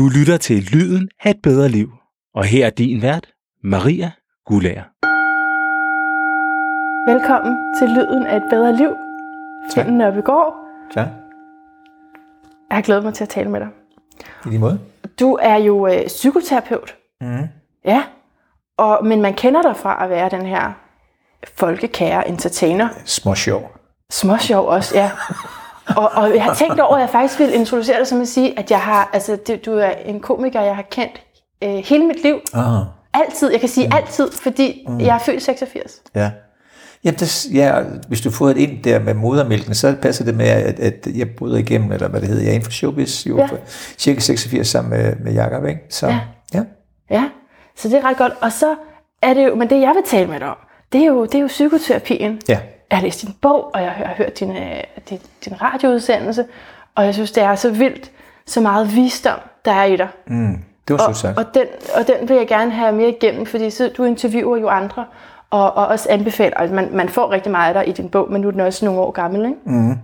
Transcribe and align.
Du 0.00 0.08
lytter 0.08 0.36
til 0.36 0.62
Lyden 0.72 1.08
af 1.24 1.30
et 1.30 1.42
bedre 1.42 1.68
liv. 1.68 1.92
Og 2.34 2.44
her 2.44 2.66
er 2.66 2.70
din 2.70 3.02
vært, 3.02 3.32
Maria 3.64 4.10
Gulager. 4.46 4.82
Velkommen 7.10 7.56
til 7.78 7.88
Lyden 7.88 8.26
af 8.26 8.36
et 8.36 8.42
bedre 8.50 8.76
liv. 8.76 8.90
Finn 9.74 9.98
Nørbegaard. 9.98 10.54
Tak. 10.94 11.06
Jeg 12.68 12.76
har 12.76 12.82
glædet 12.82 13.04
mig 13.04 13.14
til 13.14 13.24
at 13.24 13.28
tale 13.28 13.50
med 13.50 13.60
dig. 13.60 13.68
I 14.46 14.48
lige 14.48 14.58
måde. 14.58 14.80
Du 15.20 15.38
er 15.42 15.56
jo 15.56 15.86
øh, 15.86 16.06
psykoterapeut. 16.06 16.96
Mm. 17.20 17.48
Ja. 17.84 18.02
Og, 18.76 19.06
men 19.06 19.22
man 19.22 19.34
kender 19.34 19.62
dig 19.62 19.76
fra 19.76 20.04
at 20.04 20.10
være 20.10 20.28
den 20.28 20.46
her 20.46 20.72
folkekære 21.54 22.28
entertainer. 22.28 22.88
Små 23.04 23.34
sjov. 23.34 23.72
Småsjov 24.10 24.66
også, 24.66 24.98
ja. 24.98 25.10
og, 25.96 26.10
og 26.14 26.34
jeg 26.34 26.42
har 26.44 26.54
tænkt 26.54 26.80
over, 26.80 26.94
at 26.94 27.00
jeg 27.00 27.10
faktisk 27.10 27.38
vil 27.40 27.54
introducere 27.54 27.98
dig 27.98 28.06
som 28.06 28.20
at 28.20 28.28
sige, 28.28 28.58
at 28.58 28.70
jeg 28.70 28.80
har, 28.80 29.10
altså, 29.12 29.38
det, 29.46 29.66
du 29.66 29.72
er 29.72 29.90
en 29.90 30.20
komiker, 30.20 30.60
jeg 30.60 30.76
har 30.76 30.82
kendt 30.90 31.20
øh, 31.64 31.70
hele 31.70 32.06
mit 32.06 32.22
liv. 32.22 32.36
Ah, 32.54 32.82
Altid. 33.14 33.50
Jeg 33.50 33.60
kan 33.60 33.68
sige 33.68 33.86
mm. 33.86 33.96
altid, 33.96 34.30
fordi 34.42 34.84
mm. 34.88 35.00
jeg 35.00 35.14
er 35.14 35.18
født 35.18 35.36
i 35.36 35.40
86. 35.40 36.02
ja. 36.14 36.30
Jamen, 37.04 37.18
det, 37.18 37.46
ja, 37.54 37.82
hvis 38.08 38.20
du 38.20 38.30
får 38.30 38.48
et 38.48 38.56
ind 38.56 38.82
der 38.82 38.98
med 38.98 39.14
modermælken, 39.14 39.74
så 39.74 39.94
passer 40.02 40.24
det 40.24 40.34
med, 40.34 40.46
at, 40.46 40.80
at 40.80 41.08
jeg 41.14 41.28
bryder 41.38 41.58
igennem, 41.58 41.92
eller 41.92 42.08
hvad 42.08 42.20
det 42.20 42.28
hedder, 42.28 42.42
jeg 42.42 42.50
er 42.50 42.54
inden 42.54 42.64
for 42.64 42.72
showbiz, 42.72 43.26
jo, 43.26 43.36
Ja. 43.36 43.42
ja. 43.42 43.48
cirka 43.98 44.20
86 44.20 44.68
sammen 44.68 44.90
med, 44.90 45.16
med 45.16 45.32
Jacob, 45.32 45.64
ikke? 45.66 45.80
Så, 45.90 46.06
Ja. 46.06 46.18
ja. 46.54 46.62
Ja, 47.10 47.24
så 47.76 47.88
det 47.88 47.98
er 47.98 48.04
ret 48.04 48.16
godt. 48.16 48.32
Og 48.40 48.52
så 48.52 48.74
er 49.22 49.34
det 49.34 49.46
jo, 49.46 49.54
men 49.54 49.70
det 49.70 49.80
jeg 49.80 49.92
vil 49.94 50.02
tale 50.06 50.26
med 50.26 50.40
dig 50.40 50.48
om, 50.48 50.56
det 50.92 51.00
er 51.00 51.06
jo, 51.06 51.24
det 51.24 51.34
er 51.34 51.38
jo 51.40 51.46
psykoterapien. 51.46 52.40
ja. 52.48 52.58
Jeg 52.90 52.98
har 52.98 53.02
læst 53.02 53.22
din 53.22 53.34
bog, 53.42 53.70
og 53.74 53.82
jeg 53.82 53.90
har 53.90 54.14
hørt 54.16 54.40
din, 54.40 54.56
øh, 54.56 54.82
din, 55.10 55.18
din 55.44 55.62
radioudsendelse, 55.62 56.44
og 56.94 57.04
jeg 57.04 57.14
synes, 57.14 57.32
det 57.32 57.42
er 57.42 57.54
så 57.54 57.70
vildt, 57.70 58.10
så 58.46 58.60
meget 58.60 58.94
visdom, 58.96 59.38
der 59.64 59.72
er 59.72 59.84
i 59.84 59.96
dig. 59.96 60.08
Mm. 60.26 60.58
Det 60.88 60.98
var 60.98 61.06
Og, 61.08 61.16
sagt. 61.16 61.38
og, 61.38 61.44
den, 61.54 61.66
og 61.94 62.06
den 62.06 62.28
vil 62.28 62.36
jeg 62.36 62.48
gerne 62.48 62.70
have 62.70 62.92
mere 62.92 63.08
igennem, 63.08 63.46
fordi 63.46 63.70
så, 63.70 63.90
du 63.96 64.04
interviewer 64.04 64.56
jo 64.56 64.68
andre, 64.68 65.04
og, 65.50 65.76
og 65.76 65.86
også 65.86 66.06
anbefaler, 66.10 66.56
altså 66.56 66.74
man, 66.74 66.88
man 66.92 67.08
får 67.08 67.30
rigtig 67.30 67.52
meget 67.52 67.74
af 67.76 67.84
dig 67.84 67.88
i 67.88 67.92
din 67.92 68.08
bog, 68.08 68.32
men 68.32 68.40
nu 68.40 68.48
er 68.48 68.52
den 68.52 68.60
også 68.60 68.84
nogle 68.84 69.00
år 69.00 69.10
gammel, 69.10 69.40
ikke? 69.44 69.56
Mm. 69.64 69.98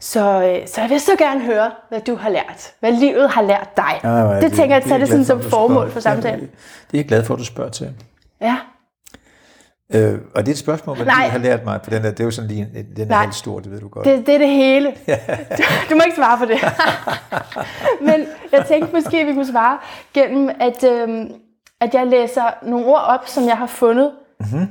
Så, 0.00 0.20
øh, 0.20 0.68
så 0.68 0.80
jeg 0.80 0.90
vil 0.90 1.00
så 1.00 1.12
gerne 1.18 1.40
høre, 1.40 1.70
hvad 1.88 2.00
du 2.00 2.16
har 2.16 2.28
lært, 2.30 2.72
hvad 2.80 2.92
livet 2.92 3.30
har 3.30 3.42
lært 3.42 3.76
dig. 3.76 4.00
Ja, 4.02 4.08
er 4.08 4.40
det, 4.40 4.52
tænker 4.52 4.74
jeg, 4.76 4.82
at 4.82 4.88
tage 4.88 5.00
det 5.00 5.08
sådan 5.08 5.24
som 5.24 5.38
at 5.38 5.44
formål 5.44 5.90
for 5.90 6.00
samtalen. 6.00 6.40
Det 6.40 6.94
er 6.94 6.98
jeg 6.98 7.04
glad 7.08 7.24
for, 7.24 7.34
at 7.34 7.40
du 7.40 7.44
spørger 7.44 7.70
til. 7.70 7.90
Ja. 8.40 8.56
Øh, 9.94 10.18
og 10.34 10.42
det 10.46 10.48
er 10.48 10.52
et 10.52 10.58
spørgsmål, 10.58 10.96
Nej. 10.96 11.24
du 11.26 11.30
har 11.30 11.38
lært 11.38 11.64
mig, 11.64 11.80
for 11.82 11.90
den 11.90 12.04
er, 12.04 12.10
det 12.10 12.20
er 12.20 12.24
jo 12.24 12.30
sådan 12.30 12.50
lige 12.50 12.60
en, 12.74 12.86
den 12.96 13.02
er 13.02 13.08
Nej. 13.08 13.22
helt 13.22 13.34
stor, 13.34 13.60
det 13.60 13.70
ved 13.72 13.80
du 13.80 13.88
godt. 13.88 14.04
Det, 14.04 14.26
det 14.26 14.34
er 14.34 14.38
det 14.38 14.48
hele. 14.48 14.94
Du, 15.58 15.62
du 15.90 15.94
må 15.94 16.00
ikke 16.04 16.16
svare 16.16 16.38
på 16.38 16.44
det. 16.44 16.58
Men 18.08 18.26
jeg 18.52 18.64
tænkte 18.68 18.94
måske, 18.94 19.20
at 19.20 19.26
vi 19.26 19.32
kunne 19.32 19.46
svare 19.46 19.78
gennem, 20.14 20.50
at, 20.60 20.84
øhm, 20.84 21.30
at 21.80 21.94
jeg 21.94 22.06
læser 22.06 22.42
nogle 22.62 22.86
ord 22.86 23.02
op, 23.06 23.28
som 23.28 23.44
jeg 23.44 23.56
har 23.56 23.66
fundet. 23.66 24.12
Mm-hmm. 24.40 24.66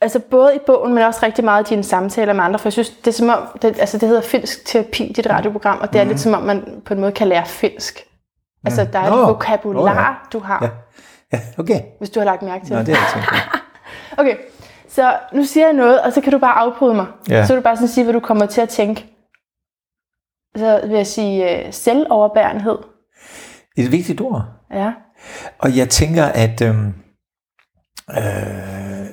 Altså 0.00 0.18
både 0.18 0.54
i 0.56 0.58
bogen, 0.66 0.94
men 0.94 1.04
også 1.04 1.20
rigtig 1.22 1.44
meget 1.44 1.70
i 1.70 1.74
dine 1.74 1.82
samtaler 1.84 2.32
med 2.32 2.44
andre. 2.44 2.58
For 2.58 2.66
jeg 2.66 2.72
synes, 2.72 2.90
det 2.90 3.06
er 3.06 3.12
som 3.12 3.28
om, 3.28 3.38
det, 3.62 3.80
altså 3.80 3.98
det 3.98 4.08
hedder 4.08 4.22
finsk 4.22 4.64
terapi, 4.66 5.12
dit 5.16 5.30
radioprogram, 5.30 5.78
og 5.80 5.92
det 5.92 6.00
er 6.00 6.04
lidt 6.04 6.20
som 6.20 6.34
om, 6.34 6.42
man 6.42 6.82
på 6.84 6.94
en 6.94 7.00
måde 7.00 7.12
kan 7.12 7.28
lære 7.28 7.46
finsk. 7.46 8.00
Altså 8.64 8.86
der 8.92 8.98
er 8.98 9.10
Nå. 9.10 9.22
et 9.22 9.28
vokabular, 9.28 9.94
Nå, 10.32 10.38
du 10.38 10.44
har, 10.44 10.58
Ja. 10.62 10.68
Ja, 11.32 11.40
okay. 11.58 11.80
hvis 11.98 12.10
du 12.10 12.20
har 12.20 12.24
lagt 12.24 12.42
mærke 12.42 12.66
til 12.66 12.72
Nå, 12.72 12.78
det. 12.78 12.86
det 12.86 12.96
har 12.96 13.18
jeg 13.18 13.26
tænkt. 13.26 13.44
Okay, 14.18 14.36
så 14.88 15.18
nu 15.32 15.44
siger 15.44 15.66
jeg 15.66 15.74
noget, 15.74 16.02
og 16.02 16.12
så 16.12 16.20
kan 16.20 16.32
du 16.32 16.38
bare 16.38 16.58
afbryde 16.58 16.94
mig. 16.94 17.06
Ja. 17.28 17.46
Så 17.46 17.52
vil 17.52 17.56
du 17.56 17.64
bare 17.64 17.76
sådan 17.76 17.88
sige, 17.88 18.04
hvad 18.04 18.14
du 18.14 18.20
kommer 18.20 18.46
til 18.46 18.60
at 18.60 18.68
tænke. 18.68 19.06
Så 20.56 20.80
vil 20.84 20.96
jeg 20.96 21.06
sige 21.06 21.66
øh, 21.66 21.72
selvoverbærenhed. 21.72 22.78
Et 23.76 23.92
vigtigt 23.92 24.20
ord. 24.20 24.44
Ja. 24.72 24.92
Og 25.58 25.76
jeg 25.76 25.88
tænker, 25.88 26.24
at 26.24 26.60
øhm, 26.60 26.94
øh, 28.10 29.06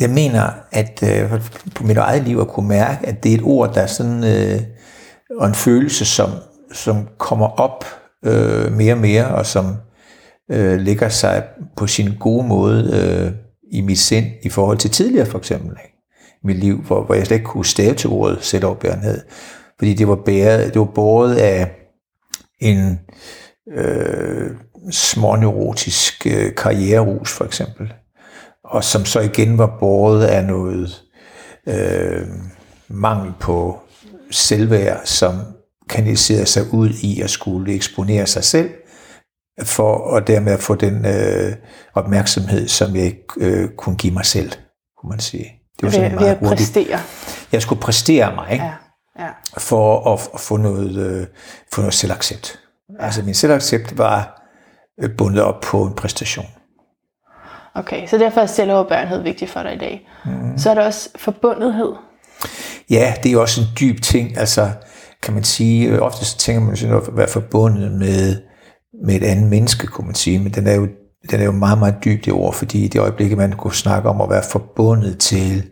jeg 0.00 0.10
mener, 0.10 0.50
at 0.72 1.02
øh, 1.02 1.42
på 1.74 1.84
mit 1.84 1.96
eget 1.96 2.22
liv 2.22 2.38
at 2.38 2.48
kunne 2.48 2.68
mærke, 2.68 3.06
at 3.06 3.22
det 3.22 3.32
er 3.32 3.38
et 3.38 3.44
ord, 3.44 3.74
der 3.74 3.80
er 3.80 3.86
sådan, 3.86 4.24
øh, 4.24 4.60
og 5.38 5.46
en 5.46 5.54
følelse, 5.54 6.04
som, 6.04 6.30
som 6.72 7.08
kommer 7.18 7.46
op 7.46 7.84
øh, 8.24 8.72
mere 8.72 8.94
og 8.94 8.98
mere, 8.98 9.26
og 9.28 9.46
som 9.46 9.76
øh, 10.50 10.80
lægger 10.80 11.08
sig 11.08 11.44
på 11.76 11.86
sin 11.86 12.16
gode 12.20 12.46
måde 12.46 12.90
øh, 12.92 13.32
i 13.72 13.80
mit 13.80 13.98
sind, 13.98 14.26
i 14.42 14.48
forhold 14.48 14.78
til 14.78 14.90
tidligere 14.90 15.26
for 15.26 15.38
eksempel. 15.38 15.70
Ikke? 15.70 15.96
Mit 16.44 16.56
liv, 16.56 16.82
hvor, 16.82 17.04
hvor 17.04 17.14
jeg 17.14 17.26
slet 17.26 17.36
ikke 17.36 17.46
kunne 17.46 17.66
stave 17.66 17.94
til 17.94 18.10
ordet 18.10 18.38
selvopbærenhed, 18.40 19.20
Fordi 19.78 19.94
det 19.94 20.08
var, 20.08 20.18
bæret, 20.26 20.74
det 20.74 20.80
var 20.80 20.92
båret 20.94 21.36
af 21.36 21.70
en 22.58 23.00
øh, 23.76 24.50
småneurotisk 24.90 26.26
øh, 26.26 26.54
karriererus 26.54 27.32
for 27.32 27.44
eksempel, 27.44 27.92
og 28.64 28.84
som 28.84 29.04
så 29.04 29.20
igen 29.20 29.58
var 29.58 29.76
båret 29.80 30.24
af 30.24 30.44
noget 30.44 31.02
øh, 31.66 32.26
mangel 32.88 33.32
på 33.40 33.78
selvværd, 34.30 35.00
som 35.04 35.34
kanaliserede 35.88 36.46
sig 36.46 36.62
ud 36.72 36.90
i 37.02 37.20
at 37.20 37.30
skulle 37.30 37.74
eksponere 37.74 38.26
sig 38.26 38.44
selv, 38.44 38.70
for 39.62 40.16
at 40.16 40.26
dermed 40.26 40.58
få 40.58 40.74
den 40.74 41.06
øh, 41.06 41.52
opmærksomhed, 41.94 42.68
som 42.68 42.96
jeg 42.96 43.04
ikke 43.04 43.22
øh, 43.36 43.68
kunne 43.78 43.96
give 43.96 44.12
mig 44.12 44.26
selv, 44.26 44.52
kunne 45.00 45.10
man 45.10 45.20
sige. 45.20 45.52
Det 45.80 45.82
var 45.82 45.90
Ved, 46.02 46.18
ved 46.18 46.28
at 46.28 46.38
hurtigt. 46.38 46.58
præstere. 46.58 46.98
Jeg 47.52 47.62
skulle 47.62 47.80
præstere 47.80 48.34
mig, 48.34 48.52
ikke? 48.52 48.64
Ja. 48.64 48.72
ja. 49.24 49.28
for 49.58 50.12
at, 50.14 50.30
at 50.34 50.40
få 50.40 50.56
noget, 50.56 50.96
øh, 50.96 51.26
få 51.72 51.80
noget 51.80 51.94
selvaccept. 51.94 52.58
Ja. 52.98 53.04
Altså 53.04 53.22
min 53.22 53.34
selvaccept 53.34 53.98
var 53.98 54.42
øh, 55.02 55.10
bundet 55.18 55.42
op 55.42 55.60
på 55.60 55.82
en 55.84 55.94
præstation. 55.94 56.46
Okay, 57.74 58.06
så 58.06 58.18
derfor 58.18 58.40
er 58.40 58.46
selvoverbærenhed 58.46 59.22
vigtigt 59.22 59.50
for 59.50 59.62
dig 59.62 59.74
i 59.74 59.78
dag. 59.78 60.08
Mm. 60.24 60.58
Så 60.58 60.70
er 60.70 60.74
der 60.74 60.84
også 60.86 61.08
forbundethed. 61.16 61.92
Ja, 62.90 63.14
det 63.22 63.28
er 63.28 63.32
jo 63.32 63.40
også 63.40 63.60
en 63.60 63.66
dyb 63.80 64.02
ting. 64.02 64.38
Altså 64.38 64.70
kan 65.22 65.34
man 65.34 65.44
sige, 65.44 65.88
øh, 65.88 65.98
ofte 66.02 66.24
så 66.24 66.38
tænker 66.38 66.62
man 66.62 66.76
sådan 66.76 66.96
at 66.96 67.02
være 67.12 67.28
forbundet 67.28 67.92
med, 67.92 68.36
med 69.06 69.14
et 69.14 69.24
andet 69.24 69.50
menneske, 69.50 69.86
kunne 69.86 70.06
man 70.06 70.14
sige, 70.14 70.38
men 70.38 70.54
den 70.54 70.66
er 70.66 70.74
jo, 70.74 70.88
den 71.30 71.40
er 71.40 71.44
jo 71.44 71.52
meget, 71.52 71.78
meget 71.78 71.94
dyb 72.04 72.24
det 72.24 72.32
ord, 72.32 72.54
fordi 72.54 72.84
i 72.84 72.88
det 72.88 73.00
øjeblik, 73.00 73.36
man 73.36 73.52
kunne 73.52 73.74
snakke 73.74 74.08
om 74.08 74.20
at 74.20 74.30
være 74.30 74.42
forbundet 74.50 75.18
til 75.18 75.64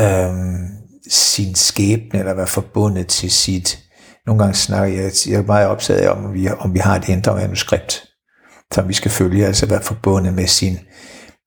øhm, 0.00 0.66
sin 1.10 1.54
skæbne, 1.54 2.18
eller 2.18 2.34
være 2.34 2.46
forbundet 2.46 3.06
til 3.06 3.30
sit, 3.30 3.78
nogle 4.26 4.42
gange 4.42 4.54
snakker 4.54 4.96
jeg, 4.96 5.10
jeg 5.28 5.38
er 5.38 5.46
meget 5.46 5.68
optaget 5.68 6.00
af, 6.00 6.10
om 6.10 6.34
vi, 6.34 6.48
om 6.58 6.74
vi 6.74 6.78
har 6.78 6.96
et 6.96 7.08
indre 7.08 7.34
manuskript, 7.34 8.04
som 8.74 8.88
vi 8.88 8.92
skal 8.92 9.10
følge, 9.10 9.46
altså 9.46 9.66
være 9.66 9.82
forbundet 9.82 10.34
med 10.34 10.46
sin, 10.46 10.78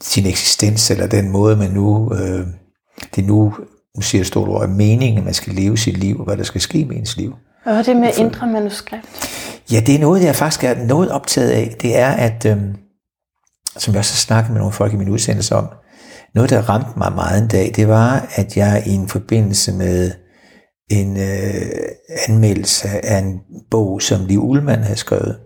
sin 0.03 0.25
eksistens, 0.25 0.91
eller 0.91 1.07
den 1.07 1.29
måde, 1.29 1.55
man 1.55 1.71
nu, 1.71 2.13
øh, 2.13 2.47
det 3.15 3.25
nu, 3.25 3.53
nu 3.95 4.01
siger 4.01 4.19
jeg 4.19 4.25
stort 4.25 4.49
ord, 4.49 4.63
er 4.63 4.67
meningen, 4.67 5.17
at 5.17 5.25
man 5.25 5.33
skal 5.33 5.53
leve 5.53 5.77
sit 5.77 5.97
liv, 5.97 6.19
og 6.19 6.25
hvad 6.25 6.37
der 6.37 6.43
skal 6.43 6.61
ske 6.61 6.85
med 6.85 6.95
ens 6.95 7.17
liv. 7.17 7.35
Hvad 7.63 7.77
er 7.77 7.83
det 7.83 7.95
med 7.95 8.11
indre 8.17 8.47
manuskript? 8.47 9.05
Ja, 9.71 9.79
det 9.79 9.95
er 9.95 9.99
noget, 9.99 10.23
jeg 10.23 10.35
faktisk 10.35 10.63
er 10.63 10.85
noget 10.85 11.11
optaget 11.11 11.51
af. 11.51 11.75
Det 11.81 11.97
er, 11.97 12.11
at, 12.11 12.45
øhm, 12.45 12.75
som 13.77 13.93
jeg 13.93 13.99
også 13.99 14.13
har 14.13 14.25
snakket 14.27 14.51
med 14.51 14.59
nogle 14.59 14.73
folk 14.73 14.93
i 14.93 14.95
min 14.95 15.09
udsendelse 15.09 15.55
om, 15.55 15.67
noget, 16.35 16.49
der 16.49 16.69
ramte 16.69 16.99
mig 16.99 17.13
meget 17.13 17.41
en 17.41 17.47
dag, 17.47 17.71
det 17.75 17.87
var, 17.87 18.27
at 18.35 18.57
jeg 18.57 18.83
i 18.87 18.91
en 18.91 19.07
forbindelse 19.07 19.71
med 19.71 20.11
en 20.91 21.17
øh, 21.17 21.71
anmeldelse 22.27 23.05
af 23.05 23.17
en 23.17 23.39
bog, 23.71 24.01
som 24.01 24.25
Liv 24.25 24.43
Ullmann 24.43 24.83
havde 24.83 24.97
skrevet, 24.97 25.39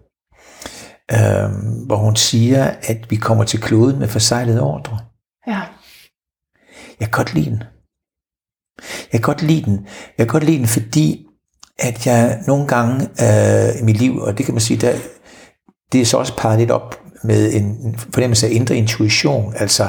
øh, 1.12 1.50
hvor 1.86 1.96
hun 1.96 2.16
siger, 2.16 2.64
at 2.84 3.12
vi 3.12 3.16
kommer 3.16 3.44
til 3.44 3.62
kloden 3.62 4.00
med 4.00 4.08
forsejlede 4.08 4.62
ordre. 4.62 5.00
Ja. 5.48 5.62
Jeg 7.00 7.08
kan 7.08 7.24
godt 7.24 7.34
lide 7.34 7.50
den. 7.50 7.64
Jeg 9.14 9.22
kan 9.22 9.22
godt 9.22 9.42
lide 9.42 9.66
den. 9.66 9.88
Jeg 10.18 10.28
kan 10.28 10.34
godt 10.34 10.44
lide 10.44 10.58
den, 10.58 10.68
fordi 10.68 11.25
at 11.80 12.08
jeg 12.08 12.44
nogle 12.48 12.68
gange 12.68 13.10
øh, 13.22 13.82
i 13.82 13.84
mit 13.84 13.98
liv, 13.98 14.18
og 14.18 14.38
det 14.38 14.46
kan 14.46 14.54
man 14.54 14.62
sige, 14.62 14.78
der, 14.78 14.94
det 15.92 16.02
er 16.02 16.06
så 16.06 16.18
også 16.18 16.38
parret 16.38 16.60
lidt 16.60 16.72
op 16.72 17.00
med 17.24 17.54
en 17.54 17.98
fornemmelse 18.14 18.48
af 18.48 18.52
indre 18.52 18.76
intuition. 18.76 19.54
Altså, 19.56 19.88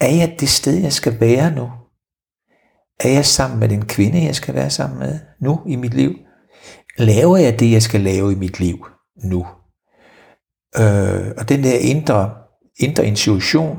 er 0.00 0.10
jeg 0.10 0.36
det 0.40 0.48
sted, 0.48 0.74
jeg 0.74 0.92
skal 0.92 1.20
være 1.20 1.50
nu? 1.50 1.70
Er 3.00 3.08
jeg 3.08 3.26
sammen 3.26 3.60
med 3.60 3.68
den 3.68 3.84
kvinde, 3.84 4.24
jeg 4.24 4.34
skal 4.34 4.54
være 4.54 4.70
sammen 4.70 4.98
med 4.98 5.18
nu 5.40 5.60
i 5.66 5.76
mit 5.76 5.94
liv? 5.94 6.14
Laver 6.98 7.36
jeg 7.36 7.60
det, 7.60 7.70
jeg 7.70 7.82
skal 7.82 8.00
lave 8.00 8.32
i 8.32 8.34
mit 8.34 8.60
liv 8.60 8.86
nu? 9.24 9.46
Øh, 10.78 11.32
og 11.38 11.48
den 11.48 11.64
der 11.64 11.78
indre, 11.78 12.30
indre 12.78 13.06
intuition 13.06 13.78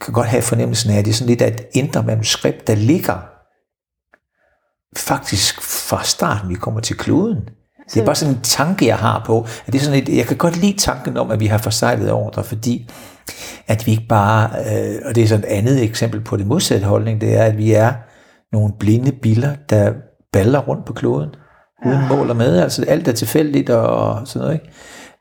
kan 0.00 0.14
godt 0.14 0.26
have 0.26 0.42
fornemmelsen 0.42 0.90
af, 0.90 0.98
at 0.98 1.04
det 1.04 1.10
er 1.10 1.14
sådan 1.14 1.28
lidt 1.28 1.42
af 1.42 1.48
et 1.48 1.66
indre 1.72 2.02
manuskript, 2.02 2.66
der 2.66 2.74
ligger 2.74 3.29
faktisk 4.96 5.62
fra 5.62 6.04
starten, 6.04 6.48
vi 6.48 6.54
kommer 6.54 6.80
til 6.80 6.96
kloden. 6.96 7.38
Det 7.94 8.00
er 8.00 8.04
bare 8.04 8.14
sådan 8.14 8.34
en 8.34 8.40
tanke, 8.42 8.86
jeg 8.86 8.96
har 8.96 9.22
på. 9.26 9.46
At 9.66 9.72
det 9.72 9.78
er 9.80 9.84
sådan 9.84 10.02
et, 10.02 10.08
jeg 10.16 10.26
kan 10.26 10.36
godt 10.36 10.56
lide 10.56 10.78
tanken 10.78 11.16
om, 11.16 11.30
at 11.30 11.40
vi 11.40 11.46
har 11.46 11.58
forsejlet 11.58 12.12
ordre, 12.12 12.44
fordi 12.44 12.90
at 13.68 13.86
vi 13.86 13.90
ikke 13.90 14.06
bare, 14.08 14.50
øh, 14.58 14.98
og 15.04 15.14
det 15.14 15.22
er 15.22 15.28
sådan 15.28 15.44
et 15.44 15.48
andet 15.48 15.82
eksempel 15.82 16.20
på 16.20 16.36
det 16.36 16.46
modsatte 16.46 16.86
holdning, 16.86 17.20
det 17.20 17.36
er, 17.36 17.44
at 17.44 17.58
vi 17.58 17.72
er 17.72 17.92
nogle 18.52 18.72
blinde 18.78 19.12
biller, 19.12 19.54
der 19.70 19.92
baller 20.32 20.58
rundt 20.58 20.84
på 20.84 20.92
kloden. 20.92 21.28
uden 21.86 22.08
mål 22.08 22.30
og 22.30 22.36
med. 22.36 22.58
Altså 22.58 22.84
alt 22.88 23.08
er 23.08 23.12
tilfældigt 23.12 23.70
og 23.70 24.28
sådan 24.28 24.40
noget. 24.40 24.54
Ikke? 24.54 24.70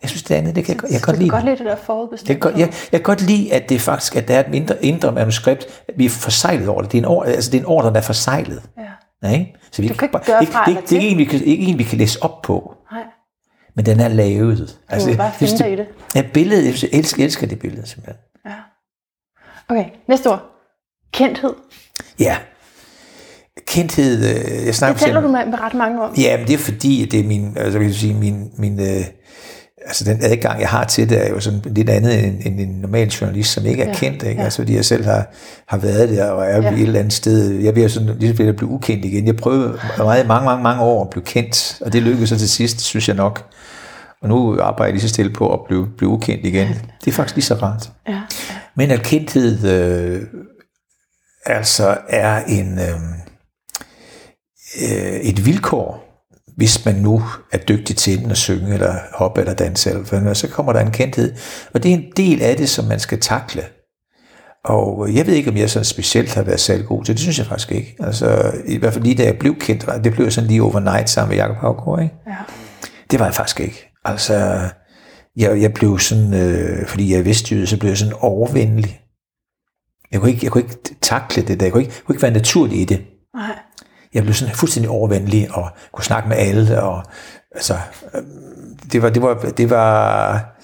Jeg 0.02 0.10
synes, 0.10 0.24
det 0.24 0.36
andet, 0.36 0.56
det 0.56 0.66
kan 0.66 0.76
jeg, 0.76 0.84
jeg 0.84 1.02
kan 1.02 1.02
godt 1.02 1.18
lide. 1.20 1.30
Godt 1.30 1.44
lide 1.46 1.56
det 1.56 1.66
der 1.66 1.72
Jeg 1.72 1.80
forudbestemt. 1.86 2.40
godt, 2.40 2.54
jeg, 2.56 2.74
jeg 2.92 3.00
kan 3.00 3.02
godt 3.02 3.22
lide, 3.22 3.54
at 3.54 3.70
det 3.70 3.82
faktisk 3.82 4.16
at 4.16 4.28
der 4.28 4.36
er 4.36 4.40
et 4.40 4.50
mindre, 4.50 4.86
indre 4.86 5.12
manuskript, 5.12 5.66
at 5.88 5.94
vi 5.98 6.06
er 6.06 6.10
forsejlet 6.10 6.68
over 6.68 6.82
det. 6.82 6.92
Det 6.92 6.98
er 6.98 7.02
en, 7.02 7.06
or, 7.06 7.24
altså, 7.24 7.52
det 7.52 7.58
er 7.58 7.62
en 7.62 7.66
ordre, 7.68 7.90
der 7.90 7.96
er 7.98 8.02
forsejlet. 8.02 8.62
Ja. 8.78 8.84
Ikke? 9.24 9.56
Så 9.72 9.82
vi 9.82 9.88
Du 9.88 9.94
kan 9.94 10.10
ikke 10.14 10.26
gøre 10.26 10.42
ikke, 10.42 10.54
det, 10.66 10.76
det, 10.76 10.90
det 10.90 10.98
er 10.98 11.02
ikke 11.02 11.12
en, 11.12 11.18
vi 11.18 11.26
kan, 11.26 11.44
ikke 11.44 11.66
en, 11.66 11.78
vi 11.78 11.84
kan 11.84 11.98
læse 11.98 12.24
op 12.24 12.42
på, 12.42 12.76
Nej, 12.92 13.04
men 13.76 13.86
den 13.86 14.00
er 14.00 14.08
lavet. 14.08 14.80
Altså, 14.90 15.08
du 15.08 15.14
må 15.14 15.18
bare 15.18 15.32
finde 15.34 15.58
dig 15.58 15.74
i 15.74 15.76
det. 15.76 15.88
Ja, 16.16 16.22
billedet, 16.34 16.84
jeg 16.84 16.90
elsker, 16.94 17.24
elsker 17.24 17.48
det 17.48 17.60
billede 17.60 17.88
simpelthen. 17.88 18.24
Ja. 18.46 18.56
Okay, 19.70 19.86
næste 20.08 20.28
ord. 20.30 20.44
Kendthed. 21.14 21.54
Ja. 22.20 22.38
Kendthed, 23.68 24.18
øh, 24.18 24.66
jeg 24.66 24.76
snakker 24.76 24.98
Det 24.98 25.06
taler 25.06 25.22
du 25.22 25.28
med, 25.28 25.46
med 25.46 25.60
ret 25.60 25.74
mange 25.74 26.04
om. 26.04 26.14
Ja, 26.14 26.38
men 26.38 26.48
det 26.48 26.54
er 26.54 26.58
fordi, 26.58 27.04
at 27.04 27.12
det 27.12 27.20
er 27.20 27.24
min, 27.24 27.58
altså 27.58 27.80
jeg 27.80 27.94
sige, 27.94 28.14
min, 28.14 28.52
min 28.58 28.80
øh, 28.80 29.06
altså 29.86 30.04
den 30.04 30.20
adgang, 30.24 30.62
jeg 30.62 30.70
har 30.70 30.84
til 30.84 31.10
det, 31.10 31.26
er 31.26 31.30
jo 31.30 31.40
sådan 31.40 31.62
lidt 31.66 31.90
andet 31.90 32.24
end, 32.26 32.42
end 32.46 32.60
en 32.60 32.68
normal 32.82 33.08
journalist, 33.08 33.52
som 33.54 33.66
ikke 33.66 33.84
er 33.84 33.88
Ja, 33.88 33.92
ja, 33.92 33.98
kendt, 34.00 34.16
ikke? 34.16 34.28
ja. 34.28 34.38
Ja. 34.38 34.44
Altså 34.44 34.62
fordi 34.62 34.76
jeg 34.76 34.86
selv 34.86 35.06
har, 35.06 35.28
har 35.68 35.78
været 35.78 36.10
der, 36.10 36.26
og 36.30 36.46
er 36.46 36.58
Ja. 36.58 36.62
ja. 36.62 36.74
et 36.74 36.82
eller 36.82 37.00
andet 37.00 37.14
sted, 37.14 37.50
jeg 37.52 37.74
bliver 37.74 37.88
sådan 37.90 38.16
ligesom 38.20 38.38
ved 38.38 38.48
at 38.48 38.56
blive 38.56 38.70
ukendt 38.70 39.06
igen. 39.06 39.26
Jeg 39.28 39.36
prøvede 39.36 39.80
meget, 39.98 40.28
mange, 40.28 40.46
mange, 40.46 40.64
mange 40.64 40.82
år 40.84 41.04
at 41.04 41.10
blive 41.10 41.24
kendt, 41.26 41.82
og 41.86 41.94
det 41.94 42.04
lykkedes 42.04 42.30
så 42.30 42.38
til 42.38 42.50
sidst, 42.50 42.82
synes 42.82 43.08
jeg 43.08 43.16
nok. 43.16 43.46
Og 44.22 44.30
nu 44.30 44.62
arbejder 44.62 44.86
jeg 44.88 44.94
lige 44.94 45.02
så 45.02 45.10
stille 45.10 45.34
på 45.34 45.54
at 45.54 45.60
blive, 45.68 45.88
blive 45.98 46.10
ukendt 46.10 46.46
igen. 46.46 46.68
Det 47.06 47.12
er 47.12 47.16
faktisk 47.16 47.36
lige 47.36 47.46
så 47.46 47.54
rart. 47.56 47.92
Ja. 48.08 48.22
Men 48.76 48.92
at 48.92 49.04
kendthed 49.04 49.68
øh, 49.68 50.22
altså 51.46 51.98
er 52.10 52.44
en, 52.48 52.80
øh, 52.80 53.00
øh, 54.82 55.20
et 55.20 55.46
vilkår, 55.46 56.09
hvis 56.60 56.86
man 56.86 56.96
nu 56.96 57.24
er 57.52 57.58
dygtig 57.58 57.96
til 57.96 58.24
den 58.24 58.32
at 58.32 58.38
synge, 58.38 58.74
eller 58.74 58.96
hoppe, 59.14 59.42
eller 59.42 59.54
danse, 59.54 59.90
eller 59.90 60.34
så 60.34 60.48
kommer 60.48 60.74
der 60.74 60.80
en 60.80 60.92
kendthed. 60.92 61.34
Og 61.74 61.84
det 61.84 61.92
er 61.92 61.96
en 61.96 62.06
del 62.18 62.42
af 62.42 62.58
det, 62.58 62.70
som 62.70 62.86
man 62.86 63.00
skal 63.00 63.20
takle. 63.20 63.64
Og 64.66 65.14
jeg 65.14 65.28
ved 65.28 65.34
ikke, 65.34 65.50
om 65.50 65.58
jeg 65.58 65.70
sådan 65.70 65.86
specielt 65.86 66.34
har 66.34 66.44
været 66.44 66.60
særlig 66.60 66.86
god 66.86 67.04
til 67.04 67.14
det. 67.14 67.22
Synes 67.22 67.38
jeg 67.38 67.46
faktisk 67.46 67.72
ikke. 67.72 67.96
Altså, 68.00 68.52
i 68.66 68.78
hvert 68.78 68.94
fald 68.94 69.04
lige 69.04 69.16
da 69.16 69.24
jeg 69.24 69.40
blev 69.40 69.56
kendt, 69.56 70.04
det 70.04 70.14
blev 70.14 70.32
sådan 70.32 70.48
lige 70.48 70.64
overnight 70.64 71.10
sammen 71.10 71.30
med 71.30 71.38
Jacob 71.38 71.58
Havgaard, 71.58 72.02
ikke? 72.02 72.16
ja. 72.28 72.36
Det 73.12 73.20
var 73.20 73.26
jeg 73.26 73.36
faktisk 73.36 73.60
ikke. 73.60 73.92
Altså, 74.06 74.60
jeg, 75.36 75.62
jeg 75.62 75.74
blev 75.74 76.00
sådan, 76.00 76.34
øh, 76.34 76.88
fordi 76.88 77.12
jeg 77.12 77.20
er 77.20 77.24
vestjyde, 77.24 77.68
så 77.68 77.78
blev 77.78 77.90
jeg 77.90 77.98
sådan 77.98 78.14
overvendelig. 78.20 79.02
Jeg 80.12 80.20
kunne 80.20 80.32
ikke, 80.32 80.44
jeg 80.44 80.52
kunne 80.52 80.64
ikke 80.64 80.78
takle 81.02 81.44
det 81.44 81.60
der. 81.60 81.66
Jeg 81.66 81.74
kunne 81.74 81.84
ikke, 81.84 81.94
jeg 81.96 82.04
kunne 82.06 82.16
ikke 82.16 82.24
være 82.24 82.32
naturlig 82.32 82.82
i 82.82 82.86
det. 82.86 83.02
Nej. 83.36 83.56
Jeg 84.14 84.24
blev 84.24 84.34
sådan 84.34 84.56
fuldstændig 84.56 84.90
overvendelig 84.90 85.48
og 85.54 85.70
kunne 85.92 86.04
snakke 86.04 86.30
med 86.30 86.38
alle. 86.38 86.82
Og, 86.84 87.04
altså, 87.56 87.74
øh, 88.16 88.22
det 88.92 89.02
var, 89.02 89.10
det 89.10 89.22
var, 89.22 89.34
det 89.58 89.70
var, 89.70 90.56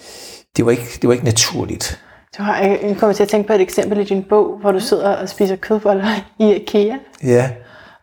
det 0.58 0.66
var 0.66 0.72
ikke, 0.72 0.88
det 1.02 1.08
var 1.08 1.14
ikke 1.14 1.26
naturligt. 1.26 2.02
Du 2.38 2.44
har, 2.44 2.58
jeg 2.60 2.96
kommer 3.00 3.14
til 3.14 3.24
at 3.24 3.30
tænke 3.30 3.48
på 3.48 3.54
et 3.54 3.62
eksempel 3.62 3.98
i 4.00 4.04
din 4.04 4.24
bog, 4.30 4.58
hvor 4.62 4.72
du 4.72 4.80
sidder 4.80 5.16
og 5.16 5.30
spiser 5.30 5.56
kødboller 5.56 6.06
i 6.40 6.54
IKEA, 6.54 6.96
Ja, 7.24 7.50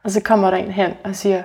og 0.04 0.10
så 0.10 0.20
kommer 0.20 0.50
der 0.50 0.56
en 0.56 0.70
hen 0.72 0.90
og 1.04 1.16
siger, 1.16 1.36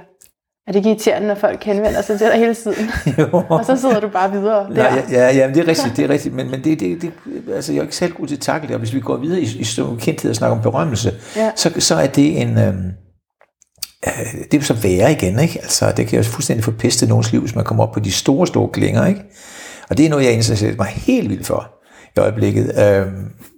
er 0.68 0.72
det 0.72 0.76
ikke 0.76 0.90
irriterende, 0.90 1.28
når 1.28 1.36
folk 1.36 1.64
henvender 1.64 2.02
sig 2.02 2.18
til 2.20 2.28
dig 2.28 2.36
hele 2.38 2.54
tiden? 2.56 2.90
jo. 3.18 3.44
og 3.50 3.66
så 3.66 3.76
sidder 3.76 4.00
du 4.00 4.08
bare 4.08 4.32
videre 4.32 4.70
Nej, 4.70 5.04
ja, 5.12 5.20
ja, 5.20 5.36
ja, 5.36 5.48
det 5.48 5.58
er 5.58 5.68
rigtigt, 5.68 5.98
det 5.98 6.06
er 6.06 6.10
rigtigt, 6.10 6.36
men, 6.36 6.52
men 6.52 6.64
det, 6.64 6.80
det, 6.80 7.02
det, 7.02 7.12
altså, 7.54 7.74
jeg 7.74 7.80
er 7.80 7.84
ikke 7.84 7.96
selv 7.96 8.14
god 8.14 8.28
til 8.28 8.36
at 8.36 8.42
takle 8.42 8.68
det, 8.68 8.76
og 8.76 8.80
hvis 8.80 8.94
vi 8.94 9.00
går 9.00 9.18
videre 9.18 9.40
i, 9.42 9.44
i 9.44 9.66
kendthed 10.00 10.30
og 10.30 10.36
snakker 10.36 10.58
om 10.58 10.64
berømmelse, 10.64 11.12
Ja. 11.36 11.52
så, 11.56 11.74
så 11.80 11.96
er 11.96 12.08
det 12.08 12.42
en, 12.42 12.58
øh, 12.58 12.74
Øh, 14.08 14.34
det 14.52 14.54
vil 14.54 14.64
så 14.64 14.74
være 14.74 15.12
igen, 15.12 15.40
ikke? 15.40 15.60
Altså, 15.62 15.94
det 15.98 16.08
kan 16.08 16.18
jo 16.18 16.24
fuldstændig 16.24 16.64
forpeste 16.64 17.08
nogens 17.08 17.32
liv, 17.32 17.42
hvis 17.42 17.56
man 17.56 17.66
kommer 17.66 17.84
op 17.84 17.94
på 17.94 18.00
de 18.00 18.12
store, 18.12 18.48
store 18.48 18.70
klinger, 18.70 19.06
ikke? 19.06 19.22
Og 19.90 19.98
det 19.98 20.06
er 20.06 20.10
noget, 20.10 20.26
jeg 20.26 20.34
interesserer 20.34 20.76
mig 20.78 20.88
helt 20.88 21.30
vildt 21.30 21.48
for 21.48 21.72
i 22.16 22.20
øjeblikket, 22.20 22.80
Øh, 22.80 23.08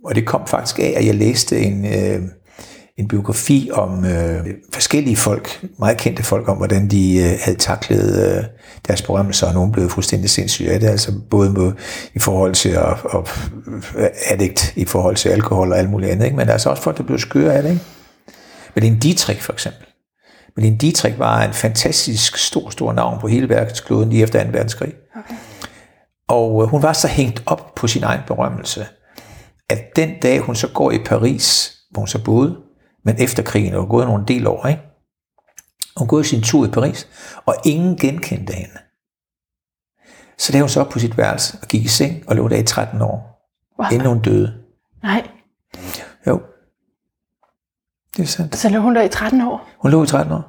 og 0.05 0.15
det 0.15 0.25
kom 0.25 0.47
faktisk 0.47 0.79
af, 0.79 0.93
at 0.97 1.05
jeg 1.05 1.15
læste 1.15 1.59
en, 1.59 1.85
øh, 1.85 2.21
en 2.97 3.07
biografi 3.07 3.69
om 3.73 4.05
øh, 4.05 4.47
forskellige 4.73 5.15
folk, 5.15 5.65
meget 5.79 5.97
kendte 5.97 6.23
folk, 6.23 6.49
om 6.49 6.57
hvordan 6.57 6.87
de 6.87 7.17
øh, 7.17 7.39
havde 7.41 7.57
taklet 7.57 8.37
øh, 8.37 8.43
deres 8.87 9.01
berømmelser, 9.01 9.47
og 9.47 9.53
nogen 9.53 9.71
blev 9.71 9.89
fuldstændig 9.89 10.29
sindssyge 10.29 10.71
af 10.71 10.79
det, 10.79 10.87
altså 10.87 11.11
både 11.29 11.51
med, 11.51 11.71
i 12.13 12.19
forhold 12.19 12.53
til 12.53 12.69
at, 12.69 12.97
at, 13.13 13.39
addict, 14.29 14.73
i 14.75 14.85
forhold 14.85 15.15
til 15.15 15.29
alkohol 15.29 15.71
og 15.71 15.79
alt 15.79 15.89
muligt 15.89 16.11
andet, 16.11 16.25
ikke? 16.25 16.37
men 16.37 16.45
der 16.45 16.51
er 16.51 16.53
altså 16.53 16.69
også 16.69 16.83
folk, 16.83 16.97
der 16.97 17.03
blev 17.03 17.19
skøre 17.19 17.53
af 17.53 17.63
det. 17.63 17.69
Ikke? 17.69 17.83
Melin 18.75 18.99
Dietrich 18.99 19.41
for 19.41 19.53
eksempel. 19.53 19.88
Melin 20.59 20.77
Dietrich 20.77 21.19
var 21.19 21.41
en 21.43 21.53
fantastisk 21.53 22.37
stor, 22.37 22.69
stor 22.69 22.93
navn 22.93 23.19
på 23.19 23.27
hele 23.27 23.49
verdenskloden 23.49 24.09
lige 24.09 24.23
efter 24.23 24.43
2. 24.43 24.49
verdenskrig. 24.49 24.93
Okay. 25.15 25.35
Og 26.27 26.63
øh, 26.63 26.69
hun 26.69 26.83
var 26.83 26.93
så 26.93 27.07
hængt 27.07 27.43
op 27.45 27.75
på 27.75 27.87
sin 27.87 28.03
egen 28.03 28.21
berømmelse, 28.27 28.87
at 29.69 29.95
den 29.95 30.19
dag 30.21 30.39
hun 30.39 30.55
så 30.55 30.67
går 30.67 30.91
i 30.91 30.97
Paris, 31.05 31.75
hvor 31.91 31.99
hun 32.01 32.07
så 32.07 32.23
boede, 32.23 32.57
men 33.05 33.15
efter 33.19 33.43
krigen, 33.43 33.73
og 33.73 33.89
gået 33.89 34.07
nogle 34.07 34.25
del 34.27 34.47
år, 34.47 34.67
ikke? 34.67 34.81
Hun 35.97 36.07
går 36.07 36.21
sin 36.21 36.41
tur 36.41 36.65
i 36.65 36.69
Paris, 36.69 37.07
og 37.45 37.55
ingen 37.65 37.97
genkendte 37.97 38.53
hende. 38.53 38.77
Så 40.37 40.51
lavede 40.51 40.63
hun 40.63 40.69
så 40.69 40.81
op 40.81 40.89
på 40.89 40.99
sit 40.99 41.17
værelse 41.17 41.57
og 41.61 41.67
gik 41.67 41.85
i 41.85 41.87
seng 41.87 42.23
og 42.29 42.35
lå 42.35 42.47
der 42.47 42.57
i 42.57 42.63
13 42.63 43.01
år, 43.01 43.29
Wow. 43.79 43.87
inden 43.91 44.07
hun 44.07 44.21
døde. 44.21 44.53
Nej, 45.03 45.27
Jo. 46.27 46.41
Det 48.23 48.27
er 48.29 48.31
sandt. 48.31 48.55
så 48.57 48.69
lå 48.69 48.79
hun 48.79 48.95
der 48.95 49.01
i 49.01 49.09
13 49.09 49.41
år. 49.41 49.69
Hun 49.81 49.91
lå 49.91 50.03
i 50.03 50.07
13 50.07 50.33
år. 50.33 50.41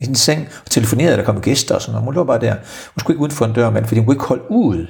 I 0.00 0.04
sin 0.04 0.14
seng 0.14 0.48
og 0.64 0.70
telefonerede, 0.70 1.16
der 1.16 1.24
kom 1.24 1.40
gæster 1.40 1.74
og 1.74 1.82
sådan 1.82 1.92
noget. 1.92 2.04
Hun 2.04 2.14
lå 2.14 2.24
bare 2.24 2.40
der. 2.40 2.52
Hun 2.94 2.98
skulle 3.00 3.14
ikke 3.14 3.22
uden 3.22 3.32
for 3.32 3.44
en 3.44 3.52
dør, 3.52 3.70
men 3.70 3.84
fordi 3.84 3.98
hun 3.98 4.06
kunne 4.06 4.14
ikke 4.14 4.24
holde 4.24 4.50
ud 4.50 4.86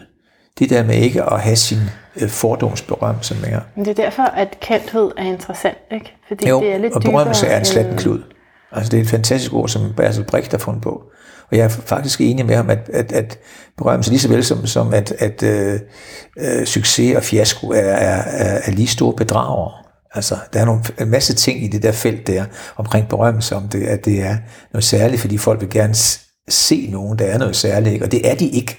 det 0.58 0.70
der 0.70 0.84
med 0.84 0.94
ikke 0.94 1.22
at 1.22 1.40
have 1.40 1.56
sin 1.56 1.78
øh, 2.16 2.28
fordomsberømmelse 2.28 3.36
mere. 3.42 3.60
Men 3.76 3.84
det 3.84 3.98
er 3.98 4.04
derfor, 4.04 4.22
at 4.22 4.56
kendthed 4.60 5.10
er 5.16 5.24
interessant, 5.24 5.78
ikke? 5.92 6.16
Fordi 6.28 6.48
Jo, 6.48 6.60
det 6.60 6.72
er 6.74 6.78
lidt 6.78 6.92
og 6.92 7.00
berømmelse 7.02 7.46
er 7.46 7.52
en 7.54 7.58
end- 7.60 7.66
slattenklud. 7.66 8.22
Altså 8.72 8.90
det 8.90 8.96
er 8.98 9.02
et 9.02 9.08
fantastisk 9.08 9.52
ord, 9.52 9.68
som 9.68 9.82
Bertel 9.96 10.24
Brecht 10.24 10.50
har 10.50 10.58
fundet 10.58 10.82
på. 10.82 11.02
Og 11.50 11.56
jeg 11.56 11.64
er 11.64 11.68
faktisk 11.68 12.20
enig 12.20 12.46
med 12.46 12.54
ham, 12.56 12.70
at, 12.70 12.90
at, 12.92 13.12
at 13.12 13.38
berømmelse 13.78 14.10
lige 14.10 14.20
så 14.20 14.28
vel 14.28 14.44
som, 14.44 14.66
som 14.66 14.94
at, 14.94 15.12
at 15.18 15.42
øh, 15.42 15.80
øh, 16.38 16.66
succes 16.66 17.16
og 17.16 17.22
fiasko 17.22 17.68
er, 17.70 17.74
er, 17.76 18.22
er, 18.22 18.60
er 18.66 18.70
lige 18.70 18.86
store 18.88 19.12
bedrager. 19.12 19.85
Altså, 20.16 20.36
der 20.52 20.60
er 20.60 20.64
nogle, 20.64 20.82
en 21.00 21.08
masse 21.10 21.34
ting 21.34 21.64
i 21.64 21.68
det 21.68 21.82
der 21.82 21.92
felt 21.92 22.26
der, 22.26 22.44
omkring 22.76 23.08
berømmelse, 23.08 23.56
om 23.56 23.68
det, 23.68 23.82
at 23.86 24.04
det 24.04 24.22
er 24.22 24.36
noget 24.72 24.84
særligt, 24.84 25.20
fordi 25.20 25.38
folk 25.38 25.60
vil 25.60 25.70
gerne 25.70 25.94
se 26.48 26.88
nogen, 26.90 27.18
der 27.18 27.24
er 27.24 27.38
noget 27.38 27.56
særligt, 27.56 27.92
ikke? 27.92 28.04
og 28.04 28.12
det 28.12 28.30
er 28.30 28.34
de 28.34 28.48
ikke. 28.48 28.78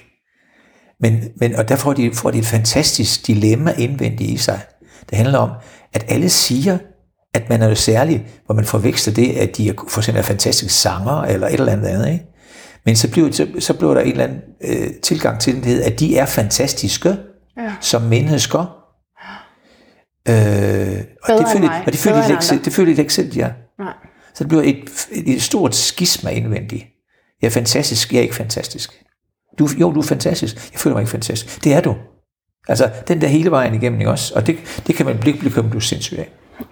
Men, 1.00 1.24
men, 1.36 1.56
og 1.56 1.68
derfor 1.68 1.82
får 1.82 1.92
de, 1.92 2.14
får 2.14 2.30
de 2.30 2.38
et 2.38 2.46
fantastisk 2.46 3.26
dilemma 3.26 3.74
indvendigt 3.78 4.30
i 4.30 4.36
sig. 4.36 4.60
Det 5.10 5.18
handler 5.18 5.38
om, 5.38 5.50
at 5.94 6.04
alle 6.08 6.28
siger, 6.28 6.78
at 7.34 7.48
man 7.48 7.60
er 7.60 7.64
noget 7.64 7.78
særligt, 7.78 8.22
hvor 8.46 8.54
man 8.54 8.64
forveksler 8.64 9.14
det, 9.14 9.32
at 9.36 9.56
de 9.56 9.68
er 9.68 9.72
for 9.88 10.00
eksempel 10.00 10.18
er 10.18 10.24
fantastiske 10.24 10.74
sanger, 10.74 11.22
eller 11.22 11.46
et 11.46 11.52
eller 11.54 11.72
andet 11.72 11.86
andet. 11.86 12.12
Ikke? 12.12 12.24
Men 12.86 12.96
så 12.96 13.10
bliver, 13.10 13.32
så, 13.32 13.46
så 13.58 13.74
bliver 13.74 13.94
der 13.94 14.00
en 14.00 14.10
eller 14.10 14.24
anden 14.24 14.40
øh, 14.64 14.90
tilgang 15.02 15.40
til 15.40 15.64
det, 15.64 15.80
at 15.80 16.00
de 16.00 16.16
er 16.16 16.26
fantastiske, 16.26 17.16
Ja. 17.58 17.72
som 17.80 18.02
mennesker. 18.02 18.77
Øh, 20.28 20.34
og, 20.34 21.26
Bedre 21.26 21.38
det 21.38 21.48
føler, 21.52 21.66
mig. 21.66 21.82
og 21.86 21.92
det 21.92 22.00
føler, 22.00 22.16
Bedre 22.16 22.28
de 22.28 22.32
ikke, 22.32 22.44
selv- 22.44 22.64
det 22.64 22.72
føler 22.72 22.94
de 22.94 23.00
ikke 23.00 23.14
selv, 23.14 23.32
de 23.32 23.40
er. 23.40 23.52
Nej. 23.78 23.92
Så 24.34 24.44
det 24.44 24.48
bliver 24.48 24.62
et, 24.62 25.06
et, 25.12 25.34
et 25.34 25.42
stort 25.42 25.74
skisma 25.74 26.30
indvendigt. 26.30 26.84
Jeg 27.42 27.46
er 27.46 27.50
fantastisk, 27.52 28.12
jeg 28.12 28.18
er 28.18 28.22
ikke 28.22 28.34
fantastisk. 28.34 28.92
Du, 29.58 29.68
jo, 29.80 29.92
du 29.92 29.98
er 30.00 30.04
fantastisk. 30.04 30.54
Jeg 30.72 30.80
føler 30.80 30.94
mig 30.96 31.00
ikke 31.00 31.10
fantastisk. 31.10 31.64
Det 31.64 31.74
er 31.74 31.80
du. 31.80 31.94
Altså, 32.68 32.90
den 33.08 33.20
der 33.20 33.26
hele 33.28 33.50
vejen 33.50 33.74
igennem, 33.74 34.00
ikke 34.00 34.10
også? 34.10 34.34
Og 34.34 34.46
det, 34.46 34.82
det 34.86 34.94
kan 34.94 35.06
man 35.06 35.18
blive, 35.18 35.38
blive, 35.38 35.62
blive 35.70 35.82
sindssyg 35.82 36.18
af. 36.18 36.28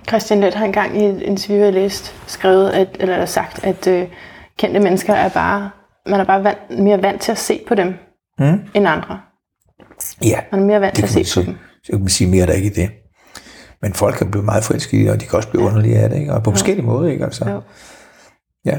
Christian 0.09 0.41
Lett 0.41 0.55
har 0.55 0.65
engang 0.65 1.03
i 1.03 1.05
et 1.05 1.23
interview, 1.23 1.65
jeg 1.65 1.73
læst, 1.73 2.15
skrevet, 2.27 2.71
at, 2.71 2.89
eller 3.01 3.27
sagt, 3.27 3.65
at 3.65 3.87
øh, 3.87 4.09
kendte 4.59 4.81
mennesker 4.81 5.15
er 5.15 5.29
bare, 5.29 5.71
man 6.07 6.21
er 6.21 6.25
bare 6.25 6.45
vant, 6.45 6.59
mere 6.79 7.03
vant 7.03 7.21
til 7.23 7.33
at 7.33 7.39
se 7.39 7.61
på 7.69 7.75
dem, 7.75 7.95
Mm? 8.39 8.61
end 8.75 8.89
andre. 8.89 9.21
Ja, 10.25 10.41
Man 10.53 10.61
er 10.61 10.67
mere 10.67 10.81
vant 10.81 10.95
til 10.95 11.03
at 11.03 11.09
se 11.09 11.21
på 11.21 11.25
sige. 11.25 11.47
dem. 11.47 11.57
Så 11.85 11.93
kan 11.93 12.01
man 12.01 12.09
sige 12.09 12.31
mere, 12.31 12.47
der 12.47 12.53
er 12.53 12.57
ikke 12.57 12.71
i 12.71 12.75
det. 12.75 12.91
Men 13.83 13.93
folk 13.95 14.15
kan 14.17 14.31
blive 14.31 14.45
meget 14.45 14.65
forelskede, 14.65 15.11
og 15.11 15.21
de 15.21 15.27
kan 15.27 15.37
også 15.37 15.49
blive 15.49 15.63
underlige 15.65 15.99
af 15.99 16.09
det, 16.11 16.19
ikke? 16.19 16.33
Og 16.35 16.43
på 16.43 16.51
forskellige 16.51 16.87
måder, 16.87 17.11
ikke? 17.11 17.25
Altså, 17.25 17.51
Jo. 17.51 17.61
ja. 18.65 18.79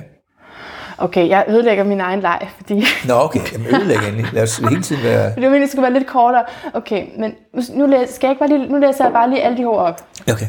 Okay, 0.99 1.29
jeg 1.29 1.45
ødelægger 1.47 1.83
min 1.83 1.99
egen 2.01 2.19
leg, 2.19 2.49
fordi 2.57 2.83
Nå, 3.07 3.13
okay. 3.13 3.39
Jamen, 3.53 3.67
ødelæg 3.75 3.97
endelig. 4.07 4.25
Lad 4.33 4.43
os 4.43 4.57
hele 4.57 4.81
tiden 4.81 5.03
være... 5.03 5.25
det 5.25 5.35
var 5.35 5.41
meningen, 5.41 5.61
det 5.61 5.69
skulle 5.69 5.83
være 5.83 5.93
lidt 5.93 6.07
kortere. 6.07 6.43
Okay, 6.73 7.07
men 7.19 7.33
nu, 7.73 7.85
læser, 7.85 8.13
skal 8.13 8.27
jeg 8.27 8.31
ikke 8.31 8.39
bare 8.39 8.49
lige, 8.49 8.71
nu 8.71 8.77
læser 8.77 9.03
jeg 9.05 9.13
bare 9.13 9.29
lige 9.29 9.41
alle 9.43 9.57
de 9.57 9.65
ord 9.65 9.79
op. 9.85 10.01
Okay. 10.33 10.45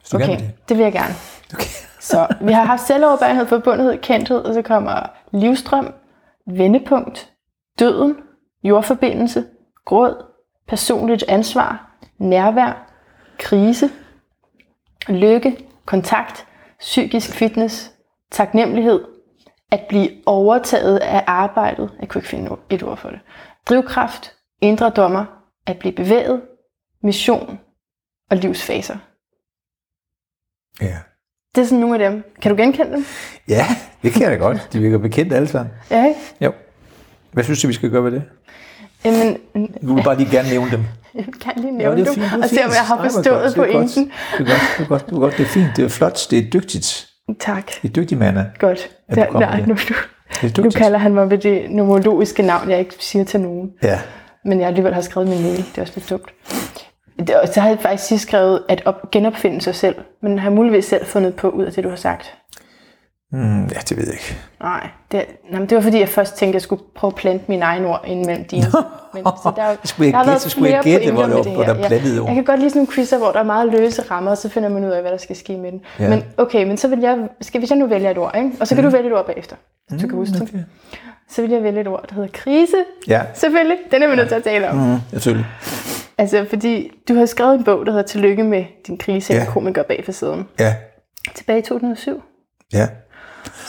Hvis 0.00 0.08
du 0.12 0.16
Okay, 0.16 0.36
det. 0.38 0.50
det 0.68 0.76
vil 0.76 0.82
jeg 0.84 0.92
gerne. 0.92 1.14
Okay. 1.54 1.70
Så 2.00 2.26
vi 2.40 2.52
har 2.52 2.64
haft 2.64 2.86
selvoverbærenhed, 2.86 3.46
forbundethed, 3.46 3.98
kendthed, 3.98 4.38
og 4.38 4.54
så 4.54 4.62
kommer 4.62 5.10
livstrøm, 5.32 5.92
vendepunkt, 6.50 7.30
døden, 7.78 8.16
jordforbindelse, 8.64 9.44
gråd, 9.86 10.24
personligt 10.68 11.24
ansvar, 11.28 11.96
nærvær, 12.18 12.86
krise, 13.40 13.90
lykke, 15.08 15.56
kontakt, 15.84 16.46
psykisk 16.80 17.30
fitness, 17.30 17.90
taknemmelighed, 18.30 19.04
at 19.70 19.80
blive 19.88 20.10
overtaget 20.26 20.98
af 20.98 21.24
arbejdet. 21.26 21.90
Jeg 22.00 22.08
kunne 22.08 22.18
ikke 22.18 22.28
finde 22.28 22.56
et 22.70 22.82
ord 22.82 22.96
for 22.96 23.08
det. 23.10 23.20
Drivkraft, 23.68 24.32
indre 24.60 24.90
dommer, 24.90 25.24
at 25.66 25.78
blive 25.78 25.92
bevæget, 25.92 26.42
mission 27.02 27.58
og 28.30 28.36
livsfaser. 28.36 28.96
Ja. 30.80 30.96
Det 31.54 31.60
er 31.60 31.64
sådan 31.64 31.78
nogle 31.78 32.04
af 32.04 32.10
dem. 32.10 32.24
Kan 32.42 32.50
du 32.50 32.62
genkende 32.62 32.92
dem? 32.92 33.04
Ja, 33.48 33.66
det 34.02 34.12
kan 34.12 34.22
jeg 34.22 34.30
da 34.30 34.36
godt. 34.36 34.68
De 34.72 34.80
virker 34.80 34.98
bekendt 34.98 35.32
alle 35.32 35.48
sammen. 35.48 35.74
Ja, 35.90 36.08
ikke? 36.08 36.20
Jo. 36.40 36.52
Hvad 37.32 37.44
synes 37.44 37.62
du, 37.62 37.66
vi 37.66 37.72
skal 37.72 37.90
gøre 37.90 38.04
ved 38.04 38.12
det? 38.12 38.22
Jamen, 39.04 39.38
Du 39.82 39.94
vil 39.94 40.02
bare 40.04 40.16
lige 40.16 40.30
gerne 40.30 40.48
nævne 40.48 40.70
dem. 40.70 40.84
Jeg 41.14 41.24
kan 41.42 41.52
lige 41.56 41.66
Ja, 41.66 41.72
nævne 41.72 41.96
det 41.96 42.08
er 42.08 42.12
dem, 42.12 42.22
fint, 42.22 42.32
det 42.32 42.42
og 42.44 42.48
se 42.48 42.64
om 42.64 42.70
jeg 42.70 42.86
har 42.86 43.02
forstået 43.02 43.44
det 43.44 43.54
pointen. 43.54 44.12
Det 44.38 44.48
er 44.48 44.50
godt, 44.50 44.74
det 44.78 44.84
er 44.84 44.88
godt, 44.88 45.06
det 45.06 45.12
er 45.12 45.18
godt. 45.18 45.36
Det 45.36 45.42
er 45.42 45.48
fint, 45.48 45.68
det 45.76 45.84
er 45.84 45.88
flot, 45.88 46.26
det 46.30 46.38
er 46.38 46.50
dygtigt. 46.50 47.06
Tak. 47.40 47.66
Det 47.82 47.88
er 47.88 47.92
dygtig 47.92 48.18
mand. 48.18 48.38
Godt. 48.58 48.90
At 49.08 49.28
du 49.32 49.38
nej, 49.38 49.60
nu, 49.66 49.74
det. 49.74 49.90
nu, 50.42 50.48
Det 50.48 50.58
er 50.58 50.70
kalder 50.70 50.98
han 50.98 51.14
mig 51.14 51.30
ved 51.30 51.38
det 51.38 51.70
nomologiske 51.70 52.42
navn, 52.42 52.70
jeg 52.70 52.78
ikke 52.78 52.94
siger 52.98 53.24
til 53.24 53.40
nogen. 53.40 53.70
Ja. 53.82 54.00
Men 54.44 54.60
jeg 54.60 54.68
alligevel 54.68 54.94
har 54.94 55.00
skrevet 55.00 55.28
min 55.28 55.42
mail. 55.42 55.56
Det 55.56 55.78
er 55.78 55.82
også 55.82 55.92
lidt 55.96 56.10
dumt. 56.10 56.30
Det, 57.18 57.36
og 57.36 57.48
så 57.48 57.60
har 57.60 57.68
jeg 57.68 57.78
faktisk 57.80 58.22
skrevet 58.22 58.62
at 58.68 58.82
op, 58.84 59.10
genopfinde 59.10 59.60
sig 59.60 59.74
selv. 59.74 59.94
Men 60.22 60.38
har 60.38 60.50
muligvis 60.50 60.84
selv 60.84 61.06
fundet 61.06 61.34
på 61.34 61.48
ud 61.48 61.64
af 61.64 61.72
det, 61.72 61.84
du 61.84 61.88
har 61.88 61.96
sagt. 61.96 62.34
Mm, 63.32 63.62
ja, 63.62 63.78
det 63.88 63.96
ved 63.96 64.04
jeg 64.04 64.12
ikke. 64.14 64.36
Nej, 64.60 64.88
det, 65.12 65.24
nej, 65.50 65.60
men 65.60 65.68
det 65.68 65.76
var 65.76 65.82
fordi, 65.82 66.00
jeg 66.00 66.08
først 66.08 66.36
tænkte, 66.36 66.50
at 66.50 66.54
jeg 66.54 66.62
skulle 66.62 66.82
prøve 66.94 67.10
at 67.10 67.14
plante 67.14 67.44
mine 67.48 67.62
egne 67.64 67.86
ord 67.88 68.04
ind 68.06 68.26
mellem 68.26 68.44
dine. 68.44 68.66
Men, 69.14 69.24
så 69.24 69.52
der, 69.56 69.62
er 69.62 69.76
skulle 69.84 70.10
jeg 70.10 70.24
der 70.26 70.32
gætte- 70.32 70.38
så 70.42 70.48
skulle 70.50 70.70
jeg 70.70 70.82
gætte, 70.84 71.12
hvor 71.12 71.22
det 71.22 71.32
hvor 71.32 71.62
her. 71.64 71.74
der 71.74 71.82
er 71.84 71.88
plantede 71.88 72.20
ord. 72.20 72.26
Jeg 72.28 72.34
kan 72.34 72.44
godt 72.44 72.58
lide 72.60 72.70
sådan 72.70 72.78
nogle 72.80 72.92
quizzer, 72.94 73.18
hvor 73.18 73.32
der 73.32 73.38
er 73.38 73.44
meget 73.44 73.72
løse 73.72 74.02
rammer, 74.02 74.30
og 74.30 74.38
så 74.38 74.48
finder 74.48 74.68
man 74.68 74.84
ud 74.84 74.90
af, 74.90 75.00
hvad 75.02 75.10
der 75.12 75.16
skal 75.18 75.36
ske 75.36 75.56
med 75.56 75.72
den. 75.72 75.80
Ja. 75.98 76.08
Men 76.08 76.24
okay, 76.36 76.64
men 76.64 76.76
så 76.76 76.88
vil 76.88 76.98
jeg, 77.00 77.18
skal, 77.40 77.58
hvis 77.58 77.70
jeg 77.70 77.78
nu 77.78 77.86
vælger 77.86 78.10
et 78.10 78.18
ord, 78.18 78.34
ikke? 78.36 78.50
og 78.60 78.66
så 78.68 78.74
kan 78.74 78.84
mm. 78.84 78.90
du 78.90 78.96
vælge 78.96 79.10
et 79.10 79.16
ord 79.16 79.26
bagefter, 79.26 79.56
hvis 79.88 80.02
du 80.02 80.08
kan 80.08 80.16
huske 80.18 80.34
det. 80.34 80.42
okay. 80.42 80.58
Så 81.30 81.42
vil 81.42 81.50
jeg 81.50 81.62
vælge 81.62 81.80
et 81.80 81.86
ord, 81.88 82.04
der 82.08 82.14
hedder 82.14 82.28
krise. 82.32 82.76
Ja, 83.08 83.22
Selvfølgelig, 83.34 83.76
den 83.92 84.02
er 84.02 84.08
vi 84.08 84.16
nødt 84.16 84.28
til 84.28 84.34
at 84.34 84.42
tale 84.44 84.70
om. 84.70 84.76
Mm. 84.76 84.82
mm, 84.82 84.98
selvfølgelig. 85.12 85.46
Altså, 86.18 86.46
fordi 86.48 86.90
du 87.08 87.14
har 87.14 87.26
skrevet 87.26 87.54
en 87.54 87.64
bog, 87.64 87.86
der 87.86 87.92
hedder 87.92 88.06
Tillykke 88.06 88.44
med 88.44 88.64
din 88.86 88.98
krise, 88.98 89.32
Ja. 89.32 89.38
ja. 89.38 89.44
komiker 89.50 89.82
bag 89.82 90.02
for 90.04 90.12
siden. 90.12 90.48
Ja, 90.60 90.74
Tilbage 91.34 91.58
i 91.58 91.62
2007. 91.62 92.22
ja. 92.72 92.88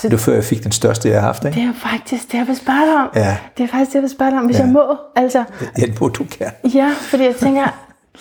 Så- 0.01 0.07
Det 0.07 0.11
var 0.11 0.17
før 0.17 0.33
jeg 0.33 0.43
fik 0.43 0.63
den 0.63 0.71
største, 0.71 1.09
jeg 1.09 1.17
har 1.21 1.27
haft, 1.27 1.45
ikke? 1.45 1.55
Det 1.55 1.63
er 1.63 1.67
jo 1.67 1.73
faktisk 1.73 2.31
det, 2.31 2.37
jeg 2.37 2.47
vil 2.47 2.55
spørge 2.55 2.85
dig 2.85 2.95
om. 3.03 3.09
Ja. 3.15 3.37
Det 3.57 3.63
er 3.63 3.67
faktisk 3.67 3.89
det, 3.89 3.95
jeg 3.95 4.01
vil 4.01 4.09
spørge 4.09 4.31
dig 4.31 4.39
om, 4.39 4.45
hvis 4.45 4.57
Ja. 4.59 4.63
jeg 4.63 4.71
må. 4.71 4.97
Altså, 5.15 5.43
Ja, 5.77 5.81
det 5.85 6.01
må 6.01 6.07
du 6.07 6.25
gerne. 6.39 6.51
ja, 6.75 6.89
fordi 7.01 7.23
jeg 7.23 7.35
tænker, 7.35 7.67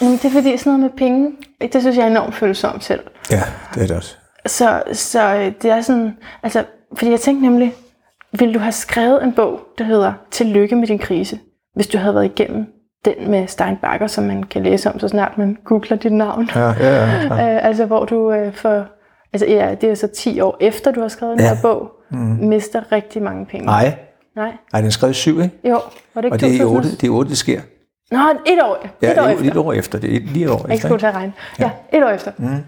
jamen, 0.01 0.15
det 0.17 0.25
er 0.25 0.31
fordi 0.31 0.57
sådan 0.57 0.71
noget 0.73 0.81
med 0.81 0.91
penge, 0.99 1.31
det 1.73 1.81
synes 1.83 1.97
jeg 1.97 2.03
er 2.03 2.11
enormt 2.11 2.35
følsomt 2.35 2.85
selv. 2.85 3.01
Ja, 3.31 3.43
det 3.75 3.83
er 3.83 3.87
det 3.87 3.97
også. 3.97 4.17
Så, 4.47 4.83
så 4.93 5.35
øh, 5.35 5.53
det 5.63 5.71
er 5.71 5.81
sådan, 5.81 6.17
altså, 6.43 6.65
fordi 6.97 7.11
jeg 7.11 7.21
tænkte 7.21 7.43
nemlig, 7.49 7.75
ville 8.39 8.55
du 8.55 8.59
have 8.59 8.73
skrevet 8.73 9.23
en 9.25 9.33
bog, 9.33 9.61
der 9.79 9.85
hedder 9.85 10.13
Tillykke 10.31 10.77
med 10.77 10.87
din 10.87 10.99
krise, 10.99 11.39
hvis 11.75 11.87
du 11.87 11.99
havde 11.99 12.15
været 12.15 12.25
igennem 12.25 12.67
den 13.05 13.31
med 13.31 13.47
Stein 13.47 13.77
Bakker, 13.83 14.07
som 14.07 14.25
man 14.25 14.43
kan 14.43 14.63
læse 14.63 14.91
om, 14.93 14.99
så 14.99 15.09
snart 15.09 15.39
man 15.39 15.57
googler 15.65 15.97
dit 15.97 16.13
navn. 16.13 16.51
Ja, 16.55 16.61
ja, 16.69 17.05
ja. 17.05 17.55
Øh, 17.57 17.65
altså 17.67 17.85
hvor 17.85 18.05
du 18.05 18.33
øh, 18.33 18.55
for, 18.55 18.85
altså 19.33 19.47
ja, 19.47 19.75
det 19.81 19.91
er 19.91 19.95
så 19.95 20.07
10 20.07 20.41
år 20.41 20.57
efter 20.61 20.91
du 20.93 21.01
har 21.01 21.09
skrevet 21.09 21.39
den 21.39 21.47
Ja. 21.47 21.55
her 21.55 21.63
bog, 21.63 21.91
mm. 22.11 22.19
mister 22.19 22.93
rigtig 22.93 23.23
mange 23.23 23.47
penge. 23.47 23.67
Nej, 23.67 23.95
Nej. 24.37 24.53
nej, 24.73 24.81
den 24.83 24.91
skrev 24.91 25.15
syv, 25.15 25.41
ikke? 25.41 25.59
Jo, 25.69 25.81
var 26.15 26.21
det 26.21 26.25
ikke 26.25 26.35
Og 26.35 26.41
det 26.41 26.49
er 26.49 26.53
i 26.55 26.59
2000? 26.59 26.77
otte, 26.77 26.97
det 27.01 27.07
er 27.07 27.11
otte, 27.11 27.29
det 27.31 27.39
sker. 27.39 27.61
Nå, 28.11 28.19
et 28.47 28.63
år, 28.63 28.87
Ja, 29.03 29.13
et 29.13 29.19
år 29.19 29.23
det 29.23 29.31
er 29.31 29.35
efter. 29.39 29.51
et 29.51 29.57
år 29.57 29.73
efter. 29.73 29.99
Det 29.99 30.17
er 30.17 30.21
lige 30.21 30.45
et 30.45 30.51
år 30.51 30.67
Jeg 30.67 30.75
efter. 30.75 30.89
skulle 30.89 30.95
ikke? 30.95 30.99
til 31.03 31.07
at 31.07 31.15
regne. 31.15 31.33
Ja, 31.59 31.71
et 31.93 32.05
år 32.05 32.09
efter. 32.09 32.33
Mm. 32.39 32.65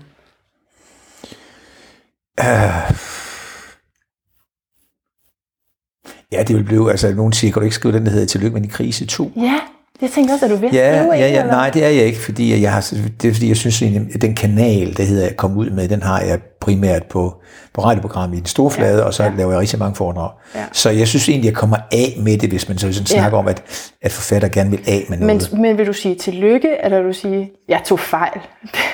Ja, 6.32 6.42
det 6.42 6.56
vil 6.56 6.64
blive, 6.64 6.90
altså 6.90 7.14
nogen 7.14 7.32
siger, 7.32 7.52
kan 7.52 7.60
du 7.60 7.64
ikke 7.64 7.74
skrive 7.76 7.94
den, 7.94 8.04
der 8.06 8.10
hedder 8.10 8.26
Tillykke 8.26 8.54
med 8.54 8.60
din 8.62 8.70
krise 8.70 9.06
2? 9.06 9.30
Ja, 9.36 9.60
jeg 10.02 10.10
tænkte 10.10 10.32
også, 10.32 10.44
at 10.44 10.50
du 10.50 10.56
ved 10.56 10.68
at 10.68 10.74
Ja, 10.74 10.98
skrive 10.98 11.12
ja, 11.12 11.18
ja, 11.20 11.26
eller? 11.40 11.52
nej, 11.52 11.70
det 11.70 11.84
er 11.84 11.88
jeg 11.88 12.04
ikke, 12.04 12.20
fordi 12.20 12.62
jeg 12.62 12.72
har, 12.72 12.92
det 13.22 13.28
er 13.28 13.32
fordi, 13.32 13.48
jeg 13.48 13.56
synes, 13.56 13.82
at 14.14 14.22
den 14.22 14.34
kanal, 14.34 14.96
der 14.96 15.02
hedder, 15.02 15.24
jeg 15.26 15.36
kom 15.36 15.56
ud 15.56 15.70
med, 15.70 15.88
den 15.88 16.02
har 16.02 16.20
jeg 16.20 16.40
primært 16.60 17.02
på, 17.06 17.34
på 17.74 17.80
radioprogrammet 17.84 18.36
i 18.36 18.38
den 18.38 18.46
store 18.46 18.70
flade, 18.70 18.98
ja, 18.98 19.04
og 19.04 19.14
så 19.14 19.24
ja. 19.24 19.30
laver 19.36 19.50
jeg 19.52 19.60
rigtig 19.60 19.78
mange 19.78 19.94
foredrag. 19.94 20.30
Ja. 20.54 20.64
Så 20.72 20.90
jeg 20.90 21.08
synes 21.08 21.28
egentlig, 21.28 21.46
jeg 21.48 21.54
kommer 21.54 21.76
af 21.92 22.14
med 22.18 22.38
det, 22.38 22.48
hvis 22.48 22.68
man 22.68 22.78
så 22.78 22.92
sådan 22.92 23.06
Ja. 23.10 23.14
snakker 23.20 23.38
om, 23.38 23.48
at, 23.48 23.62
at 24.02 24.12
forfatter 24.12 24.48
gerne 24.48 24.70
vil 24.70 24.80
af 24.86 25.06
med 25.08 25.18
Men, 25.18 25.26
noget. 25.26 25.52
men 25.52 25.78
vil 25.78 25.86
du 25.86 25.92
sige 25.92 26.14
tillykke, 26.14 26.68
eller 26.84 26.98
vil 26.98 27.08
du 27.08 27.12
sige, 27.12 27.50
jeg 27.68 27.80
tog 27.86 28.00
fejl? 28.00 28.40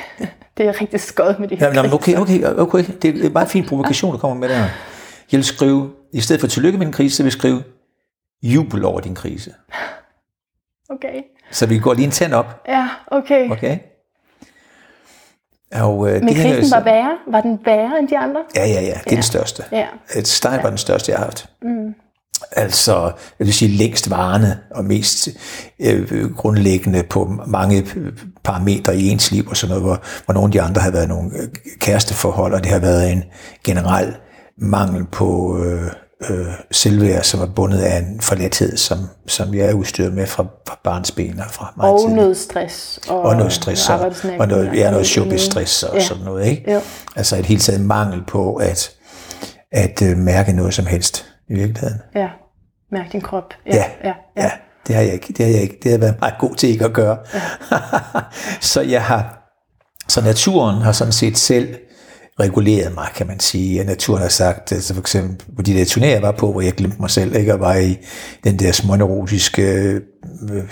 det 0.59 0.67
er 0.67 0.81
rigtig 0.81 1.01
skødt 1.01 1.41
med 1.41 1.49
de 1.49 1.57
her 1.57 1.67
Ja, 1.67 1.73
nå, 1.73 1.83
men 1.83 1.93
okay, 1.93 2.17
okay, 2.17 2.43
okay. 2.45 2.85
Det 3.03 3.25
er 3.25 3.31
bare 3.31 3.45
en 3.45 3.51
fin 3.51 3.67
provokation, 3.69 4.13
du 4.13 4.19
kommer 4.19 4.37
med 4.37 4.49
der. 4.49 4.59
Jeg 5.33 5.39
vil 5.39 5.45
skrive, 5.45 5.91
i 6.13 6.21
stedet 6.21 6.41
for 6.41 6.49
tillykke 6.49 6.79
med 6.79 6.87
din 6.87 6.93
krise, 6.93 7.17
så 7.17 7.23
vil 7.23 7.27
jeg 7.29 7.33
skrive 7.33 7.63
jubel 8.43 8.85
over 8.85 9.01
din 9.01 9.15
krise. 9.15 9.51
Okay. 10.91 11.23
Så 11.51 11.67
vi 11.67 11.79
går 11.79 11.95
lige 11.95 12.05
en 12.05 12.11
tand 12.11 12.33
op, 12.33 12.63
Ja, 12.69 12.89
okay. 13.07 13.51
okay? 13.51 13.79
Og, 15.75 16.09
øh, 16.11 16.15
Men 16.15 16.29
det 16.29 16.37
krisen 16.37 16.71
var 16.71 16.85
værre? 16.85 17.19
Var 17.31 17.41
den 17.41 17.59
værre 17.65 17.99
end 17.99 18.09
de 18.09 18.19
andre? 18.19 18.41
Ja, 18.57 18.67
ja, 18.67 18.81
ja, 18.81 18.81
det 18.81 18.93
er 18.97 19.01
Ja. 19.07 19.15
den 19.15 19.23
største. 19.23 19.63
Ja. 19.73 19.87
Et 20.17 20.29
Stein 20.29 20.63
var 20.63 20.69
den 20.69 20.79
største, 20.79 21.13
jeg 21.13 21.19
har 21.19 21.25
haft. 21.25 21.51
Mm. 21.63 21.95
Altså, 22.53 23.13
jeg 23.39 23.47
vil 23.47 23.55
sige, 23.55 23.69
længst 23.77 24.11
varende 24.11 24.59
og 24.71 24.85
mest 24.85 25.29
øh, 25.81 26.31
grundlæggende 26.37 27.03
på 27.03 27.33
mange 27.47 27.87
parametre 28.45 28.97
i 28.97 29.09
ens 29.09 29.31
liv 29.31 29.47
og 29.49 29.57
sådan 29.57 29.69
noget, 29.71 29.85
hvor, 29.85 30.03
hvor 30.25 30.35
nogle 30.35 30.49
af 30.49 30.53
de 30.53 30.63
andre 30.63 30.81
har 30.83 30.91
været 30.91 31.09
nogle 31.09 31.31
øh, 31.39 31.49
kæresteforhold, 31.81 32.55
og 32.55 32.65
det 32.65 32.73
har 32.73 32.79
været 32.79 33.13
en 33.13 33.25
generel 33.65 34.17
mangel 34.59 35.05
på 35.13 35.59
øh, 35.65 35.91
øh, 36.31 36.47
selvværd, 36.71 37.23
som 37.23 37.41
er 37.41 37.47
bundet 37.47 37.79
af 37.81 37.99
en 37.99 38.21
forladthed, 38.21 38.77
som, 38.77 38.99
som 39.27 39.55
jeg 39.55 39.67
er 39.67 39.73
udstyret 39.73 40.13
med 40.15 40.27
fra, 40.27 40.47
fra 40.69 40.79
barnsben 40.85 41.41
og 41.41 41.47
fra 41.51 41.73
meget 41.77 41.93
Og 41.93 42.01
tidligt. 42.01 42.17
noget 42.17 42.37
stress. 42.37 43.01
Og, 43.09 43.21
Og 43.23 43.37
noget 43.37 43.53
stress, 43.53 43.89
og, 43.91 44.13
og 44.39 44.49
noget, 44.49 44.71
ja, 44.75 44.91
noget 44.91 45.07
showbiz-stress 45.07 45.87
og 45.91 45.95
Ja. 45.97 46.01
sådan 46.05 46.25
noget, 46.25 46.47
ikke? 46.47 46.73
Jo. 46.73 46.81
Altså 47.17 47.37
et 47.37 47.47
helt 47.47 47.63
taget 47.63 47.81
mangel 47.81 48.23
på 48.27 48.55
at, 48.55 48.91
at 49.73 50.03
øh, 50.03 50.17
mærke 50.17 50.53
noget 50.53 50.75
som 50.75 50.87
helst 50.87 51.27
i 51.49 51.55
virkeligheden. 51.55 52.01
Ja, 52.15 52.29
mærk 52.93 53.13
din 53.13 53.21
krop. 53.21 53.55
Ja, 53.67 53.75
ja, 53.77 53.85
ja. 54.05 54.43
ja. 54.43 54.51
Det 54.87 54.97
har 54.97 55.03
jeg 55.03 55.13
ikke. 55.13 55.27
Det 55.33 55.45
har 55.47 55.53
jeg 55.53 55.63
ikke. 55.63 55.75
Det 55.75 55.85
har 55.85 55.91
jeg 55.91 56.01
været 56.01 56.21
meget 56.21 56.35
god 56.39 56.55
til 56.55 56.69
ikke 56.69 56.85
at 56.85 56.93
gøre. 56.93 57.19
så 58.61 58.81
jeg 58.81 59.03
har, 59.05 59.51
så 60.09 60.21
naturen 60.21 60.77
har 60.83 60.93
sådan 60.93 61.13
set 61.13 61.39
selv 61.39 61.75
reguleret 62.41 62.95
mig, 62.95 63.09
kan 63.15 63.27
man 63.27 63.41
sige. 63.41 63.81
Og 63.81 63.87
naturen 63.87 64.23
har 64.23 64.29
sagt, 64.29 64.73
altså 64.73 64.95
for 64.95 65.01
eksempel 65.01 65.57
på 65.57 65.63
de 65.63 65.75
der 65.75 65.85
turnéer, 65.85 66.07
jeg 66.07 66.23
var 66.23 66.33
på, 66.33 66.53
hvor 66.53 66.61
jeg 66.61 66.73
glemte 66.73 67.01
mig 67.01 67.11
selv, 67.11 67.37
ikke, 67.37 67.55
og 67.55 67.61
var 67.61 67.75
i 67.75 67.99
den 68.45 68.59
der 68.59 68.73
småneurotiske 68.73 69.63
øh, 69.63 70.65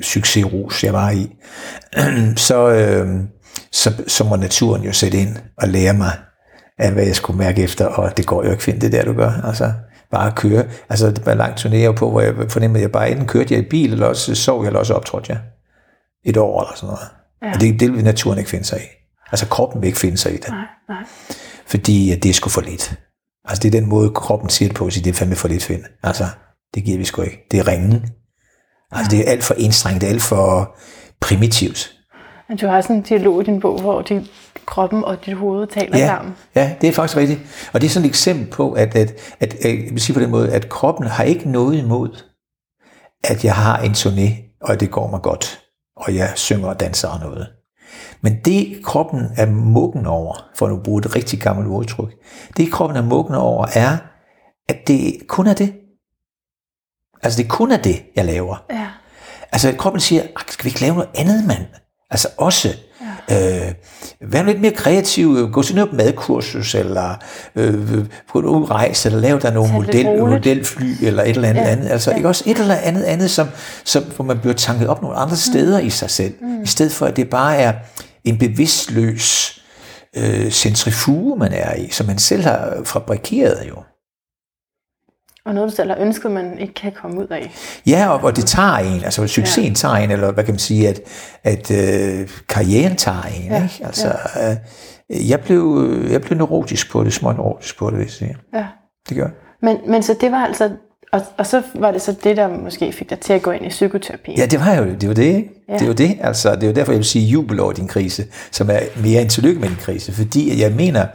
succesrus, 0.00 0.84
jeg 0.84 0.92
var 0.92 1.10
i, 1.10 1.36
så, 2.48 2.68
øh, 2.68 3.08
så, 3.72 3.92
så 4.06 4.24
må 4.24 4.36
naturen 4.36 4.82
jo 4.82 4.92
sætte 4.92 5.18
ind 5.18 5.36
og 5.58 5.68
lære 5.68 5.94
mig, 5.94 6.12
af 6.78 6.92
hvad 6.92 7.04
jeg 7.04 7.16
skulle 7.16 7.38
mærke 7.38 7.62
efter, 7.62 7.86
og 7.86 8.16
det 8.16 8.26
går 8.26 8.44
jo 8.44 8.50
ikke 8.50 8.62
fint, 8.62 8.80
det 8.80 8.92
der, 8.92 9.04
du 9.04 9.12
gør. 9.12 9.40
Altså, 9.44 9.72
bare 10.10 10.26
at 10.26 10.34
køre. 10.34 10.64
Altså, 10.88 11.10
det 11.10 11.26
var 11.26 11.34
langt 11.34 11.66
turnéer 11.66 11.92
på, 11.92 12.10
hvor 12.10 12.20
jeg 12.20 12.34
fornemmede, 12.48 12.78
at 12.78 12.82
jeg 12.82 12.92
bare 12.92 13.10
enten 13.10 13.26
kørte 13.26 13.54
jeg 13.54 13.62
i 13.64 13.68
bil, 13.68 13.92
eller 13.92 14.06
også 14.06 14.34
sov 14.34 14.62
jeg, 14.62 14.66
eller 14.66 14.80
også 14.80 14.94
optrådte 14.94 15.32
jeg. 15.32 15.40
Et 16.24 16.36
år 16.36 16.62
eller 16.62 16.76
sådan 16.76 16.86
noget. 16.86 17.08
Ja. 17.42 17.54
Og 17.54 17.60
det, 17.60 17.80
det 17.80 17.92
vil 17.92 18.04
naturen 18.04 18.38
ikke 18.38 18.50
finde 18.50 18.64
sig 18.64 18.78
i. 18.78 19.03
Altså, 19.34 19.46
kroppen 19.48 19.82
vil 19.82 19.86
ikke 19.86 19.98
finde 19.98 20.16
sig 20.16 20.32
i 20.32 20.36
det. 20.36 20.48
Nej, 20.48 20.66
nej. 20.88 21.04
Fordi 21.66 22.14
det 22.22 22.28
er 22.28 22.34
sgu 22.34 22.48
for 22.50 22.60
lidt. 22.60 22.94
Altså, 23.44 23.62
det 23.62 23.74
er 23.74 23.80
den 23.80 23.88
måde, 23.88 24.10
kroppen 24.10 24.48
siger 24.48 24.68
det 24.68 24.76
på, 24.76 24.86
at 24.86 24.92
sige, 24.92 25.04
det 25.04 25.10
er 25.10 25.14
fandme 25.14 25.36
for 25.36 25.48
lidt 25.48 25.64
find. 25.64 25.82
Altså, 26.02 26.24
det 26.74 26.84
giver 26.84 26.98
vi 26.98 27.04
sgu 27.04 27.22
ikke. 27.22 27.46
Det 27.50 27.58
er 27.60 27.68
ringen. 27.68 28.06
Altså, 28.92 29.10
det 29.10 29.20
er 29.26 29.30
alt 29.30 29.44
for 29.44 29.54
enstrengt, 29.54 30.00
det 30.00 30.06
er 30.06 30.10
alt 30.12 30.22
for 30.22 30.76
primitivt. 31.20 31.92
Men 32.48 32.58
du 32.58 32.66
har 32.66 32.80
sådan 32.80 32.96
en 32.96 33.02
dialog 33.02 33.40
i 33.42 33.44
din 33.44 33.60
bog, 33.60 33.80
hvor 33.80 34.02
din, 34.02 34.26
kroppen 34.66 35.04
og 35.04 35.26
dit 35.26 35.36
hoved 35.36 35.66
taler 35.66 35.98
Ja, 35.98 36.06
sammen. 36.06 36.34
ja, 36.54 36.74
det 36.80 36.88
er 36.88 36.92
faktisk 36.92 37.16
rigtigt. 37.16 37.40
Og 37.72 37.80
det 37.80 37.86
er 37.86 37.90
sådan 37.90 38.04
et 38.04 38.08
eksempel 38.10 38.46
på, 38.50 38.72
at, 38.72 38.96
at, 38.96 39.14
at, 39.40 39.54
at 39.54 39.64
jeg 39.64 39.88
vil 39.90 40.00
sige 40.00 40.14
på 40.14 40.20
den 40.20 40.30
måde, 40.30 40.52
at 40.52 40.68
kroppen 40.68 41.06
har 41.06 41.24
ikke 41.24 41.50
noget 41.50 41.78
imod, 41.78 42.22
at 43.24 43.44
jeg 43.44 43.54
har 43.54 43.78
en 43.78 43.90
turné, 43.92 44.58
og 44.62 44.80
det 44.80 44.90
går 44.90 45.10
mig 45.10 45.22
godt, 45.22 45.60
og 45.96 46.14
jeg 46.14 46.32
synger 46.34 46.68
og 46.68 46.80
danser 46.80 47.08
og 47.08 47.20
noget. 47.20 47.46
Men 48.20 48.36
det 48.44 48.80
kroppen 48.84 49.20
er 49.36 49.46
muggen 49.46 50.06
over, 50.06 50.44
for 50.56 50.66
at 50.66 50.72
nu 50.72 50.78
bruge 50.78 50.98
et 51.00 51.16
rigtig 51.16 51.40
gammelt 51.40 51.68
udtryk, 51.68 52.12
det 52.56 52.72
kroppen 52.72 52.96
er 52.98 53.02
muggen 53.02 53.34
over 53.34 53.66
er, 53.74 53.96
at 54.68 54.76
det 54.88 55.16
kun 55.28 55.46
er 55.46 55.54
det. 55.54 55.72
Altså 57.22 57.42
det 57.42 57.48
kun 57.50 57.72
er 57.72 57.76
det, 57.76 58.02
jeg 58.16 58.24
laver. 58.24 58.64
Ja. 58.70 58.86
Altså 59.52 59.74
kroppen 59.78 60.00
siger, 60.00 60.22
"Ak, 60.36 60.50
skal 60.50 60.64
vi 60.64 60.68
ikke 60.68 60.80
lave 60.80 60.94
noget 60.94 61.10
andet, 61.14 61.46
mand? 61.46 61.62
Altså 62.10 62.28
også, 62.36 62.68
ja. 63.30 63.66
øh, 63.68 63.74
vær 64.20 64.42
lidt 64.42 64.60
mere 64.60 64.72
kreativ, 64.72 65.50
gå 65.52 65.62
til 65.62 65.74
noget 65.74 65.92
madkursus, 65.92 66.74
eller 66.74 67.14
øh, 67.56 67.98
ud 68.34 68.44
og 68.44 68.70
rejse, 68.70 69.08
eller 69.08 69.20
lave 69.20 69.40
der 69.40 69.50
nogle 69.50 69.72
model, 69.72 70.06
modelfly, 70.18 70.94
eller 71.02 71.22
et 71.22 71.28
eller 71.30 71.48
andet 71.48 71.62
Ja. 71.62 71.68
andet. 71.68 71.88
Altså 71.90 72.10
Ja. 72.10 72.16
ikke 72.16 72.28
også 72.28 72.44
et 72.46 72.58
eller 72.58 72.74
andet 72.74 73.02
andet, 73.02 73.30
som, 73.30 73.48
som, 73.84 74.02
hvor 74.04 74.24
man 74.24 74.38
bliver 74.38 74.54
tanket 74.54 74.88
op 74.88 75.02
nogle 75.02 75.16
andre 75.16 75.36
steder 75.36 75.78
i 75.78 75.90
sig 75.90 76.10
selv, 76.10 76.34
mm. 76.40 76.62
i 76.62 76.66
stedet 76.66 76.92
for 76.92 77.06
at 77.06 77.16
det 77.16 77.30
bare 77.30 77.56
er 77.56 77.72
en 78.24 78.38
bevidstløs 78.38 79.60
øh, 80.16 80.50
centrifuge, 80.50 81.38
man 81.38 81.52
er 81.52 81.74
i, 81.74 81.88
som 81.90 82.06
man 82.06 82.18
selv 82.18 82.42
har 82.42 82.82
fabrikeret 82.84 83.68
jo. 83.68 83.76
Og 85.46 85.54
noget, 85.54 85.70
du 85.70 85.76
selv 85.76 85.90
har 85.90 85.98
ønsket, 85.98 86.30
man 86.30 86.58
ikke 86.58 86.74
kan 86.74 86.92
komme 86.92 87.20
ud 87.20 87.26
af. 87.26 87.52
Ja, 87.86 88.08
og, 88.08 88.24
og 88.24 88.36
det 88.36 88.46
tager 88.46 88.76
en, 88.76 89.04
altså 89.04 89.26
succesen 89.26 89.64
ja. 89.64 89.74
tager 89.74 89.94
en, 89.94 90.10
eller 90.10 90.32
hvad 90.32 90.44
kan 90.44 90.54
man 90.54 90.58
sige, 90.58 90.88
at, 90.88 91.00
at 91.42 91.70
øh, 91.70 92.28
karrieren 92.48 92.96
tager 92.96 93.22
en. 93.22 93.50
Ja. 93.50 93.62
Ikke? 93.62 93.86
Altså, 93.86 94.16
ja. 94.36 94.50
øh, 94.50 95.30
jeg, 95.30 95.40
blev, 95.40 95.92
jeg 96.10 96.22
blev 96.22 96.38
neurotisk 96.38 96.90
på 96.90 97.04
det, 97.04 97.12
småt 97.12 97.36
neurotisk 97.36 97.78
på 97.78 97.90
det, 97.90 97.98
hvis 97.98 98.20
jeg 98.20 98.34
Ja. 98.54 98.66
Det 99.08 99.16
gør 99.16 99.28
Men, 99.62 99.76
men 99.88 100.02
så 100.02 100.16
det 100.20 100.32
var 100.32 100.46
altså, 100.46 100.70
og, 101.14 101.22
og 101.38 101.46
så 101.46 101.62
var 101.74 101.90
det 101.90 102.02
så 102.02 102.14
det, 102.24 102.36
der 102.36 102.48
måske 102.48 102.92
fik 102.92 103.10
dig 103.10 103.20
til 103.20 103.32
at 103.32 103.42
gå 103.42 103.50
ind 103.50 103.66
i 103.66 103.68
psykoterapi. 103.68 104.34
Ja, 104.36 104.46
det 104.46 104.60
var 104.60 104.74
jo 104.74 104.84
det. 104.84 105.08
Var 105.08 105.14
det, 105.14 105.22
ikke? 105.22 105.50
Ja. 105.68 105.78
det 105.78 105.88
var 105.88 105.94
det. 105.94 106.18
Altså, 106.20 106.54
det 106.54 106.62
er 106.62 106.66
jo 106.66 106.72
derfor, 106.72 106.92
jeg 106.92 106.98
vil 106.98 107.04
sige 107.04 107.26
jubel 107.26 107.60
over 107.60 107.72
din 107.72 107.88
krise, 107.88 108.26
som 108.50 108.70
er 108.70 108.78
mere 109.02 109.22
en 109.22 109.28
tillykke 109.28 109.60
med 109.60 109.68
din 109.68 109.76
krise. 109.76 110.12
Fordi 110.12 110.60
jeg 110.60 110.72
mener, 110.72 111.06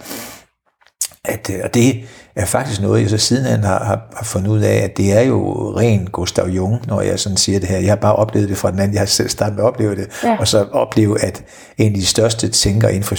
at, 1.26 1.50
øh, 1.54 1.60
og 1.64 1.74
det 1.74 2.04
er 2.36 2.46
faktisk 2.46 2.82
noget, 2.82 3.02
jeg 3.02 3.10
så 3.10 3.18
sidenhen 3.18 3.64
har, 3.64 3.84
har, 3.84 4.02
har 4.16 4.26
fundet 4.26 4.50
ud 4.50 4.60
af, 4.60 4.76
at 4.76 4.98
det 4.98 5.18
er 5.18 5.22
jo 5.22 5.72
ren 5.78 6.08
Gustav 6.08 6.48
Jung, 6.48 6.88
når 6.88 7.02
jeg 7.02 7.20
sådan 7.20 7.38
siger 7.38 7.60
det 7.60 7.70
her. 7.70 7.78
Jeg 7.78 7.92
har 7.92 7.96
bare 7.96 8.16
oplevet 8.16 8.50
det 8.50 8.58
fra 8.58 8.72
den 8.72 8.80
anden, 8.80 8.94
jeg 8.94 9.02
har 9.02 9.06
selv 9.06 9.30
startet 9.30 9.56
med 9.56 9.64
at 9.64 9.68
opleve 9.68 9.96
det, 9.96 10.08
ja. 10.24 10.38
og 10.40 10.48
så 10.48 10.66
opleve, 10.72 11.24
at 11.24 11.44
en 11.78 11.88
af 11.88 11.94
de 11.94 12.06
største 12.06 12.50
tænkere 12.50 12.92
inden 12.92 13.04
for 13.04 13.16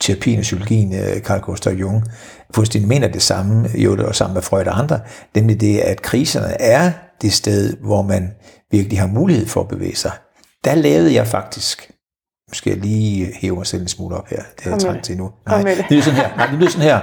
terapien 0.00 0.38
og 0.38 0.42
psykologien, 0.42 0.94
øh, 0.94 1.20
Carl 1.20 1.40
Gustav 1.40 1.72
Jung, 1.72 2.04
fuldstændig 2.54 2.88
mener 2.88 3.08
det 3.08 3.22
samme, 3.22 3.68
jo 3.74 3.96
det 3.96 4.04
og 4.04 4.14
sammen 4.14 4.34
med 4.34 4.42
Freud 4.42 4.66
og 4.66 4.78
andre, 4.78 5.00
nemlig 5.34 5.60
det, 5.60 5.78
at 5.78 6.02
kriserne 6.02 6.60
er 6.60 6.92
det 7.22 7.32
sted, 7.32 7.76
hvor 7.76 8.02
man 8.02 8.30
virkelig 8.70 9.00
har 9.00 9.06
mulighed 9.06 9.46
for 9.46 9.60
at 9.60 9.68
bevæge 9.68 9.96
sig. 9.96 10.12
Der 10.64 10.74
lavede 10.74 11.14
jeg 11.14 11.26
faktisk 11.26 11.90
skal 12.52 12.70
jeg 12.70 12.80
lige 12.80 13.32
hæve 13.34 13.56
mig 13.56 13.66
selv 13.66 13.82
en 13.82 13.88
smule 13.88 14.16
op 14.16 14.28
her. 14.28 14.42
Det 14.56 14.64
har 14.64 14.70
jeg 14.70 14.80
trængt 14.80 15.04
til 15.04 15.16
nu. 15.16 15.32
Nej, 15.46 15.62
det 15.62 15.84
lyder 15.90 16.02
sådan 16.02 16.18
her. 16.18 16.36
Nej, 16.36 16.46
det 16.46 16.58
lyder 16.58 16.70
sådan 16.70 16.86
her. 16.86 17.02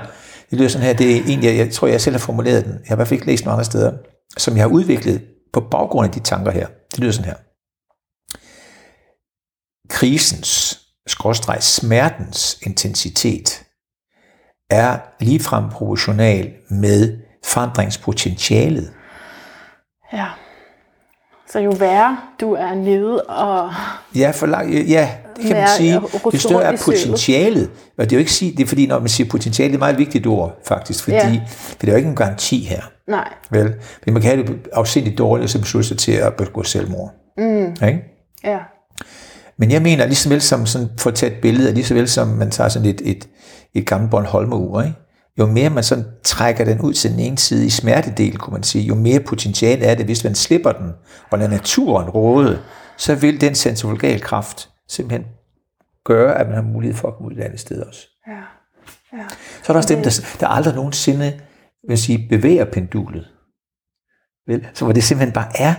Det 0.49 0.59
lyder 0.59 0.69
sådan 0.69 0.87
her. 0.87 0.93
Det 0.93 1.17
er 1.17 1.21
en, 1.27 1.43
jeg, 1.43 1.57
jeg 1.57 1.71
tror, 1.71 1.87
jeg 1.87 2.01
selv 2.01 2.13
har 2.13 2.19
formuleret 2.19 2.65
den. 2.65 2.71
Jeg 2.71 2.87
har 2.87 2.95
i 2.95 2.97
hvert 2.97 3.07
fald 3.07 3.19
ikke 3.19 3.31
læst 3.31 3.45
nogle 3.45 3.53
andre 3.53 3.65
steder, 3.65 3.93
som 4.37 4.55
jeg 4.55 4.63
har 4.63 4.69
udviklet 4.69 5.21
på 5.53 5.61
baggrund 5.71 6.07
af 6.07 6.13
de 6.13 6.19
tanker 6.19 6.51
her. 6.51 6.67
Det 6.91 6.99
lyder 6.99 7.11
sådan 7.11 7.25
her. 7.25 7.35
Krisens, 9.89 10.79
skråstreg, 11.07 11.63
smertens 11.63 12.57
intensitet 12.61 13.63
er 14.73 14.97
ligefrem 15.19 15.69
proportional 15.69 16.51
med 16.69 17.17
forandringspotentialet. 17.45 18.91
Ja. 20.13 20.25
Så 21.49 21.59
jo 21.59 21.69
værre 21.69 22.17
du 22.41 22.53
er 22.53 22.75
nede 22.75 23.21
og... 23.21 23.73
Ja, 24.15 24.31
for 24.31 24.45
lang, 24.45 24.73
ja 24.73 25.09
det 25.35 25.45
kan 25.45 25.55
man 25.55 25.67
sige. 25.77 25.93
Jo 25.93 26.39
større 26.39 26.63
er 26.63 26.77
potentialet. 26.85 27.69
Og 27.97 28.03
det 28.03 28.11
er 28.11 28.17
jo 28.17 28.19
ikke 28.19 28.31
sige, 28.31 28.51
det 28.51 28.63
er 28.63 28.67
fordi, 28.67 28.87
når 28.87 28.99
man 28.99 29.09
siger 29.09 29.29
potentiale, 29.29 29.67
det 29.67 29.73
er 29.73 29.77
et 29.77 29.79
meget 29.79 29.97
vigtigt 29.97 30.27
ord, 30.27 30.59
faktisk. 30.67 31.03
Fordi, 31.03 31.15
ja. 31.15 31.41
for 31.47 31.75
det 31.81 31.87
er 31.87 31.91
jo 31.91 31.97
ikke 31.97 32.09
en 32.09 32.15
garanti 32.15 32.59
her. 32.59 32.81
Nej. 33.07 33.33
Vel? 33.51 33.73
Fordi 33.97 34.11
man 34.11 34.21
kan 34.21 34.31
have 34.31 34.47
det 34.47 34.67
afsindigt 34.73 35.17
dårligt, 35.17 35.43
og 35.43 35.49
så 35.49 35.59
beslutte 35.59 35.87
sig 35.87 35.97
til 35.97 36.11
at 36.11 36.33
begå 36.33 36.63
selvmord. 36.63 37.11
Mm. 37.37 37.67
Ikke? 37.87 38.03
Ja. 38.43 38.59
Men 39.63 39.71
jeg 39.71 39.81
mener, 39.81 40.05
lige 40.05 40.15
så 40.15 40.29
vel 40.29 40.41
som, 40.41 40.65
sådan, 40.65 40.89
for 40.97 41.09
at 41.09 41.15
tage 41.15 41.35
et 41.35 41.41
billede, 41.41 41.73
lige 41.73 41.83
så 41.83 41.93
vel 41.93 42.07
som 42.09 42.27
man 42.27 42.51
tager 42.51 42.69
sådan 42.69 42.89
et, 42.89 43.01
et, 43.05 43.29
et 43.73 43.87
gammelt 43.87 44.11
Bornholmer-ur, 44.11 44.81
ikke? 44.81 44.95
jo 45.39 45.45
mere 45.45 45.69
man 45.69 45.83
sådan 45.83 46.05
trækker 46.23 46.65
den 46.65 46.81
ud 46.81 46.93
til 46.93 47.11
den 47.11 47.19
ene 47.19 47.37
side 47.37 47.65
i 47.65 47.69
smertedel, 47.69 48.37
kunne 48.37 48.53
man 48.53 48.63
sige, 48.63 48.83
jo 48.83 48.95
mere 48.95 49.19
potentiale 49.19 49.85
er 49.85 49.95
det, 49.95 50.05
hvis 50.05 50.23
man 50.23 50.35
slipper 50.35 50.71
den 50.71 50.91
og 51.31 51.39
lader 51.39 51.51
naturen 51.51 52.09
råde, 52.09 52.59
så 52.97 53.15
vil 53.15 53.41
den 53.41 53.55
centrifugalkraft 53.55 54.69
simpelthen 54.89 55.25
gøre, 56.05 56.39
at 56.39 56.47
man 56.47 56.55
har 56.55 56.63
mulighed 56.63 56.97
for 56.97 57.07
at 57.07 57.13
komme 57.15 57.31
ud 57.31 57.37
et 57.37 57.43
andet 57.43 57.59
sted 57.59 57.81
også. 57.81 58.07
Ja. 58.27 58.33
Ja. 59.17 59.27
Så 59.63 59.71
er 59.71 59.73
der 59.73 59.77
også 59.77 59.95
dem, 59.95 60.03
der, 60.03 60.25
der 60.39 60.47
aldrig 60.47 60.75
nogensinde 60.75 61.39
vil 61.89 61.97
sige, 61.97 62.27
bevæger 62.29 62.65
pendulet. 62.65 63.27
Vel? 64.47 64.67
Så 64.73 64.85
hvor 64.85 64.93
det 64.93 65.03
simpelthen 65.03 65.33
bare 65.33 65.51
er 65.55 65.73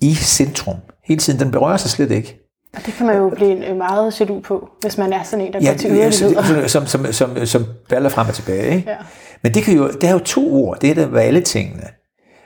i 0.00 0.14
centrum. 0.14 0.76
Hele 1.04 1.20
tiden, 1.20 1.40
den 1.40 1.50
berører 1.50 1.76
sig 1.76 1.90
slet 1.90 2.10
ikke. 2.10 2.45
Og 2.76 2.86
det 2.86 2.94
kan 2.94 3.06
man 3.06 3.16
jo 3.16 3.28
blive 3.28 3.74
meget 3.74 4.20
jaloux 4.20 4.44
på, 4.44 4.68
hvis 4.80 4.98
man 4.98 5.12
er 5.12 5.22
sådan 5.22 5.46
en, 5.46 5.52
der 5.52 5.58
ja, 5.62 5.70
går 5.70 5.76
til 5.76 5.90
yderligheder. 5.90 6.60
Ja, 6.60 6.68
som, 6.68 6.86
som, 6.86 7.12
som, 7.12 7.46
som 7.46 7.64
baller 7.88 8.08
frem 8.08 8.28
og 8.28 8.34
tilbage. 8.34 8.76
Ikke? 8.76 8.90
Ja. 8.90 8.96
Men 9.42 9.54
det, 9.54 9.62
kan 9.62 9.76
jo, 9.76 9.90
det 9.90 10.04
er 10.04 10.12
jo 10.12 10.18
to 10.18 10.54
ord. 10.54 10.80
Det 10.80 10.90
er 10.90 10.94
der 10.94 11.18
alle 11.20 11.40
tingene. 11.40 11.84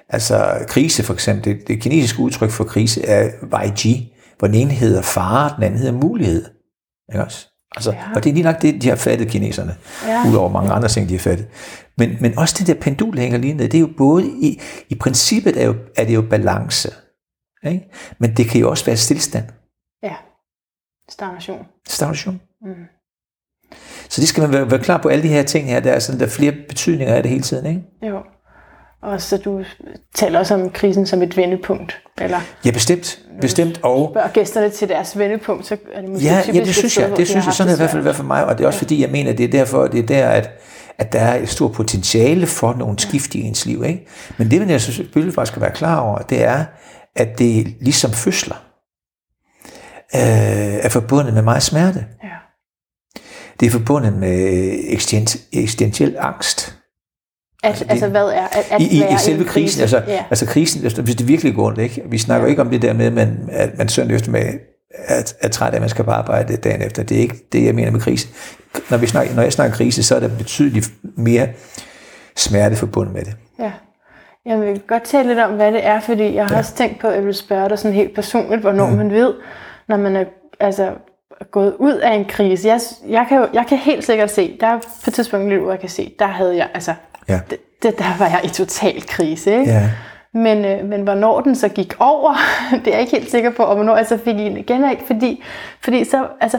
Altså 0.09 0.65
krise 0.69 1.03
for 1.03 1.15
eksempel. 1.15 1.45
Det, 1.45 1.69
det 1.69 1.81
kinesiske 1.81 2.21
udtryk 2.21 2.51
for 2.51 2.65
krise 2.65 3.07
er 3.07 3.31
Wai 3.53 3.73
hvor 4.39 4.49
den 4.49 4.57
ene 4.57 4.71
hedder 4.71 5.03
fare, 5.03 5.53
den 5.57 5.65
anden 5.65 5.79
hedder 5.79 5.93
mulighed. 5.93 6.45
Ikke 7.13 7.25
også? 7.25 7.47
Altså, 7.77 7.91
ja. 7.93 8.05
Og 8.15 8.25
det 8.25 8.31
er 8.31 8.35
lige 8.35 8.45
nok 8.45 8.63
det, 8.63 8.83
de 8.83 8.89
har 8.89 8.97
fattet, 8.97 9.29
kineserne. 9.29 9.77
Ja. 10.07 10.29
Udover 10.29 10.49
mange 10.51 10.73
andre 10.73 10.89
ting, 10.89 11.09
de 11.09 11.15
har 11.15 11.21
fattet. 11.21 11.47
Men, 11.99 12.17
men 12.21 12.39
også 12.39 12.55
det 12.59 12.67
der 12.67 12.75
pendul 12.75 13.19
hænger 13.19 13.39
lige 13.39 13.55
ned. 13.55 13.69
Det 13.69 13.79
er 13.79 13.81
jo 13.81 13.91
både, 13.97 14.27
i, 14.27 14.61
i 14.89 14.95
princippet 14.95 15.63
er, 15.63 15.67
jo, 15.67 15.75
er 15.97 16.05
det 16.05 16.15
jo 16.15 16.23
balance. 16.23 16.95
Ikke? 17.67 17.91
Men 18.19 18.37
det 18.37 18.47
kan 18.47 18.61
jo 18.61 18.71
også 18.71 18.85
være 18.85 18.97
stillstand. 18.97 19.45
Ja. 20.03 20.15
Stagnation. 21.09 21.67
Stagnation. 21.89 22.41
Mm. 22.63 22.75
Så 24.09 24.21
det 24.21 24.29
skal 24.29 24.41
man 24.41 24.53
være, 24.53 24.71
være 24.71 24.81
klar 24.81 24.99
på 24.99 25.09
alle 25.09 25.23
de 25.23 25.29
her 25.29 25.43
ting 25.43 25.67
her. 25.67 25.81
Der 25.81 25.93
er, 25.93 25.99
sådan, 25.99 26.21
der 26.21 26.27
er 26.27 26.31
flere 26.31 26.53
betydninger 26.69 27.15
af 27.15 27.23
det 27.23 27.31
hele 27.31 27.43
tiden, 27.43 27.67
ikke? 27.67 27.83
Jo. 28.03 28.19
Og 29.03 29.21
så 29.21 29.37
du 29.37 29.65
taler 30.15 30.39
også 30.39 30.55
om 30.55 30.71
krisen 30.71 31.07
som 31.07 31.23
et 31.23 31.37
vendepunkt, 31.37 32.03
eller? 32.19 32.41
Ja, 32.65 32.71
bestemt. 32.71 33.19
Bestemt. 33.41 33.81
Og 33.83 34.11
spørger 34.13 34.29
gæsterne 34.29 34.71
til 34.71 34.89
deres 34.89 35.19
vendepunkt, 35.19 35.67
så 35.67 35.77
er 35.93 36.01
det 36.01 36.11
måske 36.11 36.27
ja, 36.27 36.43
ja, 36.47 36.53
det 36.53 36.75
synes 36.75 36.99
jeg. 36.99 37.17
Det 37.17 37.29
synes 37.29 37.47
jeg 37.47 37.55
sådan 37.55 37.73
i 37.73 37.77
hvert 37.77 37.91
fald, 37.91 38.03
i 38.03 38.03
hvert 38.03 38.17
fald 38.17 38.27
mig, 38.27 38.45
og 38.45 38.59
det 38.59 38.65
er 38.65 38.69
også 38.69 38.77
ja. 38.77 38.83
fordi, 38.83 39.03
jeg 39.03 39.11
mener, 39.11 39.33
det 39.33 39.45
er 39.45 39.51
derfor, 39.51 39.87
det 39.87 40.01
er 40.01 40.07
der, 40.07 40.29
at, 40.29 40.51
at 40.99 41.13
der 41.13 41.21
er 41.21 41.43
et 41.43 41.49
stort 41.49 41.73
potentiale 41.73 42.47
for 42.47 42.75
nogle 42.75 42.99
skift 42.99 43.35
i 43.35 43.41
ens 43.41 43.67
liv. 43.67 43.85
Ikke? 43.85 44.07
Men 44.39 44.51
det, 44.51 44.61
man 44.61 44.71
jeg 44.71 44.81
selvfølgelig 44.81 45.35
faktisk 45.35 45.53
skal 45.53 45.63
være 45.63 45.75
klar 45.75 46.01
over, 46.01 46.19
det 46.19 46.45
er, 46.45 46.65
at 47.17 47.39
det 47.39 47.61
er 47.61 47.65
ligesom 47.81 48.11
fødsler 48.11 48.70
øh, 50.15 50.85
er 50.85 50.89
forbundet 50.89 51.35
med 51.35 51.43
meget 51.43 51.63
smerte. 51.63 52.07
Ja. 52.23 52.29
Det 53.61 53.67
er 53.67 53.71
forbundet 53.71 54.13
med 54.13 54.75
eksistentiel 55.53 56.17
angst. 56.19 56.77
At, 57.63 57.69
altså, 57.69 57.85
det, 57.85 57.91
altså 57.91 58.09
hvad 58.09 58.25
er 58.25 58.47
at, 58.47 58.67
at 58.71 58.81
i, 58.81 58.85
i, 58.85 59.17
selve 59.19 59.45
krisen, 59.45 59.81
krise. 59.81 59.81
altså, 59.81 60.03
ja. 60.07 60.25
altså 60.31 60.47
krisen, 60.47 60.85
altså, 60.85 61.03
hvis 61.03 61.17
det 61.17 61.29
virkelig 61.29 61.55
går 61.55 61.67
ondt, 61.67 61.79
ikke? 61.79 62.03
Vi 62.07 62.19
snakker 62.19 62.47
ja. 62.47 62.51
ikke 62.51 62.63
om 62.63 62.71
det 62.71 62.83
der 62.83 62.93
med, 62.93 63.07
at 63.07 63.13
man, 63.13 63.49
at 63.53 63.79
man 63.79 63.89
søndag 63.89 64.17
eftermiddag 64.17 64.59
er, 64.95 65.33
er 65.41 65.49
træt 65.49 65.71
af, 65.71 65.77
at 65.77 65.81
man 65.83 65.89
skal 65.89 66.05
på 66.05 66.11
arbejde 66.11 66.57
dagen 66.57 66.83
efter. 66.83 67.03
Det 67.03 67.17
er 67.17 67.21
ikke 67.21 67.49
det, 67.53 67.65
jeg 67.65 67.75
mener 67.75 67.91
med 67.91 68.01
krise. 68.01 68.29
Når, 68.91 68.97
vi 68.97 69.07
snakker, 69.07 69.35
når 69.35 69.43
jeg 69.43 69.53
snakker 69.53 69.77
krise, 69.77 70.03
så 70.03 70.17
er 70.17 70.21
der 70.21 70.29
betydeligt 70.29 70.93
mere 71.17 71.49
smerte 72.37 72.77
forbundet 72.77 73.15
med 73.15 73.25
det. 73.25 73.37
Ja. 73.59 73.73
Jeg 74.47 74.61
vil 74.61 74.81
godt 74.89 75.03
tale 75.03 75.29
lidt 75.29 75.39
om, 75.39 75.51
hvad 75.51 75.73
det 75.73 75.87
er, 75.87 76.01
fordi 76.01 76.35
jeg 76.35 76.47
har 76.47 76.55
ja. 76.55 76.59
også 76.59 76.75
tænkt 76.75 77.01
på, 77.01 77.07
at 77.07 77.15
jeg 77.15 77.27
vil 77.27 77.35
spørge 77.35 77.69
dig 77.69 77.79
sådan 77.79 77.95
helt 77.95 78.15
personligt, 78.15 78.61
hvornår 78.61 78.91
mm. 78.91 78.97
man 78.97 79.11
ved, 79.11 79.35
når 79.91 79.97
man 79.97 80.17
er 80.17 80.25
altså, 80.61 80.93
gået 81.51 81.75
ud 81.79 81.95
af 81.95 82.15
en 82.15 82.25
krise. 82.25 82.69
Jeg, 82.69 82.81
jeg, 83.09 83.27
kan, 83.29 83.39
jo, 83.39 83.49
jeg 83.53 83.67
kan 83.69 83.79
helt 83.79 84.05
sikkert 84.05 84.31
se, 84.31 84.57
der 84.61 84.67
er 84.67 84.79
på 84.79 85.05
et 85.09 85.15
tidspunkt 85.15 85.47
i 85.47 85.49
livet, 85.49 85.63
hvor 85.63 85.73
jeg 85.73 85.81
kan 85.81 85.89
se, 85.89 86.15
der 86.19 86.27
havde 86.27 86.57
jeg, 86.57 86.69
altså, 86.75 86.95
ja. 87.29 87.41
det, 87.51 87.59
det, 87.83 87.99
der 87.99 88.19
var 88.19 88.27
jeg 88.27 88.41
i 88.45 88.49
total 88.49 89.07
krise. 89.07 89.53
Ikke? 89.59 89.73
Ja. 89.73 89.91
Men, 90.35 90.65
øh, 90.65 90.85
men 90.85 91.03
hvornår 91.03 91.41
den 91.41 91.57
så 91.57 91.69
gik 91.69 91.95
over, 91.99 92.35
det 92.85 92.87
er 92.87 92.91
jeg 92.91 93.01
ikke 93.01 93.17
helt 93.17 93.31
sikker 93.31 93.51
på, 93.51 93.63
og 93.63 93.75
hvornår 93.75 93.97
jeg 93.97 94.07
så 94.07 94.17
fik 94.17 94.35
en 94.39 94.57
igen, 94.57 94.91
ikke? 94.91 95.05
Fordi, 95.07 95.43
fordi 95.81 96.05
så, 96.05 96.27
altså, 96.41 96.59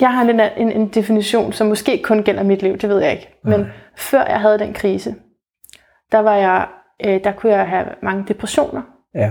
jeg 0.00 0.14
har 0.14 0.22
en, 0.22 0.40
en, 0.40 0.72
en 0.72 0.88
definition, 0.88 1.52
som 1.52 1.66
måske 1.66 2.02
kun 2.02 2.22
gælder 2.22 2.42
mit 2.42 2.62
liv, 2.62 2.78
det 2.78 2.88
ved 2.88 3.00
jeg 3.00 3.12
ikke. 3.12 3.28
Men 3.44 3.60
Nej. 3.60 3.68
før 3.96 4.24
jeg 4.24 4.40
havde 4.40 4.58
den 4.58 4.72
krise, 4.72 5.14
der 6.12 6.18
var 6.18 6.34
jeg, 6.34 6.66
øh, 7.04 7.24
der 7.24 7.32
kunne 7.32 7.52
jeg 7.52 7.68
have 7.68 7.84
mange 8.02 8.24
depressioner. 8.28 8.82
Ja. 9.14 9.30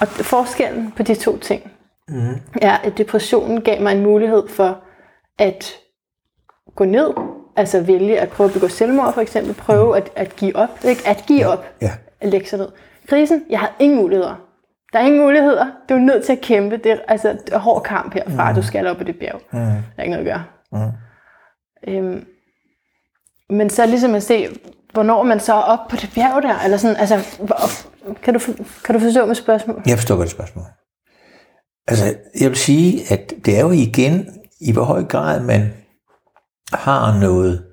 Og 0.00 0.08
forskellen 0.08 0.92
på 0.96 1.02
de 1.02 1.14
to 1.14 1.38
ting, 1.38 1.72
mm. 2.08 2.40
er, 2.62 2.76
at 2.76 2.98
depressionen 2.98 3.60
gav 3.60 3.82
mig 3.82 3.92
en 3.92 4.02
mulighed 4.02 4.48
for 4.48 4.84
at 5.38 5.72
gå 6.74 6.84
ned, 6.84 7.10
altså 7.56 7.80
vælge 7.80 8.20
at 8.20 8.28
prøve 8.28 8.48
at 8.48 8.54
begå 8.54 8.68
selvmord 8.68 9.14
for 9.14 9.20
eksempel, 9.20 9.54
prøve 9.54 9.96
at, 9.96 10.10
at 10.16 10.36
give 10.36 10.56
op, 10.56 10.84
ikke? 10.84 11.08
at 11.08 11.24
give 11.26 11.46
op, 11.46 11.64
ja. 11.82 11.90
at 12.20 12.28
lægge 12.28 12.46
sig 12.46 12.58
ned. 12.58 12.68
Krisen, 13.08 13.44
jeg 13.50 13.58
havde 13.58 13.72
ingen 13.78 13.98
muligheder. 13.98 14.34
Der 14.92 14.98
er 15.00 15.04
ingen 15.04 15.20
muligheder. 15.20 15.66
Du 15.88 15.94
er 15.94 15.98
nødt 15.98 16.24
til 16.24 16.32
at 16.32 16.40
kæmpe. 16.40 16.76
Det 16.76 16.92
er, 16.92 16.96
altså, 17.08 17.28
det 17.28 17.54
er 17.54 17.58
hård 17.58 17.82
kamp 17.82 18.14
herfra. 18.14 18.50
Mm. 18.50 18.56
Du 18.56 18.62
skal 18.62 18.86
op 18.86 18.96
på 18.96 19.04
det 19.04 19.18
bjerg. 19.18 19.40
Mm. 19.52 19.58
Der 19.58 19.82
er 19.98 20.02
ikke 20.02 20.16
noget 20.16 20.28
at 20.28 20.32
gøre. 20.32 20.44
Mm. 20.72 20.92
Øhm, 21.88 22.26
men 23.50 23.70
så 23.70 23.86
ligesom 23.86 24.14
at 24.14 24.22
se, 24.22 24.48
hvornår 24.92 25.22
man 25.22 25.40
så 25.40 25.54
er 25.54 25.60
op 25.60 25.88
på 25.90 25.96
det 25.96 26.10
bjerg 26.14 26.42
der, 26.42 26.58
eller 26.64 26.76
sådan, 26.76 26.96
altså, 26.96 27.14
kan 28.22 28.34
du, 28.34 28.40
kan 28.84 28.94
du 28.94 29.00
forstå 29.00 29.26
mit 29.26 29.36
spørgsmål? 29.36 29.82
Jeg 29.86 29.98
forstår 29.98 30.16
godt 30.16 30.30
spørgsmål. 30.30 30.64
Altså, 31.86 32.16
jeg 32.40 32.48
vil 32.48 32.58
sige, 32.58 33.12
at 33.12 33.34
det 33.44 33.56
er 33.56 33.60
jo 33.60 33.70
igen, 33.70 34.26
i 34.60 34.72
hvor 34.72 34.84
høj 34.84 35.04
grad 35.04 35.40
man 35.40 35.72
har 36.72 37.20
noget, 37.20 37.64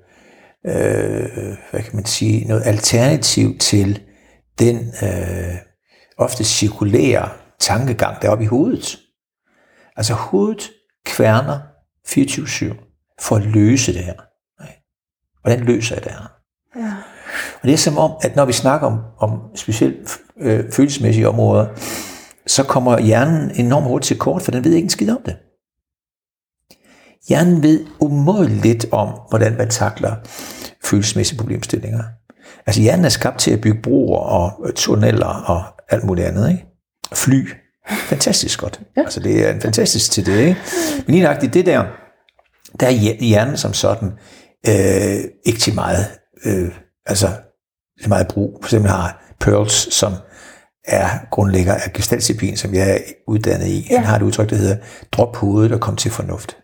øh, 0.66 1.56
hvad 1.70 1.82
kan 1.82 1.96
man 1.96 2.04
sige, 2.04 2.48
noget 2.48 2.62
alternativ 2.66 3.58
til 3.58 4.02
den 4.58 4.76
øh, 5.02 5.54
ofte 6.18 6.44
cirkulære 6.44 7.28
tankegang, 7.60 8.22
der 8.22 8.28
er 8.28 8.32
oppe 8.32 8.44
i 8.44 8.46
hovedet. 8.46 8.98
Altså 9.96 10.14
hovedet 10.14 10.70
kværner 11.04 11.60
24-7 12.08 13.16
for 13.20 13.36
at 13.36 13.42
løse 13.42 13.92
det 13.92 14.04
her. 14.04 14.14
Hvordan 15.42 15.60
løser 15.60 15.94
jeg 15.94 16.04
det 16.04 16.12
her? 16.12 16.32
Ja. 16.76 16.94
Og 17.62 17.68
det 17.68 17.72
er 17.72 17.76
som 17.78 17.98
om, 17.98 18.12
at 18.22 18.36
når 18.36 18.44
vi 18.44 18.52
snakker 18.52 18.86
om, 18.86 19.00
om 19.18 19.56
specielt 19.56 20.20
øh, 20.40 20.72
følelsesmæssige 20.72 21.28
områder, 21.28 21.66
så 22.46 22.62
kommer 22.62 22.98
hjernen 22.98 23.50
enormt 23.54 23.86
hurtigt 23.86 24.06
til 24.06 24.18
kort, 24.18 24.42
for 24.42 24.50
den 24.50 24.64
ved 24.64 24.72
ikke 24.72 24.84
en 24.84 24.90
skid 24.90 25.10
om 25.10 25.22
det. 25.24 25.36
Hjernen 27.28 27.62
ved 27.62 27.86
umådeligt 28.00 28.62
lidt 28.62 28.86
om, 28.92 29.08
hvordan 29.28 29.56
man 29.56 29.70
takler 29.70 30.14
følelsesmæssige 30.84 31.38
problemstillinger. 31.38 32.02
Altså 32.66 32.82
hjernen 32.82 33.04
er 33.04 33.08
skabt 33.08 33.38
til 33.38 33.50
at 33.50 33.60
bygge 33.60 33.82
broer 33.82 34.18
og 34.18 34.74
tunneller 34.74 35.26
og 35.26 35.64
alt 35.88 36.04
muligt 36.04 36.26
andet. 36.26 36.50
Ikke? 36.50 36.66
Fly. 37.12 37.48
Fantastisk 37.88 38.60
godt. 38.60 38.80
Ja. 38.96 39.02
Altså 39.02 39.20
det 39.20 39.46
er 39.46 39.52
en 39.52 39.60
fantastisk 39.60 40.10
til 40.10 40.26
det. 40.26 40.38
Ikke? 40.38 40.56
Men 40.96 41.14
lige 41.14 41.22
nøjagtigt 41.22 41.54
det 41.54 41.66
der, 41.66 41.84
der 42.80 42.86
er 42.86 42.90
hjernen 43.20 43.56
som 43.56 43.72
sådan 43.72 44.12
øh, 44.68 45.24
ikke 45.44 45.60
til 45.60 45.74
meget, 45.74 46.06
øh, 46.44 46.72
altså 47.06 47.28
til 48.00 48.08
meget 48.08 48.28
brug. 48.28 48.58
For 48.62 48.66
eksempel 48.66 48.90
har 48.90 49.34
Pearls, 49.40 49.94
som 49.94 50.12
er 50.84 51.08
grundlægger 51.30 51.74
af 51.74 51.92
gestaltdisciplin, 51.92 52.56
som 52.56 52.74
jeg 52.74 52.90
er 52.90 52.98
uddannet 53.26 53.66
i. 53.66 53.86
Ja. 53.90 53.96
Han 53.96 54.06
har 54.06 54.16
et 54.16 54.22
udtryk, 54.22 54.50
der 54.50 54.56
hedder, 54.56 54.76
drop 55.12 55.36
hovedet 55.36 55.72
og 55.72 55.80
kom 55.80 55.96
til 55.96 56.10
fornuft. 56.10 56.56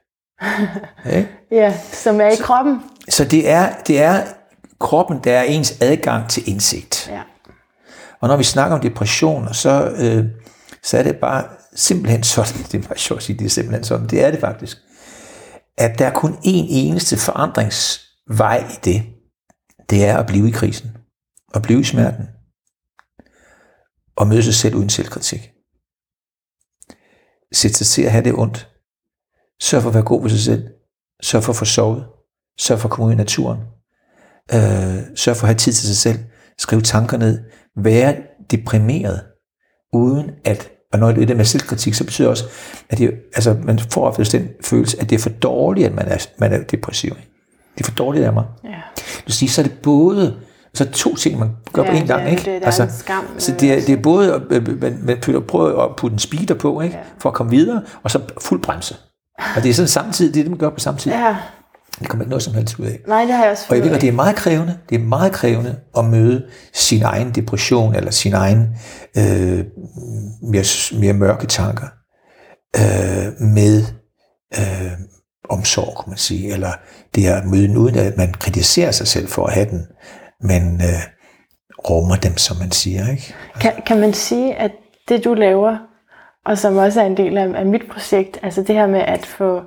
ja, 1.06 1.24
ja 1.50 1.74
som 1.92 2.20
er 2.20 2.28
i 2.28 2.36
kroppen. 2.36 2.80
Så 3.08 3.24
det 3.24 3.50
er, 3.50 3.72
det 3.86 4.00
er 4.02 4.22
kroppen, 4.80 5.20
der 5.24 5.38
er 5.38 5.42
ens 5.42 5.78
adgang 5.80 6.28
til 6.28 6.48
indsigt. 6.48 7.10
Ja. 7.12 7.20
Og 8.20 8.28
når 8.28 8.36
vi 8.36 8.44
snakker 8.44 8.76
om 8.76 8.82
depressioner, 8.82 9.52
så, 9.52 9.92
øh, 9.98 10.24
så 10.82 10.98
er 10.98 11.02
det 11.02 11.16
bare 11.16 11.44
simpelthen 11.74 12.22
sådan, 12.22 12.62
det 12.72 12.84
er 12.84 12.88
bare 12.88 12.98
sjovt 12.98 13.18
at 13.18 13.24
sige, 13.24 13.38
det 13.38 13.44
er 13.44 13.50
simpelthen 13.50 13.84
sådan, 13.84 14.06
det 14.06 14.24
er 14.24 14.30
det 14.30 14.40
faktisk, 14.40 14.78
at 15.78 15.98
der 15.98 16.06
er 16.06 16.12
kun 16.12 16.32
én 16.32 16.66
eneste 16.68 17.16
forandringsvej 17.16 18.64
i 18.70 18.78
det, 18.84 19.02
det 19.90 20.04
er 20.04 20.18
at 20.18 20.26
blive 20.26 20.48
i 20.48 20.50
krisen, 20.50 20.90
og 21.54 21.62
blive 21.62 21.80
i 21.80 21.84
smerten, 21.84 22.28
og 24.18 24.26
møde 24.26 24.42
sig 24.42 24.54
selv 24.54 24.74
uden 24.74 24.88
selvkritik. 24.88 25.52
Sæt 27.52 27.74
sig 27.74 27.86
til 27.86 28.02
at 28.02 28.12
have 28.12 28.24
det 28.24 28.34
ondt. 28.34 28.68
Sørg 29.62 29.82
for 29.82 29.88
at 29.88 29.94
være 29.94 30.04
god 30.04 30.22
ved 30.22 30.30
sig 30.30 30.40
selv. 30.40 30.68
Sørg 31.22 31.42
for 31.42 31.52
at 31.52 31.56
få 31.56 31.64
sovet. 31.64 32.06
Sørg 32.58 32.78
for 32.78 32.88
at 32.88 32.92
komme 32.92 33.06
ud 33.06 33.12
i 33.12 33.16
naturen. 33.16 33.58
Øh, 34.54 35.16
sørg 35.16 35.36
for 35.36 35.44
at 35.44 35.48
have 35.48 35.58
tid 35.58 35.72
til 35.72 35.86
sig 35.86 35.96
selv. 35.96 36.18
Skriv 36.58 36.82
tanker 36.82 37.16
ned. 37.16 37.44
Være 37.76 38.16
deprimeret, 38.50 39.24
uden 39.92 40.30
at 40.44 40.72
og 40.92 40.98
når 40.98 41.12
det 41.12 41.30
er 41.30 41.34
med 41.34 41.44
selvkritik, 41.44 41.94
så 41.94 42.04
betyder 42.04 42.28
det 42.28 42.30
også, 42.30 42.44
at 42.88 42.98
det, 42.98 43.14
altså, 43.34 43.56
man 43.64 43.78
får 43.78 44.06
ofte 44.06 44.38
den 44.38 44.48
følelse, 44.64 45.00
at 45.00 45.10
det 45.10 45.16
er 45.16 45.20
for 45.20 45.30
dårligt, 45.30 45.86
at 45.86 45.94
man 45.94 46.08
er, 46.08 46.26
man 46.38 46.52
er 46.52 46.62
depressiv. 46.62 47.10
Det 47.74 47.80
er 47.80 47.84
for 47.84 47.94
dårligt 47.96 48.24
af 48.24 48.32
mig. 48.32 48.44
Ja. 48.64 48.80
Du 48.96 49.22
vil 49.26 49.34
sige, 49.34 49.48
så 49.48 49.60
er 49.60 49.66
det 49.66 49.78
både 49.82 50.40
så 50.78 50.90
to 50.90 51.16
ting, 51.16 51.38
man 51.38 51.50
gør 51.72 51.82
ja, 51.82 51.90
på 51.90 51.96
en 51.96 52.06
gang. 52.06 52.24
Det, 52.24 52.30
ikke? 52.30 52.54
Det, 52.54 52.64
altså, 52.64 52.82
en 52.82 52.90
skam, 52.90 53.24
så 53.38 53.52
det 53.60 53.72
er, 53.72 53.80
det 53.80 53.90
er 53.90 54.02
både, 54.02 54.42
man, 54.80 54.98
man 55.02 55.18
prøver 55.48 55.82
at 55.82 55.96
putte 55.96 56.12
en 56.12 56.18
speeder 56.18 56.54
på, 56.54 56.80
ikke? 56.80 56.96
Ja. 56.96 57.02
for 57.18 57.28
at 57.28 57.34
komme 57.34 57.50
videre, 57.50 57.82
og 58.02 58.10
så 58.10 58.20
fuld 58.40 58.62
bremse. 58.62 58.96
Og 59.56 59.62
det 59.62 59.70
er 59.70 59.74
sådan 59.74 59.88
samtidig, 59.88 60.34
det 60.34 60.40
er 60.40 60.44
det, 60.44 60.50
man 60.50 60.58
gør 60.58 60.70
på 60.70 60.80
samme 60.80 61.00
tid. 61.00 61.12
Ja. 61.12 61.36
Det 62.00 62.08
kommer 62.08 62.24
ikke 62.24 62.30
noget 62.30 62.42
som 62.42 62.54
helst 62.54 62.78
ud 62.78 62.86
af. 62.86 63.00
Nej, 63.08 63.24
det 63.24 63.32
har 63.32 63.42
jeg 63.42 63.52
også 63.52 63.64
Og 63.68 63.76
jeg 63.76 63.84
ved, 63.84 63.90
at 63.90 64.00
det 64.00 64.08
er 64.08 64.12
meget 64.12 64.36
krævende. 64.36 64.78
Det 64.88 64.94
er 64.94 65.04
meget 65.04 65.32
krævende 65.32 65.76
at 65.98 66.04
møde 66.04 66.46
sin 66.74 67.02
egen 67.02 67.30
depression, 67.34 67.94
eller 67.94 68.10
sin 68.10 68.34
egen 68.34 68.76
øh, 69.16 69.64
mere, 70.42 70.64
mere 71.00 71.12
mørke 71.12 71.46
tanker, 71.46 71.86
øh, 72.76 73.40
med 73.40 73.84
øh, 74.58 74.92
omsorg, 75.48 76.04
kan 76.04 76.10
man 76.10 76.18
sige. 76.18 76.52
Eller 76.52 76.72
det 77.14 77.26
at 77.26 77.44
møde 77.44 77.68
den, 77.68 77.76
uden 77.76 77.94
at 77.94 78.16
man 78.16 78.32
kritiserer 78.32 78.90
sig 78.90 79.06
selv 79.06 79.28
for 79.28 79.46
at 79.46 79.52
have 79.52 79.70
den, 79.70 79.86
men 80.40 80.74
øh, 80.74 81.02
rummer 81.90 82.16
dem, 82.16 82.36
som 82.36 82.56
man 82.56 82.70
siger. 82.70 83.10
Ikke? 83.10 83.34
Kan, 83.60 83.72
kan 83.86 84.00
man 84.00 84.12
sige, 84.12 84.54
at 84.54 84.70
det 85.08 85.24
du 85.24 85.34
laver, 85.34 85.78
og 86.44 86.58
som 86.58 86.76
også 86.76 87.00
er 87.00 87.06
en 87.06 87.16
del 87.16 87.38
af, 87.38 87.48
af 87.54 87.66
mit 87.66 87.82
projekt, 87.90 88.38
altså 88.42 88.62
det 88.62 88.74
her 88.74 88.86
med 88.86 89.00
at 89.00 89.26
få 89.26 89.60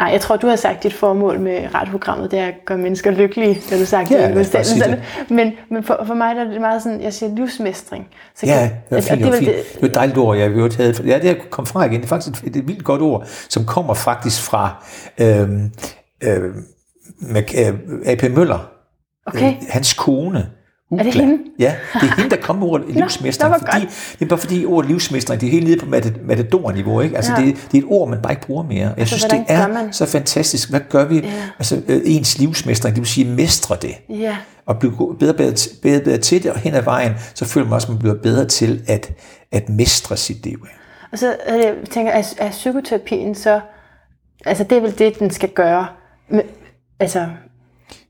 Nej, 0.00 0.08
jeg 0.12 0.20
tror, 0.20 0.36
du 0.36 0.46
har 0.46 0.56
sagt, 0.56 0.76
at 0.76 0.82
dit 0.82 0.94
formål 0.94 1.40
med 1.40 1.74
radioprogrammet, 1.74 2.30
det 2.30 2.38
er 2.38 2.46
at 2.46 2.54
gøre 2.66 2.78
mennesker 2.78 3.10
lykkelige, 3.10 3.54
det 3.70 3.80
du 3.80 3.84
sagt 3.86 4.10
ja, 4.10 4.34
det, 4.34 4.52
det. 4.52 5.02
Men, 5.30 5.52
men 5.70 5.84
for, 5.84 6.02
for 6.06 6.14
mig 6.14 6.36
der 6.36 6.44
er 6.44 6.50
det 6.50 6.60
meget 6.60 6.82
sådan, 6.82 7.02
jeg 7.02 7.12
siger 7.12 7.34
livsmestring. 7.34 8.08
Så 8.36 8.46
ja, 8.46 8.58
kan, 8.58 8.70
det 8.70 8.76
var 8.90 9.00
fint. 9.00 9.24
Det, 9.24 9.32
det, 9.32 9.40
det, 9.40 9.54
det 9.72 9.82
var 9.82 9.88
et 9.88 9.94
dejligt 9.94 10.18
ord, 10.18 10.36
jeg 10.36 10.50
vil 10.50 10.76
have. 10.76 10.94
Ja, 11.06 11.18
det 11.18 11.30
er 11.30 11.34
kom 11.50 11.66
fra 11.66 11.84
igen. 11.84 12.00
Det 12.00 12.04
er 12.04 12.08
faktisk 12.08 12.44
et, 12.44 12.56
et 12.56 12.68
vildt 12.68 12.84
godt 12.84 13.02
ord, 13.02 13.26
som 13.48 13.64
kommer 13.64 13.94
faktisk 13.94 14.42
fra 14.42 14.84
øhm, 15.20 15.70
øhm, 16.24 16.64
øh, 17.36 17.74
A.P. 18.06 18.22
Møller. 18.36 18.77
Okay. 19.34 19.52
Øh, 19.52 19.62
hans 19.68 19.92
kone 19.92 20.46
Upla. 20.90 21.00
Er 21.00 21.12
det 21.12 21.20
hende? 21.20 21.38
Ja, 21.58 21.74
det 21.94 22.02
er 22.02 22.16
hende, 22.16 22.30
der 22.30 22.42
kommer 22.42 22.66
med 22.66 22.72
ordet 22.72 22.96
livsmestring. 22.96 23.50
Nå, 23.52 23.58
fordi, 23.58 23.86
det 24.18 24.24
er 24.24 24.28
bare 24.28 24.38
fordi 24.38 24.64
ordet 24.64 24.90
livsmestring, 24.90 25.40
det 25.40 25.46
er 25.46 25.50
helt 25.50 25.66
nede 25.66 25.80
på 25.80 25.86
matador-niveau. 26.22 27.00
Ikke? 27.00 27.16
Altså, 27.16 27.32
ja. 27.32 27.40
det, 27.40 27.56
det, 27.72 27.78
er 27.78 27.82
et 27.82 27.88
ord, 27.88 28.08
man 28.08 28.22
bare 28.22 28.32
ikke 28.32 28.46
bruger 28.46 28.62
mere. 28.62 28.80
Jeg 28.80 28.94
altså, 28.98 29.18
synes, 29.18 29.32
det 29.32 29.44
er 29.48 29.90
så 29.90 30.06
fantastisk. 30.06 30.70
Hvad 30.70 30.80
gør 30.88 31.04
vi? 31.04 31.16
Ja. 31.18 31.32
Altså, 31.58 31.82
øh, 31.88 32.00
ens 32.04 32.38
livsmestring, 32.38 32.94
det 32.94 33.00
vil 33.00 33.08
sige 33.08 33.30
mestre 33.34 33.76
det. 33.82 33.94
Ja. 34.08 34.36
Og 34.66 34.78
blive 34.78 35.16
bedre, 35.18 35.34
bedre, 35.34 35.54
bedre, 35.82 36.00
bedre 36.00 36.18
til 36.18 36.42
det, 36.42 36.50
og 36.50 36.58
hen 36.58 36.74
ad 36.74 36.82
vejen, 36.82 37.12
så 37.34 37.44
føler 37.44 37.66
man 37.66 37.74
også, 37.74 37.86
at 37.86 37.90
man 37.90 37.98
bliver 37.98 38.14
bedre 38.22 38.44
til 38.44 38.82
at, 38.86 39.10
at 39.52 39.68
mestre 39.68 40.16
sit 40.16 40.44
liv. 40.44 40.66
Og 41.12 41.18
så 41.18 41.36
øh, 41.48 41.58
jeg 41.58 41.74
tænker 41.90 42.12
jeg, 42.12 42.24
er 42.38 42.50
psykoterapien 42.50 43.34
så, 43.34 43.60
altså 44.46 44.64
det 44.64 44.78
er 44.78 44.82
vel 44.82 44.98
det, 44.98 45.18
den 45.18 45.30
skal 45.30 45.48
gøre. 45.48 45.86
Men, 46.30 46.42
altså, 47.00 47.26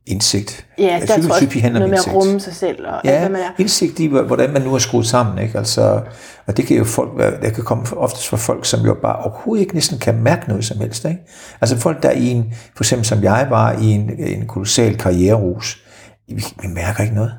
indsigt. 0.08 0.66
Ja, 0.78 0.84
der 0.84 1.06
tror 1.06 1.14
jeg 1.16 1.30
også 1.30 1.70
noget 1.72 1.90
med 1.90 1.98
at 1.98 2.14
rumme 2.14 2.40
sig 2.40 2.54
selv. 2.54 2.86
Og 2.86 3.00
ja, 3.04 3.10
alt, 3.10 3.20
hvad 3.20 3.28
man 3.28 3.40
er. 3.40 3.50
indsigt 3.58 4.00
i, 4.00 4.06
hvordan 4.06 4.52
man 4.52 4.62
nu 4.62 4.74
er 4.74 4.78
skruet 4.78 5.06
sammen. 5.06 5.38
Ikke? 5.38 5.58
Altså, 5.58 6.00
og 6.46 6.56
det 6.56 6.66
kan 6.66 6.76
jo 6.76 6.84
folk 6.84 7.42
det 7.42 7.54
kan 7.54 7.64
komme 7.64 7.84
oftest 7.96 8.28
fra 8.28 8.36
folk, 8.36 8.66
som 8.66 8.80
jo 8.86 8.94
bare 9.02 9.16
overhovedet 9.16 9.62
ikke 9.62 9.74
næsten 9.74 9.98
kan 9.98 10.22
mærke 10.22 10.48
noget 10.48 10.64
som 10.64 10.78
helst. 10.78 11.04
Ikke? 11.04 11.20
Altså 11.60 11.78
folk, 11.78 12.02
der 12.02 12.10
i 12.10 12.28
en, 12.28 12.54
for 12.76 12.84
eksempel 12.84 13.06
som 13.06 13.22
jeg 13.22 13.46
var, 13.50 13.72
i 13.72 13.84
en, 13.84 14.10
en 14.18 14.46
kolossal 14.46 14.98
karriererus, 14.98 15.82
vi, 16.28 16.44
vi 16.62 16.68
mærker 16.68 17.02
ikke 17.02 17.14
noget. 17.14 17.32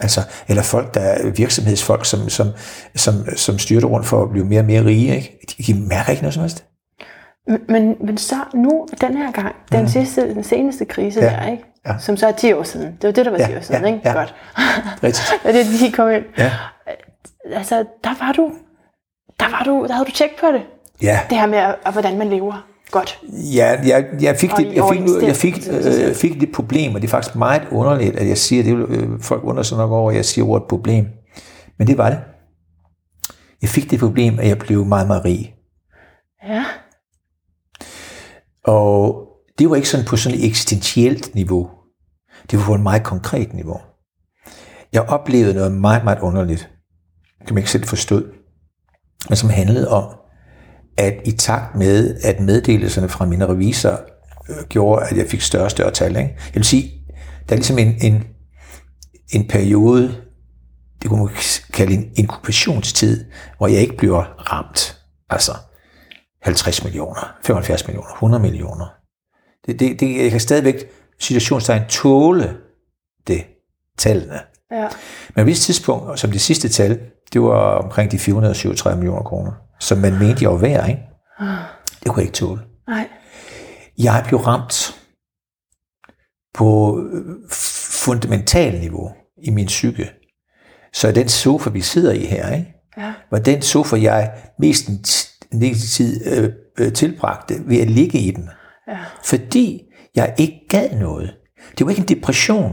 Altså, 0.00 0.20
eller 0.48 0.62
folk, 0.62 0.94
der 0.94 1.00
er 1.00 1.30
virksomhedsfolk, 1.30 2.04
som, 2.04 2.28
som, 2.28 2.48
som, 2.96 3.14
som 3.36 3.58
styrter 3.58 3.88
rundt 3.88 4.06
for 4.06 4.22
at 4.22 4.30
blive 4.30 4.44
mere 4.44 4.60
og 4.60 4.66
mere 4.66 4.84
rige, 4.84 5.16
ikke? 5.16 5.38
De, 5.58 5.62
de 5.62 5.80
mærker 5.80 6.10
ikke 6.10 6.22
noget 6.22 6.34
som 6.34 6.40
helst. 6.40 6.64
Men, 7.68 7.96
men 8.00 8.18
så 8.18 8.34
nu, 8.54 8.86
den 9.00 9.16
her 9.16 9.32
gang, 9.32 9.54
den, 9.72 9.80
mm. 9.80 9.88
sidste, 9.88 10.34
den 10.34 10.44
seneste 10.44 10.84
krise 10.84 11.20
ja. 11.20 11.26
der, 11.26 11.50
ikke? 11.50 11.64
Ja. 11.86 11.98
som 11.98 12.16
så 12.16 12.26
er 12.26 12.32
10 12.32 12.52
år 12.52 12.62
siden. 12.62 12.86
Det 12.86 13.04
var 13.04 13.12
det, 13.12 13.24
der 13.24 13.30
var 13.30 13.38
ja, 13.38 13.46
10 13.46 13.56
år 13.56 13.60
siden, 13.60 13.82
ja, 13.82 13.86
ikke? 13.86 14.00
Ja. 14.04 14.12
Godt. 14.12 14.34
Rigtigt. 15.04 15.42
det 15.44 15.66
de 15.80 15.92
kom 15.92 16.10
ind. 16.10 16.24
Ja. 16.38 16.52
Altså, 17.52 17.84
der 18.04 18.24
var 18.26 18.32
du, 18.32 18.52
der 19.40 19.50
var 19.50 19.62
du, 19.64 19.86
der 19.86 19.92
havde 19.92 20.06
du 20.06 20.10
tjek 20.10 20.30
på 20.40 20.46
det. 20.46 20.62
Ja. 21.02 21.20
Det 21.30 21.38
her 21.38 21.46
med, 21.46 21.58
at, 21.58 21.92
hvordan 21.92 22.18
man 22.18 22.28
lever 22.28 22.66
godt. 22.90 23.20
Ja, 23.32 23.78
jeg, 23.86 24.06
jeg 24.20 24.36
fik, 24.36 24.50
det, 24.56 24.74
jeg 24.74 24.84
fik, 24.92 25.22
jeg 25.22 25.36
fik, 25.36 25.54
øh, 25.70 26.14
fik 26.14 26.40
det 26.40 26.52
problem, 26.52 26.94
og 26.94 27.00
det 27.00 27.06
er 27.06 27.10
faktisk 27.10 27.36
meget 27.36 27.62
underligt, 27.70 28.16
at 28.16 28.28
jeg 28.28 28.38
siger, 28.38 28.62
det 28.62 28.88
øh, 28.88 29.20
folk 29.20 29.44
undrer 29.44 29.62
sig 29.62 29.78
nok 29.78 29.90
over, 29.90 30.10
at 30.10 30.16
jeg 30.16 30.24
siger 30.24 30.46
ordet 30.46 30.68
problem. 30.68 31.06
Men 31.78 31.86
det 31.86 31.98
var 31.98 32.10
det. 32.10 32.18
Jeg 33.62 33.70
fik 33.70 33.90
det 33.90 34.00
problem, 34.00 34.38
at 34.38 34.48
jeg 34.48 34.58
blev 34.58 34.84
meget, 34.84 35.06
meget 35.06 35.24
rig. 35.24 35.54
Ja. 36.48 36.64
Og 38.64 39.28
det 39.58 39.70
var 39.70 39.76
ikke 39.76 39.88
sådan 39.88 40.06
på 40.06 40.16
sådan 40.16 40.38
et 40.38 40.46
eksistentielt 40.46 41.34
niveau. 41.34 41.70
Det 42.50 42.58
var 42.58 42.64
på 42.64 42.74
et 42.74 42.80
meget 42.80 43.04
konkret 43.04 43.52
niveau. 43.52 43.80
Jeg 44.92 45.02
oplevede 45.02 45.54
noget 45.54 45.72
meget, 45.72 46.04
meget 46.04 46.20
underligt, 46.20 46.70
som 47.48 47.56
jeg 47.56 47.62
ikke 47.62 47.70
selv 47.70 47.84
forstod, 47.84 48.32
men 49.28 49.36
som 49.36 49.50
handlede 49.50 49.88
om, 49.88 50.14
at 50.96 51.14
i 51.24 51.32
takt 51.32 51.74
med, 51.74 52.16
at 52.22 52.40
meddelelserne 52.40 53.08
fra 53.08 53.26
mine 53.26 53.48
revisorer 53.48 53.98
øh, 54.50 54.66
gjorde, 54.68 55.06
at 55.06 55.16
jeg 55.16 55.26
fik 55.26 55.40
større 55.40 55.64
og 55.64 55.70
større 55.70 55.90
tal. 55.90 56.10
Ikke? 56.10 56.20
Jeg 56.20 56.54
vil 56.54 56.64
sige, 56.64 56.92
der 57.48 57.52
er 57.52 57.56
ligesom 57.56 57.78
en, 57.78 57.94
en, 58.00 58.24
en 59.32 59.48
periode, 59.48 60.14
det 61.02 61.10
kunne 61.10 61.24
man 61.24 61.34
kalde 61.72 61.94
en 61.94 62.10
inkubationstid, 62.16 63.24
hvor 63.58 63.66
jeg 63.66 63.80
ikke 63.80 63.96
bliver 63.96 64.52
ramt. 64.52 64.98
Altså 65.30 65.52
50 66.44 66.84
millioner, 66.84 67.36
75 67.42 67.86
millioner, 67.86 68.10
100 68.10 68.42
millioner. 68.42 68.86
Det, 69.66 69.80
det, 69.80 70.00
det, 70.00 70.22
jeg 70.22 70.30
kan 70.30 70.40
stadigvæk 70.40 70.76
situationstegn 71.20 71.82
tåle 71.88 72.56
det, 73.26 73.44
tallene. 73.98 74.40
Ja. 74.70 74.88
Men 75.34 75.44
på 75.44 75.50
et 75.50 75.56
tidspunkt, 75.56 76.20
som 76.20 76.30
det 76.30 76.40
sidste 76.40 76.68
tal, 76.68 77.00
det 77.32 77.42
var 77.42 77.78
omkring 77.78 78.10
de 78.10 78.18
437 78.18 78.98
millioner 78.98 79.22
kroner, 79.22 79.52
som 79.80 79.98
man 79.98 80.18
mente, 80.18 80.42
jeg 80.42 80.50
var 80.50 80.56
værd, 80.56 80.88
ikke? 80.88 81.02
Det 82.02 82.10
kunne 82.10 82.20
jeg 82.20 82.26
ikke 82.26 82.36
tåle. 82.36 82.60
Nej. 82.88 83.08
Jeg 83.98 84.24
blev 84.28 84.40
ramt 84.40 84.96
på 86.54 87.00
fundamental 88.04 88.80
niveau 88.80 89.12
i 89.42 89.50
min 89.50 89.66
psyke. 89.66 90.10
Så 90.92 91.12
den 91.12 91.28
sofa, 91.28 91.70
vi 91.70 91.80
sidder 91.80 92.12
i 92.12 92.24
her, 92.24 92.54
ikke? 92.54 92.74
Ja. 92.96 93.12
var 93.30 93.38
den 93.38 93.62
sofa, 93.62 93.96
jeg 93.96 94.32
mest 94.58 94.90
en 95.52 95.74
tid 95.74 96.26
øh, 96.26 96.50
øh, 96.78 96.92
tilbragte 96.92 97.54
ved 97.66 97.80
at 97.80 97.90
ligge 97.90 98.18
i 98.18 98.30
den. 98.30 98.48
Ja. 98.88 98.98
Fordi 99.24 99.82
jeg 100.14 100.34
ikke 100.38 100.60
gad 100.68 100.90
noget. 101.00 101.34
Det 101.78 101.86
var 101.86 101.90
ikke 101.90 102.02
en 102.02 102.08
depression. 102.08 102.72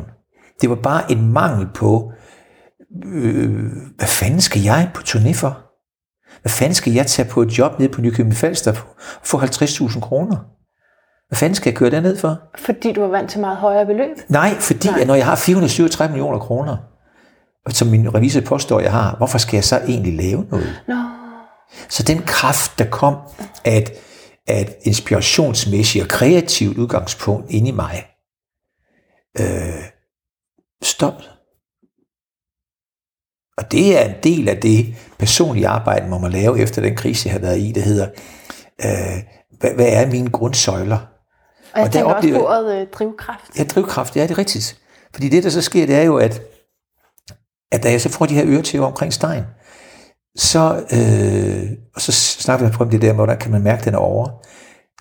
Det 0.61 0.69
var 0.69 0.75
bare 0.75 1.11
en 1.11 1.31
mangel 1.33 1.67
på, 1.75 2.11
øh, 3.05 3.65
hvad 3.97 4.07
fanden 4.07 4.41
skal 4.41 4.61
jeg 4.61 4.91
på 4.93 5.01
turné 5.01 5.33
for? 5.33 5.59
Hvad 6.41 6.49
fanden 6.49 6.75
skal 6.75 6.93
jeg 6.93 7.07
tage 7.07 7.29
på 7.29 7.41
et 7.41 7.57
job 7.57 7.79
nede 7.79 7.89
på 7.89 8.01
Nykøbing 8.01 8.35
Falster 8.35 8.71
og 8.71 8.77
få 9.23 9.37
50.000 9.37 9.99
kroner? 9.99 10.37
Hvad 11.27 11.37
fanden 11.37 11.55
skal 11.55 11.69
jeg 11.69 11.77
køre 11.77 11.91
derned 11.91 12.17
for? 12.17 12.37
Fordi 12.57 12.93
du 12.93 13.01
var 13.01 13.07
vant 13.07 13.29
til 13.29 13.39
meget 13.39 13.57
højere 13.57 13.85
beløb? 13.85 14.17
Nej, 14.29 14.55
fordi 14.59 14.87
Nej. 14.87 14.99
At 15.01 15.07
når 15.07 15.15
jeg 15.15 15.25
har 15.25 15.35
437 15.35 16.11
millioner 16.11 16.39
kroner, 16.39 16.77
som 17.69 17.87
min 17.87 18.15
revisor 18.15 18.41
påstår, 18.41 18.79
jeg 18.79 18.91
har, 18.91 19.15
hvorfor 19.17 19.37
skal 19.37 19.57
jeg 19.57 19.63
så 19.63 19.77
egentlig 19.87 20.15
lave 20.15 20.45
noget? 20.51 20.81
Nå. 20.87 20.95
Så 21.89 22.03
den 22.03 22.21
kraft, 22.21 22.79
der 22.79 22.89
kom 22.89 23.15
af 23.65 23.77
et, 23.77 23.91
af 24.47 24.61
et 24.61 24.75
inspirationsmæssigt 24.81 26.03
og 26.03 26.09
kreativt 26.09 26.77
udgangspunkt 26.77 27.51
inde 27.51 27.67
i 27.67 27.71
mig, 27.71 28.05
øh, 29.39 29.83
stoppet. 30.83 31.31
Og 33.57 33.71
det 33.71 33.99
er 33.99 34.05
en 34.05 34.15
del 34.23 34.49
af 34.49 34.57
det 34.61 34.95
personlige 35.19 35.67
arbejde, 35.67 36.09
man 36.09 36.21
må 36.21 36.27
lave 36.27 36.59
efter 36.59 36.81
den 36.81 36.95
krise, 36.95 37.27
jeg 37.27 37.33
har 37.33 37.39
været 37.39 37.59
i. 37.59 37.71
Det 37.71 37.83
hedder, 37.83 38.07
øh, 38.85 39.23
hvad, 39.59 39.73
hvad 39.73 39.87
er 39.87 40.05
mine 40.05 40.29
grundsøjler? 40.29 40.97
Og 41.73 41.79
jeg 41.79 41.85
og 41.85 41.91
tænker 41.91 42.13
oplever, 42.13 42.39
også 42.39 42.45
på 42.45 42.53
ordet 42.53 42.81
øh, 42.81 42.87
drivkraft. 42.87 43.57
Ja, 43.57 43.63
drivkraft, 43.63 44.15
ja, 44.15 44.23
det 44.23 44.31
er 44.31 44.37
rigtigt. 44.37 44.79
Fordi 45.13 45.29
det, 45.29 45.43
der 45.43 45.49
så 45.49 45.61
sker, 45.61 45.85
det 45.85 45.95
er 45.95 46.03
jo, 46.03 46.17
at, 46.17 46.41
at 47.71 47.83
da 47.83 47.91
jeg 47.91 48.01
så 48.01 48.09
får 48.09 48.25
de 48.25 48.33
her 48.33 48.45
øretæver 48.47 48.85
omkring 48.85 49.13
stegen, 49.13 49.43
så, 50.37 50.75
øh, 50.91 51.69
og 51.95 52.01
så 52.01 52.11
snakker 52.11 52.69
vi 52.69 52.75
om 52.79 52.89
det 52.89 53.01
der 53.01 53.13
hvordan 53.13 53.37
kan 53.37 53.51
man 53.51 53.61
mærke, 53.61 53.85
den 53.85 53.93
er 53.93 53.97
over. 53.97 54.29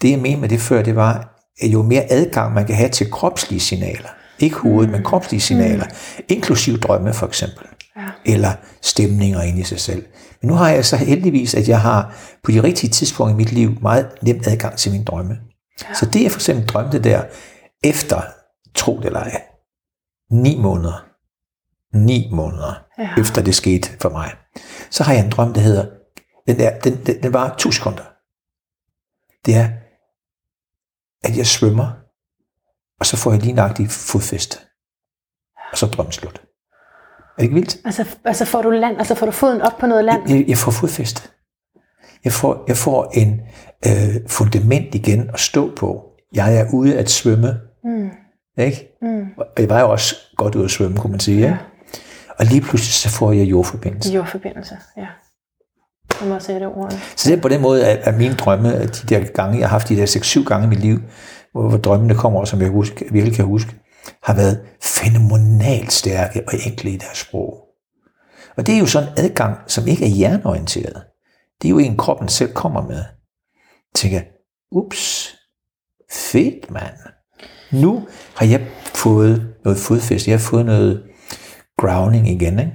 Det 0.02 0.10
jeg 0.10 0.18
mente 0.18 0.40
med 0.40 0.48
det 0.48 0.60
før, 0.60 0.82
det 0.82 0.96
var, 0.96 1.38
at 1.60 1.68
jo 1.68 1.82
mere 1.82 2.12
adgang 2.12 2.54
man 2.54 2.66
kan 2.66 2.74
have 2.74 2.88
til 2.88 3.10
kropslige 3.10 3.60
signaler, 3.60 4.08
ikke 4.38 4.56
hovedet, 4.56 4.88
mm. 4.88 4.92
men 4.92 5.04
kropslige 5.04 5.40
signaler, 5.40 5.84
mm. 5.84 6.24
inklusiv 6.28 6.78
drømme 6.78 7.14
for 7.14 7.26
eksempel, 7.26 7.66
ja. 7.96 8.32
eller 8.32 8.52
stemninger 8.82 9.42
inde 9.42 9.60
i 9.60 9.64
sig 9.64 9.80
selv. 9.80 10.06
Men 10.42 10.48
nu 10.48 10.54
har 10.54 10.68
jeg 10.68 10.84
så 10.84 10.96
heldigvis, 10.96 11.54
at 11.54 11.68
jeg 11.68 11.80
har 11.80 12.14
på 12.44 12.50
de 12.50 12.62
rigtige 12.62 12.90
tidspunkter 12.90 13.34
i 13.34 13.36
mit 13.36 13.52
liv 13.52 13.70
meget 13.82 14.08
nemt 14.22 14.46
adgang 14.46 14.76
til 14.76 14.92
mine 14.92 15.04
drømme. 15.04 15.36
Ja. 15.82 15.94
Så 15.94 16.06
det 16.06 16.22
jeg 16.22 16.30
for 16.30 16.38
eksempel 16.38 16.66
drømte 16.66 16.98
der, 16.98 17.22
efter, 17.84 18.22
tro 18.74 18.96
det 18.96 19.06
eller 19.06 19.20
ej, 19.20 19.42
ni 20.30 20.58
måneder, 20.58 21.04
ni 21.94 22.28
måneder 22.32 22.82
ja. 22.98 23.08
efter 23.18 23.42
det 23.42 23.54
skete 23.54 23.90
for 24.00 24.08
mig, 24.08 24.30
så 24.90 25.04
har 25.04 25.12
jeg 25.12 25.24
en 25.24 25.30
drøm, 25.30 25.52
der 25.54 25.60
hedder, 25.60 25.86
den, 26.46 26.58
der, 26.58 26.78
den, 26.78 27.06
den, 27.06 27.22
den 27.22 27.32
var 27.32 27.56
to 27.56 27.70
sekunder. 27.70 28.04
Det 29.46 29.54
er, 29.54 29.68
at 31.22 31.36
jeg 31.36 31.46
svømmer, 31.46 31.90
og 33.00 33.06
så 33.06 33.16
får 33.16 33.32
jeg 33.32 33.40
lige 33.40 33.52
nøjagtigt 33.52 33.92
fodfæste. 33.92 34.58
Og 35.72 35.78
så 35.78 35.86
er 35.86 35.90
drømmen 35.90 36.12
slut. 36.12 36.38
Er 36.38 37.36
det 37.36 37.42
ikke 37.42 37.54
vildt? 37.54 37.76
Altså, 37.84 38.04
altså 38.24 38.44
får 38.44 38.62
du 38.62 38.70
land, 38.70 38.98
altså 38.98 39.14
får 39.14 39.26
du 39.26 39.32
foden 39.32 39.62
op 39.62 39.78
på 39.80 39.86
noget 39.86 40.04
land? 40.04 40.30
Jeg, 40.30 40.44
jeg 40.48 40.58
får 40.58 40.70
fodfæste. 40.70 41.28
Jeg 42.24 42.32
får, 42.32 42.64
jeg 42.68 42.76
får 42.76 43.10
en 43.14 43.40
øh, 43.86 44.28
fundament 44.28 44.94
igen 44.94 45.30
at 45.34 45.40
stå 45.40 45.74
på. 45.74 46.04
Jeg 46.32 46.56
er 46.56 46.66
ude 46.72 46.98
at 46.98 47.10
svømme. 47.10 47.60
Mm. 47.84 48.10
Ikke? 48.58 48.98
Mm. 49.02 49.26
Og 49.36 49.46
jeg 49.58 49.68
var 49.68 49.80
jo 49.80 49.90
også 49.90 50.16
godt 50.36 50.54
ude 50.54 50.64
at 50.64 50.70
svømme, 50.70 50.96
kunne 50.96 51.10
man 51.10 51.20
sige. 51.20 51.40
Ja. 51.40 51.56
Og 52.38 52.44
lige 52.44 52.60
pludselig 52.60 52.92
så 52.92 53.08
får 53.08 53.32
jeg 53.32 53.46
jordforbindelse. 53.46 54.12
Jordforbindelse, 54.12 54.76
ja. 54.96 55.06
Jeg 56.20 56.28
må 56.28 56.38
sætte 56.38 56.64
ordene. 56.64 57.00
Så 57.16 57.30
det 57.30 57.38
er 57.38 57.42
på 57.42 57.48
den 57.48 57.62
måde, 57.62 57.86
at, 57.86 57.98
at 57.98 58.18
mine 58.18 58.34
drømme, 58.34 58.74
at 58.74 59.02
de 59.02 59.14
der 59.14 59.24
gange, 59.24 59.58
jeg 59.58 59.68
har 59.68 59.70
haft 59.70 59.88
de 59.88 59.96
der 59.96 60.06
6-7 60.06 60.44
gange 60.44 60.66
i 60.66 60.68
mit 60.68 60.80
liv, 60.80 60.98
hvor, 61.52 61.68
hvor 61.68 61.78
drømmene 61.78 62.14
kommer, 62.14 62.44
som 62.44 62.60
jeg 62.60 62.68
huske, 62.68 63.04
virkelig 63.12 63.36
kan 63.36 63.44
huske, 63.44 63.74
har 64.22 64.34
været 64.34 64.60
fænomenalt 64.82 65.92
stærke 65.92 66.42
og 66.46 66.52
enkle 66.66 66.90
i 66.90 66.96
deres 66.96 67.18
sprog. 67.18 67.64
Og 68.56 68.66
det 68.66 68.74
er 68.74 68.78
jo 68.78 68.86
sådan 68.86 69.08
en 69.08 69.14
adgang, 69.24 69.56
som 69.66 69.86
ikke 69.86 70.04
er 70.04 70.08
hjerneorienteret. 70.08 71.02
Det 71.62 71.68
er 71.68 71.70
jo 71.70 71.78
en, 71.78 71.96
kroppen 71.96 72.28
selv 72.28 72.52
kommer 72.52 72.82
med. 72.82 72.96
Jeg 72.96 73.94
tænker, 73.94 74.20
ups, 74.70 75.34
fedt 76.12 76.70
mand. 76.70 76.94
Nu 77.72 78.08
har 78.34 78.46
jeg 78.46 78.66
fået 78.94 79.54
noget 79.64 79.78
fodfæste, 79.78 80.30
jeg 80.30 80.38
har 80.38 80.44
fået 80.44 80.66
noget 80.66 81.07
grounding 81.78 82.28
igen, 82.28 82.58
ikke? 82.58 82.72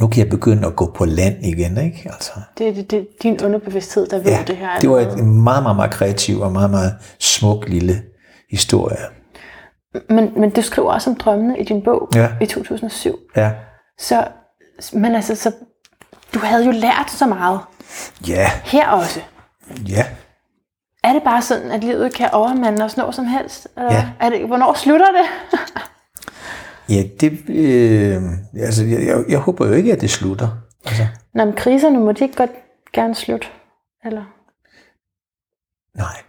Nu 0.00 0.06
kan 0.06 0.18
jeg 0.18 0.30
begynde 0.30 0.66
at 0.66 0.76
gå 0.76 0.92
på 0.96 1.04
land 1.04 1.46
igen, 1.46 1.78
ikke? 1.78 2.02
Altså. 2.12 2.32
Det 2.58 2.68
er 2.68 2.74
det, 2.74 2.90
det, 2.90 3.08
din 3.22 3.44
underbevidsthed, 3.44 4.06
der 4.06 4.18
ved 4.18 4.32
ja, 4.32 4.44
det 4.46 4.56
her. 4.56 4.78
det 4.78 4.90
var 4.90 4.98
en 4.98 5.42
meget, 5.42 5.62
meget, 5.62 5.76
meget 5.76 5.90
kreativ 5.90 6.40
og 6.40 6.52
meget, 6.52 6.70
meget 6.70 6.94
smuk 7.20 7.68
lille 7.68 8.02
historie. 8.50 8.96
Men, 10.08 10.32
men 10.36 10.50
du 10.50 10.62
skriver 10.62 10.92
også 10.92 11.10
om 11.10 11.16
drømmene 11.16 11.58
i 11.58 11.64
din 11.64 11.82
bog 11.82 12.08
ja. 12.14 12.28
i 12.40 12.46
2007. 12.46 13.18
Ja. 13.36 13.50
Så, 13.98 14.28
men 14.92 15.14
altså, 15.14 15.34
så, 15.34 15.52
du 16.34 16.38
havde 16.38 16.64
jo 16.64 16.70
lært 16.70 17.10
så 17.10 17.26
meget. 17.26 17.60
Ja. 18.28 18.50
Her 18.64 18.88
også. 18.88 19.20
Ja. 19.88 20.06
Er 21.04 21.12
det 21.12 21.22
bare 21.22 21.42
sådan, 21.42 21.70
at 21.70 21.84
livet 21.84 22.14
kan 22.14 22.30
overmande 22.32 22.84
os 22.84 22.96
når 22.96 23.10
som 23.10 23.24
helst? 23.24 23.68
Eller 23.76 23.92
ja. 23.92 24.08
Er 24.20 24.30
det, 24.30 24.46
hvornår 24.46 24.74
slutter 24.74 25.06
det? 25.06 25.58
ja, 26.88 27.02
det, 27.20 27.32
øh, 27.48 28.22
altså, 28.54 28.84
jeg, 28.84 29.06
jeg, 29.06 29.24
jeg 29.28 29.38
håber 29.38 29.66
jo 29.66 29.72
ikke, 29.72 29.92
at 29.92 30.00
det 30.00 30.10
slutter. 30.10 30.48
Altså. 30.84 31.06
Nå, 31.34 31.44
men 31.44 31.56
kriserne 31.56 31.98
må 31.98 32.12
de 32.12 32.24
ikke 32.24 32.36
godt 32.36 32.50
gerne 32.92 33.14
slutte, 33.14 33.46
eller? 34.04 34.24
Nej. 35.94 36.22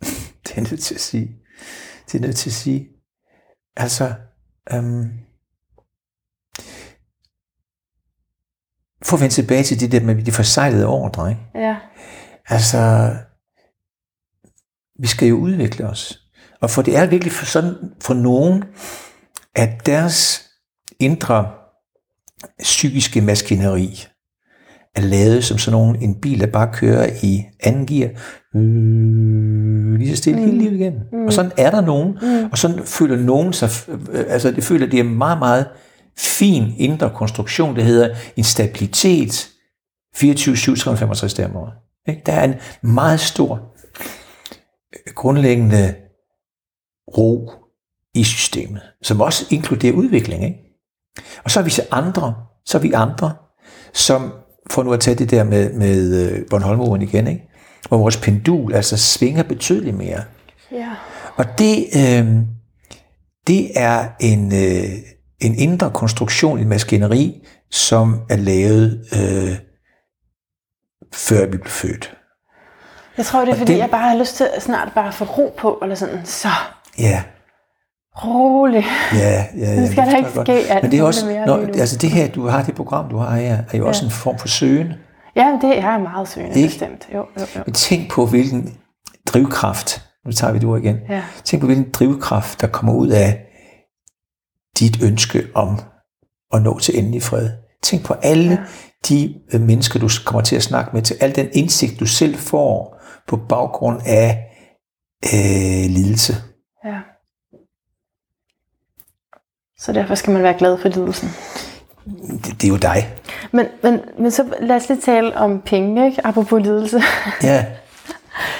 det 0.44 0.56
er 0.56 0.60
nødt 0.70 0.80
til 0.80 0.94
at 0.94 1.00
sige. 1.00 1.36
Det 2.06 2.18
er 2.18 2.26
nødt 2.26 2.36
til 2.36 2.50
at 2.50 2.54
sige. 2.54 2.88
Altså, 3.76 4.14
øhm, 4.72 5.10
for 9.02 9.16
at 9.16 9.20
vende 9.20 9.34
tilbage 9.34 9.62
til 9.62 9.80
det 9.80 9.92
der 9.92 10.00
med 10.00 10.24
de 10.24 10.32
forsejlede 10.32 10.86
ordre, 10.86 11.30
ikke? 11.30 11.42
Ja. 11.54 11.76
Altså, 12.46 13.14
vi 14.98 15.06
skal 15.06 15.28
jo 15.28 15.36
udvikle 15.36 15.86
os. 15.88 16.19
Og 16.62 16.70
for 16.70 16.82
det 16.82 16.96
er 16.96 17.06
virkelig 17.06 17.32
for 17.32 17.46
sådan 17.46 17.74
for 18.00 18.14
nogen, 18.14 18.64
at 19.56 19.86
deres 19.86 20.46
indre 21.00 21.48
psykiske 22.58 23.20
maskineri 23.20 24.06
er 24.94 25.00
lavet 25.00 25.44
som 25.44 25.58
sådan 25.58 25.80
nogen, 25.80 25.96
en 26.02 26.20
bil, 26.20 26.40
der 26.40 26.46
bare 26.46 26.72
kører 26.72 27.10
i 27.22 27.42
anden 27.60 27.86
gear, 27.86 28.10
øh, 28.56 29.98
lige 29.98 30.10
så 30.10 30.16
stille 30.16 30.40
mm. 30.40 30.46
hele 30.46 30.58
livet 30.58 30.74
igen. 30.74 30.94
Mm. 31.12 31.26
Og 31.26 31.32
sådan 31.32 31.52
er 31.56 31.70
der 31.70 31.80
nogen, 31.80 32.18
mm. 32.22 32.48
og 32.52 32.58
sådan 32.58 32.84
føler 32.84 33.16
nogen 33.16 33.52
sig, 33.52 33.70
øh, 34.12 34.24
altså 34.28 34.50
det 34.50 34.64
føler, 34.64 34.86
det 34.86 35.00
er 35.00 35.04
meget, 35.04 35.38
meget 35.38 35.66
fin 36.18 36.74
indre 36.78 37.10
konstruktion, 37.14 37.76
det 37.76 37.84
hedder 37.84 38.14
en 38.36 38.44
stabilitet, 38.44 39.48
24, 40.16 40.56
7, 40.56 40.76
365 40.76 41.34
dage 41.34 41.48
om 41.48 41.56
året. 41.56 41.72
Der 42.26 42.32
er 42.32 42.44
en 42.44 42.54
meget 42.82 43.20
stor 43.20 43.74
grundlæggende 45.14 45.94
ro 47.18 47.52
i 48.14 48.24
systemet, 48.24 48.82
som 49.02 49.20
også 49.20 49.46
inkluderer 49.50 49.92
udvikling. 49.92 50.44
Ikke? 50.44 50.58
Og 51.44 51.50
så 51.50 51.60
er 51.60 51.64
vi 51.64 51.70
så 51.70 51.82
andre, 51.90 52.34
så 52.64 52.78
er 52.78 52.82
vi 52.82 52.92
andre, 52.92 53.34
som, 53.92 54.32
for 54.70 54.82
nu 54.82 54.92
at 54.92 55.00
tage 55.00 55.14
det 55.14 55.30
der 55.30 55.44
med, 55.44 55.72
med 55.72 56.30
øh, 56.30 56.46
Bornholmeroen 56.50 57.02
igen, 57.02 57.26
ikke? 57.26 57.48
hvor 57.88 57.98
vores 57.98 58.16
pendul 58.16 58.74
altså 58.74 58.96
svinger 58.96 59.42
betydeligt 59.42 59.96
mere. 59.96 60.22
Ja. 60.72 60.90
Og 61.36 61.44
det, 61.58 61.84
øh, 61.96 62.36
det 63.46 63.70
er 63.76 64.08
en, 64.20 64.52
øh, 64.52 64.90
en 65.40 65.54
indre 65.54 65.90
konstruktion, 65.90 66.58
en 66.58 66.68
maskineri, 66.68 67.46
som 67.70 68.20
er 68.30 68.36
lavet 68.36 69.04
øh, 69.12 69.56
før 71.12 71.46
vi 71.46 71.56
blev 71.56 71.70
født. 71.70 72.16
Jeg 73.16 73.26
tror, 73.26 73.40
det 73.40 73.48
er, 73.48 73.52
og 73.52 73.58
fordi 73.58 73.72
det, 73.72 73.78
jeg 73.78 73.90
bare 73.90 74.10
har 74.10 74.18
lyst 74.18 74.36
til 74.36 74.48
snart 74.60 74.92
bare 74.94 75.08
at 75.08 75.14
få 75.14 75.24
ro 75.24 75.54
på, 75.58 75.78
eller 75.82 75.94
sådan, 75.94 76.26
så 76.26 76.48
ja. 76.98 77.22
rolig. 78.16 78.84
Ja, 79.12 79.18
ja, 79.18 79.44
ja. 79.74 79.80
Det 79.80 79.90
skal 79.90 80.06
der 80.06 80.16
ikke 80.16 80.30
ske 80.30 80.52
alt 80.52 80.82
Men 80.82 80.90
det 80.92 80.98
er 80.98 81.02
også, 81.02 81.44
når, 81.46 81.56
altså 81.56 81.96
det 81.96 82.10
her, 82.10 82.28
du 82.28 82.46
har, 82.46 82.62
det 82.62 82.74
program, 82.74 83.10
du 83.10 83.16
har 83.16 83.36
her, 83.36 83.56
er 83.72 83.78
jo 83.78 83.82
ja. 83.82 83.88
også 83.88 84.04
en 84.04 84.10
form 84.10 84.38
for 84.38 84.48
søgen. 84.48 84.92
Ja, 85.36 85.58
det 85.62 85.78
er 85.78 85.98
meget 85.98 86.28
søgende, 86.28 86.56
ikke? 86.56 86.68
bestemt. 86.68 87.08
Jo, 87.14 87.18
jo, 87.18 87.46
jo. 87.56 87.62
Men 87.66 87.74
tænk 87.74 88.10
på, 88.10 88.26
hvilken 88.26 88.78
drivkraft, 89.26 90.02
nu 90.26 90.32
tager 90.32 90.52
vi 90.52 90.58
det 90.58 90.68
ord 90.68 90.80
igen, 90.80 90.96
ja. 91.08 91.22
tænk 91.44 91.60
på, 91.60 91.66
hvilken 91.66 91.90
drivkraft, 91.90 92.60
der 92.60 92.66
kommer 92.66 92.94
ud 92.94 93.08
af 93.08 93.46
dit 94.78 95.02
ønske 95.02 95.46
om 95.54 95.80
at 96.52 96.62
nå 96.62 96.78
til 96.78 96.98
endelig 96.98 97.22
fred. 97.22 97.50
Tænk 97.82 98.04
på 98.04 98.14
alle 98.14 98.50
ja. 98.50 98.58
de 99.08 99.40
øh, 99.54 99.60
mennesker, 99.60 100.00
du 100.00 100.08
kommer 100.26 100.42
til 100.42 100.56
at 100.56 100.62
snakke 100.62 100.90
med, 100.92 101.02
til 101.02 101.16
al 101.20 101.34
den 101.34 101.48
indsigt, 101.52 102.00
du 102.00 102.06
selv 102.06 102.34
får 102.34 103.00
på 103.28 103.36
baggrund 103.48 104.00
af 104.06 104.46
øh, 105.24 105.90
lidelse. 105.90 106.34
Ja. 106.84 107.00
Så 109.80 109.92
derfor 109.92 110.14
skal 110.14 110.32
man 110.32 110.42
være 110.42 110.54
glad 110.54 110.78
for 110.78 110.88
lidelsen. 110.88 111.28
Det, 112.44 112.60
det 112.60 112.64
er 112.64 112.68
jo 112.68 112.76
dig. 112.76 113.08
Men, 113.52 113.66
men, 113.82 114.00
men 114.18 114.30
så 114.30 114.44
lad 114.60 114.76
os 114.76 114.88
lige 114.88 115.00
tale 115.00 115.36
om 115.36 115.60
penge, 115.60 116.06
ikke? 116.06 116.26
apropos 116.26 116.62
lidelse. 116.62 117.00
ja, 117.42 117.64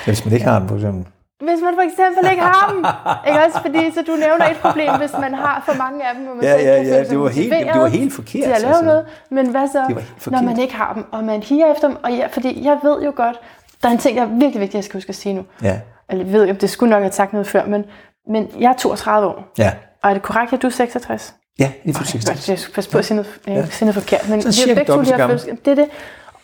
hvis 0.05 0.25
man 0.25 0.35
ikke 0.35 0.47
har 0.47 0.59
den, 0.59 0.69
for 0.69 0.77
eksempel. 0.77 1.07
Hvis 1.41 1.61
man 1.65 1.75
for 1.75 1.83
eksempel 1.83 2.31
ikke 2.31 2.43
har 2.43 2.71
dem. 2.73 2.85
Ikke 3.33 3.45
også? 3.47 3.59
Fordi 3.63 3.91
så 3.95 4.03
du 4.07 4.13
nævner 4.13 4.47
et 4.51 4.57
problem, 4.57 4.95
hvis 4.99 5.11
man 5.21 5.35
har 5.35 5.63
for 5.67 5.75
mange 5.75 6.09
af 6.09 6.15
dem, 6.15 6.27
og 6.29 6.37
man 6.37 6.45
Ja, 6.45 6.55
ja, 6.57 6.83
ja, 6.83 7.05
det 7.05 7.19
var 7.21 7.29
helt- 7.29 7.53
det 7.73 7.81
var 7.81 7.87
helt 7.89 8.13
forkert, 8.15 8.43
til 8.45 8.51
at 8.51 8.61
lave 8.61 8.69
altså. 8.69 8.85
noget. 8.85 9.05
Men 9.31 9.51
hvad 9.51 9.69
så, 9.69 10.03
når 10.31 10.43
man 10.43 10.59
ikke 10.61 10.75
har 10.75 10.93
dem, 10.95 11.05
og 11.13 11.25
man 11.25 11.43
higer 11.43 11.73
efter 11.73 11.89
dem? 11.89 11.97
Og 12.05 12.11
ja, 12.13 12.27
fordi 12.31 12.65
jeg 12.65 12.79
ved 12.83 13.03
jo 13.03 13.13
godt, 13.17 13.41
der 13.83 13.89
er 13.89 13.93
en 13.93 13.99
ting, 13.99 14.17
der 14.17 14.23
er 14.23 14.27
virkelig 14.27 14.53
vigtigt, 14.61 14.75
jeg 14.75 14.85
skal 14.85 14.97
huske 14.99 15.09
at 15.09 15.15
sige 15.15 15.33
nu. 15.35 15.43
Ja, 15.63 15.81
Eller 16.11 16.25
jeg 16.25 16.33
ved 16.33 16.43
ikke, 16.43 16.53
om 16.53 16.59
det 16.59 16.71
skulle 16.71 16.91
nok 16.91 17.03
have 17.03 17.13
sagt 17.13 17.33
noget 17.33 17.47
før, 17.47 17.67
men, 17.67 17.85
men 18.29 18.49
jeg 18.61 18.69
er 18.69 18.77
32 18.77 19.29
år. 19.29 19.53
ja. 19.59 19.73
Og 20.03 20.11
er 20.11 20.15
det 20.15 20.23
korrekt, 20.23 20.53
at 20.53 20.63
du 20.63 20.67
er 20.67 20.71
66? 20.71 21.35
Ja, 21.59 21.73
lige 21.85 21.95
for 21.95 22.51
Jeg 22.51 22.59
skal 22.59 22.75
passe 22.75 22.91
på 22.91 22.99
at 22.99 23.05
sige 23.05 23.17
noget, 23.17 23.41
ja. 23.47 23.67
sige 23.67 23.87
noget 23.87 23.95
forkert, 23.95 24.29
men 24.29 24.43
Sådan 24.43 24.49
vi 24.49 24.53
cirka 24.53 24.75
begge 24.75 24.93
to 24.93 25.05
så 25.05 25.17
følelser. 25.17 25.55
Det 25.65 25.71
er 25.71 25.75
det. 25.75 25.89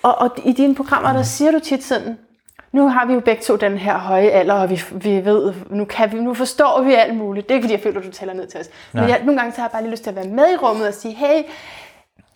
Og, 0.03 0.19
og 0.19 0.31
i 0.45 0.53
dine 0.53 0.75
programmer, 0.75 1.13
der 1.13 1.23
siger 1.23 1.51
du 1.51 1.59
tit 1.59 1.85
sådan, 1.85 2.19
nu 2.73 2.89
har 2.89 3.07
vi 3.07 3.13
jo 3.13 3.21
begge 3.21 3.43
to 3.43 3.57
den 3.57 3.79
her 3.79 3.99
høje 3.99 4.29
alder, 4.29 4.55
og 4.55 4.71
vi, 4.71 4.83
vi 4.93 5.25
ved, 5.25 5.55
nu, 5.71 5.85
kan 5.85 6.13
vi, 6.13 6.21
nu 6.21 6.35
forstår 6.35 6.83
vi 6.83 6.95
alt 6.95 7.17
muligt. 7.17 7.49
Det 7.49 7.55
er 7.55 7.57
ikke, 7.57 7.65
fordi 7.65 7.75
jeg 7.75 7.83
føler, 7.83 8.01
at 8.01 8.07
du 8.07 8.13
taler 8.13 8.33
ned 8.33 8.47
til 8.47 8.61
os. 8.61 8.67
Men 8.93 9.03
Nej. 9.03 9.11
jeg, 9.11 9.21
nogle 9.25 9.41
gange 9.41 9.53
så 9.53 9.57
har 9.57 9.67
jeg 9.67 9.73
bare 9.73 9.83
lige 9.83 9.91
lyst 9.91 10.03
til 10.03 10.11
at 10.11 10.17
være 10.17 10.29
med 10.29 10.53
i 10.53 10.57
rummet 10.57 10.89
og 10.89 10.95
sige, 10.95 11.15
hey, 11.15 11.43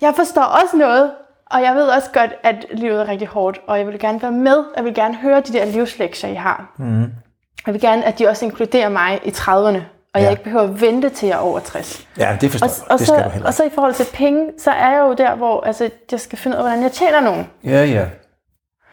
jeg 0.01 0.13
forstår 0.17 0.43
også 0.43 0.77
noget, 0.77 1.11
og 1.51 1.63
jeg 1.63 1.75
ved 1.75 1.89
også 1.89 2.11
godt, 2.13 2.31
at 2.43 2.67
livet 2.73 3.01
er 3.01 3.09
rigtig 3.09 3.29
hårdt, 3.29 3.61
og 3.67 3.79
jeg 3.79 3.87
vil 3.87 3.99
gerne 3.99 4.23
være 4.23 4.33
med, 4.33 4.65
jeg 4.77 4.85
vil 4.85 4.95
gerne 4.95 5.15
høre 5.15 5.41
de 5.41 5.53
der 5.53 5.65
livslektier, 5.65 6.31
I 6.31 6.35
har. 6.35 6.75
Mm. 6.79 7.13
Jeg 7.67 7.75
vil 7.75 7.81
gerne, 7.81 8.05
at 8.05 8.19
de 8.19 8.29
også 8.29 8.45
inkluderer 8.45 8.89
mig 8.89 9.21
i 9.25 9.29
30'erne, 9.29 9.81
og 10.15 10.21
Ja. 10.21 10.25
jeg 10.25 10.31
ikke 10.33 10.45
behøver 10.45 10.65
at 10.65 10.81
vente 10.81 11.09
til 11.09 11.29
jeg 11.29 11.35
er 11.35 11.39
over 11.41 11.61
60. 11.61 12.07
Ja, 12.19 12.37
det 12.41 12.51
forstår 12.51 12.67
Og, 12.67 12.73
jeg. 12.79 12.93
og, 12.93 12.99
Det 12.99 13.07
skal 13.07 13.17
du 13.19 13.23
så, 13.25 13.29
heller 13.31 13.47
og 13.49 13.55
så 13.55 13.65
i 13.65 13.71
forhold 13.75 13.95
til 13.95 14.07
penge, 14.15 14.47
så 14.59 14.71
er 14.71 14.91
jeg 14.91 15.01
jo 15.01 15.13
der, 15.15 15.35
hvor 15.37 15.61
altså, 15.61 15.91
jeg 16.13 16.21
skal 16.21 16.39
finde 16.39 16.57
ud 16.57 16.59
af, 16.59 16.65
hvordan 16.69 16.83
jeg 16.83 16.93
tjener 16.93 17.21
nogen. 17.21 17.47
Ja, 17.65 17.85
ja. 17.85 18.07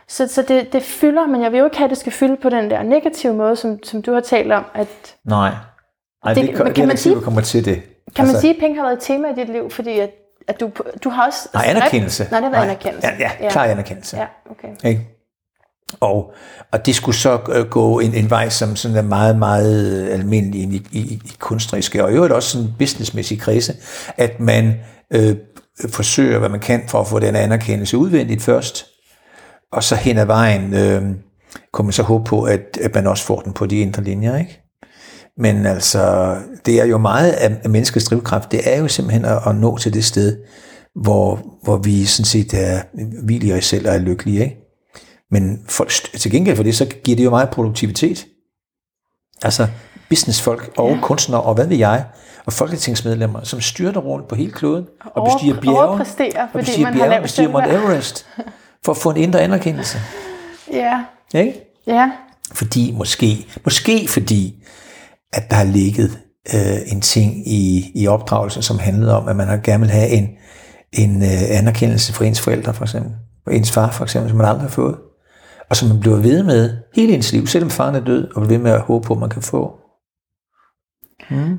Så, 0.07 0.27
så 0.27 0.41
det, 0.41 0.73
det 0.73 0.83
fylder, 0.83 1.27
men 1.27 1.41
jeg 1.43 1.51
vil 1.51 1.57
jo 1.57 1.65
ikke 1.65 1.77
have, 1.77 1.85
at 1.85 1.89
det 1.89 1.97
skal 1.97 2.11
fylde 2.11 2.37
på 2.41 2.49
den 2.49 2.69
der 2.69 2.83
negative 2.83 3.33
måde, 3.33 3.55
som, 3.55 3.83
som 3.83 4.01
du 4.01 4.13
har 4.13 4.19
talt 4.21 4.51
om. 4.51 4.65
At, 4.73 4.87
Nej. 5.25 5.49
Ej, 5.49 6.33
Det- 6.33 6.43
det, 6.43 6.57
men 6.57 6.65
det, 6.67 6.75
kan 6.75 6.83
er 6.83 6.87
man 6.87 6.91
ikke 6.91 6.91
sige- 6.91 6.97
sikkert, 6.97 7.23
kommer 7.23 7.41
til 7.41 7.65
det. 7.65 7.75
kan 7.75 7.83
altså, 8.17 8.33
man 8.33 8.41
sige, 8.41 8.53
at 8.53 8.59
penge 8.59 8.75
har 8.75 8.83
været 8.83 8.97
et 8.97 9.03
tema 9.03 9.27
i 9.27 9.35
dit 9.35 9.49
liv, 9.49 9.69
fordi 9.71 9.99
at, 9.99 10.09
at 10.47 10.59
du, 10.59 10.69
du 11.03 11.09
har 11.09 11.25
også... 11.27 11.49
Nej, 11.53 11.63
anerkendelse. 11.67 12.27
Nej, 12.31 12.39
det 12.39 12.43
har 12.43 12.51
været 12.51 12.67
Nej. 12.67 12.71
anerkendelse. 12.73 13.07
Ja, 13.19 13.31
ja, 13.41 13.49
klar 13.49 13.63
anerkendelse. 13.63 14.17
Ja, 14.17 14.25
okay. 14.51 14.89
Ikke? 14.89 15.07
Og, 15.99 16.33
og 16.71 16.85
det 16.85 16.95
skulle 16.95 17.15
så 17.15 17.39
øh, 17.51 17.65
gå 17.65 17.99
en, 17.99 18.13
en 18.13 18.29
vej, 18.29 18.49
som 18.49 18.75
sådan 18.75 18.97
er 18.97 19.01
meget, 19.01 19.37
meget 19.37 20.07
øh, 20.07 20.13
almindelig 20.13 20.61
i, 20.61 20.87
i, 20.91 20.99
i 20.99 21.31
kunstneriske, 21.39 22.03
og 22.03 22.11
i 22.11 22.13
øvrigt 22.13 22.33
også 22.33 22.49
sådan 22.49 22.67
businessmæssige 22.79 23.39
kredse, 23.39 23.73
at 24.17 24.39
man 24.39 24.73
øh, 25.13 25.35
forsøger, 25.89 26.39
hvad 26.39 26.49
man 26.49 26.59
kan 26.59 26.83
for 26.87 27.01
at 27.01 27.07
få 27.07 27.19
den 27.19 27.35
anerkendelse 27.35 27.97
udvendigt 27.97 28.41
først, 28.41 28.85
og 29.71 29.83
så 29.83 29.95
hen 29.95 30.17
ad 30.17 30.25
vejen 30.25 30.73
øh, 30.73 31.03
kunne 31.73 31.85
man 31.85 31.93
så 31.93 32.03
håbe 32.03 32.23
på, 32.23 32.43
at, 32.43 32.77
at 32.81 32.95
man 32.95 33.07
også 33.07 33.23
får 33.23 33.41
den 33.41 33.53
på 33.53 33.65
de 33.65 33.79
indre 33.79 34.03
linjer, 34.03 34.37
ikke? 34.37 34.61
Men 35.37 35.65
altså, 35.65 36.35
det 36.65 36.81
er 36.81 36.85
jo 36.85 36.97
meget 36.97 37.31
af 37.31 37.69
menneskets 37.69 38.05
drivkraft, 38.05 38.51
det 38.51 38.73
er 38.73 38.79
jo 38.79 38.87
simpelthen 38.87 39.25
at, 39.25 39.39
at 39.47 39.55
nå 39.55 39.77
til 39.77 39.93
det 39.93 40.05
sted, 40.05 40.37
hvor, 41.01 41.39
hvor 41.63 41.77
vi 41.77 42.05
sådan 42.05 42.25
set 42.25 42.53
er 42.53 42.81
hviler 43.23 43.55
i 43.55 43.61
selv 43.61 43.87
og 43.87 43.93
er 43.93 43.99
lykkelige, 43.99 44.43
ikke? 44.43 44.66
Men 45.31 45.63
for, 45.67 45.87
til 46.17 46.31
gengæld 46.31 46.55
for 46.55 46.63
det, 46.63 46.75
så 46.75 46.85
giver 47.03 47.15
det 47.15 47.23
jo 47.23 47.29
meget 47.29 47.49
produktivitet. 47.49 48.25
Altså 49.41 49.67
businessfolk 50.09 50.71
og 50.77 50.91
ja. 50.91 50.99
kunstnere 51.01 51.41
og 51.41 51.53
hvad 51.55 51.67
ved 51.67 51.77
jeg, 51.77 52.05
og 52.45 52.53
folketingsmedlemmer, 52.53 53.43
som 53.43 53.61
styrter 53.61 54.01
rundt 54.01 54.27
på 54.27 54.35
hele 54.35 54.51
kloden 54.51 54.85
og 55.05 55.11
Over- 55.21 55.33
bestiger 55.33 55.61
bjerge, 55.61 55.79
og 55.87 56.07
fordi 56.51 56.65
bestiger 56.65 56.91
bjerge, 56.93 57.09
lavt 57.09 57.21
bestiger 57.21 57.49
Mount. 57.51 57.67
Everest, 57.67 58.25
for 58.85 58.91
at 58.91 58.97
få 58.97 59.09
en 59.09 59.17
indre 59.17 59.41
anerkendelse. 59.41 59.97
Ja, 60.73 61.03
Ikke? 61.33 61.53
ja. 61.87 62.11
Fordi, 62.53 62.91
måske, 62.97 63.47
måske 63.63 64.07
fordi, 64.07 64.63
at 65.33 65.49
der 65.49 65.55
har 65.55 65.63
ligget 65.63 66.19
øh, 66.53 66.77
en 66.91 67.01
ting 67.01 67.47
i, 67.47 67.91
i 67.95 68.07
opdragelsen, 68.07 68.61
som 68.61 68.79
handlede 68.79 69.17
om, 69.17 69.27
at 69.27 69.35
man 69.35 69.47
har 69.47 69.57
gerne 69.57 69.79
vil 69.81 69.89
have 69.91 70.09
en, 70.09 70.29
en 70.93 71.21
øh, 71.23 71.57
anerkendelse 71.57 72.13
fra 72.13 72.25
ens 72.25 72.41
forældre, 72.41 72.73
for 72.73 72.83
eksempel. 72.83 73.11
Og 73.47 73.55
ens 73.55 73.71
far, 73.71 73.91
for 73.91 74.03
eksempel, 74.03 74.29
som 74.29 74.37
man 74.37 74.47
aldrig 74.47 74.61
har 74.61 74.69
fået. 74.69 74.95
Og 75.69 75.75
som 75.75 75.87
man 75.89 75.99
bliver 75.99 76.17
ved 76.17 76.43
med 76.43 76.77
hele 76.95 77.13
ens 77.13 77.31
liv, 77.33 77.47
selvom 77.47 77.69
faren 77.69 77.95
er 77.95 77.99
død, 77.99 78.27
og 78.35 78.41
bliver 78.41 78.47
ved 78.47 78.57
med 78.57 78.71
at 78.71 78.81
håbe 78.81 79.07
på, 79.07 79.13
at 79.13 79.19
man 79.19 79.29
kan 79.29 79.41
få. 79.41 79.71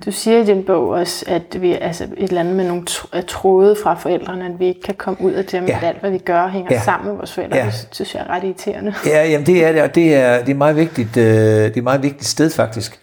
Du 0.06 0.12
siger 0.12 0.38
i 0.42 0.46
din 0.46 0.64
bog 0.64 0.88
også, 0.88 1.24
at 1.28 1.62
vi 1.62 1.72
altså 1.72 2.04
et 2.04 2.28
eller 2.28 2.40
andet 2.40 2.56
med 2.56 2.66
nogle 2.68 2.82
tr- 2.90 3.20
tråde 3.26 3.76
fra 3.82 3.94
forældrene, 3.94 4.44
at 4.46 4.58
vi 4.58 4.66
ikke 4.66 4.82
kan 4.82 4.94
komme 4.94 5.20
ud 5.20 5.32
af 5.32 5.44
dem, 5.44 5.66
Ja. 5.66 5.76
at 5.76 5.84
alt, 5.84 6.00
hvad 6.00 6.10
vi 6.10 6.18
gør, 6.18 6.48
hænger 6.48 6.74
Ja. 6.74 6.82
sammen 6.84 7.08
med 7.08 7.16
vores 7.16 7.32
forældre. 7.34 7.56
Ja. 7.56 7.64
Det 7.66 7.88
synes 7.92 8.14
jeg 8.14 8.22
er 8.22 8.30
ret 8.30 8.44
irriterende. 8.44 8.94
Ja, 9.06 9.24
jamen 9.30 9.46
det 9.46 9.64
er 9.64 9.72
det, 9.72 9.82
og 9.82 9.94
det 9.94 10.14
er, 10.14 10.44
det 10.44 10.50
er 10.50 10.54
meget 10.56 10.76
vigtigt, 10.76 11.16
øh, 11.16 11.24
det 11.24 11.64
er 11.64 11.76
et 11.76 11.82
meget 11.84 12.02
vigtigt 12.02 12.24
sted 12.24 12.50
faktisk, 12.50 13.00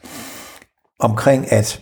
omkring 0.99 1.51
at, 1.51 1.81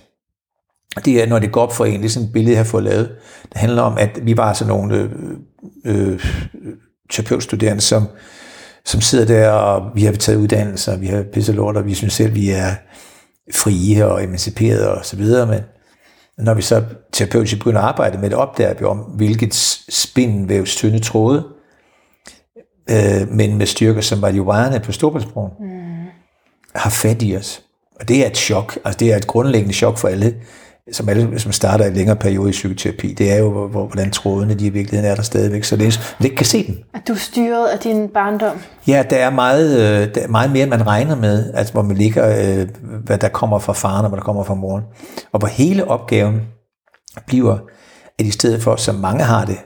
det 1.06 1.24
er, 1.24 1.28
når 1.28 1.40
det 1.40 1.52
går 1.52 1.62
op 1.62 1.74
for 1.74 1.86
en, 1.86 2.00
det 2.00 2.06
er 2.06 2.10
sådan 2.10 2.28
et 2.28 2.34
billede, 2.34 2.52
jeg 2.52 2.60
har 2.60 2.66
fået 2.66 2.84
lavet, 2.84 3.16
det 3.44 3.58
handler 3.58 3.82
om, 3.82 3.98
at 3.98 4.20
vi 4.24 4.38
var 4.38 4.54
sådan 4.54 4.70
nogle 4.74 4.96
øh, 4.96 6.14
øh, 6.14 6.26
terapeutstuderende, 7.12 7.82
som, 7.82 8.04
som 8.86 9.02
sidder 9.02 9.26
der, 9.26 9.50
og 9.50 9.92
vi 9.96 10.04
har 10.04 10.12
taget 10.12 10.38
uddannelser, 10.38 10.98
vi 10.98 11.08
har 11.08 11.24
pisse 11.34 11.54
lort, 11.54 11.78
og 11.78 11.86
vi 11.86 11.94
synes 11.94 12.14
selv, 12.14 12.36
vi 12.36 12.50
er 12.50 12.72
frie 13.54 14.06
og 14.06 14.24
emanciperede 14.24 14.94
og 14.94 15.06
så 15.06 15.16
videre, 15.16 15.48
men 15.48 15.60
når 16.38 16.54
vi 16.54 16.62
så 16.62 16.84
terapeutisk 17.12 17.58
begynder 17.58 17.82
at 17.82 17.88
arbejde 17.88 18.18
med 18.18 18.30
det, 18.30 18.38
opdager 18.38 18.74
vi 18.74 18.86
om, 18.86 18.98
hvilket 18.98 19.54
spindelvævs 19.90 20.76
tynde 20.76 21.00
tråde, 21.00 21.48
øh, 22.90 23.30
men 23.30 23.58
med 23.58 23.66
styrker 23.66 24.02
som 24.02 24.20
marihuana 24.20 24.80
på 24.80 24.92
Storbritannien, 24.92 25.52
mm. 25.60 26.06
har 26.76 26.90
fat 26.90 27.22
i 27.22 27.38
os. 27.38 27.62
Og 28.00 28.08
det 28.08 28.24
er 28.24 28.28
et 28.28 28.38
chok. 28.38 28.80
Altså 28.86 29.00
det 29.00 29.14
er 29.14 29.16
et 29.16 29.28
grundlæggende 29.28 29.74
chok 29.74 29.98
for 29.98 30.08
alle, 30.08 30.36
som 30.92 31.10
alle, 31.10 31.40
som 31.40 31.52
starter 31.52 31.86
en 31.86 31.94
længere 31.94 32.16
periode 32.16 32.50
i 32.50 32.52
psykoterapi. 32.52 33.14
Det 33.14 33.32
er 33.32 33.36
jo, 33.38 33.52
hvor, 33.52 33.68
hvor- 33.68 33.86
hvordan 33.86 34.12
trådene 34.12 34.54
de 34.54 34.66
i 34.66 34.70
virkeligheden 34.70 35.12
er 35.12 35.16
der 35.16 35.22
stadigvæk, 35.22 35.64
så 35.64 35.76
det 35.78 36.16
man 36.20 36.26
ikke 36.26 36.36
kan 36.38 36.46
se 36.46 36.68
dem. 36.68 36.76
At 36.94 37.02
du 37.08 37.14
er 37.14 37.18
styret 37.18 37.68
af 37.68 37.80
din 37.80 38.10
barndom. 38.10 38.58
Ja, 38.88 39.04
der 39.10 39.18
er 39.18 39.30
meget, 39.30 39.72
øh, 39.80 40.16
der 40.16 40.22
er 40.22 40.28
meget 40.28 40.52
mere, 40.52 40.66
man 40.66 40.88
regner 40.88 41.16
med, 41.16 41.54
altså 41.54 41.74
hvor 41.74 41.82
man 41.82 41.98
ligger, 41.98 42.28
øh, 42.62 42.68
hvad 43.06 43.18
der 43.18 43.30
kommer 43.30 43.60
fra 43.60 43.74
faren 43.74 44.06
og 44.06 44.10
hvad 44.10 44.18
der 44.18 44.24
kommer 44.26 44.44
fra 44.44 44.54
moren. 44.54 44.84
Og 45.32 45.40
hvor 45.40 45.48
hele 45.48 45.88
opgaven 45.88 46.42
bliver, 47.28 47.58
at 48.20 48.26
i 48.26 48.32
stedet 48.32 48.62
for, 48.64 48.76
som 48.76 48.96
mange 48.96 49.24
har 49.24 49.46
det, 49.46 49.58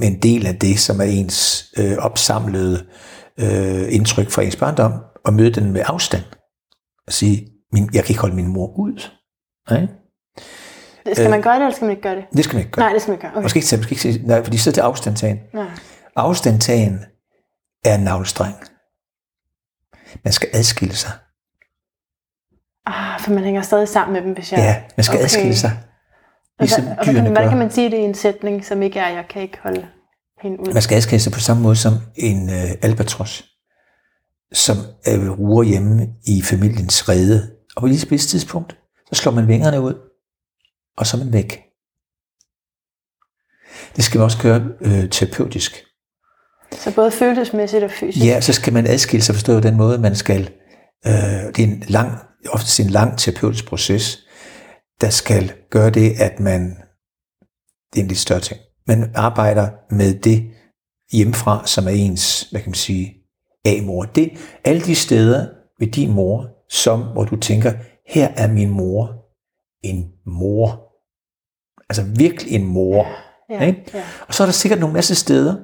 med 0.00 0.06
en 0.08 0.22
del 0.22 0.46
af 0.46 0.56
det, 0.56 0.78
som 0.78 1.00
er 1.00 1.04
ens 1.04 1.64
øh, 1.78 1.96
opsamlede 1.98 2.84
øh, 3.40 3.84
indtryk 3.94 4.30
fra 4.30 4.42
ens 4.42 4.56
barndom, 4.56 4.92
og 5.24 5.32
møde 5.34 5.50
den 5.50 5.72
med 5.72 5.82
afstand. 5.86 6.22
Og 7.06 7.12
sige, 7.12 7.46
min, 7.72 7.90
jeg 7.94 8.04
kan 8.04 8.10
ikke 8.12 8.20
holde 8.20 8.36
min 8.36 8.48
mor 8.48 8.78
ud. 8.78 9.02
Nej? 9.70 9.86
Skal 11.14 11.30
man 11.30 11.42
gøre 11.42 11.54
det, 11.54 11.60
eller 11.62 11.74
skal 11.74 11.84
man 11.84 11.90
ikke 11.90 12.02
gøre 12.02 12.16
det? 12.16 12.24
Det 12.36 12.44
skal 12.44 12.54
man 12.54 12.60
ikke 12.60 12.72
gøre. 12.72 12.84
Nej, 12.84 12.92
det 12.92 13.02
skal 13.02 13.10
man 13.10 13.16
ikke 13.16 13.22
gøre. 13.22 13.32
Okay. 13.32 13.42
Måske 13.42 13.56
ikke, 13.56 13.68
sige- 13.68 13.78
måske 13.78 13.92
ikke 13.92 14.02
sige, 14.02 14.26
nej, 14.26 14.44
fordi 14.44 14.58
så 14.58 14.70
er 14.70 14.74
det 14.74 14.80
afstandtagen. 14.80 15.40
Nej. 15.54 15.66
Afstandtagen 16.16 17.04
er 17.84 17.94
en 17.94 18.00
navlestreng. 18.00 18.54
Man 20.24 20.32
skal 20.32 20.48
adskille 20.52 20.94
sig. 20.96 21.10
Ah, 22.86 23.20
for 23.20 23.32
man 23.32 23.44
hænger 23.44 23.62
stadig 23.62 23.88
sammen 23.88 24.12
med 24.12 24.22
dem, 24.22 24.32
hvis 24.32 24.52
jeg... 24.52 24.58
Ja, 24.58 24.82
man 24.96 25.04
skal 25.04 25.16
okay. 25.16 25.24
adskille 25.24 25.56
sig. 25.56 25.72
Ligesom 26.60 26.82
Hvordan, 26.84 26.96
hvordan, 26.96 27.14
dyrene 27.14 27.28
hvordan 27.30 27.48
kan 27.48 27.58
gør. 27.58 27.64
man 27.64 27.70
sige 27.70 27.90
det 27.90 27.96
i 27.96 28.00
en 28.00 28.14
sætning, 28.14 28.64
som 28.64 28.82
ikke 28.82 28.98
er, 29.00 29.08
jeg 29.08 29.24
kan 29.30 29.42
ikke 29.42 29.58
holde 29.62 29.86
hende 30.42 30.60
ud? 30.60 30.72
Man 30.72 30.82
skal 30.82 30.96
adskille 30.96 31.20
sig 31.20 31.32
på 31.32 31.40
samme 31.40 31.62
måde 31.62 31.76
som 31.76 31.92
en 32.14 32.50
øh, 32.50 32.70
albatros, 32.82 33.44
som 34.52 34.76
øh, 35.08 35.30
ruer 35.30 35.62
hjemme 35.62 36.08
i 36.26 36.42
familiens 36.42 37.08
rede. 37.08 37.50
Og 37.76 37.80
på 37.80 37.86
lige 37.86 38.18
tidspunkt, 38.18 38.78
så 39.12 39.14
slår 39.22 39.32
man 39.32 39.48
vingerne 39.48 39.80
ud, 39.80 39.94
og 40.96 41.06
så 41.06 41.16
er 41.16 41.24
man 41.24 41.32
væk. 41.32 41.62
Det 43.96 44.04
skal 44.04 44.18
man 44.18 44.24
også 44.24 44.42
gøre 44.42 44.68
øh, 44.80 45.10
terapeutisk. 45.10 45.84
Så 46.72 46.94
både 46.94 47.10
følelsesmæssigt 47.10 47.84
og 47.84 47.90
fysisk. 47.90 48.26
Ja, 48.26 48.40
så 48.40 48.52
skal 48.52 48.72
man 48.72 48.86
adskille 48.86 49.24
sig 49.24 49.34
forstået 49.34 49.62
på 49.62 49.68
den 49.68 49.76
måde, 49.76 49.98
man 49.98 50.16
skal. 50.16 50.52
Øh, 51.06 51.12
det 51.56 51.58
er 51.58 51.64
en 51.64 51.84
lang, 51.88 52.12
ofte 52.48 52.82
en 52.82 52.90
lang 52.90 53.18
terapeutisk 53.18 53.68
proces, 53.68 54.18
der 55.00 55.10
skal 55.10 55.52
gøre 55.70 55.90
det, 55.90 56.20
at 56.20 56.40
man, 56.40 56.76
det 57.92 57.98
er 57.98 58.02
en 58.02 58.08
lidt 58.08 58.18
større 58.18 58.40
ting, 58.40 58.60
man 58.86 59.10
arbejder 59.14 59.68
med 59.90 60.20
det 60.20 60.50
hjemmefra, 61.12 61.66
som 61.66 61.86
er 61.86 61.90
ens, 61.90 62.42
hvad 62.50 62.60
kan 62.60 62.70
man 62.70 62.74
sige, 62.74 63.14
A-mor. 63.64 64.02
Det, 64.04 64.30
alle 64.64 64.80
de 64.80 64.94
steder 64.94 65.48
ved 65.78 65.88
din 65.88 66.12
mor, 66.12 66.48
som, 66.70 67.02
hvor 67.02 67.24
du 67.24 67.36
tænker, 67.36 67.72
her 68.06 68.28
er 68.28 68.52
min 68.52 68.70
mor 68.70 69.26
en 69.82 70.12
mor. 70.26 70.85
Altså 71.88 72.02
virkelig 72.16 72.52
en 72.52 72.64
mor. 72.64 73.06
ja, 73.50 73.66
ikke? 73.66 73.84
ja. 73.94 74.02
Og 74.28 74.34
så 74.34 74.42
er 74.42 74.46
der 74.46 74.52
sikkert 74.52 74.80
nogle 74.80 74.94
masse 74.94 75.14
steder, 75.14 75.54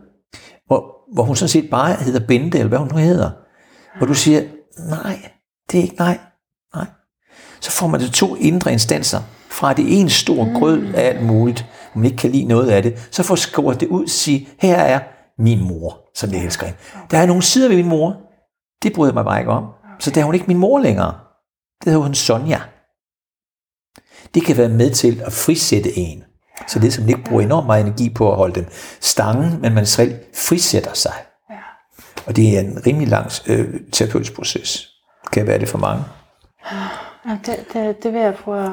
hvor, 0.66 1.14
hvor 1.14 1.22
hun 1.22 1.36
sådan 1.36 1.48
set 1.48 1.70
bare 1.70 1.94
hedder 1.94 2.26
Bente, 2.26 2.58
eller 2.58 2.68
hvad 2.68 2.78
hun 2.78 2.88
nu 2.92 2.96
hedder. 2.96 3.30
Hvor 3.98 4.06
du 4.06 4.14
siger, 4.14 4.42
nej, 4.88 5.30
det 5.70 5.78
er 5.78 5.82
ikke 5.82 5.96
nej, 5.98 6.18
nej. 6.74 6.86
Så 7.60 7.70
får 7.70 7.86
man 7.86 8.00
det 8.00 8.12
to 8.12 8.36
indre 8.36 8.72
instanser, 8.72 9.20
fra 9.50 9.72
det 9.72 10.00
ene 10.00 10.10
store 10.10 10.58
grød 10.58 10.94
af 10.94 11.08
alt 11.08 11.22
muligt, 11.26 11.66
hvor 11.92 11.98
man 11.98 12.04
ikke 12.04 12.16
kan 12.16 12.30
lide 12.30 12.44
noget 12.44 12.70
af 12.70 12.82
det, 12.82 13.08
så 13.10 13.22
får 13.22 13.34
skåret 13.34 13.80
det 13.80 13.88
ud 13.88 14.02
og 14.02 14.10
sige, 14.10 14.48
her 14.58 14.76
er 14.76 15.00
min 15.38 15.60
mor, 15.68 16.00
som 16.14 16.32
jeg 16.32 16.44
elsker 16.44 16.66
hende. 16.66 16.78
Der 17.10 17.18
er 17.18 17.26
nogle 17.26 17.42
sider 17.42 17.68
ved 17.68 17.76
min 17.76 17.88
mor, 17.88 18.16
det 18.82 18.92
bryder 18.92 19.10
jeg 19.10 19.14
mig 19.14 19.24
bare 19.24 19.38
ikke 19.38 19.50
om. 19.50 19.64
Så 19.98 20.10
der 20.10 20.20
er 20.20 20.24
hun 20.24 20.34
ikke 20.34 20.46
min 20.46 20.58
mor 20.58 20.78
længere. 20.78 21.14
det 21.84 21.92
hedder 21.92 22.02
hun 22.06 22.14
Sonja. 22.14 22.60
Det 24.34 24.44
kan 24.44 24.56
være 24.56 24.68
med 24.68 24.90
til 24.90 25.22
at 25.26 25.32
frisætte 25.32 25.98
en. 25.98 26.24
Så 26.66 26.78
det 26.78 26.92
som 26.92 27.08
ikke 27.08 27.24
bruger 27.24 27.42
enormt 27.42 27.66
meget 27.66 27.86
energi 27.86 28.10
på 28.10 28.30
at 28.30 28.36
holde 28.36 28.54
dem 28.54 28.66
stangen, 29.00 29.60
men 29.60 29.74
man 29.74 29.86
selv 29.86 30.14
frisætter 30.34 30.94
sig. 30.94 31.12
Og 32.26 32.36
det 32.36 32.56
er 32.56 32.60
en 32.60 32.82
rimelig 32.86 33.08
lang 33.08 33.30
øh, 33.46 33.80
terapeutisk 33.92 34.34
proces. 34.34 34.88
Kan 35.32 35.46
være 35.46 35.58
det 35.58 35.68
for 35.68 35.78
mange. 35.78 36.04
Ja, 37.26 37.38
det, 37.46 37.64
det, 37.72 38.02
det 38.02 38.12
vil 38.12 38.20
jeg 38.20 38.34
prøve 38.34 38.64
at... 38.64 38.70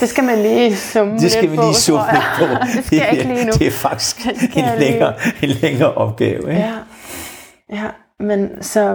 Det 0.00 0.08
skal 0.08 0.24
man 0.24 0.38
lige 0.38 0.76
summe 0.76 1.18
Det 1.18 1.32
skal 1.32 1.50
vi 1.50 1.56
på, 1.56 1.62
lige 1.62 1.74
summe 1.74 2.04
lidt 2.12 2.24
på. 2.38 2.44
det 2.76 2.84
skal 2.84 2.98
jeg 2.98 3.12
ikke 3.12 3.34
lige 3.34 3.44
nu. 3.44 3.52
Det 3.52 3.66
er 3.66 3.70
faktisk 3.70 4.26
en 4.56 4.64
længere, 4.78 5.14
en 5.42 5.48
længere 5.48 5.94
opgave. 5.94 6.50
Ikke? 6.50 6.62
Ja, 6.62 6.78
ja 7.72 7.90
men 8.20 8.62
så, 8.62 8.94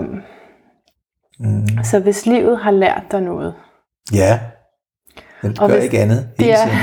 mm. 1.39 1.83
så 1.83 1.99
hvis 1.99 2.25
livet 2.25 2.59
har 2.59 2.71
lært 2.71 3.03
dig 3.11 3.21
noget, 3.21 3.53
Ja. 4.13 4.39
Den 5.41 5.55
gør 5.55 5.67
hvis- 5.67 5.83
ikke 5.83 5.99
andet 5.99 6.27
hele 6.39 6.51
Ja. 6.51 6.57
tiden. 6.63 6.77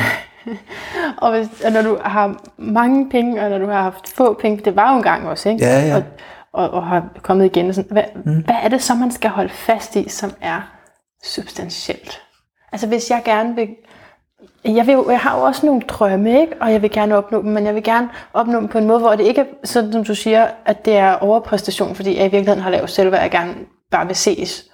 og, 1.22 1.30
hvis, 1.30 1.48
og 1.64 1.72
når 1.72 1.82
du 1.82 1.98
har 2.04 2.36
mange 2.59 3.11
penge, 3.11 3.42
og 3.42 3.50
når 3.50 3.59
du 3.59 3.66
har 3.66 3.82
haft 3.82 4.09
få 4.09 4.34
penge, 4.40 4.64
det 4.64 4.76
var 4.76 4.90
jo 4.90 4.96
engang 4.96 5.28
også, 5.28 5.48
ikke? 5.48 5.64
Ja, 5.64 5.86
ja. 5.86 5.96
Og, 5.96 6.02
og, 6.52 6.70
og 6.70 6.86
har 6.86 7.04
kommet 7.22 7.44
igen. 7.44 7.68
Og 7.68 7.74
sådan, 7.74 7.92
hvad, 7.92 8.02
mm. 8.24 8.40
hvad 8.44 8.54
er 8.62 8.68
det 8.68 8.82
så, 8.82 8.94
man 8.94 9.11
skal 9.11 9.30
holde 9.30 9.48
fast 9.52 9.96
i, 9.96 10.09
som 10.09 10.32
er 10.40 10.61
substantielt? 11.24 12.20
Altså 12.72 12.86
hvis 12.86 13.11
jeg 13.11 13.22
gerne 13.24 13.54
vil... 13.54 13.68
Jeg, 14.64 14.86
vil, 14.86 14.98
jeg 15.09 15.18
har 15.20 15.38
jo 15.38 15.44
også 15.44 15.66
nogle 15.66 15.80
drømme, 15.80 16.40
ikke? 16.40 16.52
og 16.61 16.72
jeg 16.72 16.82
vil 16.82 16.90
gerne 16.90 17.16
opnå 17.16 17.42
dem, 17.42 17.50
men 17.50 17.66
jeg 17.66 17.74
vil 17.74 17.82
gerne 17.82 18.09
opnå 18.34 18.61
dem 18.61 18.68
på 18.68 18.78
en 18.78 18.86
måde, 18.86 18.98
hvor 18.98 19.14
det 19.16 19.24
ikke 19.24 19.40
er 19.40 19.44
sådan, 19.64 19.92
som 19.92 20.04
du 20.04 20.14
siger, 20.14 20.46
at 20.66 20.84
det 20.84 20.96
er 20.96 21.12
overpræstation, 21.14 21.94
fordi 21.94 22.11
jeg 22.16 22.20
i 22.20 22.28
virkeligheden 22.30 22.61
har 22.62 22.70
lavet 22.70 22.90
selvværd, 22.90 23.22
jeg 23.22 23.30
gerne 23.30 23.54
bare 23.90 24.07
vil 24.07 24.16
ses, 24.16 24.64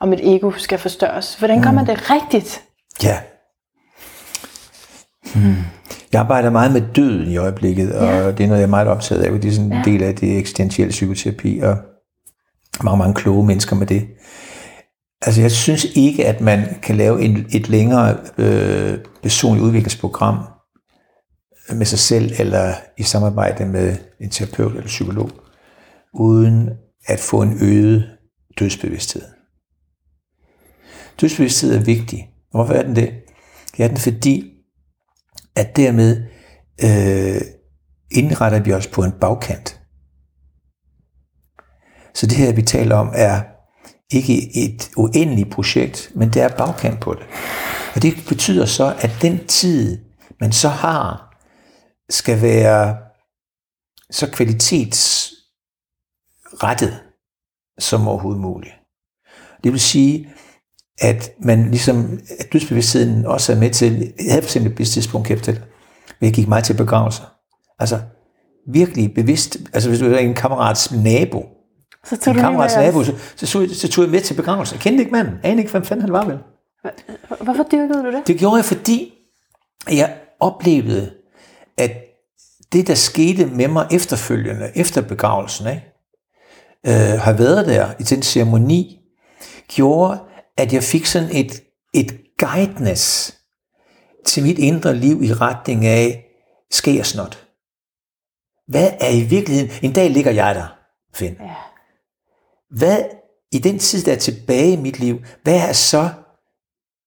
og 0.00 0.08
mit 0.08 0.20
ego 0.22 0.50
skal 0.50 0.78
forstørres. 0.78 1.34
Hvordan 1.34 1.62
gør 1.62 1.70
man 1.70 1.86
det 1.86 2.10
rigtigt? 2.10 2.62
Ja. 3.02 3.18
Hmm. 5.34 5.54
Jeg 6.12 6.20
arbejder 6.20 6.50
meget 6.50 6.72
med 6.72 6.82
døden 6.94 7.28
i 7.28 7.36
øjeblikket, 7.36 7.92
og 7.94 8.06
Ja. 8.06 8.30
det 8.32 8.40
er 8.40 8.46
noget, 8.46 8.60
jeg 8.60 8.66
er 8.66 8.70
meget 8.70 8.88
optaget 8.88 9.22
af. 9.22 9.40
Det 9.40 9.48
er 9.48 9.52
sådan 9.52 9.72
en 9.72 9.84
del 9.84 10.02
af 10.02 10.14
det 10.14 10.38
eksistentielle 10.38 10.90
psykoterapi, 10.90 11.58
og 11.58 11.76
mange, 12.84 12.98
mange 12.98 13.14
kloge 13.14 13.46
mennesker 13.46 13.76
med 13.76 13.86
det. 13.86 14.06
Altså, 15.22 15.40
jeg 15.40 15.50
synes 15.50 15.86
ikke, 15.94 16.26
at 16.26 16.40
man 16.40 16.64
kan 16.82 16.96
lave 16.96 17.22
en, 17.22 17.46
et 17.52 17.68
længere 17.68 18.16
øh, 18.38 18.98
personligt 19.22 19.64
udviklingsprogram 19.64 20.38
med 21.74 21.86
sig 21.86 21.98
selv, 21.98 22.32
eller 22.38 22.74
i 22.98 23.02
samarbejde 23.02 23.66
med 23.66 23.96
en 24.20 24.30
terapeut 24.30 24.72
eller 24.72 24.86
psykolog, 24.86 25.30
uden 26.14 26.70
at 27.06 27.20
få 27.20 27.42
en 27.42 27.58
øget 27.62 28.04
dødsbevidsthed. 28.58 29.22
Dødsbevidsthed 31.20 31.74
er 31.74 31.80
vigtig. 31.84 32.28
Hvorfor 32.50 32.74
er 32.74 32.82
den 32.82 32.96
det? 32.96 33.10
Det 33.76 33.84
er 33.84 33.88
den, 33.88 33.96
fordi 33.96 34.51
at 35.56 35.76
dermed 35.76 36.24
øh, 36.84 37.40
indretter 38.10 38.60
vi 38.60 38.72
os 38.72 38.86
på 38.86 39.04
en 39.04 39.12
bagkant. 39.12 39.80
Så 42.14 42.26
det 42.26 42.36
her, 42.36 42.52
vi 42.52 42.62
taler 42.62 42.96
om, 42.96 43.12
er 43.14 43.42
ikke 44.10 44.64
et 44.64 44.90
uendeligt 44.96 45.50
projekt, 45.50 46.12
men 46.14 46.28
det 46.28 46.42
er 46.42 46.56
bagkant 46.56 47.00
på 47.00 47.14
det. 47.14 47.22
Og 47.94 48.02
det 48.02 48.14
betyder 48.28 48.66
så, 48.66 48.94
at 48.98 49.10
den 49.22 49.46
tid, 49.46 50.04
man 50.40 50.52
så 50.52 50.68
har, 50.68 51.36
skal 52.10 52.42
være 52.42 52.96
så 54.10 54.30
kvalitetsrettet 54.30 57.00
som 57.78 58.08
overhovedet 58.08 58.40
muligt. 58.40 58.74
Det 59.64 59.72
vil 59.72 59.80
sige, 59.80 60.32
at 61.02 61.30
man 61.40 61.70
ligesom, 61.70 62.20
at 62.38 62.52
dødsbevidstheden 62.52 63.26
også 63.26 63.52
er 63.52 63.56
med 63.56 63.70
til, 63.70 63.98
jeg 64.00 64.30
havde 64.30 64.42
for 64.42 64.46
eksempel 64.46 64.82
et 64.82 64.88
tidspunkt 64.88 65.26
kæft 65.26 65.44
til, 65.44 65.54
men 66.20 66.26
jeg 66.26 66.32
gik 66.32 66.48
meget 66.48 66.64
til 66.64 66.74
begravelser. 66.74 67.24
Altså, 67.78 68.00
virkelig 68.68 69.14
bevidst, 69.14 69.56
altså 69.72 69.88
hvis 69.88 69.98
du 69.98 70.12
er 70.12 70.18
en 70.18 70.34
kammerats 70.34 70.92
nabo, 70.92 71.44
Så 72.04 72.16
tog 72.16 72.34
en 72.34 72.40
kammerats 72.40 72.76
nabo, 72.76 73.04
så, 73.04 73.14
så, 73.36 73.46
så, 73.46 73.68
så 73.74 73.88
tog 73.88 74.04
jeg 74.04 74.10
med 74.10 74.20
til 74.20 74.34
begravelser. 74.34 74.76
Jeg 74.76 74.80
kendte 74.80 75.00
ikke 75.00 75.12
manden, 75.12 75.34
anede 75.42 75.60
ikke, 75.60 75.70
hvem 75.70 75.84
fanden 75.84 76.02
han 76.02 76.12
var 76.12 76.24
vel. 76.24 76.38
Hvorfor 77.40 77.62
dyrkede 77.72 78.02
du 78.02 78.12
det? 78.12 78.26
Det 78.26 78.38
gjorde 78.38 78.56
jeg, 78.56 78.64
fordi 78.64 79.14
jeg 79.90 80.14
oplevede, 80.40 81.10
at 81.78 81.90
det, 82.72 82.86
der 82.86 82.94
skete 82.94 83.46
med 83.46 83.68
mig 83.68 83.86
efterfølgende, 83.90 84.70
efter 84.74 85.00
begravelsen, 85.00 85.66
ikke, 85.66 85.92
øh, 86.86 87.20
har 87.20 87.32
været 87.32 87.66
der 87.66 87.88
i 88.00 88.02
den 88.02 88.22
ceremoni, 88.22 88.98
gjorde, 89.68 90.18
at 90.56 90.72
jeg 90.72 90.82
fik 90.82 91.06
sådan 91.06 91.30
et, 91.32 91.62
et 91.94 92.20
guidance 92.38 93.32
til 94.26 94.42
mit 94.42 94.58
indre 94.58 94.96
liv 94.96 95.22
i 95.22 95.32
retning 95.32 95.86
af 95.86 96.24
skærsnot. 96.70 97.46
Hvad 98.68 98.90
er 99.00 99.10
i 99.10 99.22
virkeligheden? 99.22 99.70
En 99.82 99.92
dag 99.92 100.10
ligger 100.10 100.30
jeg 100.30 100.54
der, 100.54 100.78
Finn. 101.14 101.36
Ja. 101.40 101.54
Hvad 102.70 103.04
i 103.52 103.58
den 103.58 103.78
tid, 103.78 104.02
der 104.02 104.12
er 104.12 104.18
tilbage 104.18 104.72
i 104.72 104.76
mit 104.76 104.98
liv, 104.98 105.18
hvad 105.42 105.68
er 105.68 105.72
så 105.72 106.10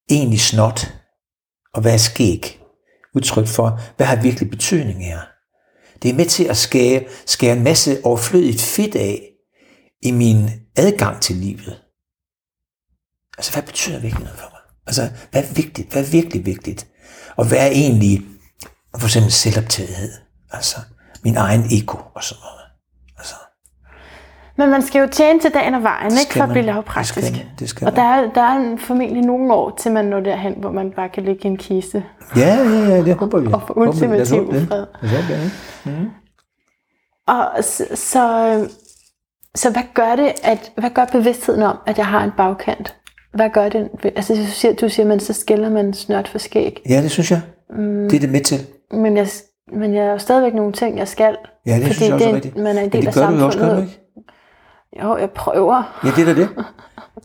egentlig 0.10 0.42
snot? 0.42 0.94
Og 1.74 1.82
hvad 1.82 1.94
er 1.94 1.98
skæg? 1.98 2.62
Udtryk 3.16 3.48
for, 3.48 3.80
hvad 3.98 4.08
har 4.08 4.22
virkelig 4.22 4.50
betydning 4.50 5.06
her? 5.06 5.20
Det 6.02 6.10
er 6.10 6.16
med 6.16 6.26
til 6.26 6.44
at 6.44 6.58
skære, 6.58 7.04
skære 7.26 7.58
en 7.58 7.64
masse 7.64 7.98
overflødigt 8.04 8.62
fedt 8.62 8.96
af 8.96 9.32
i 10.02 10.12
min 10.12 10.50
adgang 10.76 11.22
til 11.22 11.36
livet. 11.36 11.85
Altså, 13.38 13.54
hvad 13.54 13.64
betyder 13.64 14.00
virkelig 14.00 14.24
noget 14.24 14.40
for 14.40 14.50
mig? 14.54 14.60
Altså, 14.88 15.02
hvad 15.32 15.42
er 15.44 15.54
vigtigt? 15.56 15.92
Hvad 15.92 16.02
er 16.06 16.12
virkelig 16.12 16.46
vigtigt? 16.46 16.88
Og 17.36 17.48
hvad 17.48 17.58
er 17.58 17.68
egentlig, 17.68 18.22
for 18.98 19.08
eksempel 19.08 19.32
selvoptagethed? 19.32 20.12
Altså, 20.52 20.78
min 21.24 21.38
egen 21.38 21.64
ego 21.72 21.98
og 22.16 22.24
sådan 22.24 22.42
noget. 22.42 22.62
Altså, 23.18 23.36
Men 24.58 24.70
man 24.70 24.82
skal 24.82 25.00
jo 25.00 25.08
tjene 25.12 25.40
til 25.40 25.52
dagen 25.54 25.74
og 25.76 25.84
vejen, 25.84 26.12
Det 26.12 26.20
ikke 26.20 26.32
skal 26.32 26.40
for 26.40 26.44
at 26.44 26.50
blive 26.50 26.66
Det 26.66 26.74
lavpraktisk. 26.74 27.14
skal 27.14 27.32
man. 27.32 27.46
Det 27.60 27.70
skal 27.70 27.88
og 27.88 27.96
der 27.96 28.02
er, 28.02 28.34
der 28.34 28.42
er 28.42 28.78
formentlig 28.78 29.22
nogle 29.22 29.54
år, 29.54 29.76
til 29.78 29.92
man 29.92 30.06
når 30.06 30.20
derhen, 30.20 30.54
hvor 30.58 30.72
man 30.72 30.92
bare 30.92 31.10
kan 31.10 31.24
ligge 31.24 31.44
i 31.44 31.48
en 31.48 31.58
kiste. 31.58 32.04
ja, 32.36 32.56
ja, 32.56 32.64
ja, 32.64 33.04
det 33.04 33.16
håber 33.16 33.40
vi. 33.40 33.54
Og 33.54 33.62
få 33.62 33.68
Håber 33.74 33.88
ultimativ 33.88 34.46
håbe 34.46 34.60
det. 34.60 34.68
fred. 34.68 34.86
Håbe 35.02 35.34
det, 35.34 35.44
ikke? 35.44 36.12
Og 37.28 37.64
så, 37.64 37.86
så, 37.96 38.48
øh, 38.48 38.70
så 39.56 39.70
hvad 39.72 39.84
gør 39.94 40.16
det, 40.16 40.34
at, 40.44 40.72
hvad 40.78 40.90
gør 40.90 41.06
bevidstheden 41.06 41.62
om, 41.62 41.78
at 41.88 41.98
jeg 41.98 42.08
har 42.08 42.24
en 42.24 42.32
bagkant? 42.38 42.96
Hvad 43.36 43.50
gør 43.54 43.70
det? 43.70 43.90
Altså, 44.16 44.34
du 44.34 44.46
siger, 44.46 44.74
du 44.74 44.90
siger 44.90 45.06
man 45.06 45.20
så 45.20 45.34
skiller 45.34 45.70
man 45.70 45.94
snørt 45.94 46.28
for 46.28 46.38
skæg. 46.38 46.82
Ja, 46.90 47.02
det 47.02 47.12
synes 47.12 47.32
jeg. 47.32 47.42
Mm. 47.78 48.08
Det 48.10 48.16
er 48.16 48.20
det 48.20 48.30
med 48.30 48.42
til. 48.42 48.60
Men 48.92 49.18
jeg, 49.18 49.28
men 49.74 49.94
jeg 49.94 50.06
er 50.06 50.12
jo 50.12 50.18
stadigvæk 50.18 50.54
nogle 50.54 50.74
ting, 50.74 50.98
jeg 50.98 51.08
skal. 51.08 51.36
Ja, 51.66 51.76
det 51.76 51.82
fordi 51.82 51.94
synes 51.96 52.08
jeg 52.08 52.14
også 52.14 52.26
det, 52.26 52.32
er 52.32 52.36
rigtigt. 52.36 52.58
man 52.58 52.66
er 52.66 52.70
en 52.72 52.76
Men 52.76 52.92
del 52.92 53.08
af 53.08 53.14
det 53.14 53.22
gør 53.24 53.30
du 53.30 53.36
jo 53.38 53.46
også, 53.46 53.60
gør 53.60 53.66
du 53.66 53.72
samfundet. 53.72 53.94
ikke? 53.94 55.04
Jo, 55.04 55.18
jeg 55.18 55.30
prøver. 55.30 56.00
Ja, 56.04 56.10
det 56.16 56.30
er 56.30 56.34
da 56.34 56.42
det. 56.42 56.50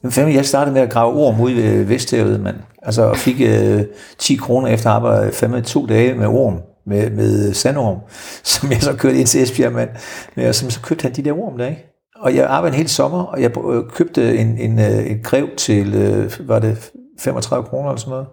Men 0.03 0.13
fandme, 0.13 0.35
jeg 0.35 0.45
startede 0.47 0.75
med 0.75 0.83
at 0.83 0.91
grave 0.91 1.15
orm 1.15 1.41
ud 1.41 1.51
ved 1.53 1.85
Vesthavet, 1.85 2.41
mand. 2.41 2.57
Altså, 2.83 3.03
og 3.03 3.17
fik 3.17 3.41
øh, 3.41 3.83
10 4.19 4.35
kroner 4.37 4.69
efter 4.69 4.91
at 4.91 4.97
arbejde 4.97 5.33
fandme 5.33 5.63
to 5.63 5.87
dage 5.87 6.15
med 6.15 6.27
orm, 6.27 6.59
med, 6.87 7.11
med 7.11 7.55
sandorm, 7.55 7.99
som 8.45 8.71
jeg 8.71 8.83
så 8.83 8.97
kørte 8.97 9.19
ind 9.19 9.27
til 9.27 9.43
Esbjerg, 9.43 9.73
mand. 9.73 9.89
Men 10.37 10.55
som 10.55 10.71
så 10.71 10.81
købte 10.83 11.03
han 11.03 11.13
de 11.13 11.23
der 11.23 11.33
orm 11.33 11.59
der, 11.59 11.67
ikke? 11.67 11.90
Og 12.21 12.35
jeg 12.35 12.47
arbejdede 12.47 12.77
en 12.77 12.79
hel 12.79 12.89
sommer, 12.89 13.23
og 13.23 13.43
jeg 13.43 13.59
øh, 13.59 13.91
købte 13.91 14.37
en, 14.39 14.59
en, 14.59 14.79
øh, 14.79 15.11
en 15.11 15.23
grev 15.23 15.49
til, 15.57 15.95
øh, 15.95 16.49
var 16.49 16.59
det 16.59 16.91
35 17.21 17.65
kroner 17.69 17.89
eller 17.91 18.01
sådan 18.01 18.11
noget. 18.11 18.27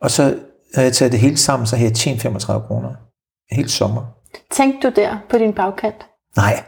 Og 0.00 0.10
så 0.10 0.22
havde 0.74 0.86
jeg 0.86 0.92
taget 0.92 1.12
det 1.12 1.20
hele 1.20 1.36
sammen, 1.36 1.66
så 1.66 1.76
havde 1.76 1.88
jeg 1.88 1.96
tjent 1.96 2.20
35 2.20 2.66
kroner. 2.66 2.88
En 3.50 3.56
hel 3.56 3.70
sommer. 3.70 4.02
Tænkte 4.52 4.88
du 4.90 4.92
der 5.00 5.16
på 5.30 5.38
din 5.38 5.52
bagkant? 5.52 6.06
Nej, 6.36 6.62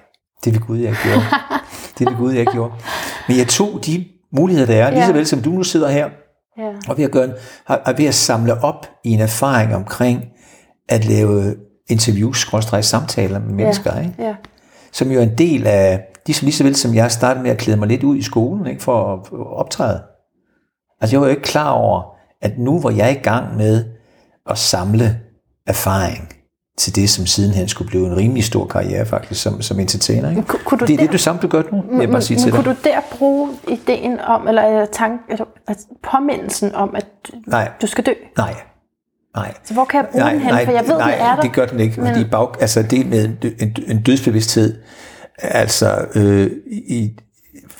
det 0.44 0.52
vil 0.52 0.60
Gud, 0.60 0.78
jeg 0.78 0.88
ikke 0.88 1.02
gjorde. 1.02 1.22
det 1.98 2.06
vil 2.06 2.16
Gud, 2.16 2.32
jeg 2.32 2.40
ikke 2.40 2.52
gjorde. 2.52 2.72
Men 3.28 3.36
jeg 3.38 3.46
tog 3.48 3.80
de 3.86 4.04
muligheder, 4.32 4.66
der 4.66 4.84
er, 4.84 4.90
lige 4.90 5.02
så 5.02 5.10
Ja. 5.10 5.16
vel 5.16 5.26
som 5.26 5.42
du 5.42 5.50
nu 5.50 5.62
sidder 5.62 5.88
her, 5.88 6.08
Ja. 6.58 6.72
og 6.88 6.96
ved 6.98 7.04
at, 7.04 7.10
gøre 7.10 7.24
en, 7.24 7.32
og 7.66 7.78
og 7.86 7.98
ved 7.98 8.06
at 8.06 8.14
samle 8.14 8.64
op 8.64 8.86
i 9.04 9.10
en 9.10 9.20
erfaring 9.20 9.74
omkring 9.74 10.24
at 10.88 11.04
lave 11.04 11.56
interviews, 11.88 12.50
samtaler 12.80 13.38
med 13.38 13.54
mennesker, 13.54 14.00
ikke? 14.00 14.14
ja. 14.18 14.34
som 14.92 15.10
jo 15.10 15.18
er 15.18 15.22
en 15.22 15.38
del 15.38 15.66
af, 15.66 16.09
ligesom 16.26 16.46
lige 16.46 16.54
så 16.54 16.64
vel 16.64 16.76
som 16.76 16.94
jeg 16.94 17.10
startede 17.10 17.42
med 17.42 17.50
at 17.50 17.58
klæde 17.58 17.76
mig 17.76 17.88
lidt 17.88 18.02
ud 18.02 18.16
i 18.16 18.22
skolen, 18.22 18.66
ikke, 18.66 18.82
for 18.82 19.12
at 19.14 19.32
optræde. 19.56 20.02
Altså 21.00 21.14
jeg 21.16 21.20
var 21.20 21.26
jo 21.26 21.30
ikke 21.30 21.42
klar 21.42 21.70
over, 21.70 22.02
at 22.42 22.58
nu 22.58 22.80
var 22.80 22.90
jeg 22.90 23.10
i 23.12 23.22
gang 23.22 23.56
med 23.56 23.84
at 24.50 24.58
samle 24.58 25.20
erfaring 25.66 26.28
til 26.78 26.96
det, 26.96 27.10
som 27.10 27.26
sidenhen 27.26 27.68
skulle 27.68 27.88
blive 27.88 28.06
en 28.06 28.16
rimelig 28.16 28.44
stor 28.44 28.66
karriere 28.66 29.06
faktisk, 29.06 29.42
som, 29.42 29.62
som 29.62 29.80
entertainer. 29.80 30.30
Ikke? 30.30 30.42
Kunne, 30.42 30.60
kunne 30.64 30.78
du 30.78 30.84
Det 30.84 30.92
er 30.92 30.96
der, 30.96 31.04
det, 31.04 31.12
du 31.12 31.18
samme 31.18 31.40
du 31.40 31.48
gør 31.48 31.62
nu, 31.72 31.82
vil 31.90 32.00
jeg 32.00 32.10
bare 32.10 32.20
sige 32.22 32.34
men, 32.36 32.42
til 32.42 32.52
men 32.54 32.56
dig. 32.56 32.64
kunne 32.64 32.74
du 32.74 32.80
der 32.84 33.00
bruge 33.18 33.50
ideen 33.68 34.20
om, 34.20 34.48
eller 34.48 34.86
tank, 34.92 35.20
altså, 35.28 35.44
altså, 35.68 35.86
påmindelsen 36.10 36.74
om, 36.74 36.94
at 36.96 37.06
du, 37.26 37.32
Nej, 37.46 37.70
du 37.82 37.86
skal 37.86 38.06
dø? 38.06 38.12
nej, 38.36 38.54
nej. 39.36 39.54
Så 39.64 39.74
hvor 39.74 39.84
kan 39.84 39.98
jeg 40.00 40.08
bruge 40.12 40.24
Nej, 40.24 40.32
den 40.32 40.40
hen? 40.40 40.52
nej, 40.52 40.64
For 40.64 40.72
jeg 40.72 40.84
ved, 40.88 40.98
nej, 40.98 41.10
det 41.10 41.20
er 41.22 41.34
der. 41.34 41.42
det 41.42 41.52
gør 41.52 41.66
den 41.66 41.80
ikke, 41.80 42.00
Men- 42.00 42.14
fordi 42.14 42.28
bag, 42.30 42.60
altså 42.60 42.82
det 42.82 43.06
med 43.06 43.24
en, 43.60 43.76
en 43.88 44.02
dødsbevidsthed, 44.02 44.78
altså 45.42 46.06
øh, 46.14 46.50
i, 46.72 47.10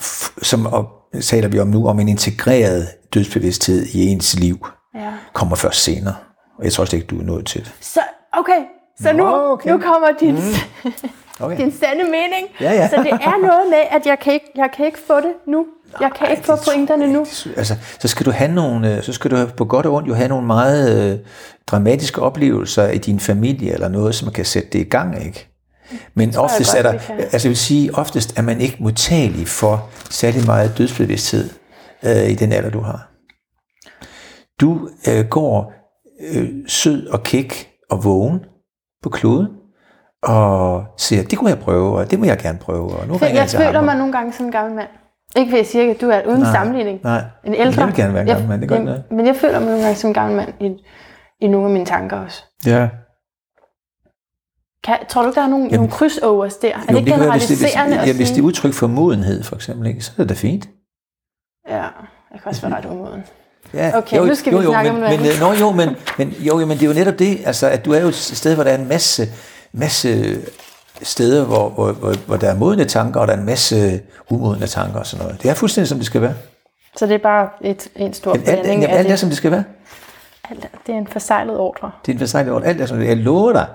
f- 0.01 0.33
som 0.41 0.65
og, 0.65 0.89
taler 1.21 1.47
vi 1.47 1.59
om 1.59 1.67
nu, 1.67 1.87
om 1.87 1.99
en 1.99 2.09
integreret 2.09 2.87
dødsbevidsthed 3.13 3.85
i 3.85 4.05
ens 4.07 4.39
liv 4.39 4.67
Ja. 4.95 5.11
kommer 5.33 5.55
først 5.55 5.83
senere. 5.83 6.15
Og 6.57 6.63
jeg 6.63 6.73
tror 6.73 6.85
slet 6.85 6.99
ikke, 7.01 7.07
du 7.15 7.19
er 7.19 7.23
nået 7.23 7.45
til 7.45 7.61
det. 7.61 7.71
Så, 7.81 7.99
okay. 8.33 8.59
Så 9.01 9.11
nu, 9.13 9.23
Nå, 9.23 9.51
okay. 9.51 9.69
nu 9.71 9.77
kommer 9.77 10.07
din, 10.19 10.37
Okay. 11.39 11.57
din 11.57 11.71
sande 11.71 12.03
mening. 12.03 12.47
Ja, 12.61 12.71
ja. 12.73 12.89
Så 12.89 12.95
det 13.03 13.11
er 13.11 13.41
noget 13.47 13.69
med, 13.69 13.77
at 13.91 14.05
jeg 14.05 14.17
kan 14.19 14.33
ikke, 14.33 14.45
jeg 14.55 14.69
kan 14.77 14.85
ikke 14.85 14.99
få 15.07 15.15
det 15.17 15.33
nu. 15.47 15.65
Jeg 16.01 16.11
kan 16.19 16.31
ikke 16.31 16.43
få 16.43 16.55
pointerne 16.65 17.13
nu. 17.13 17.19
Altså, 17.57 17.75
så 17.99 18.07
skal 18.07 18.25
du 18.25 18.31
have 18.31 18.51
nogle, 18.51 18.95
øh, 18.97 19.03
så 19.03 19.13
skal 19.13 19.31
du 19.31 19.45
på 19.57 19.65
godt 19.65 19.85
og 19.85 19.93
ondt 19.93 20.07
jo 20.07 20.13
have 20.13 20.27
nogle 20.27 20.47
meget 20.47 21.11
øh, 21.13 21.19
dramatiske 21.67 22.21
oplevelser 22.21 22.87
i 22.89 22.97
din 22.97 23.19
familie 23.19 23.73
eller 23.73 23.87
noget, 23.89 24.15
som 24.15 24.31
kan 24.31 24.45
sætte 24.45 24.69
det 24.73 24.79
i 24.79 24.89
gang, 24.89 25.25
ikke? 25.25 25.47
Men 26.13 26.31
jeg 26.31 26.39
oftest 26.39 26.75
godt, 26.75 26.85
er 26.85 26.91
der, 26.91 26.99
altså 27.17 27.47
jeg 27.47 27.49
vil 27.49 27.57
sige, 27.57 27.95
oftest 27.95 28.37
er 28.37 28.41
man 28.41 28.61
ikke 28.61 28.77
modtagelig 28.79 29.47
for 29.47 29.89
særlig 30.09 30.45
meget 30.45 30.77
dødsbevidsthed 30.77 31.49
øh, 32.05 32.29
i 32.29 32.35
den 32.35 32.51
alder, 32.51 32.69
du 32.69 32.79
har. 32.81 33.11
Du 34.61 34.89
øh, 35.07 35.25
går 35.25 35.73
øh, 36.33 36.49
sød 36.67 37.07
og 37.07 37.23
kæk 37.23 37.69
og 37.89 38.03
vågen 38.03 38.39
på 39.03 39.09
kloden, 39.09 39.47
og 40.23 40.83
siger, 40.97 41.23
det 41.23 41.37
kunne 41.37 41.49
jeg 41.49 41.59
prøve, 41.59 41.97
og 41.97 42.11
det 42.11 42.19
må 42.19 42.25
jeg 42.25 42.37
gerne 42.37 42.59
prøve, 42.59 42.91
og 42.95 43.07
nu 43.07 43.19
jeg 43.21 43.49
til 43.49 43.59
føler 43.59 43.71
ham. 43.71 43.85
mig 43.85 43.95
nogle 43.97 44.13
gange 44.13 44.33
som 44.33 44.45
en 44.45 44.51
gammel 44.51 44.75
mand. 44.75 44.87
Ikke 45.35 45.51
ved 45.51 45.59
at 45.59 45.67
sige, 45.67 45.91
at 45.91 46.01
du 46.01 46.09
er 46.09 46.21
uden 46.27 46.39
Nej, 46.39 46.53
sammenligning. 46.53 46.99
nej. 47.03 47.23
En 47.43 47.53
ældre. 47.53 47.81
Jeg 47.81 47.87
vil 47.87 47.95
gerne 47.95 48.13
være 48.13 48.21
en 48.23 48.27
gammel 48.27 48.47
mand, 48.49 48.61
det 48.61 48.69
gør 48.69 48.75
jeg. 48.75 49.03
Men 49.11 49.27
jeg 49.27 49.35
føler 49.35 49.59
mig 49.59 49.67
nogle 49.67 49.81
gange 49.83 49.95
som 49.95 50.09
en 50.09 50.13
gammel 50.13 50.35
mand 50.35 50.49
i, 50.59 50.83
i 51.41 51.47
nogle 51.47 51.67
af 51.67 51.73
mine 51.73 51.85
tanker 51.85 52.17
også. 52.17 52.43
Ja. 52.65 52.89
Kan, 54.83 54.97
tror 55.09 55.21
du 55.21 55.27
ikke, 55.27 55.39
der 55.39 55.45
er 55.45 55.49
nogle, 55.49 55.67
nogle 55.67 55.91
krydsovers 55.91 56.55
der? 56.55 56.67
Er 56.67 56.79
det 56.79 56.91
Jo, 56.91 56.97
ikke 56.97 57.05
det 57.05 57.13
kan 57.13 57.23
være, 57.23 57.31
hvis 57.31 57.47
det, 57.47 57.57
hvis, 57.57 57.71
generaliserende 57.71 58.07
ja, 58.07 58.13
hvis 58.13 58.29
det 58.29 58.37
er 58.37 58.43
udtryk 58.43 58.73
for 58.73 58.87
modenhed, 58.87 59.43
for 59.43 59.55
eksempel, 59.55 59.87
ikke, 59.87 60.01
så 60.01 60.11
er 60.17 60.21
det 60.21 60.29
da 60.29 60.33
fint. 60.33 60.69
Ja, 61.69 61.75
jeg 61.75 62.39
kan 62.43 62.45
også 62.45 62.61
være 62.61 62.77
ret 62.77 62.85
umoden. 62.85 63.23
Ja, 63.73 63.97
Okay, 63.97 64.17
nu 64.17 64.35
skal 64.35 64.59
vi 64.59 64.65
snakke 64.65 64.91
men, 64.91 65.03
om 65.03 65.09
noget 65.09 65.21
men, 65.21 65.29
øh, 65.29 65.39
nå, 65.39 65.53
jo, 65.53 65.71
men, 65.71 65.89
men, 66.17 66.29
jo, 66.29 66.59
jo, 66.59 66.65
men 66.65 66.77
det 66.77 66.83
er 66.83 66.87
jo 66.87 66.93
netop 66.93 67.19
det, 67.19 67.39
altså, 67.45 67.69
at 67.69 67.85
du 67.85 67.93
er 67.93 67.99
jo 67.99 68.07
et 68.07 68.15
sted, 68.15 68.55
hvor 68.55 68.63
der 68.63 68.71
er 68.71 68.77
en 68.77 68.87
masse, 68.87 69.27
masse 69.71 70.37
steder, 71.01 71.45
hvor, 71.45 71.69
hvor, 71.69 71.91
hvor, 71.91 72.13
hvor 72.27 72.37
der 72.37 72.49
er 72.49 72.55
modne 72.55 72.85
tanker, 72.85 73.19
og 73.19 73.27
der 73.27 73.33
er 73.33 73.37
en 73.37 73.45
masse 73.45 74.01
umodne 74.29 74.67
tanker 74.67 74.99
og 74.99 75.05
sådan 75.05 75.25
noget. 75.25 75.43
Det 75.43 75.49
er 75.49 75.53
fuldstændig, 75.53 75.87
som 75.87 75.97
det 75.97 76.05
skal 76.05 76.21
være. 76.21 76.33
Så 76.95 77.05
det 77.05 77.13
er 77.13 77.17
bare 77.17 77.49
et, 77.61 77.87
en 77.95 78.13
stor 78.13 78.33
Alt, 78.33 78.49
alt, 78.49 78.61
blanding 78.61 78.91
alt, 78.91 79.05
er, 79.05 79.09
det. 79.09 79.19
som 79.19 79.29
det 79.29 79.37
skal 79.37 79.51
være. 79.51 79.63
Alt, 80.49 80.67
det 80.87 80.95
er 80.95 80.99
en 80.99 81.07
forsejlet 81.07 81.57
ordre. 81.57 81.91
Det 82.05 82.11
er 82.11 82.13
en 82.15 82.19
forsejlet 82.19 82.53
ord. 82.53 82.63
Alt 82.63 82.81
er, 82.81 82.85
som 82.85 82.97
det 82.97 83.05
er. 83.05 83.09
Jeg 83.09 83.17
lover 83.17 83.53
dig. 83.53 83.65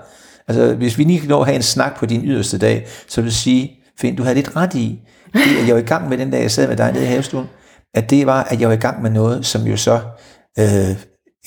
Altså, 0.47 0.75
hvis 0.75 0.97
vi 0.97 1.03
lige 1.03 1.19
kan 1.19 1.29
nå 1.29 1.39
at 1.39 1.45
have 1.45 1.55
en 1.55 1.61
snak 1.61 1.99
på 1.99 2.05
din 2.05 2.25
yderste 2.25 2.57
dag, 2.57 2.87
så 3.07 3.21
vil 3.21 3.29
du 3.29 3.35
sige, 3.35 3.79
Finn, 3.99 4.15
du 4.15 4.23
havde 4.23 4.35
lidt 4.35 4.55
ret 4.55 4.73
i, 4.73 4.99
det, 5.33 5.57
at 5.61 5.67
jeg 5.67 5.75
var 5.75 5.81
i 5.81 5.85
gang 5.85 6.09
med 6.09 6.17
den 6.17 6.31
dag, 6.31 6.41
jeg 6.41 6.51
sad 6.51 6.67
med 6.67 6.77
dig 6.77 6.91
nede 6.91 7.03
i 7.03 7.07
havestuen, 7.07 7.47
at 7.93 8.09
det 8.09 8.25
var, 8.25 8.43
at 8.43 8.61
jeg 8.61 8.69
var 8.69 8.75
i 8.75 8.79
gang 8.79 9.01
med 9.01 9.11
noget, 9.11 9.45
som 9.45 9.61
jo 9.61 9.77
så 9.77 10.01
øh, 10.59 10.95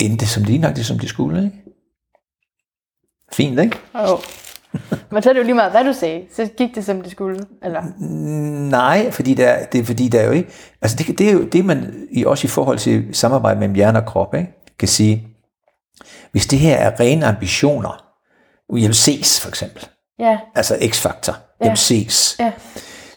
endte 0.00 0.26
som 0.26 0.44
lige 0.44 0.58
nok 0.58 0.76
det, 0.76 0.86
som 0.86 0.98
det 0.98 1.08
skulle. 1.08 1.44
Ikke? 1.44 1.56
Fint, 3.32 3.60
ikke? 3.60 3.78
Oh. 3.94 4.18
Men 5.10 5.22
så 5.22 5.28
er 5.28 5.32
det 5.32 5.40
jo 5.40 5.44
lige 5.44 5.54
meget, 5.54 5.72
hvad 5.72 5.84
du 5.84 5.92
sagde. 5.92 6.22
Så 6.36 6.48
gik 6.58 6.74
det, 6.74 6.84
som 6.84 7.02
det 7.02 7.10
skulle. 7.10 7.40
Eller? 7.62 7.82
Nej, 8.70 9.10
fordi 9.10 9.34
der, 9.34 9.64
det 9.64 9.80
er 9.80 9.84
fordi, 9.84 10.08
der 10.08 10.20
er 10.20 10.26
jo 10.26 10.32
ikke... 10.32 10.50
Altså, 10.82 10.96
det, 10.96 11.18
det 11.18 11.28
er 11.28 11.32
jo 11.32 11.44
det, 11.44 11.64
man 11.64 12.06
i, 12.10 12.24
også 12.24 12.46
i 12.46 12.48
forhold 12.48 12.78
til 12.78 13.08
samarbejde 13.12 13.60
mellem 13.60 13.74
hjerne 13.74 13.98
og 13.98 14.06
krop, 14.06 14.34
ikke, 14.34 14.52
kan 14.78 14.88
sige, 14.88 15.28
hvis 16.32 16.46
det 16.46 16.58
her 16.58 16.76
er 16.76 17.00
rene 17.00 17.26
ambitioner, 17.26 18.09
ses 18.92 19.40
for 19.40 19.48
eksempel, 19.48 19.86
Ja, 20.20 20.38
altså 20.54 20.78
x-faktor, 20.88 21.36
jeg 21.60 21.78
ses, 21.78 22.36
ja. 22.38 22.52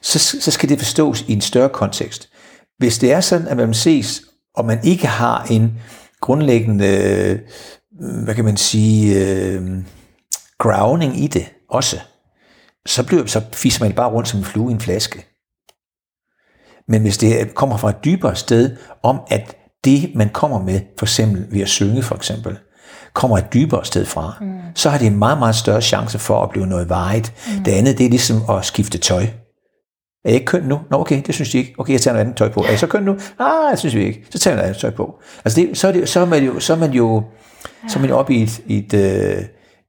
så, 0.01 0.19
så 0.19 0.51
skal 0.51 0.69
det 0.69 0.79
forstås 0.79 1.21
i 1.21 1.33
en 1.33 1.41
større 1.41 1.69
kontekst. 1.69 2.29
Hvis 2.77 2.97
det 2.97 3.11
er 3.11 3.21
sådan, 3.21 3.47
at 3.47 3.57
man 3.57 3.73
ses, 3.73 4.21
og 4.55 4.65
man 4.65 4.79
ikke 4.83 5.07
har 5.07 5.43
en 5.43 5.79
grundlæggende, 6.21 6.87
øh, 6.87 7.39
hvad 8.23 8.35
kan 8.35 8.45
man 8.45 8.57
sige, 8.57 9.25
øh, 9.25 9.83
grounding 10.57 11.23
i 11.23 11.27
det 11.27 11.45
også, 11.69 11.99
så, 12.85 13.05
bliver, 13.05 13.25
så 13.25 13.41
fiser 13.53 13.85
man 13.85 13.93
bare 13.93 14.11
rundt 14.11 14.27
som 14.27 14.39
en 14.39 14.45
flue 14.45 14.71
i 14.71 14.73
en 14.73 14.79
flaske. 14.79 15.25
Men 16.87 17.01
hvis 17.01 17.17
det 17.17 17.55
kommer 17.55 17.77
fra 17.77 17.89
et 17.89 18.05
dybere 18.05 18.35
sted, 18.35 18.77
om 19.03 19.19
at 19.27 19.55
det, 19.83 20.15
man 20.15 20.29
kommer 20.29 20.63
med, 20.63 20.81
for 20.99 21.05
eksempel 21.05 21.47
ved 21.51 21.61
at 21.61 21.69
synge 21.69 22.03
for 22.03 22.15
eksempel, 22.15 22.59
kommer 23.13 23.37
et 23.37 23.53
dybere 23.53 23.85
sted 23.85 24.05
fra, 24.05 24.33
mm. 24.41 24.59
så 24.75 24.89
har 24.89 24.97
det 24.97 25.07
en 25.07 25.17
meget, 25.17 25.39
meget 25.39 25.55
større 25.55 25.81
chance 25.81 26.19
for 26.19 26.43
at 26.43 26.49
blive 26.49 26.67
noget 26.67 26.89
vejet. 26.89 27.33
Mm. 27.47 27.63
Det 27.63 27.71
andet, 27.71 27.97
det 27.97 28.05
er 28.05 28.09
ligesom 28.09 28.41
at 28.49 28.65
skifte 28.65 28.97
tøj. 28.97 29.23
Er 30.25 30.29
jeg 30.29 30.33
ikke 30.33 30.45
køn 30.45 30.63
nu? 30.63 30.79
Nå, 30.91 30.99
okay, 30.99 31.21
det 31.25 31.35
synes 31.35 31.49
de 31.49 31.57
ikke. 31.57 31.75
Okay, 31.77 31.93
jeg 31.93 32.01
tager 32.01 32.13
noget 32.13 32.25
andet 32.25 32.37
tøj 32.37 32.49
på. 32.49 32.59
Er 32.59 32.69
jeg 32.69 32.79
så 32.79 32.87
køn 32.87 33.03
nu? 33.03 33.17
Ah, 33.39 33.71
det 33.71 33.79
synes 33.79 33.95
vi 33.95 34.05
ikke. 34.05 34.25
Så 34.29 34.39
tager 34.39 34.53
jeg 34.53 34.57
noget 34.57 34.67
andet 34.67 34.81
tøj 34.81 34.89
på. 34.89 35.19
Altså, 35.45 35.61
det, 35.61 35.77
så, 35.77 35.87
er 35.87 35.91
det, 35.91 36.09
så, 36.09 36.19
er 36.19 36.25
man 36.25 36.43
jo, 36.43 36.59
så 36.59 36.73
er 36.73 36.77
man 36.77 36.91
jo, 36.91 37.23
så 37.89 37.99
er 37.99 38.01
man 38.01 38.09
jo 38.09 38.17
oppe 38.17 38.33
i 38.33 38.43
et, 38.43 38.59
i 38.65 38.77
et 38.77 38.93
øh, 38.93 39.43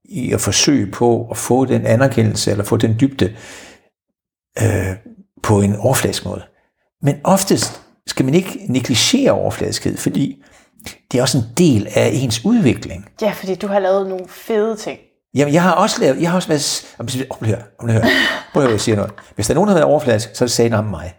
i 0.04 0.32
at 0.32 0.40
forsøge 0.40 0.90
på 0.90 1.28
at 1.30 1.36
få 1.36 1.64
den 1.64 1.86
anerkendelse, 1.86 2.50
eller 2.50 2.64
få 2.64 2.76
den 2.76 2.96
dybde 3.00 3.36
øh, 4.62 4.96
på 5.42 5.60
en 5.60 5.76
overfladisk 5.76 6.24
måde. 6.24 6.42
Men 7.02 7.16
oftest 7.24 7.80
skal 8.06 8.24
man 8.24 8.34
ikke 8.34 8.66
negligere 8.68 9.32
overfladiskhed, 9.32 9.96
fordi 9.96 10.42
det 11.12 11.18
er 11.18 11.22
også 11.22 11.38
en 11.38 11.44
del 11.58 11.88
af 11.94 12.10
ens 12.12 12.44
udvikling. 12.44 13.08
ja, 13.22 13.30
fordi 13.30 13.54
du 13.54 13.66
har 13.66 13.78
lavet 13.78 14.08
nogle 14.08 14.24
fede 14.28 14.76
ting. 14.76 14.98
Jamen, 15.34 15.54
jeg 15.54 15.62
har 15.62 15.72
også 15.72 16.00
lavet, 16.00 16.20
jeg 16.22 16.30
har 16.30 16.36
også 16.36 16.48
været, 16.48 16.94
om 16.98 17.08
oh, 17.30 17.46
hør, 17.48 17.56
om 17.78 17.88
hør, 17.88 18.00
prøv 18.52 18.62
at 18.62 18.66
høre, 18.66 18.72
jeg 18.72 18.80
siger 18.80 18.96
noget. 18.96 19.12
Hvis 19.34 19.46
der 19.46 19.52
er 19.52 19.54
nogen, 19.54 19.68
der 19.68 19.74
har 19.74 19.78
været 19.80 19.90
overfladisk, 19.90 20.28
så 20.34 20.44
er 20.44 20.46
det 20.46 20.52
sagen 20.52 20.72
om 20.72 20.84
mig. 20.84 21.14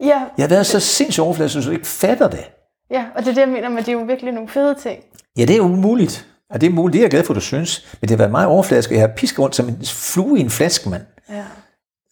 Ja, 0.00 0.20
Jeg 0.38 0.44
har 0.44 0.48
været 0.48 0.66
så 0.66 0.80
sindssygt 0.80 1.24
overfladisk, 1.24 1.56
at 1.56 1.64
du 1.64 1.70
ikke 1.70 1.86
fatter 1.86 2.28
det. 2.28 2.44
ja, 2.90 3.04
og 3.16 3.22
det 3.24 3.28
er 3.30 3.34
det, 3.34 3.40
jeg 3.40 3.48
mener 3.48 3.68
med, 3.68 3.78
at 3.78 3.86
det 3.86 3.92
er 3.92 3.98
jo 3.98 4.04
virkelig 4.04 4.32
nogle 4.34 4.48
fede 4.48 4.74
ting. 4.82 4.98
Ja, 5.38 5.44
det 5.44 5.56
er 5.56 5.60
umuligt. 5.60 6.26
Og 6.50 6.60
det 6.60 6.66
er 6.66 6.70
muligt, 6.70 6.92
det 6.92 6.98
er 6.98 7.02
jeg 7.02 7.10
glad 7.10 7.24
for, 7.24 7.34
du 7.34 7.40
synes. 7.40 7.86
Men 8.00 8.08
det 8.08 8.10
har 8.10 8.16
været 8.16 8.30
meget 8.30 8.46
overfladisk, 8.46 8.90
og 8.90 8.94
jeg 8.94 9.02
har 9.02 9.12
pisket 9.16 9.38
rundt 9.38 9.56
som 9.56 9.68
en 9.68 9.78
flue 9.84 10.38
i 10.38 10.40
en 10.40 10.50
flaske, 10.50 10.88
mand. 10.88 11.02
Ja. 11.30 11.44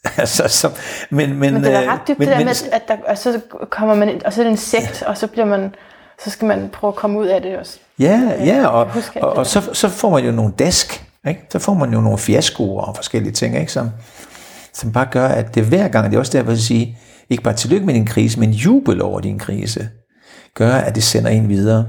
altså, 0.23 0.49
så, 0.49 0.71
men, 1.11 1.35
men, 1.39 1.55
Men 1.55 1.65
det 1.65 1.75
er 1.75 1.83
øh, 1.83 1.89
ret 1.89 2.01
dybt, 2.09 2.19
men, 2.19 2.29
det 2.29 2.33
der 2.33 2.39
men, 2.39 2.47
med, 2.47 2.73
at 2.73 2.89
der, 2.89 2.97
og 3.07 3.19
så 3.19 3.41
kommer 3.71 3.95
man 3.95 4.09
ind, 4.09 4.23
og 4.23 4.33
så 4.33 4.41
er 4.41 4.45
det 4.45 4.51
en 4.51 4.57
sekt, 4.57 5.03
og 5.03 5.17
så 5.17 5.27
bliver 5.27 5.45
man, 5.47 5.75
så 6.25 6.31
skal 6.31 6.49
man 6.49 6.69
prøve 6.73 6.89
at 6.89 6.97
komme 6.97 7.19
ud 7.19 7.27
af 7.27 7.43
det 7.43 7.59
også. 7.59 7.79
Ja, 7.99 8.45
ja, 8.45 8.67
og, 8.67 8.91
og, 9.17 9.33
og 9.33 9.47
så, 9.47 9.71
så 9.73 9.89
får 9.89 10.11
man 10.11 10.25
jo 10.25 10.33
nogle 10.33 10.53
dask, 10.59 11.07
ikke? 11.29 11.41
så 11.51 11.59
får 11.59 11.75
man 11.75 11.93
jo 11.93 12.01
nogle 12.01 12.19
fiaskoer 12.19 12.83
og 12.83 12.97
forskellige 12.97 13.33
ting, 13.33 13.59
ikke? 13.59 13.73
Som, 13.73 13.91
som 14.73 14.93
bare 14.93 15.09
gør, 15.11 15.29
at 15.29 15.55
det 15.55 15.65
hver 15.65 15.89
gang, 15.89 16.11
det 16.11 16.15
er 16.15 16.19
også 16.19 16.39
derfor 16.39 16.53
at 16.53 16.59
sige, 16.59 16.99
ikke 17.31 17.43
bare 17.43 17.55
tillykke 17.55 17.87
med 17.87 17.95
din 17.95 18.07
krise, 18.07 18.41
men 18.41 18.51
jubel 18.51 19.03
over 19.03 19.21
din 19.21 19.39
krise, 19.39 19.89
gør, 20.55 20.73
at 20.73 20.95
det 20.95 21.03
sender 21.03 21.31
en 21.31 21.49
videre 21.49 21.87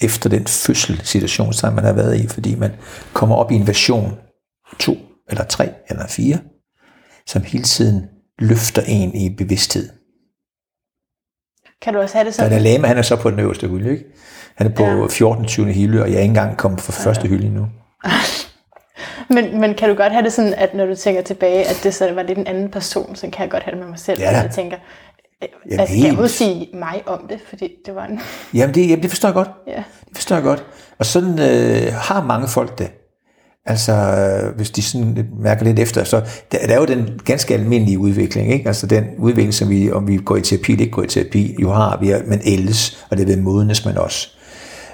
efter 0.00 0.28
den 0.28 0.46
fødselssituation, 0.46 1.52
som 1.52 1.72
man 1.72 1.84
har 1.84 1.92
været 1.92 2.20
i, 2.20 2.26
fordi 2.26 2.54
man 2.54 2.70
kommer 3.12 3.36
op 3.36 3.50
i 3.50 3.54
en 3.54 3.66
version 3.66 4.18
2, 4.78 4.96
eller 5.30 5.44
3, 5.44 5.70
eller 5.88 6.06
4, 6.06 6.38
som 7.26 7.42
hele 7.42 7.64
tiden 7.64 8.04
løfter 8.38 8.82
en 8.82 9.14
i 9.14 9.34
bevidsthed. 9.36 9.88
Kan 11.82 11.94
du 11.94 12.00
også 12.00 12.14
have 12.16 12.24
det 12.26 12.34
Så 12.34 12.36
sådan? 12.42 12.52
der 12.52 12.58
Lama, 12.58 12.88
han 12.88 12.98
er 12.98 13.02
så 13.02 13.16
på 13.16 13.30
den 13.30 13.38
øverste 13.40 13.68
hylde, 13.68 13.90
ikke? 13.90 14.04
Han 14.54 14.66
er 14.66 14.70
på 14.74 14.82
Ja. 14.82 14.94
ja. 14.96 15.06
14. 15.10 15.44
20. 15.44 15.66
hylde, 15.72 16.02
og 16.02 16.08
jeg 16.08 16.16
er 16.16 16.20
ikke 16.20 16.28
engang 16.30 16.56
kommet 16.56 16.80
fra 16.80 16.92
første 16.92 17.28
hylde 17.28 17.46
endnu. 17.46 17.66
Men, 19.30 19.60
men 19.60 19.74
kan 19.74 19.88
du 19.88 19.94
godt 19.94 20.12
have 20.12 20.24
det 20.24 20.32
sådan, 20.32 20.54
at 20.54 20.74
når 20.74 20.86
du 20.86 20.94
tænker 20.94 21.22
tilbage, 21.22 21.64
at 21.68 21.80
det 21.82 21.94
så 21.94 22.12
var 22.14 22.22
lidt 22.22 22.38
en 22.38 22.46
anden 22.46 22.70
person, 22.70 23.16
så 23.16 23.28
kan 23.32 23.42
jeg 23.42 23.50
godt 23.50 23.62
have 23.62 23.70
det 23.72 23.80
med 23.80 23.88
mig 23.90 23.98
selv, 23.98 24.20
Ja. 24.20 24.30
jeg 24.40 24.50
tænker, 24.54 24.76
øh, 25.42 25.48
Jamen, 25.70 25.80
altså, 25.80 25.94
kan 25.94 26.02
jeg 26.02 26.10
helt. 26.10 26.20
udsige 26.20 26.68
mig 26.74 27.02
om 27.06 27.26
det, 27.28 27.38
fordi 27.48 27.72
det 27.86 27.94
var 27.94 28.04
en... 28.06 28.20
Jamen 28.54 28.74
det, 28.74 28.88
jamen, 28.88 29.02
det 29.02 29.10
forstår 29.10 29.28
jeg 29.28 29.34
godt. 29.34 29.48
Ja. 29.76 29.82
Det 30.08 30.16
forstår 30.16 30.36
jeg 30.36 30.42
godt. 30.42 30.64
Og 30.98 31.06
sådan 31.06 31.30
øh, 31.38 31.92
har 31.94 32.24
mange 32.24 32.48
folk 32.48 32.78
det. 32.78 32.90
Altså, 33.66 33.92
øh, 33.92 34.56
hvis 34.56 34.70
de 34.70 34.82
sådan 34.82 35.28
mærker 35.38 35.64
lidt 35.64 35.78
efter, 35.78 36.04
så 36.04 36.20
der, 36.52 36.66
der 36.66 36.74
er 36.74 36.78
jo 36.78 36.84
den 36.84 37.20
ganske 37.24 37.54
almindelige 37.54 37.98
udvikling, 37.98 38.52
ikke? 38.52 38.66
Altså 38.66 38.86
den 38.86 39.04
udvikling, 39.18 39.54
som 39.54 39.70
vi, 39.70 39.92
om 39.92 40.08
vi 40.08 40.16
går 40.16 40.36
i 40.36 40.40
terapi 40.40 40.72
eller 40.72 40.84
ikke 40.84 40.94
går 40.94 41.02
i 41.02 41.06
terapi, 41.06 41.56
jo 41.62 41.72
har 41.72 41.98
vi, 42.00 42.14
man 42.26 42.40
ældes, 42.44 43.06
og 43.10 43.16
det 43.16 43.26
vil 43.26 43.42
modnes 43.42 43.84
man 43.84 43.98
også. 43.98 44.28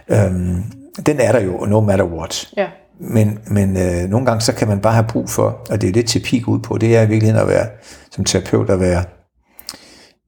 Øhm, 0.09 0.63
den 1.07 1.21
er 1.21 1.33
der 1.33 1.41
jo, 1.41 1.65
no 1.65 1.81
matter 1.81 2.05
what. 2.05 2.53
Ja. 2.57 2.67
Men, 3.01 3.39
men 3.47 3.77
øh, 3.77 4.11
nogle 4.11 4.27
gange 4.27 4.41
så 4.41 4.53
kan 4.53 4.69
man 4.69 4.81
bare 4.81 4.93
have 4.93 5.07
brug 5.09 5.31
for, 5.31 5.67
og 5.71 5.81
det 5.81 5.89
er 5.89 5.93
det 5.93 6.07
terapi 6.07 6.39
går 6.39 6.53
ud 6.53 6.59
på, 6.61 6.79
det 6.79 6.97
er 6.97 7.03
i 7.03 7.09
virkeligheden 7.09 7.43
at 7.43 7.49
være, 7.49 7.67
som 8.11 8.25
terapeut, 8.25 8.71
at 8.71 8.81
være 8.81 9.05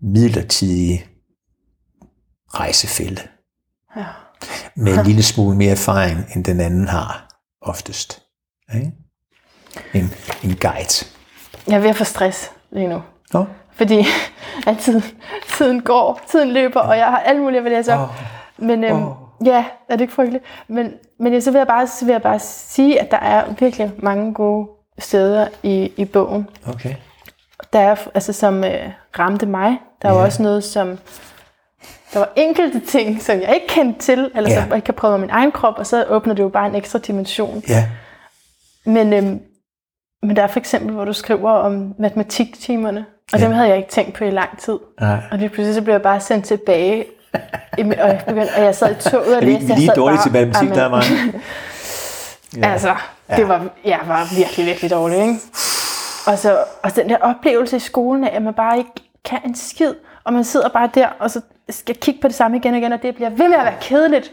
midlertidig 0.03 1.07
rejsefælde. 2.55 3.21
Ja. 3.97 4.05
Med 4.77 4.99
en 4.99 5.07
lille 5.11 5.23
smule 5.23 5.57
mere 5.57 5.71
erfaring, 5.71 6.19
end 6.35 6.45
den 6.45 6.61
anden 6.61 6.89
har, 6.89 7.29
oftest. 7.63 8.20
Ikke? 8.75 8.93
En, 9.95 10.15
en 10.45 10.57
guide. 10.57 11.07
Jeg 11.69 11.77
er 11.77 11.81
ved 11.81 11.91
at 11.91 11.97
få 11.97 12.05
stress 12.05 12.53
lige 12.71 12.89
nu. 12.89 13.03
Nå? 13.33 13.45
Fordi 13.75 13.99
at 14.67 14.79
tiden, 14.79 15.03
tiden 15.57 15.81
går, 15.83 16.21
tiden 16.31 16.51
løber, 16.53 16.81
og 16.81 16.97
jeg 16.99 17.07
har 17.07 17.19
alt 17.19 17.39
muligt, 17.41 17.57
jeg 17.57 17.65
vil 17.65 17.73
læse 17.73 17.93
op. 17.95 18.01
Åh. 18.01 18.09
Men 18.59 18.85
øhm, 18.85 19.03
Åh. 19.03 19.13
ja, 19.45 19.65
er 19.89 19.93
det 19.97 20.01
ikke 20.01 20.13
frygteligt? 20.15 20.45
Men, 20.69 20.93
men 21.19 21.33
jeg- 21.33 21.43
så, 21.43 21.51
vil 21.51 21.59
jeg 21.59 21.67
bare, 21.67 21.87
så 21.87 22.05
vil 22.05 22.13
jeg 22.13 22.23
bare 22.23 22.39
sige, 22.39 23.01
at 23.01 23.11
der 23.11 23.17
er 23.17 23.45
virkelig 23.59 23.93
mange 23.99 24.35
gode 24.35 24.69
steder 24.99 25.49
i, 25.63 25.93
i 25.97 26.05
bogen. 26.05 26.49
Okay. 26.69 26.95
Der 27.73 27.79
er, 27.81 27.97
altså, 28.15 28.33
som 28.33 28.65
øh, 28.65 28.91
ramte 29.19 29.47
mig. 29.47 29.79
Der 30.03 30.09
er 30.09 30.13
jo 30.13 30.19
Ja. 30.19 30.25
også 30.25 30.43
noget, 30.43 30.65
som 30.65 30.99
der 32.13 32.19
var 32.19 32.29
enkelte 32.37 32.81
ting, 32.81 33.23
som 33.23 33.41
jeg 33.41 33.55
ikke 33.55 33.67
kendte 33.67 34.01
til, 34.01 34.31
eller 34.35 34.51
Ja. 34.51 34.61
som 34.61 34.69
jeg 34.69 34.77
ikke 34.77 34.85
kan 34.87 34.95
prøve 34.95 35.11
med 35.13 35.21
min 35.21 35.31
egen 35.31 35.53
krop, 35.53 35.75
og 35.79 35.87
så 35.87 36.05
åbner 36.09 36.35
det 36.35 36.43
jo 36.43 36.49
bare 36.49 36.67
en 36.67 36.75
ekstra 36.75 36.99
dimension. 36.99 37.63
Ja. 37.69 37.89
Men, 38.87 39.13
øhm, 39.13 39.41
men 40.23 40.37
der 40.37 40.43
er 40.43 40.47
for 40.47 40.59
eksempel, 40.59 40.93
hvor 40.95 41.05
du 41.05 41.13
skriver 41.13 41.51
om 41.51 41.95
matematiktimerne, 41.99 43.05
og 43.33 43.39
Ja. 43.39 43.45
dem 43.45 43.53
havde 43.53 43.69
jeg 43.69 43.77
ikke 43.77 43.89
tænkt 43.91 44.15
på 44.15 44.25
i 44.25 44.31
lang 44.31 44.59
tid. 44.59 44.79
Nej. 45.01 45.19
Og 45.31 45.39
lige 45.39 45.49
pludselig 45.49 45.75
så 45.75 45.83
blev 45.83 45.95
jeg 45.95 46.03
bare 46.03 46.21
sendt 46.21 46.45
tilbage, 46.47 47.05
og, 47.79 47.79
jeg 47.79 48.23
begyndte, 48.27 48.51
og 48.57 48.63
jeg 48.65 48.75
sad 48.75 48.91
i 48.97 49.11
toget 49.11 49.37
og 49.37 49.43
læste. 49.43 49.73
er 49.73 49.77
lige 49.77 49.93
dårlige 49.97 50.17
bare- 50.17 50.25
til 50.25 50.33
matematik, 50.33 50.63
Jamen, 50.63 50.79
der 50.79 50.85
er 50.85 50.89
mig. 50.89 51.03
Ja. 52.57 52.73
Altså, 52.73 52.95
det 53.37 53.49
var, 53.49 53.67
jeg 53.85 54.01
var 54.07 54.35
virkelig, 54.37 54.67
virkelig 54.67 54.91
dårlig, 54.91 55.19
ikke? 55.19 55.35
Og 56.27 56.39
så 56.39 56.65
og 56.83 56.97
den 56.97 57.09
der 57.09 57.17
oplevelse 57.21 57.77
i 57.77 57.81
skolen 57.81 58.25
af, 58.25 58.37
at 58.37 58.43
man 58.43 58.55
bare 58.55 58.79
ikke 58.79 58.91
kan 59.25 59.39
en 59.45 59.55
skid, 59.55 59.95
og 60.25 60.33
man 60.33 60.45
sidder 60.45 60.69
bare 60.69 60.91
der, 60.95 61.09
og 61.19 61.31
så 61.31 61.41
skal 61.71 61.95
kigge 61.97 62.21
på 62.21 62.29
det 62.29 62.35
samme 62.37 62.57
igen 62.57 62.73
og 62.75 62.79
igen, 62.79 62.93
og 62.93 63.03
det 63.03 63.15
bliver 63.15 63.31
ved 63.31 63.49
med 63.49 63.57
at 63.59 63.65
være 63.65 63.75
kedeligt. 63.81 64.33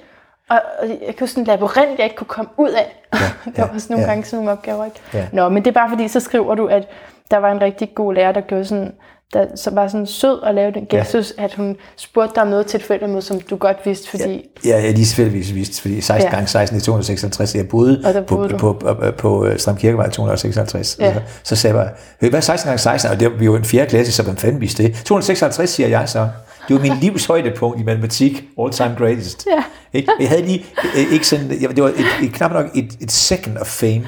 Og, 0.50 0.60
og 0.82 0.88
jeg 1.08 1.16
kunne 1.20 1.28
sådan 1.28 1.43
en 1.43 1.48
labyrint, 1.48 1.98
jeg 1.98 2.04
ikke 2.04 2.16
kunne 2.16 2.28
komme 2.28 2.52
ud 2.58 2.70
af. 2.70 3.04
Ja, 3.14 3.20
det 3.52 3.58
var 3.58 3.66
ja, 3.68 3.74
også 3.74 3.88
nogle 3.89 4.06
ja. 4.06 4.10
gange 4.10 4.26
sådan 4.26 4.38
nogle 4.45 4.52
opgaver, 4.52 4.86
ikke? 4.86 4.98
Ja. 5.14 5.26
Nå, 5.34 5.50
men 5.50 5.64
det 5.66 5.70
er 5.70 5.74
bare 5.74 5.89
fordi, 5.89 6.08
så 6.08 6.20
skriver 6.20 6.56
du, 6.56 6.66
at 6.68 6.84
der 7.32 7.38
var 7.38 7.52
en 7.52 7.62
rigtig 7.62 7.89
god 7.95 8.14
lærer, 8.14 8.32
der 8.32 8.41
gjorde 8.41 8.66
sådan, 8.66 8.91
der 9.34 9.45
som 9.56 9.76
var 9.76 9.88
sådan 9.88 10.08
sød 10.08 10.39
og 10.39 10.54
lavede 10.54 10.74
den 10.74 10.88
Ja. 10.91 10.98
gestus, 10.98 11.34
at 11.38 11.54
hun 11.54 11.76
spurgte 11.95 12.36
dig 12.36 12.43
om 12.43 12.50
noget 12.50 12.66
til 12.66 12.78
et 12.78 12.84
forældremøde, 12.84 13.22
som 13.22 13.39
du 13.41 13.56
godt 13.56 13.78
vidste, 13.86 14.10
fordi 14.10 14.50
Ja, 14.66 14.70
jeg 14.76 14.82
har 14.82 14.91
lige 14.91 15.06
selvfølgelig 15.06 15.56
vist, 15.56 15.82
fordi 15.82 16.02
16 16.02 16.30
Ja. 16.30 16.36
gange 16.36 16.48
16 16.48 16.78
er 16.78 16.82
256, 16.82 17.56
jeg 17.56 17.70
boede, 17.70 18.04
der 18.04 18.22
boede 18.22 18.50
på, 18.50 18.58
på, 18.74 18.93
på, 18.93 19.12
på 19.18 19.45
øh, 19.45 19.60
Stram 19.60 19.76
Kirkevej 19.78 20.10
256. 20.10 20.98
Ja. 21.00 21.14
Så, 21.14 21.20
så 21.43 21.56
sagde 21.56 21.78
jeg, 21.80 21.89
"Hey, 22.22 22.30
hvad 22.30 22.39
er 22.39 22.41
16 22.41 22.68
gange 22.70 22.80
16? 22.80 23.12
Og 23.12 23.20
det 23.20 23.32
var 23.39 23.45
jo 23.45 23.56
en 23.56 23.66
fjerde 23.66 23.89
klasse, 23.89 24.14
så 24.14 24.24
hvem 24.24 24.36
fanden 24.38 24.62
vidste 24.62 24.84
det? 24.84 24.95
256, 25.06 25.70
siger 25.70 25.89
jeg 25.89 26.10
så. 26.10 26.28
Det 26.68 26.76
var 26.76 26.82
min 26.82 26.93
livs 26.97 27.26
højdepunkt 27.26 27.80
i 27.80 27.84
matematik, 27.84 28.43
all 28.61 28.72
time 28.72 28.95
greatest. 28.97 29.47
Ja. 29.57 29.63
Ikke? 29.93 30.11
Jeg 30.20 30.30
havde 30.30 30.41
lige, 30.41 30.65
øh, 30.97 31.13
ikke 31.13 31.28
sådan, 31.28 31.61
jeg- 31.61 31.76
det 31.76 31.84
var 31.84 31.89
et, 31.89 32.05
et, 32.24 32.34
knap 32.34 32.51
nok 32.51 32.65
et, 32.76 32.97
et 32.99 33.11
second 33.11 33.57
of 33.57 33.68
fame. 33.68 34.01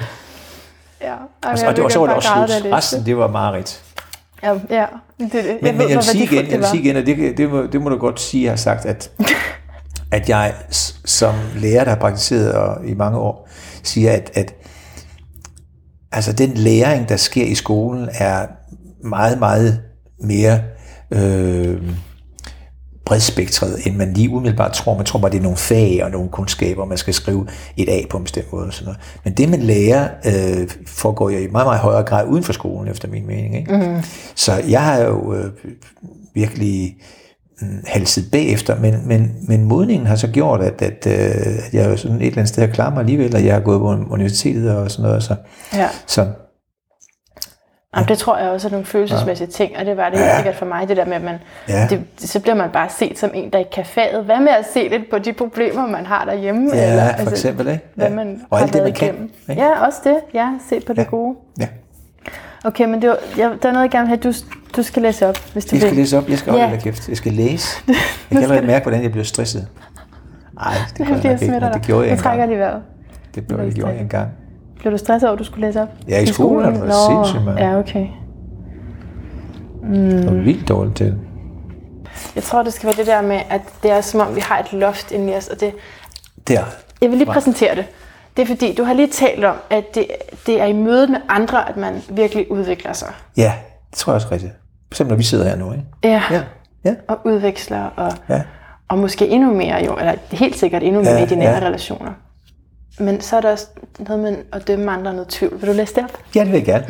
ja. 1.00 1.14
Og, 1.50 1.58
så- 1.58 1.66
og 1.66 1.76
det 1.76 1.82
var 1.84 1.88
så 1.90 1.98
var 1.98 2.06
det 2.06 2.16
også 2.16 2.28
slut. 2.28 2.72
Resten, 2.72 3.06
det 3.06 3.16
var 3.16 3.28
mareridt. 3.30 3.82
Ja, 4.42 4.52
ja. 4.70 4.86
Det, 5.18 5.32
det. 5.32 5.58
Men, 5.62 5.78
men 5.78 5.88
jeg 5.88 5.96
vil 5.96 6.04
sige 6.04 6.24
igen, 6.24 6.50
jeg 6.50 6.58
vil 6.58 6.66
sige 6.66 6.82
igen, 6.82 6.96
og 6.96 7.06
det, 7.06 7.36
det, 7.36 7.50
må, 7.50 7.62
det 7.66 7.82
må 7.82 7.88
du 7.88 7.96
godt 7.96 8.20
sige, 8.20 8.42
jeg 8.44 8.52
har 8.52 8.56
sagt, 8.56 8.86
at, 8.86 9.10
at 10.12 10.28
jeg 10.28 10.54
som 11.04 11.34
lærer, 11.56 11.84
der 11.84 11.90
har 11.90 11.98
praktiseret 11.98 12.88
i 12.88 12.94
mange 12.94 13.18
år, 13.18 13.48
siger, 13.82 14.12
at, 14.12 14.30
at 14.34 14.54
altså 16.12 16.32
den 16.32 16.54
læring, 16.54 17.08
der 17.08 17.16
sker 17.16 17.44
i 17.44 17.54
skolen, 17.54 18.08
er 18.14 18.46
meget, 19.04 19.38
meget 19.38 19.80
mere 20.20 20.60
øh, 21.10 21.82
bredspektret, 23.10 23.86
end 23.86 23.96
man 23.96 24.12
lige 24.12 24.30
umiddelbart 24.30 24.72
tror. 24.72 24.96
Man 24.96 25.06
tror 25.06 25.18
bare, 25.18 25.30
det 25.30 25.38
er 25.38 25.42
nogle 25.42 25.56
fag 25.56 26.00
og 26.04 26.10
nogle 26.10 26.28
kundskaber, 26.28 26.84
man 26.84 26.98
skal 26.98 27.14
skrive 27.14 27.46
et 27.76 27.88
A 27.88 28.00
på 28.10 28.16
en 28.16 28.22
bestemt 28.22 28.52
måde. 28.52 28.66
Og 28.66 28.72
sådan 28.72 28.84
noget. 28.84 29.00
Men 29.24 29.32
det, 29.34 29.48
man 29.48 29.60
lærer, 29.60 30.08
øh, 30.26 30.68
foregår 30.86 31.30
jo 31.30 31.38
i 31.38 31.46
meget, 31.52 31.66
meget 31.66 31.80
højere 31.80 32.02
grad 32.02 32.26
uden 32.28 32.44
for 32.44 32.52
skolen, 32.52 32.88
efter 32.90 33.08
min 33.08 33.26
mening. 33.26 33.56
Ikke? 33.56 33.76
Mm. 33.76 34.02
Så 34.34 34.52
jeg 34.68 34.82
har 34.84 34.98
jo 34.98 35.34
øh, 35.34 35.50
virkelig 36.34 36.96
mm, 37.60 37.68
halset 37.86 38.24
bagefter, 38.32 38.80
men, 38.80 38.94
men, 39.08 39.32
men 39.48 39.64
modningen 39.64 40.06
har 40.06 40.16
så 40.16 40.28
gjort, 40.28 40.60
at, 40.60 40.82
at, 40.82 41.06
øh, 41.06 41.56
at 41.66 41.74
jeg 41.74 41.90
jo 41.90 41.96
sådan 41.96 42.16
et 42.16 42.26
eller 42.26 42.38
andet 42.38 42.48
sted 42.48 42.66
har 42.66 42.72
klaret 42.74 42.92
mig 42.92 43.00
alligevel, 43.00 43.34
og 43.36 43.44
jeg 43.44 43.54
har 43.54 43.60
gået 43.60 43.80
på 43.80 44.12
universitetet 44.14 44.76
og 44.76 44.90
sådan 44.90 45.02
noget. 45.02 45.22
Så, 45.22 45.34
Ja. 45.74 45.88
så 46.06 46.26
Jamen, 47.96 48.08
det 48.08 48.18
tror 48.18 48.38
jeg 48.38 48.48
også 48.50 48.68
er 48.68 48.70
nogle 48.70 48.86
følelsesmæssige 48.86 49.46
ting, 49.46 49.72
og 49.78 49.86
det 49.86 49.96
var 49.96 50.08
det 50.08 50.18
helt 50.18 50.28
Ja. 50.30 50.36
sikkert 50.36 50.56
for 50.56 50.66
mig, 50.66 50.88
det 50.88 50.96
der 50.96 51.04
med, 51.04 51.12
at 51.16 51.22
man, 51.22 51.34
Ja. 51.68 51.86
det, 51.90 52.00
så 52.18 52.40
bliver 52.40 52.54
man 52.54 52.70
bare 52.70 52.88
set 52.98 53.18
som 53.18 53.30
en, 53.34 53.50
der 53.52 53.58
ikke 53.58 53.70
kan 53.70 53.84
faget. 53.84 54.24
Hvad 54.24 54.40
med 54.40 54.48
at 54.48 54.66
se 54.72 54.88
lidt 54.88 55.10
på 55.10 55.18
de 55.18 55.32
problemer, 55.32 55.86
man 55.86 56.06
har 56.06 56.24
derhjemme? 56.24 56.70
Ja, 56.74 56.90
eller, 56.90 57.16
for 57.22 57.30
eksempel, 57.30 57.68
ikke? 57.68 57.84
Hvad 57.94 58.06
Ja. 58.08 58.14
man 58.14 58.40
Og 58.50 58.60
alt 58.60 58.72
det, 58.72 58.82
man 58.82 58.92
kan, 58.92 59.08
igennem. 59.08 59.30
ikke? 59.48 59.62
Ja, 59.62 59.86
også 59.86 59.98
det. 60.04 60.16
Ja, 60.34 60.48
se 60.68 60.80
på 60.80 60.92
det 60.92 60.98
Ja. 60.98 61.02
gode. 61.10 61.36
ja. 61.60 61.66
Okay, 62.64 62.84
men 62.84 63.02
det 63.02 63.10
var, 63.10 63.16
jeg, 63.38 63.50
der 63.62 63.68
er 63.68 63.72
noget, 63.72 63.84
jeg 63.84 63.90
gerne 63.90 64.08
vil 64.08 64.18
have, 64.18 64.32
du, 64.32 64.32
du 64.76 64.82
skal 64.82 65.02
læse 65.02 65.26
op, 65.28 65.36
hvis 65.52 65.64
du 65.64 65.74
Jeg 65.76 65.80
skal 65.80 65.90
vil. 65.90 65.98
læse 65.98 66.18
op, 66.18 66.28
jeg 66.28 66.38
skal 66.38 66.50
holde 66.52 66.64
Ja. 66.64 66.70
ja. 66.70 66.76
kæft, 66.76 67.08
jeg 67.08 67.16
skal 67.16 67.32
læse. 67.32 67.68
Jeg 67.88 67.96
kan 68.30 68.42
allerede 68.42 68.66
mærke, 68.66 68.82
hvordan 68.82 69.02
jeg 69.02 69.10
bliver 69.10 69.24
stresset. 69.24 69.68
Nej, 70.54 70.72
det 70.98 71.06
gør 71.06 71.14
jeg 71.14 71.24
jeg 71.24 71.32
nok 71.32 71.42
ikke, 71.42 71.52
men 71.60 71.72
det 71.72 71.82
gjorde 71.82 72.08
jeg 72.08 72.18
trækker 72.18 72.44
engang. 72.44 72.82
Det 73.34 73.46
blev 73.46 73.58
jeg 73.60 73.72
gjorde 73.72 73.92
jeg 73.92 74.00
engang. 74.00 74.28
Blev 74.80 74.92
du 74.92 74.98
stresset 74.98 75.28
over, 75.28 75.32
at 75.32 75.38
du 75.38 75.44
skulle 75.44 75.66
læse 75.66 75.82
op? 75.82 75.88
Ja, 76.08 76.20
i 76.20 76.26
skolen 76.26 76.76
er 76.76 76.84
det 76.84 76.94
sindssygt, 77.08 77.44
mand. 77.44 77.58
Ja, 77.58 77.78
okay. 77.78 78.06
Det 79.92 80.26
var 80.26 80.32
vildt 80.32 80.68
dårligt 80.68 80.96
til. 80.96 81.14
Jeg 82.34 82.42
tror, 82.42 82.62
det 82.62 82.72
skal 82.72 82.86
være 82.86 82.96
det 82.96 83.06
der 83.06 83.22
med, 83.22 83.40
at 83.50 83.60
det 83.82 83.90
er 83.90 84.00
som 84.00 84.20
om, 84.20 84.34
vi 84.36 84.40
har 84.40 84.58
et 84.58 84.72
loft 84.72 85.12
inde 85.12 85.32
i 85.32 85.36
os, 85.36 85.48
og 85.48 85.60
det, 85.60 85.72
Der. 86.48 86.60
Jeg 87.02 87.10
vil 87.10 87.18
lige 87.18 87.26
præsentere 87.32 87.74
det. 87.76 87.84
Det 88.36 88.42
er 88.42 88.46
fordi, 88.46 88.74
du 88.74 88.84
har 88.84 88.92
lige 88.92 89.08
talt 89.08 89.44
om, 89.44 89.56
at 89.70 89.94
det, 89.94 90.06
det 90.46 90.60
er 90.60 90.64
i 90.64 90.72
mødet 90.72 91.10
med 91.10 91.18
andre, 91.28 91.68
at 91.68 91.76
man 91.76 91.94
virkelig 92.10 92.50
udvikler 92.50 92.92
sig. 92.92 93.08
Ja, 93.36 93.52
det 93.90 93.98
tror 93.98 94.12
jeg 94.12 94.16
også 94.16 94.28
rigtigt. 94.32 94.52
For 94.92 95.04
når 95.04 95.14
vi 95.14 95.22
sidder 95.22 95.48
her 95.48 95.56
nu, 95.56 95.72
ikke? 95.72 95.84
Ja. 96.04 96.22
Ja, 96.30 96.42
ja, 96.84 96.94
Og 97.08 97.18
udveksler, 97.24 97.84
og, 97.96 98.12
ja. 98.28 98.42
og 98.88 98.98
måske 98.98 99.28
endnu 99.28 99.54
mere 99.54 99.84
jo, 99.84 99.96
eller 99.96 100.14
helt 100.30 100.56
sikkert 100.56 100.82
endnu 100.82 101.00
mere 101.00 101.12
Ja, 101.12 101.22
i 101.24 101.26
de 101.26 101.36
nære 101.36 101.54
ja. 101.58 101.66
relationer. 101.66 102.10
Men 103.00 103.20
så 103.20 103.36
er 103.36 103.40
der 103.40 103.50
også 103.50 103.66
noget 103.98 104.22
med 104.22 104.44
at 104.52 104.68
dømme 104.68 104.90
andre 104.90 105.12
noget 105.12 105.28
tvivl. 105.28 105.60
Vil 105.60 105.68
du 105.68 105.72
læse 105.72 105.94
det 105.94 106.04
op? 106.04 106.18
Ja, 106.34 106.40
det 106.40 106.52
vil 106.52 106.56
jeg 106.56 106.66
gerne. 106.66 106.86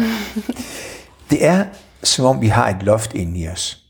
Det 1.30 1.46
er, 1.46 1.64
som 2.02 2.24
om 2.24 2.40
vi 2.40 2.48
har 2.48 2.68
et 2.68 2.82
loft 2.82 3.14
inde 3.14 3.40
i 3.40 3.48
os. 3.48 3.84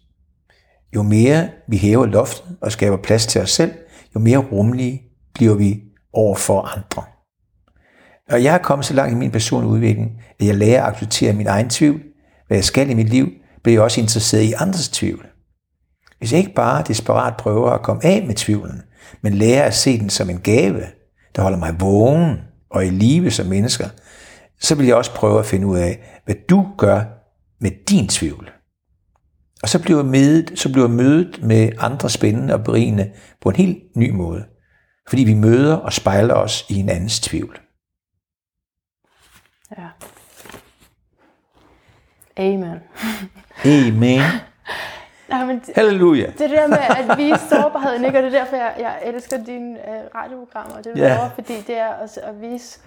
Jo 0.95 1.03
mere 1.03 1.49
vi 1.68 1.77
hæver 1.77 2.07
loftet 2.07 2.57
og 2.61 2.73
skaber 2.73 2.97
plads 2.97 3.27
til 3.27 3.41
os 3.41 3.51
selv, 3.51 3.73
jo 4.14 4.21
mere 4.21 4.39
rummelige 4.39 5.03
bliver 5.35 5.55
vi 5.55 5.81
over 6.12 6.37
for 6.37 6.62
andre. 6.62 7.03
Og 8.31 8.45
jeg 8.45 8.55
er 8.55 8.59
kommet 8.59 8.87
så 8.87 8.95
langt 8.95 9.12
i 9.12 9.16
min 9.16 9.31
personlige 9.31 9.71
udvikling, 9.71 10.11
at 10.41 10.47
jeg 10.47 10.55
lærer 10.55 10.83
at 10.83 10.93
acceptere 10.93 11.33
min 11.33 11.47
egen 11.47 11.71
tvivl. 11.71 12.01
Hvad 12.47 12.57
jeg 12.57 12.64
skal 12.64 12.91
i 12.91 12.95
mit 12.95 13.09
liv, 13.09 13.29
bliver 13.62 13.77
jeg 13.77 13.83
også 13.83 14.01
interesseret 14.01 14.43
i 14.43 14.53
andres 14.53 14.89
tvivl. 14.89 15.27
Hvis 16.18 16.33
jeg 16.33 16.39
ikke 16.39 16.55
bare 16.55 16.85
desperat 16.89 17.37
prøver 17.37 17.71
at 17.71 17.83
komme 17.83 18.05
af 18.05 18.25
med 18.27 18.35
tvivlen, 18.35 18.83
men 19.23 19.35
lærer 19.35 19.64
at 19.64 19.75
se 19.75 19.99
den 19.99 20.11
som 20.11 20.31
en 20.31 20.41
gave, 20.41 20.83
der 21.37 21.43
holder 21.43 21.59
mig 21.59 21.81
vågen 21.81 22.41
og 22.70 22.87
i 22.87 22.91
live 22.91 23.31
som 23.31 23.47
mennesker, 23.47 23.89
så 24.61 24.74
vil 24.74 24.87
jeg 24.87 24.97
også 24.97 25.14
prøve 25.14 25.39
at 25.39 25.47
finde 25.47 25.66
ud 25.66 25.78
af, 25.78 26.20
hvad 26.24 26.35
du 26.49 26.66
gør 26.78 27.03
med 27.61 27.70
din 27.89 28.09
tvivl. 28.09 28.51
Og 29.62 29.68
så 29.68 29.83
bliver 29.83 30.03
mødet, 30.03 30.59
så 30.59 30.72
bliver 30.72 30.89
mødet 30.89 31.43
med 31.43 31.72
andre 31.78 32.11
spændende 32.11 32.55
og 32.55 32.64
berigende 32.64 33.12
på 33.41 33.49
en 33.49 33.57
helt 33.57 33.97
ny 33.97 34.11
måde. 34.11 34.45
Fordi 35.09 35.24
vi 35.24 35.35
møder 35.35 35.76
og 35.76 35.93
spejler 35.93 36.35
os 36.35 36.66
i 36.68 36.74
en 36.74 36.89
andens 36.89 37.20
tvivl. 37.20 37.61
Ja. 39.78 39.89
Amen. 42.37 42.78
Amen. 43.64 44.20
Nej, 45.31 45.45
men 45.45 45.59
det, 45.66 45.74
Halleluja. 45.74 46.26
det 46.26 46.51
der 46.51 46.66
med 46.66 46.78
at 47.11 47.18
vise 47.18 47.49
sårbarheden, 47.51 48.05
ikke? 48.05 48.18
og 48.18 48.22
det 48.24 48.35
er 48.35 48.39
derfor, 48.39 48.57
jeg, 48.57 48.74
jeg 48.78 49.01
elsker 49.14 49.45
dine 49.45 49.78
øh, 49.78 50.05
radioprogrammer, 50.14 50.76
og 50.76 50.85
det 50.85 50.95
du 50.95 51.01
Ja. 51.01 51.09
laver, 51.09 51.31
fordi 51.35 51.61
det 51.66 51.78
er 51.78 51.89
også 51.95 52.20
at 52.20 52.41
vise, 52.41 52.78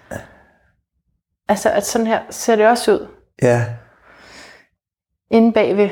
altså 1.48 1.70
at 1.70 1.86
sådan 1.86 2.08
her 2.08 2.22
ser 2.30 2.56
det 2.56 2.68
også 2.68 2.92
ud, 2.94 3.08
Ja, 3.42 3.66
inde 5.32 5.54
bagved. 5.54 5.90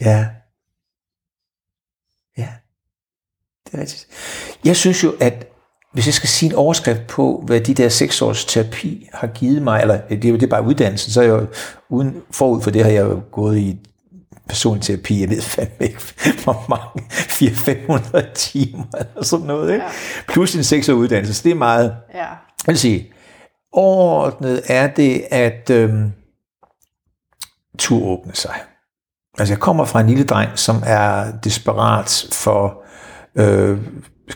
ja. 0.00 0.26
Ja, 2.38 2.48
det 3.66 3.74
er 3.74 3.78
rigtigt. 3.80 4.06
Jeg 4.64 4.76
synes 4.76 5.04
jo, 5.04 5.12
at 5.20 5.46
hvis 5.92 6.06
jeg 6.06 6.14
skal 6.14 6.28
sige 6.28 6.50
en 6.50 6.56
overskrift 6.56 7.06
på, 7.08 7.42
hvad 7.46 7.60
de 7.60 7.74
der 7.74 7.88
seks 7.88 8.22
års 8.22 8.44
terapi 8.44 9.08
har 9.14 9.26
givet 9.26 9.62
mig, 9.62 9.80
eller 9.80 10.00
det 10.08 10.24
er 10.24 10.28
jo 10.28 10.34
det 10.34 10.42
er 10.42 10.46
bare 10.50 10.62
uddannelsen, 10.62 11.12
så 11.12 11.20
er 11.20 11.24
jeg 11.24 11.32
jo 11.32 11.46
uden, 11.88 12.22
forud 12.30 12.62
for 12.62 12.70
det 12.70 12.84
har 12.84 12.90
jeg 12.90 13.04
jo 13.04 13.22
gået 13.32 13.58
i 13.58 13.78
personlig 14.48 14.82
terapi, 14.84 15.20
jeg 15.20 15.30
ved 15.30 15.40
fandme 15.42 15.86
ikke, 15.86 16.00
hvor 16.44 16.64
mange, 16.68 17.08
400-500 18.28 18.32
timer 18.34 18.84
eller 18.98 19.22
sådan 19.24 19.46
noget, 19.46 19.72
ikke? 19.72 19.84
Ja. 19.84 19.90
plus 20.28 20.54
en 20.54 20.64
seks 20.64 20.88
år 20.88 20.94
uddannelse, 20.94 21.34
så 21.34 21.40
det 21.44 21.50
er 21.50 21.54
meget, 21.54 21.96
Ja. 22.14 22.18
jeg 22.26 22.28
vil 22.66 22.78
sige, 22.78 23.12
overordnet 23.72 24.62
er 24.68 24.86
det, 24.86 25.24
at 25.30 25.70
øhm, 25.70 26.12
tur 27.78 28.06
åbne 28.06 28.34
sig. 28.34 28.54
Altså 29.38 29.54
jeg 29.54 29.60
kommer 29.60 29.84
fra 29.84 30.00
en 30.00 30.06
lille 30.06 30.24
dreng, 30.24 30.50
som 30.58 30.82
er 30.86 31.32
desperat 31.44 32.26
for 32.32 32.82
øh, 33.34 33.78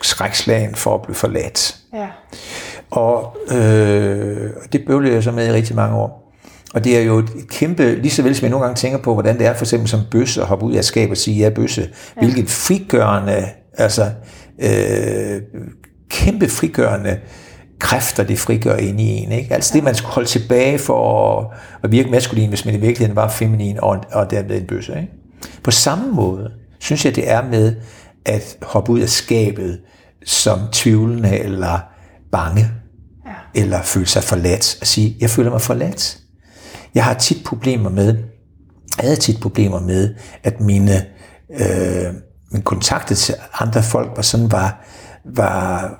skrækslagen 0.02 0.74
for 0.74 0.94
at 0.94 1.02
blive 1.02 1.14
forladt. 1.14 1.76
Ja. 1.94 2.08
Og 2.90 3.36
øh, 3.52 4.50
det 4.72 4.84
bøvlede 4.86 5.14
jeg 5.14 5.22
så 5.22 5.30
med 5.30 5.46
i 5.48 5.52
rigtig 5.52 5.76
mange 5.76 5.96
år. 5.96 6.21
Og 6.72 6.84
det 6.84 6.98
er 6.98 7.02
jo 7.02 7.18
et 7.18 7.30
kæmpe, 7.48 7.94
lige 7.94 8.10
så 8.10 8.22
vel 8.22 8.36
som 8.36 8.42
jeg 8.42 8.50
nogle 8.50 8.66
gange 8.66 8.78
tænker 8.78 8.98
på, 8.98 9.12
hvordan 9.12 9.38
det 9.38 9.46
er 9.46 9.54
for 9.54 9.64
eksempel 9.64 9.88
som 9.88 10.00
bøsse 10.10 10.40
at 10.40 10.46
hoppe 10.46 10.64
ud 10.64 10.74
af 10.74 10.84
skabet 10.84 11.10
og 11.10 11.16
sige, 11.16 11.38
ja 11.38 11.50
bøsse, 11.50 11.88
ja. 12.16 12.20
hvilket 12.22 12.50
frigørende, 12.50 13.48
altså 13.74 14.10
øh, 14.58 15.42
kæmpe 16.10 16.48
frigørende 16.48 17.18
kræfter, 17.78 18.22
det 18.22 18.38
frigør 18.38 18.76
ind 18.76 19.00
i 19.00 19.04
en. 19.04 19.32
Ikke? 19.32 19.54
Altså 19.54 19.74
det, 19.74 19.84
man 19.84 19.94
skulle 19.94 20.12
holde 20.12 20.28
tilbage 20.28 20.78
for 20.78 21.38
at, 21.38 21.46
at 21.84 21.92
virke 21.92 22.10
maskulin, 22.10 22.48
hvis 22.48 22.64
man 22.64 22.74
i 22.74 22.78
virkeligheden 22.78 23.16
var 23.16 23.28
feminin 23.28 23.78
og, 23.80 23.98
og 24.12 24.30
dermed 24.30 24.60
en 24.60 24.66
bøsse. 24.66 24.92
Ikke? 24.92 25.12
På 25.62 25.70
samme 25.70 26.12
måde 26.12 26.50
synes 26.78 27.04
jeg, 27.04 27.16
det 27.16 27.30
er 27.30 27.42
med 27.50 27.74
at 28.24 28.56
hoppe 28.62 28.92
ud 28.92 29.00
af 29.00 29.08
skabet 29.08 29.80
som 30.24 30.58
tvivlende 30.72 31.38
eller 31.38 31.78
bange, 32.32 32.70
ja. 33.26 33.60
eller 33.60 33.82
føle 33.82 34.06
sig 34.06 34.22
forladt, 34.22 34.78
og 34.80 34.86
sige, 34.86 35.16
jeg 35.20 35.30
føler 35.30 35.50
mig 35.50 35.60
forladt. 35.60 36.18
Jeg 36.94 37.04
har 37.04 37.14
tit 37.14 37.44
problemer 37.44 37.90
med, 37.90 38.16
havde 38.98 39.16
tit 39.16 39.40
problemer 39.40 39.80
med, 39.80 40.14
at 40.42 40.60
mine, 40.60 41.06
øh, 41.50 42.14
min 42.50 42.62
kontakter 42.62 43.14
til 43.14 43.34
andre 43.60 43.82
folk 43.82 44.10
var 44.16 44.22
sådan, 44.22 44.52
var, 44.52 44.84
var, 45.24 45.94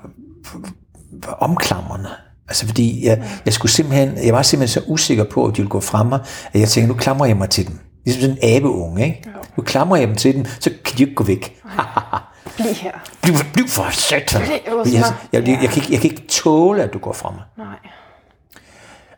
var 1.11 1.33
omklamrende. 1.33 2.09
Altså 2.47 2.65
fordi 2.65 3.05
jeg, 3.05 3.23
jeg, 3.45 3.53
skulle 3.53 3.71
simpelthen, 3.71 4.25
jeg 4.25 4.33
var 4.33 4.41
simpelthen 4.41 4.81
så 4.81 4.87
usikker 4.87 5.23
på, 5.23 5.45
at 5.45 5.51
de 5.51 5.57
ville 5.57 5.69
gå 5.69 5.79
frem 5.79 6.07
mig, 6.07 6.19
at 6.53 6.59
jeg 6.59 6.69
tænkte, 6.69 6.93
nu 6.93 6.99
klamrer 6.99 7.25
jeg 7.25 7.37
mig 7.37 7.49
til 7.49 7.67
dem. 7.67 7.79
Ligesom 8.05 8.21
sådan 8.21 8.37
en 8.41 8.57
abeunge, 8.57 9.05
ikke? 9.05 9.23
Nu 9.57 9.63
klamrer 9.63 9.97
jeg 9.97 10.07
dem 10.07 10.15
til 10.15 10.35
dem, 10.35 10.45
så 10.59 10.69
kan 10.85 10.97
de 10.97 11.03
ikke 11.03 11.15
gå 11.15 11.23
væk. 11.23 11.61
Bliv 12.55 12.73
her. 12.73 12.91
Bliv, 13.21 13.35
bliv 13.53 13.67
for 13.67 13.85
satan. 13.91 14.41
Jeg, 14.41 14.61
jeg, 14.93 15.03
jeg, 15.33 15.47
jeg, 15.47 15.69
kan 15.69 15.83
ikke, 15.83 15.87
jeg 15.93 16.01
kan 16.01 16.11
ikke 16.11 16.27
tåle, 16.27 16.83
at 16.83 16.93
du 16.93 16.99
går 16.99 17.13
fra 17.13 17.31
mig. 17.31 17.41
Nej. 17.57 17.77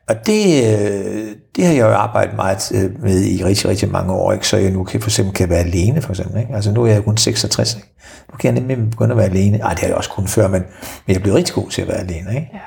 Og 0.10 0.16
det, 0.26 0.64
øh, 0.64 1.36
det 1.56 1.66
har 1.66 1.74
jeg 1.74 1.82
jo 1.82 1.93
arbejdet 1.93 2.36
meget 2.36 2.72
øh, 2.76 3.03
med 3.03 3.24
i 3.24 3.43
rigtig, 3.43 3.70
rigtig 3.70 3.91
mange 3.91 4.14
år, 4.14 4.34
ikke? 4.34 4.47
så 4.47 4.58
jeg 4.58 4.72
nu 4.72 4.84
kan, 4.84 5.01
for 5.01 5.10
eksempel 5.10 5.34
kan 5.34 5.49
være 5.49 5.60
alene. 5.60 6.01
For 6.01 6.10
eksempel, 6.10 6.41
ikke? 6.41 6.56
Altså 6.56 6.72
nu 6.72 6.84
er 6.84 6.91
jeg 6.91 7.03
kun 7.03 7.18
66. 7.18 7.76
Ikke? 7.76 7.88
Nu 8.32 8.38
kan 8.38 8.56
jeg 8.56 8.62
nemlig 8.62 8.89
begynde 8.89 9.12
at 9.12 9.18
være 9.18 9.30
alene. 9.30 9.58
Ej, 9.58 9.70
det 9.70 9.80
har 9.80 9.88
jeg 9.88 9.95
også 9.95 10.10
kun 10.10 10.28
før, 10.28 10.47
men, 10.47 10.62
men 10.62 11.08
jeg 11.08 11.16
er 11.16 11.20
blevet 11.20 11.38
rigtig 11.38 11.56
god 11.56 11.70
til 11.70 11.82
at 11.82 11.88
være 11.88 11.97
alene. 11.97 12.30
Ikke? 12.36 12.49
Ja. 12.53 12.60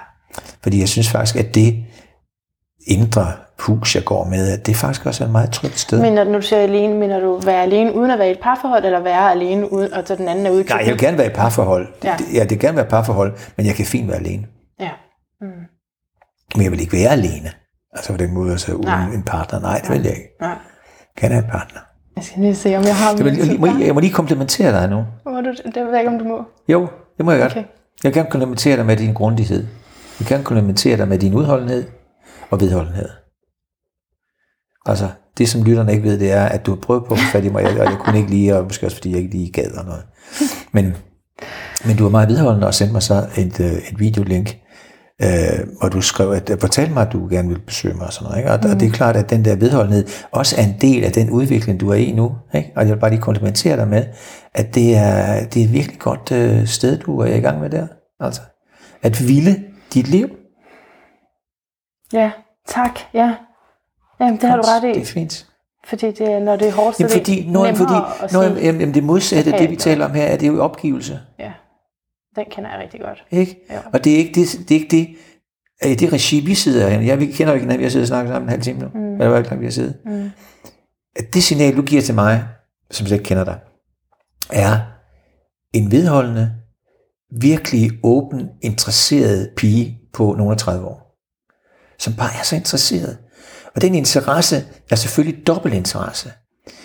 Fordi 0.62 0.80
jeg 0.80 0.89
synes 0.89 1.11
faktisk, 1.11 1.36
at 1.36 1.55
det 1.55 1.84
indre 2.86 3.32
hus, 3.61 3.95
jeg 3.95 4.05
går 4.05 4.24
med, 4.24 4.53
at 4.53 4.66
det 4.66 4.76
faktisk 4.76 5.07
også 5.07 5.24
er 5.24 5.26
et 5.26 5.32
meget 5.32 5.53
trygt 5.53 5.78
sted. 5.78 6.01
Men 6.01 6.12
når, 6.12 6.24
du 6.24 6.43
siger 6.43 6.61
alene, 6.61 6.95
mener 6.95 7.20
du 7.20 7.39
være 7.39 7.62
alene 7.62 7.95
uden 7.95 8.11
at 8.11 8.18
være 8.18 8.28
i 8.28 8.32
et 8.32 8.41
parforhold, 8.43 8.84
eller 8.84 9.01
være 9.01 9.30
alene 9.30 9.72
uden, 9.72 9.93
og 9.93 10.03
så 10.07 10.16
den 10.16 10.28
anden 10.28 10.47
er 10.47 10.51
ude 10.51 10.64
Nej, 10.64 10.78
jeg 10.78 10.91
vil 10.91 10.99
gerne 10.99 11.18
være 11.18 11.26
i 11.26 11.34
parforhold. 11.34 11.89
Ja. 12.05 12.16
Ja. 12.34 12.43
det 12.43 12.51
vil 12.51 12.61
gerne 12.61 12.76
være 12.76 12.86
parforhold, 12.86 13.32
men 13.57 13.66
jeg 13.66 13.74
kan 13.74 13.86
fint 13.86 14.09
være 14.09 14.16
alene. 14.16 14.47
Ja. 14.80 14.91
Men 16.55 16.62
jeg 16.64 16.70
vil 16.72 16.80
ikke 16.80 16.92
være 16.92 17.11
alene. 17.11 17.51
Altså 17.92 18.12
på 18.12 18.16
den 18.16 18.34
måde, 18.34 18.53
altså 18.53 18.72
uden 18.72 18.84
Nej. 18.86 19.14
en 19.14 19.22
partner. 19.22 19.61
Nej, 19.61 19.80
det 19.80 19.90
vil 19.90 20.03
jeg 20.03 20.16
ikke. 20.16 20.28
Nej. 20.40 20.49
Jeg 20.49 20.59
kan 21.16 21.30
have 21.32 21.44
en 21.44 21.51
partner. 21.51 21.80
Jeg 22.16 22.24
skal 22.24 22.42
lige 22.42 22.55
se, 22.55 22.76
om 22.76 22.84
jeg 22.84 22.96
har 22.96 23.14
Jeg, 23.16 23.24
vil, 23.24 23.36
jeg, 23.36 23.61
må, 23.61 23.66
jeg 23.66 23.94
må 23.94 24.01
lige 24.01 24.12
komplimentere 24.12 24.80
dig 24.80 24.90
nu. 24.90 25.05
Må 25.24 25.40
du, 25.40 25.51
det 25.74 25.84
ved 25.84 25.90
jeg 25.90 26.01
ikke, 26.01 26.12
om 26.12 26.18
du 26.18 26.24
må. 26.24 26.42
Jo, 26.68 26.88
det 27.16 27.24
må 27.24 27.32
jeg 27.32 27.40
godt. 27.40 27.53
Okay. 27.53 27.64
Jeg 28.05 28.09
vil 28.09 28.12
gerne 28.12 28.30
komplimentere 28.30 28.76
dig 28.76 28.86
med 28.86 28.96
din 28.96 29.14
grundighed. 29.14 29.66
Jeg 30.20 30.28
gerne 30.28 30.44
komplimentere 30.44 30.96
dig 30.96 31.09
med 31.09 31.18
din 31.18 31.34
udholdenhed 31.34 31.86
og 32.51 32.61
vedholdenhed. 32.61 33.09
Altså, 34.86 35.09
det 35.38 35.49
som 35.49 35.62
lytterne 35.62 35.92
ikke 35.92 36.05
ved, 36.05 36.18
det 36.18 36.32
er, 36.32 36.44
at 36.44 36.66
du 36.66 36.70
har 36.70 36.80
prøvet 36.80 37.05
på 37.05 37.14
at 37.14 37.20
få 37.20 37.26
fat 37.32 37.44
i 37.44 37.49
mig, 37.49 37.64
og 37.64 37.76
jeg 37.76 37.99
kunne 38.01 38.18
ikke 38.18 38.30
lige, 38.30 38.57
og 38.57 38.64
måske 38.64 38.86
også 38.86 38.96
fordi 38.96 39.11
jeg 39.11 39.18
ikke 39.18 39.30
lige 39.30 39.53
gad 39.53 39.70
og 39.70 39.84
noget. 39.84 40.03
Men, 40.72 40.96
men 41.86 41.96
du 41.96 42.03
var 42.03 42.11
meget 42.11 42.28
vedholdende 42.28 42.66
og 42.66 42.74
sendte 42.74 42.92
mig 42.92 43.03
så 43.03 43.26
et, 43.36 43.61
øh, 43.61 43.72
et 43.72 43.99
videolink, 43.99 44.57
øh, 45.22 45.66
hvor 45.80 45.88
du 45.88 46.00
skrev, 46.00 46.30
at 46.30 46.50
fortalte 46.60 46.92
mig, 46.92 47.06
at 47.06 47.12
du 47.12 47.28
gerne 47.30 47.48
ville 47.48 47.62
besøge 47.62 47.94
mig 47.94 48.06
og 48.06 48.12
sådan 48.12 48.24
noget. 48.26 48.38
Ikke? 48.38 48.52
Og, 48.52 48.58
mm. 48.62 48.70
og 48.70 48.80
det 48.80 48.88
er 48.88 48.92
klart, 48.92 49.16
at 49.16 49.30
den 49.30 49.44
der 49.44 49.56
vedholdenhed 49.56 50.06
også 50.30 50.56
er 50.58 50.62
en 50.64 50.76
del 50.80 51.04
af 51.04 51.12
den 51.12 51.30
udvikling, 51.30 51.80
du 51.80 51.88
er 51.90 51.94
i 51.94 52.12
nu. 52.12 52.32
Ikke? 52.54 52.72
Og 52.76 52.82
jeg 52.82 52.90
vil 52.94 53.00
bare 53.00 53.10
lige 53.10 53.20
komplimentere 53.22 53.76
dig 53.76 53.88
med, 53.88 54.04
at 54.54 54.74
det 54.74 54.96
er, 54.96 55.44
det 55.44 55.60
er 55.62 55.64
et 55.66 55.72
virkelig 55.72 55.98
godt 55.98 56.32
øh, 56.32 56.66
sted, 56.66 56.98
du 56.98 57.18
er 57.18 57.26
i 57.34 57.40
gang 57.40 57.60
med 57.60 57.70
der. 57.70 57.86
Altså, 58.20 58.40
at 59.02 59.28
ville 59.28 59.64
dit 59.94 60.08
liv. 60.08 60.28
Ja, 62.12 62.30
tak. 62.68 62.98
Ja. 63.14 63.34
Jamen, 64.20 64.40
det 64.40 64.48
har 64.50 64.56
du 64.56 64.62
ret 64.62 64.82
Det 64.82 64.90
er 64.96 65.00
i. 65.00 65.04
fint. 65.04 65.46
Fordi 65.86 66.06
det, 66.06 66.32
er- 66.32 66.40
når 66.40 66.56
det 66.56 66.68
er 66.68 66.72
hårdt, 66.72 66.96
så 66.96 67.02
Jamen, 67.02 67.12
er 67.12 67.18
fordi, 67.18 67.42
det 67.42 67.52
når, 67.52 67.66
nemmere 67.66 67.76
fordi 67.76 68.24
at 68.24 68.32
når, 68.32 68.42
sige, 68.42 68.66
jamen, 68.66 68.94
det 68.94 69.04
modsatte, 69.04 69.52
det 69.52 69.70
vi 69.70 69.76
taler 69.76 70.04
om 70.04 70.14
her, 70.14 70.24
er 70.24 70.36
det 70.36 70.46
jo 70.48 70.62
opgivelse. 70.62 71.20
Ja, 71.38 71.52
den 72.37 72.45
kender 72.51 72.70
jeg 72.70 72.81
rigtig 72.83 73.01
godt. 73.01 73.24
Ikke? 73.31 73.66
Ja. 73.70 73.81
Og 73.93 74.05
det 74.05 74.14
er 74.14 74.16
ikke 74.16 74.41
det, 74.41 74.68
det, 74.68 74.70
er 74.70 74.81
ikke 74.81 74.97
det, 74.97 75.16
øh, 75.85 75.99
det 75.99 76.12
regi, 76.12 76.41
vi 76.41 76.55
sidder 76.55 76.89
her. 76.89 77.01
Jeg 77.01 77.20
vi 77.20 77.26
kender 77.26 77.53
jo 77.53 77.55
ikke 77.55 77.64
hinanden, 77.64 77.79
vi 77.79 77.85
har 77.85 77.91
siddet 77.91 78.05
og 78.05 78.09
snakket 78.09 78.33
sammen 78.33 78.47
en 78.47 78.51
halv 78.51 78.62
time 78.62 78.79
nu. 78.79 78.89
Mm. 78.95 79.12
Eller 79.12 79.29
hvor 79.29 79.37
langt 79.37 79.61
vi 79.61 79.64
har 79.64 79.70
siddet. 79.70 79.97
Mm. 80.05 80.31
At 81.16 81.35
det 81.35 81.43
signal, 81.43 81.76
du 81.76 81.83
giver 81.83 82.03
til 82.03 82.14
mig, 82.14 82.45
som 82.91 83.07
jeg 83.07 83.12
ikke 83.12 83.24
kender 83.24 83.45
dig, 83.45 83.59
er 84.53 84.81
en 85.72 85.91
vedholdende, 85.91 86.55
virkelig 87.41 87.91
åben, 88.03 88.49
interesseret 88.62 89.51
pige 89.57 89.99
på 90.12 90.35
nogle 90.39 90.53
af 90.53 90.59
30 90.59 90.87
år. 90.87 91.18
Som 91.99 92.14
bare 92.14 92.31
er 92.39 92.43
så 92.43 92.57
interesseret. 92.57 93.18
Og 93.74 93.83
den 93.83 93.95
interesse 93.95 94.64
er 94.91 94.97
selvfølgelig 94.97 95.47
dobbelt 95.47 95.74
interesse. 95.74 96.33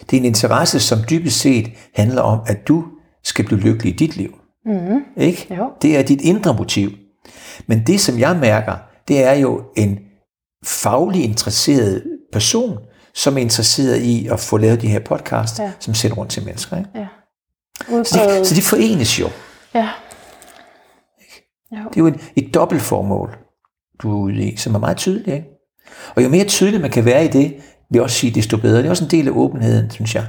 Det 0.09 0.17
er 0.17 0.21
en 0.21 0.25
interesse, 0.25 0.79
som 0.79 0.99
dybest 1.09 1.39
set 1.39 1.71
handler 1.95 2.21
om, 2.21 2.39
at 2.47 2.67
du 2.67 2.85
skal 3.23 3.45
blive 3.45 3.59
lykkelig 3.59 3.93
i 3.93 3.95
dit 3.95 4.15
liv. 4.15 4.42
Mm. 4.65 5.03
Ikke? 5.17 5.55
Jo. 5.57 5.71
Det 5.81 5.97
er 5.97 6.01
dit 6.03 6.21
indre 6.21 6.53
motiv. 6.53 6.89
Men 7.67 7.83
det, 7.87 7.99
som 7.99 8.19
jeg 8.19 8.37
mærker, 8.37 8.75
det 9.07 9.23
er 9.23 9.33
jo 9.33 9.63
en 9.77 9.99
faglig 10.65 11.23
interesseret 11.23 12.03
person, 12.31 12.77
som 13.13 13.37
er 13.37 13.41
interesseret 13.41 13.97
i 14.01 14.27
at 14.27 14.39
få 14.39 14.57
lavet 14.57 14.81
de 14.81 14.87
her 14.87 14.99
podcast, 14.99 15.59
Ja. 15.59 15.71
som 15.79 15.93
sætter 15.93 16.17
rundt 16.17 16.31
til 16.31 16.45
mennesker. 16.45 16.77
Ikke? 16.77 16.89
Ja. 16.95 17.07
Så, 17.77 17.85
de, 17.89 17.93
Udpræget. 17.95 18.47
så 18.47 18.55
de 18.55 18.61
forenes 18.61 19.19
jo. 19.19 19.27
Ja. 19.73 19.89
Jo. 21.71 21.77
Det 21.89 21.95
er 21.95 21.99
jo 22.01 22.07
et, 22.07 22.31
et 22.35 22.53
dobbelt 22.53 22.81
formål, 22.81 23.37
du 24.01 24.11
er 24.11 24.15
ude 24.17 24.43
i, 24.43 24.55
som 24.55 24.75
er 24.75 24.79
meget 24.79 24.97
tydeligt. 24.97 25.27
Ikke? 25.35 25.47
Og 26.15 26.23
jo 26.23 26.29
mere 26.29 26.45
tydeligt 26.45 26.81
man 26.81 26.91
kan 26.91 27.05
være 27.05 27.25
i 27.25 27.27
det, 27.27 27.43
vil 27.51 27.59
jeg 27.93 28.01
også 28.03 28.15
sige, 28.15 28.31
desto 28.35 28.57
bedre. 28.57 28.77
Det 28.77 28.85
er 28.85 28.89
også 28.89 29.03
en 29.03 29.11
del 29.11 29.27
af 29.27 29.31
åbenheden, 29.31 29.89
synes 29.91 30.15
jeg. 30.15 30.25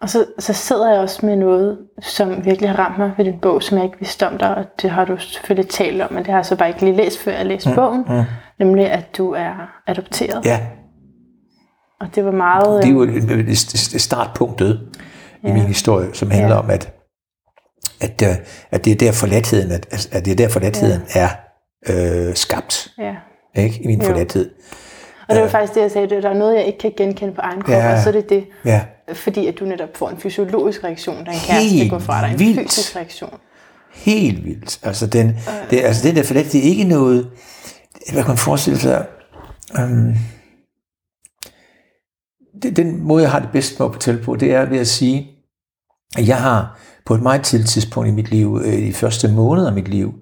Og 0.00 0.08
så, 0.10 0.24
så 0.38 0.52
sidder 0.52 0.90
jeg 0.92 1.00
også 1.00 1.26
med 1.26 1.36
noget, 1.36 1.78
som 2.02 2.44
virkelig 2.44 2.70
har 2.70 2.78
ramt 2.78 2.98
mig 2.98 3.12
ved 3.16 3.24
din 3.24 3.38
bog, 3.42 3.62
som 3.62 3.76
jeg 3.78 3.84
ikke 3.84 3.98
vidste 4.00 4.26
om 4.28 4.38
dig, 4.38 4.54
og 4.56 4.64
det 4.82 4.90
har 4.90 5.04
du 5.04 5.16
selvfølgelig 5.18 5.70
talt 5.70 6.02
om, 6.02 6.12
men 6.12 6.18
det 6.24 6.26
har 6.30 6.38
jeg 6.38 6.46
så 6.46 6.56
bare 6.56 6.68
ikke 6.68 6.80
lige 6.80 6.96
læst, 6.96 7.18
før 7.18 7.32
jeg 7.32 7.46
læste 7.46 7.68
mm, 7.68 7.74
bogen, 7.74 8.04
mm. 8.08 8.22
nemlig 8.58 8.90
at 8.90 9.16
du 9.18 9.32
er 9.32 9.80
adopteret. 9.86 10.44
Ja, 10.46 10.60
Og 12.00 12.06
det 12.14 12.24
var 12.24 12.30
meget... 12.30 12.82
det 12.82 12.88
er 12.90 12.94
jo 12.94 13.02
et 13.42 14.00
startpunktet 14.02 14.88
i 15.42 15.52
min 15.52 15.62
historie, 15.62 16.14
som 16.14 16.30
handler 16.30 16.54
Ja. 16.54 16.62
om, 16.62 16.70
at, 16.70 16.92
at, 18.00 18.22
øh, 18.22 18.36
at 18.70 18.84
det 18.84 18.92
er 18.92 18.96
der 18.96 19.12
forladtheden, 19.12 19.72
at, 19.72 20.08
at 20.12 20.24
det 20.24 20.30
er 20.32 20.36
der 20.36 20.48
forladtheden 20.48 21.02
er 21.14 21.28
øh, 21.88 22.34
skabt, 22.34 22.88
Ja. 22.98 23.14
ikke? 23.54 23.82
i 23.82 23.86
min 23.86 24.00
Jo. 24.00 24.06
forladthed. 24.08 24.50
Og 25.28 25.34
det 25.34 25.42
var 25.42 25.48
faktisk 25.48 25.74
det, 25.74 25.80
jeg 25.80 25.90
sagde, 25.90 26.08
det 26.08 26.16
er 26.16 26.20
der 26.20 26.30
er 26.30 26.34
noget, 26.34 26.54
jeg 26.56 26.64
ikke 26.66 26.78
kan 26.78 26.92
genkende 26.96 27.34
på 27.34 27.40
egen 27.40 27.62
krop, 27.62 27.72
Ja. 27.74 27.92
og 27.92 28.02
så 28.02 28.08
er 28.08 28.12
det 28.12 28.28
det, 28.28 28.44
Ja, 28.64 28.80
fordi 29.12 29.46
at 29.46 29.54
du 29.58 29.64
netop 29.64 29.88
får 29.96 30.08
en 30.08 30.18
fysiologisk 30.18 30.84
reaktion, 30.84 31.24
da 31.24 31.30
en 31.30 31.36
kæreste 31.46 31.88
går 31.88 31.98
fra 31.98 32.22
dig, 32.26 32.32
en 32.32 32.38
vildt. 32.38 32.60
fysisk 32.60 32.96
reaktion. 32.96 33.30
helt 33.94 34.44
vildt. 34.44 34.80
Altså 34.82 35.06
den, 35.06 35.36
det, 35.70 35.80
altså 35.84 36.08
den 36.08 36.16
der 36.16 36.22
forladthed, 36.22 36.52
det 36.52 36.66
er 36.66 36.70
ikke 36.70 36.84
noget, 36.84 37.30
hvad 38.12 38.22
kan 38.22 38.28
man 38.30 38.38
forestille 38.38 38.78
sig, 38.78 39.06
um, 39.78 40.14
det, 42.62 42.76
den 42.76 43.00
måde, 43.02 43.22
jeg 43.22 43.30
har 43.30 43.38
det 43.38 43.48
bedst 43.52 43.78
med 43.78 43.86
at 43.86 43.92
fortælle 43.92 44.22
på, 44.22 44.36
det 44.36 44.52
er 44.54 44.64
ved 44.64 44.78
at 44.78 44.86
sige, 44.88 45.30
at 46.18 46.28
jeg 46.28 46.36
har 46.42 46.78
på 47.06 47.14
et 47.14 47.22
meget 47.22 47.42
tidligt 47.42 47.70
tidspunkt 47.70 48.08
i 48.08 48.12
mit 48.12 48.30
liv, 48.30 48.60
øh, 48.64 48.72
i 48.74 48.86
de 48.86 48.92
første 48.92 49.28
måneder 49.28 49.66
af 49.68 49.72
mit 49.74 49.88
liv, 49.88 50.14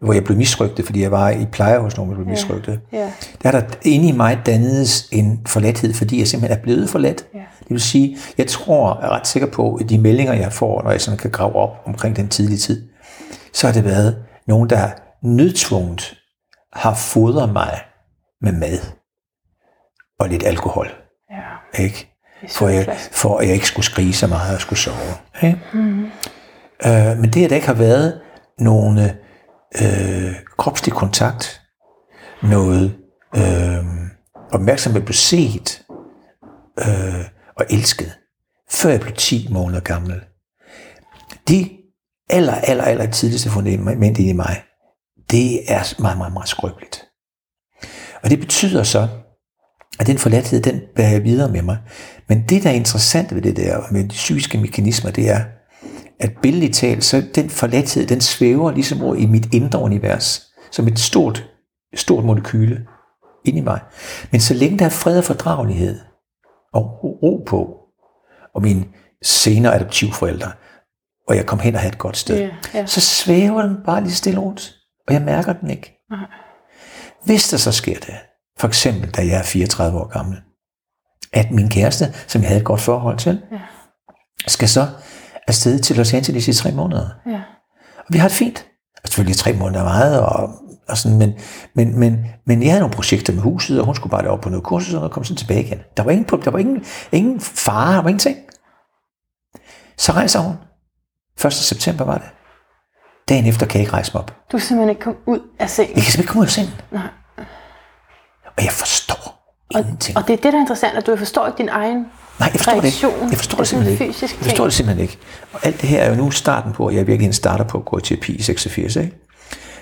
hvor 0.00 0.12
jeg 0.12 0.24
blev 0.24 0.36
misrygtet, 0.36 0.86
fordi 0.86 1.02
jeg 1.02 1.10
var 1.10 1.30
i 1.30 1.46
pleje 1.52 1.78
hos 1.78 1.96
nogen, 1.96 2.10
der 2.10 2.16
blev 2.16 2.28
misrygtet, 2.28 2.80
Ja. 2.92 3.12
der 3.42 3.48
er 3.48 3.60
der 3.60 3.66
inde 3.82 4.08
i 4.08 4.12
mig 4.12 4.40
dannedes 4.46 5.08
en 5.12 5.40
forladthed, 5.46 5.94
fordi 5.94 6.18
jeg 6.18 6.26
simpelthen 6.28 6.58
er 6.58 6.62
blevet 6.62 6.90
forladt. 6.90 7.24
Ja. 7.34 7.38
Det 7.38 7.70
vil 7.70 7.80
sige, 7.80 8.16
jeg 8.38 8.46
tror, 8.46 8.98
jeg 9.00 9.08
er 9.08 9.10
ret 9.10 9.26
sikker 9.26 9.48
på, 9.50 9.74
at 9.74 9.88
de 9.88 9.98
meldinger, 9.98 10.32
jeg 10.32 10.52
får, 10.52 10.82
når 10.82 10.90
jeg 10.90 11.00
sådan 11.00 11.18
kan 11.18 11.30
grave 11.30 11.54
op 11.56 11.70
omkring 11.86 12.16
den 12.16 12.28
tidlige 12.28 12.58
tid, 12.58 12.88
så 13.52 13.66
har 13.66 13.74
det 13.74 13.84
været 13.84 14.16
nogen, 14.46 14.70
der 14.70 14.90
nødtvunget 15.22 16.14
har 16.72 16.94
fodret 16.94 17.52
mig 17.52 17.80
med 18.40 18.52
mad 18.52 18.78
og 20.20 20.28
lidt 20.28 20.42
alkohol. 20.46 20.88
Ja. 21.30 21.82
Ikke? 21.82 22.14
For, 22.48 22.68
jeg, 22.68 22.96
for 23.12 23.38
at 23.38 23.46
jeg 23.46 23.54
ikke 23.54 23.66
skulle 23.66 23.86
skrige 23.86 24.12
så 24.12 24.26
meget 24.26 24.54
og 24.54 24.60
skulle 24.60 24.78
sove. 24.78 24.96
Ikke? 25.42 25.58
Mm-hmm. 25.72 26.04
Øh, 26.86 27.18
men 27.18 27.30
det, 27.30 27.44
at 27.44 27.50
der 27.50 27.56
ikke 27.56 27.66
har 27.68 27.74
været 27.74 28.20
nogen 28.58 28.98
øh, 29.74 30.34
kropslig 30.58 30.94
kontakt, 30.94 31.62
noget 32.42 32.96
øh, 33.36 33.84
opmærksomhed 34.52 35.02
blev 35.02 35.14
set 35.14 35.82
øh, 36.78 37.24
og 37.56 37.66
elsket, 37.70 38.12
før 38.70 38.90
jeg 38.90 39.00
blev 39.00 39.14
10 39.14 39.48
måneder 39.50 39.80
gammel. 39.80 40.20
De 41.48 41.70
aller, 42.30 42.54
aller, 42.54 42.84
aller 42.84 43.10
tidligste 43.10 43.50
fundament 43.50 44.18
i 44.18 44.32
mig, 44.32 44.62
det 45.30 45.72
er 45.72 46.00
meget, 46.02 46.18
meget, 46.18 46.32
meget 46.32 46.48
skrøbeligt. 46.48 47.04
Og 48.22 48.30
det 48.30 48.38
betyder 48.38 48.82
så, 48.82 49.08
at 50.00 50.06
den 50.06 50.18
forladthed, 50.18 50.62
den 50.62 50.80
bærer 50.96 51.10
jeg 51.10 51.24
videre 51.24 51.50
med 51.50 51.62
mig. 51.62 51.78
Men 52.28 52.44
det, 52.48 52.62
der 52.62 52.70
er 52.70 52.74
interessant 52.74 53.34
ved 53.34 53.42
det 53.42 53.56
der, 53.56 53.82
med 53.90 54.04
de 54.04 54.08
psykiske 54.08 54.58
mekanismer, 54.58 55.10
det 55.10 55.30
er, 55.30 55.44
at 56.20 56.30
billedligt 56.42 56.74
talt, 56.74 57.04
så 57.04 57.22
den 57.34 57.50
forladthed, 57.50 58.06
den 58.06 58.20
svæver 58.20 58.70
ligesom 58.70 59.02
over 59.02 59.14
i 59.14 59.26
mit 59.26 59.54
indre 59.54 59.78
univers, 59.80 60.42
som 60.70 60.86
et 60.88 60.98
stort, 60.98 61.44
stort 61.94 62.24
molekyle 62.24 62.86
ind 63.44 63.58
i 63.58 63.60
mig. 63.60 63.80
Men 64.32 64.40
så 64.40 64.54
længe 64.54 64.78
der 64.78 64.84
er 64.84 64.88
fred 64.90 65.18
og 65.18 65.24
fordragelighed, 65.24 66.00
og 66.72 66.82
ro- 67.04 67.44
på, 67.46 67.76
og 68.54 68.62
min 68.62 68.84
senere 69.22 69.74
adoptivforældre, 69.74 70.52
og 71.28 71.36
jeg 71.36 71.46
kom 71.46 71.58
hen 71.58 71.74
og 71.74 71.80
havde 71.80 71.92
et 71.92 71.98
godt 71.98 72.16
sted, 72.16 72.38
Ja, 72.38 72.50
ja. 72.74 72.86
så 72.86 73.00
svæver 73.00 73.62
den 73.62 73.76
bare 73.86 74.00
lige 74.02 74.12
stille 74.12 74.40
rundt, 74.40 74.74
og 75.08 75.14
jeg 75.14 75.22
mærker 75.22 75.52
den 75.52 75.70
ikke. 75.70 75.98
Nej. 76.10 76.26
Hvis 77.24 77.48
der 77.48 77.56
så 77.56 77.72
sker 77.72 77.98
det, 77.98 78.14
for 78.58 78.68
eksempel 78.68 79.10
da 79.10 79.26
jeg 79.26 79.38
er 79.38 79.42
34 79.42 79.98
år 80.00 80.06
gammel, 80.08 80.36
at 81.32 81.50
min 81.50 81.68
kæreste, 81.70 82.04
som 82.26 82.40
jeg 82.42 82.48
havde 82.48 82.60
et 82.60 82.66
godt 82.66 82.80
forhold 82.80 83.18
til, 83.18 83.42
Ja. 83.52 83.58
skal 84.46 84.68
så 84.68 84.86
afsted 85.48 85.78
til 85.78 85.96
Los 85.96 86.14
Angeles 86.14 86.48
i 86.48 86.52
tre 86.52 86.72
måneder. 86.72 87.08
Ja. 87.26 87.40
Og 87.98 88.04
vi 88.08 88.18
har 88.18 88.28
det 88.28 88.36
fint. 88.36 88.66
Og 89.02 89.08
selvfølgelig 89.08 89.36
tre 89.36 89.52
måneder 89.52 89.80
er 89.80 89.84
meget, 89.84 90.20
og, 90.20 90.50
og 90.88 90.96
sådan, 90.96 91.18
men, 91.18 91.34
men, 91.74 91.98
men, 91.98 92.26
men 92.46 92.62
jeg 92.62 92.70
havde 92.70 92.80
nogle 92.80 92.94
projekter 92.94 93.32
med 93.32 93.42
huset, 93.42 93.80
og 93.80 93.86
hun 93.86 93.94
skulle 93.94 94.10
bare 94.10 94.22
derop 94.22 94.40
på 94.40 94.48
noget 94.48 94.64
kursus, 94.64 94.94
og 94.94 95.10
kom 95.10 95.24
så 95.24 95.34
tilbage 95.34 95.64
igen. 95.64 95.80
Der 95.96 96.02
var 96.02 96.10
ingen, 96.10 96.40
der 96.44 96.50
var 96.50 96.58
ingen, 96.58 96.84
ingen 97.12 97.40
fare, 97.40 97.94
der 97.94 98.02
var 98.02 98.08
ingenting. 98.08 98.36
Så 99.96 100.12
rejser 100.12 100.40
hun. 100.40 100.56
1. 101.44 101.52
september 101.52 102.04
var 102.04 102.18
det. 102.18 102.28
Dagen 103.28 103.46
efter 103.46 103.66
kan 103.66 103.74
jeg 103.74 103.82
ikke 103.82 103.92
rejse 103.92 104.10
mig 104.14 104.22
op. 104.22 104.30
Du 104.52 104.56
kan 104.58 104.60
simpelthen 104.60 104.90
ikke 104.90 105.02
komme 105.02 105.18
ud 105.26 105.40
af 105.58 105.70
sengen. 105.70 105.96
Jeg 105.96 106.02
kan 106.02 106.12
simpelthen 106.12 106.22
ikke 106.22 106.28
komme 106.28 106.40
ud 106.40 106.46
af 106.46 106.50
sengen. 106.50 106.74
Nej. 106.90 107.08
Og 108.56 108.64
jeg 108.64 108.72
forstår 108.72 109.54
ingenting. 109.78 110.18
Og 110.18 110.22
det 110.26 110.32
er 110.32 110.36
det, 110.36 110.52
der 110.52 110.58
er 110.58 110.60
interessant, 110.60 110.96
at 110.96 111.06
du 111.06 111.16
forstår 111.16 111.46
ikke 111.46 111.58
din 111.58 111.68
egen 111.68 112.06
Nej, 112.40 112.50
jeg 112.52 112.60
forstår 112.60 112.80
det 112.80 112.84
ikke. 112.84 113.06
reaktion. 113.06 113.30
Jeg 113.30 113.38
forstår 113.38 113.56
Det 113.56 113.60
det 113.60 113.68
simpelthen 113.68 114.08
ikke. 114.08 114.18
Jeg 114.20 114.30
forstår 114.42 114.64
det 114.64 114.72
simpelthen 114.72 115.02
ikke. 115.02 115.18
Og 115.52 115.66
alt 115.66 115.80
det 115.80 115.88
her 115.88 116.02
er 116.02 116.10
jo 116.10 116.14
nu 116.16 116.30
starten 116.30 116.72
på, 116.72 116.86
at 116.86 116.94
jeg 116.94 117.06
virkelig 117.06 117.34
starter 117.34 117.64
på 117.64 117.78
at 117.78 117.84
gå 117.84 117.98
i 117.98 118.02
terapi 118.02 118.32
i 118.32 118.42
86, 118.42 118.96
ikke? 118.96 119.12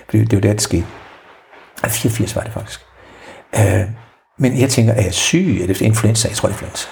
Fordi 0.09 0.23
det 0.23 0.33
er 0.33 0.37
jo 0.37 0.41
der, 0.41 0.53
det 0.53 0.61
skete. 0.61 0.85
Ej, 1.83 1.89
84 1.89 2.35
var 2.35 2.41
det 2.41 2.53
faktisk. 2.53 2.79
Øh, 3.55 3.81
men 4.39 4.59
jeg 4.59 4.69
tænker, 4.69 4.93
er 4.93 5.01
jeg 5.03 5.13
syg? 5.13 5.59
Er 5.61 5.67
det 5.67 5.81
influenza? 5.81 6.27
Jeg 6.27 6.37
tror, 6.37 6.47
det 6.49 6.53
er 6.53 6.57
influenza. 6.57 6.87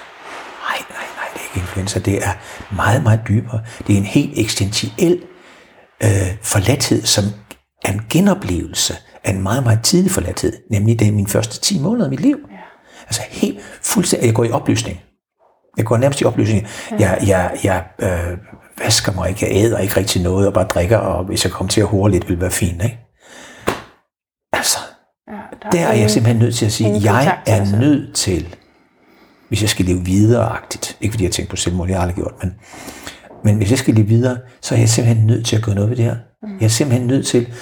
Nej, 0.68 0.78
nej, 0.90 1.06
nej, 1.16 1.26
det 1.34 1.40
er 1.40 1.44
ikke 1.44 1.60
influenza. 1.60 1.98
Det 1.98 2.24
er 2.26 2.32
meget, 2.74 3.02
meget 3.02 3.20
dybere. 3.28 3.60
Det 3.86 3.92
er 3.92 3.96
en 3.98 4.04
helt 4.04 4.38
eksistentiel 4.38 5.22
øh, 6.02 6.10
forladthed, 6.42 7.04
som 7.04 7.24
er 7.84 7.92
en 7.92 8.00
genoplevelse 8.10 8.94
af 9.24 9.30
en 9.30 9.42
meget, 9.42 9.62
meget 9.62 9.80
tidlig 9.82 10.10
forladthed. 10.10 10.52
Nemlig 10.70 10.98
det 10.98 11.08
er 11.08 11.12
mine 11.12 11.28
første 11.28 11.60
10 11.60 11.78
måneder 11.80 12.04
af 12.04 12.10
mit 12.10 12.20
liv. 12.20 12.36
Ja. 12.50 12.56
Altså 13.06 13.22
helt 13.30 13.58
fuldstændig. 13.82 14.26
Jeg 14.26 14.34
går 14.34 14.44
i 14.44 14.50
opløsning. 14.50 15.00
Jeg 15.76 15.84
går 15.84 15.96
nærmest 15.96 16.20
i 16.20 16.24
opløsning. 16.24 16.66
Jeg, 16.98 17.18
jeg, 17.26 17.58
jeg 17.64 17.84
øh, 17.98 18.38
vasker 18.78 19.12
mig 19.12 19.28
ikke, 19.28 19.46
jeg 19.46 19.64
æder 19.64 19.78
ikke 19.78 19.96
rigtig 19.96 20.22
noget, 20.22 20.46
og 20.46 20.54
bare 20.54 20.64
drikker, 20.66 20.96
og 20.98 21.24
hvis 21.24 21.44
jeg 21.44 21.52
kommer 21.52 21.70
til 21.70 21.80
at 21.80 21.86
hore 21.86 22.10
lidt, 22.10 22.24
vil 22.28 22.30
det 22.36 22.40
være 22.40 22.50
fint, 22.50 22.82
ikke? 22.84 22.98
Altså, 24.52 24.78
Ja, 25.28 25.32
der 25.62 25.70
der 25.70 25.86
er 25.86 25.92
jeg 25.94 26.10
simpelthen 26.10 26.42
nødt 26.42 26.54
til 26.54 26.66
at 26.66 26.72
sige, 26.72 27.00
jeg 27.02 27.38
er 27.46 27.64
selv. 27.64 27.78
nødt 27.78 28.14
til, 28.14 28.54
hvis 29.48 29.62
jeg 29.62 29.70
skal 29.70 29.84
leve 29.84 30.04
videreagtigt, 30.04 30.96
ikke 31.00 31.12
fordi 31.12 31.24
jeg 31.24 31.32
tænker 31.32 31.50
på 31.50 31.56
selvmord, 31.56 31.86
det 31.86 31.94
har 31.96 32.02
jeg 32.02 32.08
aldrig 32.08 32.24
gjort, 32.24 32.34
men, 32.42 32.54
men 33.44 33.56
hvis 33.56 33.70
jeg 33.70 33.78
skal 33.78 33.94
leve 33.94 34.06
videre, 34.06 34.38
så 34.62 34.74
er 34.74 34.78
jeg 34.78 34.88
simpelthen 34.88 35.26
nødt 35.26 35.46
til 35.46 35.56
at 35.56 35.62
gøre 35.62 35.74
noget 35.74 35.90
ved 35.90 35.96
det 35.96 36.04
her. 36.04 36.16
Jeg 36.60 36.64
er 36.64 36.68
simpelthen 36.68 37.06
nødt 37.06 37.26
til 37.26 37.52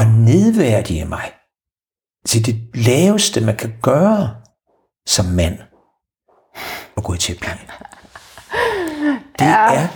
at 0.00 0.06
nedværdige 0.08 1.04
mig 1.04 1.30
til 2.26 2.46
det 2.46 2.56
laveste, 2.74 3.40
man 3.40 3.56
kan 3.56 3.72
gøre 3.82 4.30
som 5.06 5.24
mand, 5.26 5.58
at 6.96 7.04
gå 7.04 7.14
i 7.14 7.18
terapi. 7.18 7.48
Det 9.38 9.44
Ja. 9.44 9.74
er 9.74 9.86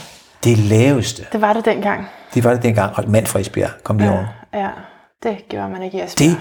det 0.45 0.59
laveste. 0.59 1.27
Det 1.33 1.41
var 1.41 1.53
det 1.53 1.65
dengang. 1.65 2.07
Det 2.35 2.45
var 2.45 2.53
det 2.55 2.63
dengang, 2.63 2.97
og 2.99 3.11
mand 3.11 3.27
fra 3.27 3.39
Esbjerg 3.41 3.71
kom 3.85 3.99
lige 3.99 4.11
over. 4.11 4.27
Ja, 4.55 4.69
det 5.23 5.39
gjorde 5.49 5.69
man 5.69 5.83
ikke 5.83 5.99
i 5.99 6.03
Esbjerg. 6.03 6.31
Det 6.31 6.39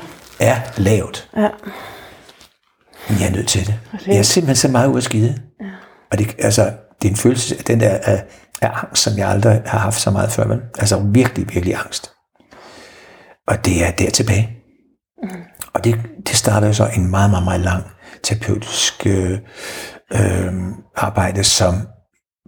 er 0.48 0.56
lavt. 0.78 1.30
Ja. 1.38 1.50
Men 3.10 3.20
jeg 3.20 3.28
er 3.28 3.32
nødt 3.32 3.48
til 3.48 3.68
det. 3.68 3.80
Jeg 4.08 4.18
er 4.18 4.24
simpelthen 4.24 4.56
så 4.56 4.68
meget 4.68 4.88
ud 4.88 4.98
af 4.98 5.04
skide. 5.04 5.42
Ja. 5.62 5.66
Og 6.12 6.18
det, 6.20 6.36
altså, 6.40 6.72
det 7.02 7.08
er 7.08 7.12
en 7.12 7.18
følelse 7.18 7.56
af 7.58 7.64
den 7.64 7.80
der 7.80 7.90
af, 8.04 8.24
af 8.62 8.72
angst, 8.74 9.04
som 9.04 9.18
jeg 9.18 9.30
aldrig 9.30 9.62
har 9.66 9.80
haft 9.80 10.00
så 10.02 10.12
meget 10.12 10.32
før. 10.32 10.48
Vel? 10.48 10.62
Altså 10.80 11.00
virkelig, 11.00 11.54
virkelig 11.54 11.76
angst. 11.76 12.12
Og 13.48 13.66
det 13.66 13.86
er 13.88 13.92
der 13.92 14.10
tilbage. 14.10 14.50
Mm. 15.24 15.30
Og 15.74 15.84
det, 15.84 15.96
det 16.28 16.36
starter 16.36 16.68
jo 16.68 16.74
så 16.74 16.88
en 16.96 17.10
meget, 17.12 17.30
meget, 17.30 17.44
meget 17.44 17.62
lang 17.62 17.84
terapeutisk 18.26 19.08
øh, 19.08 19.40
øh, 20.14 20.54
arbejde, 20.96 21.44
som 21.44 21.74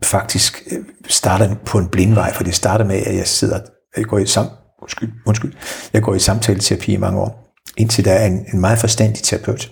faktisk 0.03 0.63
øh, 0.71 0.85
starter 1.07 1.55
på 1.65 1.77
en 1.77 1.87
blindvej, 1.87 2.33
for 2.33 2.43
det 2.43 2.55
starter 2.55 2.85
med, 2.85 2.95
at 2.95 3.15
jeg 3.15 3.27
sidder, 3.27 3.59
jeg 3.97 4.05
går 4.05 4.17
i 4.17 4.25
sam, 4.25 4.45
undskyld, 4.81 5.09
undskyld, 5.25 5.53
jeg 5.93 6.01
går 6.01 6.15
i 6.15 6.19
samtaleterapi 6.19 6.93
i 6.93 6.97
mange 6.97 7.19
år, 7.19 7.53
indtil 7.77 8.05
der 8.05 8.13
er 8.13 8.25
en, 8.25 8.45
en 8.53 8.59
meget 8.59 8.79
forstandig 8.79 9.23
terapeut, 9.23 9.71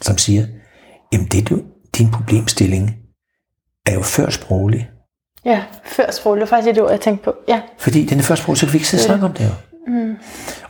som 0.00 0.18
siger, 0.18 0.46
jamen 1.12 1.26
det 1.26 1.48
du, 1.48 1.62
din 1.98 2.10
problemstilling 2.10 2.96
er 3.86 3.94
jo 3.94 4.02
før 4.02 4.30
sproglig. 4.30 4.90
Ja, 5.44 5.62
før 5.84 6.10
sprog. 6.10 6.36
Det 6.36 6.40
var 6.40 6.46
faktisk 6.46 6.74
det 6.74 6.82
ord, 6.82 6.90
jeg 6.90 7.00
tænkte 7.00 7.24
på. 7.24 7.34
Ja, 7.48 7.60
Fordi 7.78 8.04
den 8.04 8.18
er 8.18 8.22
først 8.22 8.42
sproglig, 8.42 8.58
så 8.58 8.66
kan 8.66 8.72
vi 8.72 8.76
ikke 8.76 8.88
sidde 8.88 9.02
og 9.02 9.06
snakke 9.06 9.26
om 9.26 9.32
det 9.32 9.44
jo. 9.44 9.50
Mm. 9.92 10.16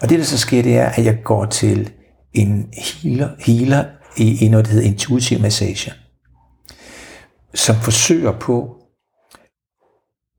Og 0.02 0.08
det 0.08 0.18
der 0.18 0.24
så 0.24 0.38
sker, 0.38 0.62
det 0.62 0.76
er, 0.76 0.88
at 0.88 1.04
jeg 1.04 1.18
går 1.24 1.44
til 1.44 1.92
en 2.32 2.68
healer, 2.72 3.28
healer 3.38 3.84
i, 4.16 4.44
i 4.44 4.48
noget, 4.48 4.66
der 4.66 4.72
hedder 4.72 4.86
intuitiv 4.86 5.40
massage, 5.40 5.92
som 7.54 7.76
forsøger 7.76 8.38
på, 8.38 8.76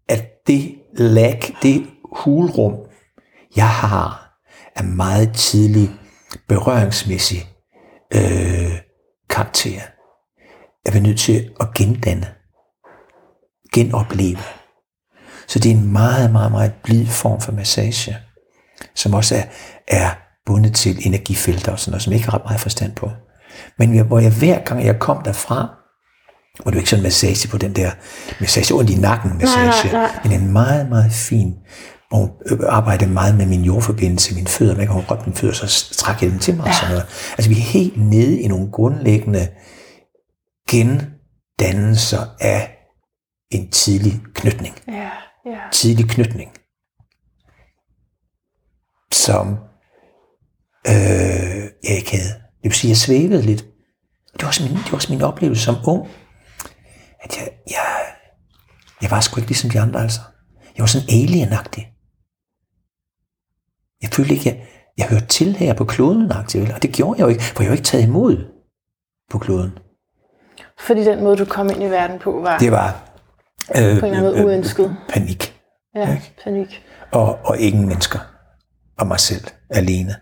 at 0.09 0.47
det 0.47 0.76
lag, 0.93 1.41
det 1.61 1.88
hulrum, 2.15 2.76
jeg 3.55 3.69
har, 3.69 4.39
er 4.76 4.84
meget 4.84 5.34
tidlig 5.34 5.89
berøringsmæssig 6.47 7.49
øh, 8.15 8.80
karakter, 9.30 9.82
er 10.86 10.91
vi 10.91 10.99
nødt 10.99 11.19
til 11.19 11.51
at 11.59 11.73
gendanne, 11.73 12.28
genopleve. 13.73 14.39
Så 15.47 15.59
det 15.59 15.71
er 15.71 15.76
en 15.76 15.91
meget, 15.91 16.32
meget, 16.32 16.51
meget 16.51 16.73
blid 16.84 17.07
form 17.07 17.41
for 17.41 17.51
massage, 17.51 18.17
som 18.95 19.13
også 19.13 19.36
er, 19.36 19.43
er 19.88 20.09
bundet 20.45 20.76
til 20.76 21.07
energifelter 21.07 21.71
og 21.71 21.80
sådan 21.80 21.91
noget, 21.91 22.03
som 22.03 22.11
jeg 22.11 22.17
ikke 22.17 22.30
har 22.30 22.38
ret 22.38 22.45
meget 22.45 22.61
forstand 22.61 22.95
på. 22.95 23.11
Men 23.80 23.99
hvor 23.99 24.20
jeg 24.20 24.32
hver 24.32 24.60
gang 24.60 24.86
jeg 24.86 24.99
kom 24.99 25.24
derfra, 25.24 25.70
og 26.60 26.66
det 26.66 26.74
er 26.74 26.78
ikke 26.78 26.89
sådan 26.89 27.01
en 27.01 27.03
massage 27.03 27.47
på 27.47 27.58
den 27.58 27.74
der 27.76 27.91
massage 28.39 28.76
ondt 28.76 28.89
i 28.89 28.95
nakken 28.95 29.38
massage, 29.38 29.91
Nej, 29.91 29.91
nej, 29.91 30.12
nej. 30.14 30.20
men 30.24 30.41
en 30.41 30.53
meget, 30.53 30.89
meget 30.89 31.12
fin, 31.12 31.53
hvor 32.10 32.18
hun 32.18 32.30
øh, 32.45 32.60
arbejdede 32.70 33.10
meget 33.10 33.36
med 33.36 33.45
min 33.45 33.62
jordforbindelse, 33.64 34.36
mine 34.36 34.47
fødder, 34.47 34.76
man 34.76 34.86
kan 34.86 34.93
hun 34.93 35.03
røbe 35.10 35.22
mine 35.26 35.36
fødder, 35.36 35.53
så 35.53 35.93
træk 35.97 36.22
jeg 36.22 36.32
dem 36.32 36.39
til 36.39 36.56
mig 36.56 36.66
og 36.66 36.74
sådan 36.74 36.89
noget. 36.89 37.06
Altså 37.38 37.49
vi 37.49 37.56
er 37.56 37.62
helt 37.62 37.97
nede 37.97 38.41
i 38.41 38.47
nogle 38.47 38.72
grundlæggende 38.72 39.47
gendannelser 40.70 42.26
af 42.39 42.72
en 43.51 43.72
tidlig 43.72 44.22
knytning 44.34 44.76
ja, 44.88 45.10
ja. 45.45 45.60
tidlig 45.72 46.10
knytning, 46.10 46.51
som 49.12 49.58
øh, 50.88 51.64
jeg 51.84 51.97
ikke 51.97 52.18
havde. 52.18 52.45
Det 52.66 52.72
vil 52.72 52.78
sige, 52.78 52.89
at 52.89 52.93
jeg 52.95 52.97
svævede 52.97 53.41
lidt. 53.41 53.66
Det 54.34 54.41
var, 54.41 54.47
også 54.47 54.63
min, 54.63 54.74
det 54.74 54.91
var 54.91 54.95
også 54.95 55.13
min 55.13 55.22
oplevelse 55.22 55.63
som 55.63 55.76
ung, 55.88 56.07
at 57.24 57.38
jeg, 57.38 57.49
jeg, 57.70 57.86
jeg 59.01 59.11
var 59.11 59.20
sgu 59.20 59.38
ikke 59.39 59.49
ligesom 59.49 59.70
de 59.70 59.80
andre, 59.80 60.01
altså. 60.01 60.20
Jeg 60.76 60.82
var 60.82 60.88
sådan 60.88 61.09
alienagtig. 61.09 61.93
Jeg 64.01 64.09
følte 64.09 64.34
ikke, 64.34 64.49
jeg, 64.49 64.68
jeg 64.97 65.07
hørte 65.07 65.26
til 65.26 65.55
her 65.55 65.74
på 65.74 65.86
kloden, 65.86 66.32
vel? 66.53 66.74
og 66.76 66.82
det 66.82 66.91
gjorde 66.93 67.18
jeg 67.18 67.24
jo 67.26 67.30
ikke, 67.30 67.43
for 67.43 67.63
jeg 67.63 67.70
var 67.70 67.76
ikke 67.76 67.88
taget 67.88 68.03
imod 68.03 68.45
på 69.32 69.39
kloden. 69.39 69.78
Fordi 70.80 71.03
den 71.03 71.24
måde, 71.24 71.38
du 71.38 71.45
kom 71.45 71.70
ind 71.70 71.84
i 71.84 71.89
verden 71.89 72.20
på, 72.20 72.32
var 72.41 72.57
Det 72.57 72.72
var 72.72 73.09
øh, 73.76 73.99
på 73.99 74.05
en 74.05 74.13
eller 74.13 74.18
anden 74.18 74.24
måde 74.24 74.45
uønsket. 74.45 74.97
panik. 75.09 75.61
Ja, 75.95 76.22
panik. 76.43 76.84
Og, 77.11 77.39
og 77.45 77.57
ingen 77.57 77.88
mennesker. 77.88 78.20
Og 78.97 79.07
mig 79.07 79.20
selv 79.20 79.47
alene. 79.70 80.16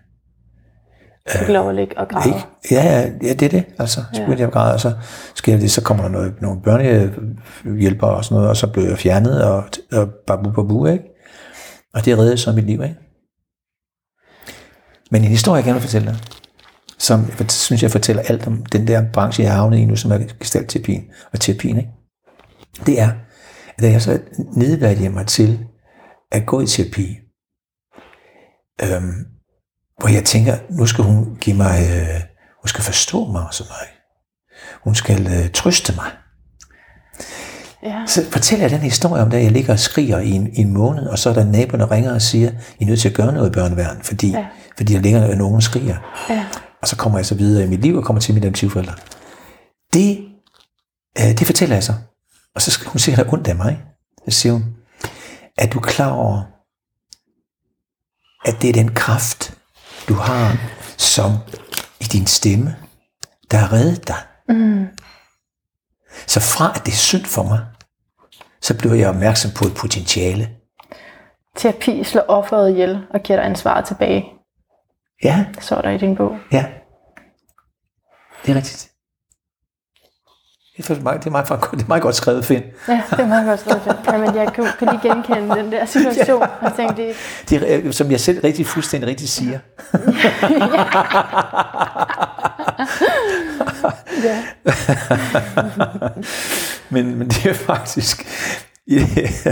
Du 1.28 1.38
fik 1.38 1.48
lov 1.48 1.70
at 1.70 1.76
ligge 1.76 1.98
og 1.98 2.08
græde. 2.08 2.30
Ikke? 2.30 2.46
Ja, 2.72 2.84
ja, 2.84 3.12
ja, 3.22 3.34
det 3.34 3.42
er 3.42 3.50
det. 3.50 3.66
Altså, 3.80 4.04
så 4.14 4.22
begyndte 4.22 4.42
jeg 4.42 4.48
at 4.48 4.54
græde, 4.54 4.74
og 4.74 4.80
så 4.80 4.94
sker 5.36 5.58
det, 5.58 5.72
så 5.72 5.84
kommer 5.84 6.04
der 6.04 6.12
noget, 6.12 6.42
nogle 6.42 6.62
børnehjælper 6.62 8.08
og 8.08 8.26
sådan 8.26 8.36
noget, 8.36 8.50
og 8.50 8.58
så 8.58 8.68
blev 8.68 8.84
jeg 8.84 8.98
fjernet, 8.98 9.44
og, 9.44 9.64
og 9.92 10.10
babu 10.28 10.52
babu, 10.52 10.86
ikke? 10.86 11.04
Og 11.94 12.06
det 12.06 12.18
reddede 12.18 12.38
så 12.38 12.52
mit 12.52 12.66
liv, 12.66 12.84
ikke? 12.84 12.96
Men 15.12 15.22
en 15.22 15.28
historie, 15.28 15.56
jeg 15.56 15.64
gerne 15.64 15.80
vil 15.80 15.82
fortælle 15.82 16.08
dig, 16.08 16.18
som 16.98 17.26
jeg 17.40 17.52
synes, 17.52 17.84
jeg 17.84 17.92
fortæller 17.92 18.22
alt 18.22 18.48
om 18.48 18.66
den 18.66 18.88
der 18.88 19.12
branche, 19.14 19.44
jeg 19.44 19.52
har 19.52 19.60
havnet 19.60 19.78
i 19.78 19.86
nu, 19.86 19.96
som 19.96 20.12
er 20.12 20.18
gestaltterapien 20.40 21.04
og 21.34 21.40
terapien, 21.40 21.78
ikke? 21.78 21.90
Det 22.86 23.00
er, 23.02 23.12
at 23.78 23.92
jeg 23.92 24.02
så 24.02 24.20
nedværdiger 24.56 25.10
mig 25.10 25.28
til 25.28 25.66
at 26.32 26.46
gå 26.46 26.62
i 26.62 26.66
terapi, 26.66 27.20
øhm, 28.84 29.26
hvor 30.00 30.10
jeg 30.10 30.26
tænker, 30.26 30.58
nu 30.70 30.86
skal 30.86 31.04
hun 31.04 31.38
give 31.42 31.56
mig, 31.56 31.80
øh, 31.92 32.22
hun 32.62 32.68
skal 32.68 32.84
forstå 32.84 33.26
mig 33.26 33.44
og 33.48 33.54
sådan 33.54 33.70
noget. 33.70 33.90
Hun 34.84 34.96
skal 34.96 35.28
øh, 35.28 35.52
trøste 35.52 35.96
mig. 35.96 36.12
Ja. 37.84 38.04
Så 38.08 38.26
fortæller 38.32 38.64
jeg 38.64 38.72
den 38.72 38.80
historie 38.80 39.22
om, 39.22 39.30
da 39.30 39.42
jeg 39.42 39.52
ligger 39.52 39.74
og 39.74 39.80
skriger 39.80 40.20
i 40.20 40.30
en, 40.30 40.48
i 40.54 40.60
en 40.60 40.74
måned, 40.74 41.08
og 41.08 41.20
så 41.20 41.30
er 41.30 41.34
der 41.34 41.44
naboen, 41.44 41.80
der 41.80 41.92
ringer 41.92 42.14
og 42.14 42.22
siger, 42.22 42.52
I 42.80 42.84
er 42.84 42.88
nødt 42.88 43.00
til 43.00 43.10
at 43.10 43.16
gøre 43.16 43.34
noget 43.34 43.50
i 43.50 43.54
børneværn, 43.54 44.02
fordi, 44.02 44.32
ja. 44.32 44.46
Fordi 44.78 44.94
der 44.94 45.00
ligger 45.00 45.32
en 45.32 45.42
unge 45.42 45.62
skriger. 45.62 45.98
Ja. 46.30 46.46
Og 46.82 46.88
så 46.88 46.96
kommer 46.96 47.18
jeg 47.18 47.26
så 47.26 47.36
videre 47.36 47.64
i 47.64 47.68
mit 47.68 47.82
liv 47.82 47.96
og 47.96 48.04
kommer 48.04 48.22
til 48.22 48.34
mine 48.34 48.46
adoptivforældre. 48.46 48.94
Det, 49.94 50.28
øh, 51.20 51.38
det 51.40 51.46
fortæller 51.46 51.76
jeg 51.76 51.84
så. 51.84 51.94
Og 52.56 52.62
så 52.62 52.72
skal 52.72 52.88
hun 52.88 53.00
sikkert 53.00 53.34
ondt 53.34 53.48
af 53.48 53.56
mig. 53.56 53.82
Så 54.30 54.40
siger 54.40 54.54
hun, 54.54 54.64
er 55.58 55.68
du 55.68 55.80
klar 55.80 56.12
over, 56.12 56.42
at 58.46 58.62
det 58.62 58.70
er 58.70 58.74
den 58.74 58.94
kraft, 58.94 59.58
du 60.10 60.14
har, 60.14 60.58
som 60.98 61.32
i 62.00 62.04
din 62.04 62.28
stemme, 62.28 62.76
der 63.52 63.58
har 63.58 63.74
reddet 63.74 64.08
dig. 64.08 64.16
Mm. 64.50 64.88
Så 66.28 66.40
fra 66.40 66.72
at 66.76 66.86
det 66.86 66.92
er 66.92 66.96
synd 66.96 67.26
for 67.26 67.44
mig, 67.44 67.60
så 68.62 68.78
bliver 68.78 68.94
jeg 68.96 69.10
opmærksom 69.10 69.52
på 69.58 69.66
et 69.66 69.74
potentiale. 69.76 70.50
Terapi 71.56 72.04
slår 72.04 72.22
offeret 72.28 72.72
ihjel 72.72 73.06
og 73.14 73.20
giver 73.22 73.38
dig 73.40 73.46
ansvaret 73.46 73.86
tilbage. 73.86 74.26
Ja, 75.24 75.46
Så 75.62 75.76
er 75.76 75.82
der 75.82 75.90
i 75.90 75.98
din 75.98 76.16
bog. 76.16 76.38
ja. 76.52 76.66
Det 78.46 78.52
er 78.52 78.56
rigtigt. 78.56 78.92
Det 80.78 80.90
er, 80.90 81.02
meget, 81.02 81.20
det, 81.20 81.28
er 81.28 81.32
meget, 81.32 81.48
det 81.50 81.82
er 81.82 81.88
meget 81.88 82.04
godt 82.04 82.16
skrevet, 82.16 82.46
Finn. 82.46 82.64
Ja, 82.88 83.02
det 83.12 83.20
er 83.20 83.28
meget 83.28 83.48
godt 83.48 83.60
skrevet. 83.60 83.98
Jamen, 84.08 84.36
jeg 84.36 84.54
kan, 84.54 84.66
kan 84.80 84.88
lige 84.88 85.00
genkende 85.14 85.56
den 85.56 85.72
der 85.72 85.86
situation. 85.86 86.42
ja. 86.42 86.48
Jeg 86.62 86.74
tænkte, 86.76 87.04
det, 87.08 87.16
Det 87.50 87.88
er, 87.88 87.92
som 87.92 88.12
jeg 88.12 88.20
selv 88.20 88.40
rigtig 88.44 88.66
fuldstændig 88.68 89.10
rigtigt 89.10 89.30
siger. 89.30 89.60
ja. 94.24 94.44
Men, 96.90 97.16
men 97.18 97.28
det 97.28 97.46
er 97.46 97.54
faktisk... 97.54 98.28
I 98.88 98.96
det, 99.00 99.08
her, 99.08 99.52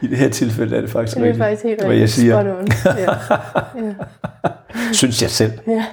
I 0.00 0.06
det 0.06 0.18
her 0.18 0.28
tilfælde 0.28 0.76
er 0.76 0.80
det 0.80 0.90
faktisk 0.90 1.16
det 1.16 1.22
er 1.22 1.26
rigtigt, 1.26 1.44
faktisk 1.44 1.64
helt 1.64 1.80
hvad 1.84 1.90
jeg 1.94 2.02
rigtigt. 2.02 2.20
siger. 2.20 2.44
Ja. 2.84 3.84
Ja. 3.86 3.92
Synes 4.92 5.22
jeg 5.22 5.30
selv. 5.30 5.52
Ja. 5.66 5.84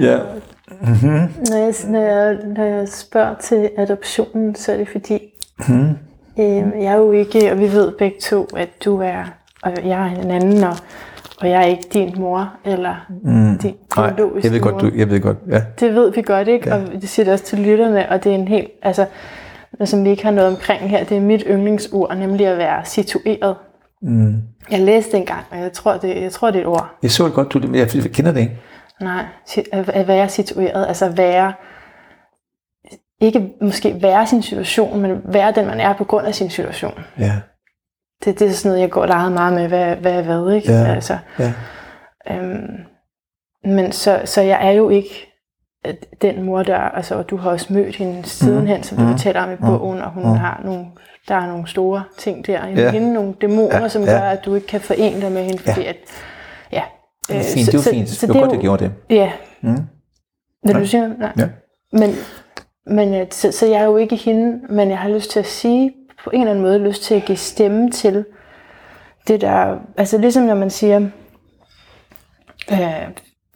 Ja. 0.00 0.18
Når, 1.50 1.56
jeg, 1.56 1.74
når, 1.88 2.00
jeg, 2.00 2.36
når 2.56 2.64
jeg 2.64 2.88
spørger 2.88 3.34
til 3.34 3.70
adoptionen, 3.78 4.54
så 4.54 4.72
er 4.72 4.76
det 4.76 4.88
fordi, 4.88 5.18
Hmm. 5.66 5.88
øh, 6.38 6.46
jeg 6.82 6.84
er 6.84 6.96
jo 6.96 7.12
ikke, 7.12 7.52
og 7.52 7.58
vi 7.58 7.72
ved 7.72 7.92
begge 7.98 8.16
to, 8.20 8.48
at 8.56 8.68
du 8.84 9.00
er, 9.00 9.24
og 9.62 9.72
jeg 9.84 10.12
er 10.12 10.22
en 10.22 10.30
anden, 10.30 10.64
og, 10.64 10.76
og 11.40 11.50
jeg 11.50 11.62
er 11.62 11.66
ikke 11.66 11.88
din 11.92 12.14
mor, 12.16 12.52
eller 12.64 13.06
mm. 13.22 13.58
din 13.58 13.74
biologiske 13.94 14.46
jeg 14.46 14.52
ved 14.52 14.60
godt, 14.60 14.74
mor. 14.74 14.80
du, 14.80 14.90
jeg 14.96 15.10
ved 15.10 15.20
godt, 15.20 15.36
ja. 15.50 15.62
Det 15.80 15.94
ved 15.94 16.12
vi 16.12 16.22
godt, 16.22 16.48
ikke? 16.48 16.68
Ja. 16.68 16.74
Og 16.74 16.82
det 17.00 17.08
siger 17.08 17.24
det 17.24 17.32
også 17.32 17.44
til 17.44 17.58
lytterne, 17.58 18.08
og 18.10 18.24
det 18.24 18.32
er 18.32 18.36
en 18.36 18.48
helt, 18.48 18.68
altså, 18.82 19.06
som 19.84 20.04
vi 20.04 20.10
ikke 20.10 20.24
har 20.24 20.30
noget 20.30 20.50
omkring 20.50 20.90
her, 20.90 21.04
det 21.04 21.16
er 21.16 21.20
mit 21.20 21.44
yndlingsord, 21.50 22.16
nemlig 22.16 22.46
at 22.46 22.58
være 22.58 22.84
situeret. 22.84 23.56
Mm. 24.02 24.34
Jeg 24.70 24.80
læste 24.80 25.16
engang, 25.16 25.44
og 25.50 25.58
jeg 25.58 25.72
tror, 25.72 25.96
det, 25.96 26.22
jeg 26.22 26.32
tror, 26.32 26.50
det 26.50 26.58
er 26.58 26.62
et 26.62 26.66
ord. 26.66 26.96
Jeg 27.02 27.10
så 27.10 27.24
det 27.24 27.32
godt, 27.34 27.52
du, 27.52 27.60
jeg 27.74 27.88
kender 27.88 28.32
det 28.32 28.40
ikke. 28.40 28.58
Nej, 29.00 29.24
at 29.72 30.08
være 30.08 30.28
situeret, 30.28 30.86
altså 30.88 31.08
være, 31.08 31.52
ikke 33.20 33.50
måske 33.60 34.02
være 34.02 34.26
sin 34.26 34.42
situation, 34.42 35.00
men 35.00 35.20
være 35.24 35.52
den, 35.52 35.66
man 35.66 35.80
er 35.80 35.92
på 35.92 36.04
grund 36.04 36.26
af 36.26 36.34
sin 36.34 36.50
situation. 36.50 37.04
Ja, 37.18 37.32
Det, 38.24 38.38
det 38.38 38.48
er 38.48 38.52
sådan 38.52 38.68
noget, 38.70 38.80
jeg 38.82 38.90
går 38.90 39.06
leget 39.06 39.32
meget 39.32 39.52
med, 39.54 39.68
hvad, 39.68 39.96
hvad 39.96 40.12
er 40.12 40.22
hvad, 40.22 40.52
ikke? 40.52 40.72
Ja. 40.72 40.84
Altså, 40.94 41.18
ja. 41.38 41.52
øhm, 42.30 42.76
men 43.64 43.92
så, 43.92 44.20
så 44.24 44.40
jeg 44.42 44.66
er 44.66 44.70
jo 44.70 44.88
ikke 44.88 45.32
øh, 45.86 45.94
den 46.22 46.42
mor, 46.42 46.62
der, 46.62 46.76
altså, 46.78 47.14
og 47.14 47.30
du 47.30 47.36
har 47.36 47.50
også 47.50 47.72
mødt 47.72 47.96
hende 47.96 48.24
sidenhen, 48.24 48.82
som 48.82 48.98
du 48.98 49.02
Mhm. 49.04 49.12
fortæller 49.12 49.42
om 49.42 49.52
i 49.52 49.56
bogen, 49.56 50.00
og 50.02 50.10
hun 50.10 50.36
har 50.36 50.60
nogle, 50.64 50.86
der 51.28 51.34
er 51.34 51.46
nogle 51.46 51.68
store 51.68 52.04
ting 52.18 52.46
der 52.46 52.66
i 52.66 52.74
Ja. 52.74 52.90
hende, 52.90 53.12
nogle 53.12 53.34
dæmoner, 53.40 53.80
Ja, 53.82 53.88
som 53.88 54.02
ja. 54.02 54.10
gør, 54.10 54.20
at 54.20 54.44
du 54.44 54.54
ikke 54.54 54.66
kan 54.66 54.80
forene 54.80 55.20
dig 55.20 55.32
med 55.32 55.44
hende, 55.44 55.58
fordi 55.58 55.80
Ja. 55.82 55.88
at. 55.88 55.96
Det 57.28 57.34
var 57.36 57.40
øh, 57.42 57.44
fint, 57.54 57.66
det 57.66 57.74
var 57.74 57.90
fint. 57.92 58.18
Det 58.20 58.28
var 58.28 58.40
godt, 58.40 58.50
du 58.50 58.60
gjorde 58.60 58.84
det. 58.84 58.92
Ja. 59.10 59.32
Mm. 59.60 59.76
Vil 60.66 60.74
du 60.74 60.86
sige 60.86 61.00
noget? 61.00 61.18
Nej. 61.18 61.32
Ja. 61.38 61.48
Men, 61.92 62.10
men 62.86 63.14
øh, 63.14 63.26
så, 63.30 63.52
så 63.52 63.66
jeg 63.66 63.80
er 63.80 63.84
jo 63.84 63.96
ikke 63.96 64.16
hende, 64.16 64.60
men 64.74 64.90
jeg 64.90 64.98
har 64.98 65.08
lyst 65.08 65.30
til 65.30 65.40
at 65.40 65.46
sige, 65.46 65.92
på 66.24 66.30
en 66.30 66.40
eller 66.40 66.50
anden 66.50 66.64
måde, 66.64 66.78
lyst 66.78 67.02
til 67.02 67.14
at 67.14 67.24
give 67.24 67.36
stemme 67.38 67.90
til 67.90 68.24
det 69.28 69.40
der, 69.40 69.76
altså 69.96 70.18
ligesom 70.18 70.42
når 70.42 70.54
man 70.54 70.70
siger, 70.70 71.00
øh, 72.72 73.08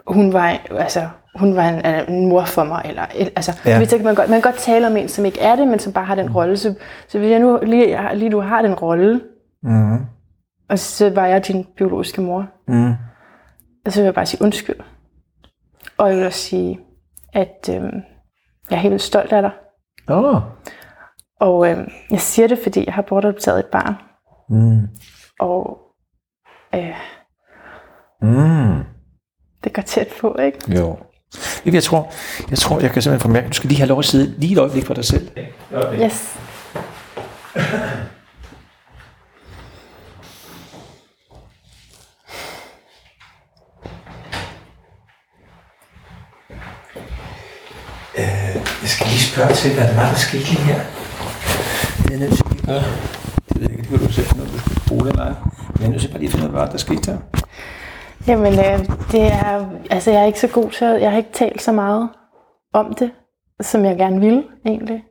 hun 0.06 0.32
var, 0.32 0.56
altså, 0.70 1.08
hun 1.34 1.56
var 1.56 1.68
en, 1.68 2.14
en 2.14 2.28
mor 2.28 2.44
for 2.44 2.64
mig, 2.64 2.82
eller, 2.88 3.02
altså, 3.36 3.52
Ja. 3.66 3.70
ja. 3.70 3.78
hvis 3.78 3.94
man, 4.04 4.14
godt, 4.14 4.30
man 4.30 4.42
kan 4.42 4.52
godt 4.52 4.60
tale 4.62 4.86
om 4.86 4.96
en, 4.96 5.08
som 5.08 5.24
ikke 5.24 5.40
er 5.40 5.56
det, 5.56 5.68
men 5.68 5.78
som 5.78 5.92
bare 5.92 6.04
har 6.04 6.14
den 6.14 6.34
rolle, 6.34 6.56
så, 6.56 6.74
så 7.08 7.18
hvis 7.18 7.30
jeg 7.30 7.38
nu 7.38 7.58
lige, 7.62 7.90
jeg- 8.00 8.16
lige 8.16 8.30
du 8.30 8.40
har 8.40 8.62
den 8.62 8.74
rolle, 8.74 9.20
Mm. 9.62 9.98
og 10.68 10.78
så 10.78 11.10
var 11.10 11.26
jeg 11.26 11.46
din 11.48 11.66
biologiske 11.76 12.20
mor, 12.20 12.46
Mm. 12.68 12.92
Og 13.86 13.92
så 13.92 14.00
vil 14.00 14.04
jeg 14.04 14.14
bare 14.14 14.26
sige 14.26 14.42
undskyld. 14.42 14.76
Og 15.98 16.08
jeg 16.08 16.16
vil 16.16 16.26
også 16.26 16.38
sige, 16.38 16.80
at 17.32 17.68
øh, 17.68 17.74
jeg 18.70 18.76
er 18.76 18.80
helt 18.80 18.90
vildt 18.92 19.02
stolt 19.02 19.32
af 19.32 19.42
dig. 19.42 19.50
Oh. 20.08 20.42
Og 21.40 21.70
øh, 21.70 21.78
jeg 22.10 22.20
siger 22.20 22.48
det, 22.48 22.58
fordi 22.62 22.84
jeg 22.86 22.94
har 22.94 23.02
bortadopteret 23.02 23.58
et 23.58 23.66
barn. 23.66 23.94
Mm. 24.48 24.88
Og 25.40 25.78
øh, 26.74 26.94
Mm. 28.22 28.84
det 29.64 29.72
går 29.72 29.82
tæt 29.82 30.08
på, 30.20 30.36
ikke? 30.36 30.74
Jo. 30.78 30.98
Jeg 31.64 31.82
tror, 31.82 32.12
jeg 32.50 32.58
tror, 32.58 32.80
jeg 32.80 32.90
kan 32.90 33.02
simpelthen 33.02 33.20
formærke, 33.20 33.48
du 33.48 33.52
skal 33.52 33.68
lige 33.68 33.78
have 33.78 33.88
lov 33.88 33.98
at 33.98 34.04
sidde 34.04 34.40
lige 34.40 34.52
et 34.52 34.58
øjeblik 34.58 34.84
for 34.84 34.94
dig 34.94 35.04
selv. 35.04 35.30
Yes. 36.02 36.38
Jeg 48.82 48.88
skal 48.94 49.06
lige 49.06 49.26
spørge 49.32 49.52
til, 49.54 49.70
hvad 49.74 49.86
det 49.88 49.96
var, 49.96 50.08
der 50.12 50.14
skete 50.28 50.44
lige 50.50 50.64
her. 50.70 50.80
Det 51.98 52.06
er 52.06 52.10
jeg 52.10 52.18
nødt 52.18 52.32
til 52.36 52.44
lige 52.50 52.60
at 52.62 52.66
gøre. 52.66 52.84
Det 53.48 53.54
ved 53.54 53.62
jeg 53.62 53.70
ikke, 53.70 53.82
det 53.82 53.88
kan 53.98 54.06
du 54.06 54.12
selv 54.12 54.26
finde 54.26 54.42
ud 54.42 54.48
af, 54.48 54.52
du 54.54 54.58
skal 54.60 54.82
bruge 54.88 55.04
det 55.04 55.10
eller 55.10 55.24
ej. 55.24 55.34
Men 55.72 55.78
jeg 55.80 55.86
er 55.86 55.90
nødt 55.90 56.00
til 56.02 56.08
bare 56.08 56.18
lige 56.18 56.28
at 56.28 56.32
finde 56.32 56.46
ud 56.48 56.54
af, 56.54 56.60
hvad 56.60 56.72
der 56.72 56.78
skete 56.78 57.10
her. 57.12 57.18
Jamen, 58.26 58.52
øh, 58.66 58.78
det 59.12 59.22
er, 59.26 59.66
altså 59.90 60.10
jeg 60.10 60.20
er 60.20 60.26
ikke 60.26 60.40
så 60.40 60.48
god 60.48 60.70
til, 60.70 60.84
at- 60.84 61.00
jeg 61.02 61.10
har 61.10 61.18
ikke 61.18 61.32
talt 61.32 61.62
så 61.62 61.72
meget 61.72 62.08
om 62.74 62.94
det, 62.98 63.10
som 63.60 63.84
jeg 63.84 63.96
gerne 63.96 64.20
ville, 64.20 64.42
egentlig. 64.66 65.02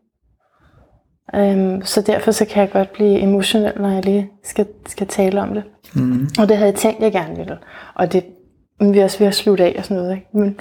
Øhm, 1.35 1.81
så 1.85 2.01
derfor 2.01 2.31
så 2.31 2.45
kan 2.45 2.61
jeg 2.61 2.71
godt 2.71 2.93
blive 2.93 3.19
emotionel, 3.19 3.73
når 3.81 3.89
jeg 3.89 4.05
lige 4.05 4.29
skal, 4.43 4.65
skal 4.87 5.07
tale 5.07 5.41
om 5.41 5.53
det. 5.53 5.63
Mm. 5.93 6.29
Og 6.39 6.49
det 6.49 6.57
havde 6.57 6.69
jeg 6.71 6.79
tænkt, 6.79 7.01
jeg 7.01 7.11
gerne 7.11 7.35
ville. 7.37 7.57
Og 7.95 8.13
det 8.13 8.23
men 8.81 8.93
vi 8.93 8.99
er 8.99 9.03
også 9.03 9.19
ved 9.19 9.27
at 9.27 9.35
slutte 9.35 9.63
af 9.63 9.75
og 9.77 9.83
sådan 9.83 9.97
noget. 9.97 10.15
Ikke? 10.15 10.27
Men, 10.33 10.59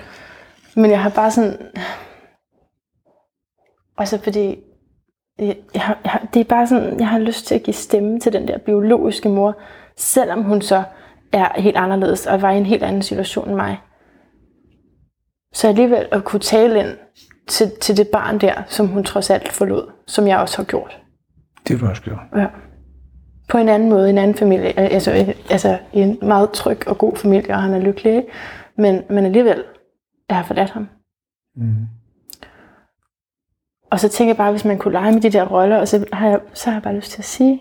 men 0.76 0.90
jeg 0.90 1.02
har 1.02 1.08
bare 1.10 1.30
sådan... 1.30 1.56
Altså 3.98 4.18
fordi... 4.18 4.58
Jeg, 5.38 5.56
jeg, 5.74 5.96
jeg, 6.04 6.20
det 6.34 6.40
er 6.40 6.44
bare 6.44 6.66
sådan, 6.66 7.00
jeg 7.00 7.08
har 7.08 7.18
lyst 7.18 7.46
til 7.46 7.54
at 7.54 7.62
give 7.62 7.74
stemme 7.74 8.20
til 8.20 8.32
den 8.32 8.48
der 8.48 8.58
biologiske 8.58 9.28
mor, 9.28 9.56
selvom 9.96 10.42
hun 10.42 10.62
så 10.62 10.82
er 11.32 11.60
helt 11.60 11.76
anderledes 11.76 12.26
og 12.26 12.42
var 12.42 12.50
i 12.50 12.58
en 12.58 12.66
helt 12.66 12.82
anden 12.82 13.02
situation 13.02 13.48
end 13.48 13.56
mig. 13.56 13.78
Så 15.52 15.68
alligevel 15.68 16.08
at 16.12 16.24
kunne 16.24 16.40
tale 16.40 16.80
ind 16.80 16.96
til, 17.48 17.70
til 17.80 17.96
det 17.96 18.08
barn 18.08 18.38
der, 18.38 18.62
som 18.66 18.86
hun 18.86 19.04
trods 19.04 19.30
alt 19.30 19.52
forlod, 19.52 19.90
som 20.06 20.26
jeg 20.26 20.38
også 20.38 20.56
har 20.56 20.64
gjort. 20.64 20.98
Det 21.68 21.78
har 21.78 21.86
du 21.86 21.90
også 21.90 22.02
gjort. 22.02 22.18
Ja. 22.36 22.46
På 23.48 23.58
en 23.58 23.68
anden 23.68 23.88
måde, 23.88 24.10
en 24.10 24.18
anden 24.18 24.36
familie. 24.36 24.78
Altså, 24.78 25.12
øh, 25.12 25.28
altså 25.50 25.78
i 25.92 26.00
en 26.00 26.18
meget 26.22 26.50
tryg 26.50 26.88
og 26.88 26.98
god 26.98 27.16
familie, 27.16 27.54
og 27.54 27.62
han 27.62 27.74
er 27.74 27.78
lykkelig. 27.78 28.16
Ikke? 28.16 28.28
Men, 28.76 29.02
men 29.10 29.24
alligevel, 29.24 29.64
jeg 30.28 30.36
har 30.36 30.44
forladt 30.44 30.70
ham. 30.70 30.88
Mm. 31.56 31.88
Og 33.90 34.00
så 34.00 34.08
tænker 34.08 34.28
jeg 34.30 34.36
bare, 34.36 34.50
hvis 34.50 34.64
man 34.64 34.78
kunne 34.78 34.92
lege 34.92 35.12
med 35.12 35.20
de 35.20 35.30
der 35.30 35.44
roller, 35.44 35.76
og 35.76 35.88
så 35.88 36.04
har 36.12 36.28
jeg, 36.28 36.40
så 36.54 36.64
har 36.70 36.72
jeg 36.76 36.82
bare 36.82 36.94
lyst 36.96 37.10
til 37.10 37.18
at 37.18 37.24
sige, 37.24 37.60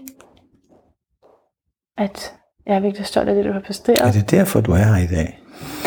at 1.97 2.33
jeg 2.65 2.75
er 2.75 2.79
virkelig 2.79 3.05
stolt 3.05 3.29
af 3.29 3.35
det, 3.35 3.45
du 3.45 3.51
har 3.51 3.59
præsteret. 3.59 4.07
Er 4.07 4.11
det 4.11 4.31
derfor, 4.31 4.61
du 4.61 4.71
er 4.71 4.77
her 4.77 5.03
i 5.03 5.07
dag? 5.15 5.39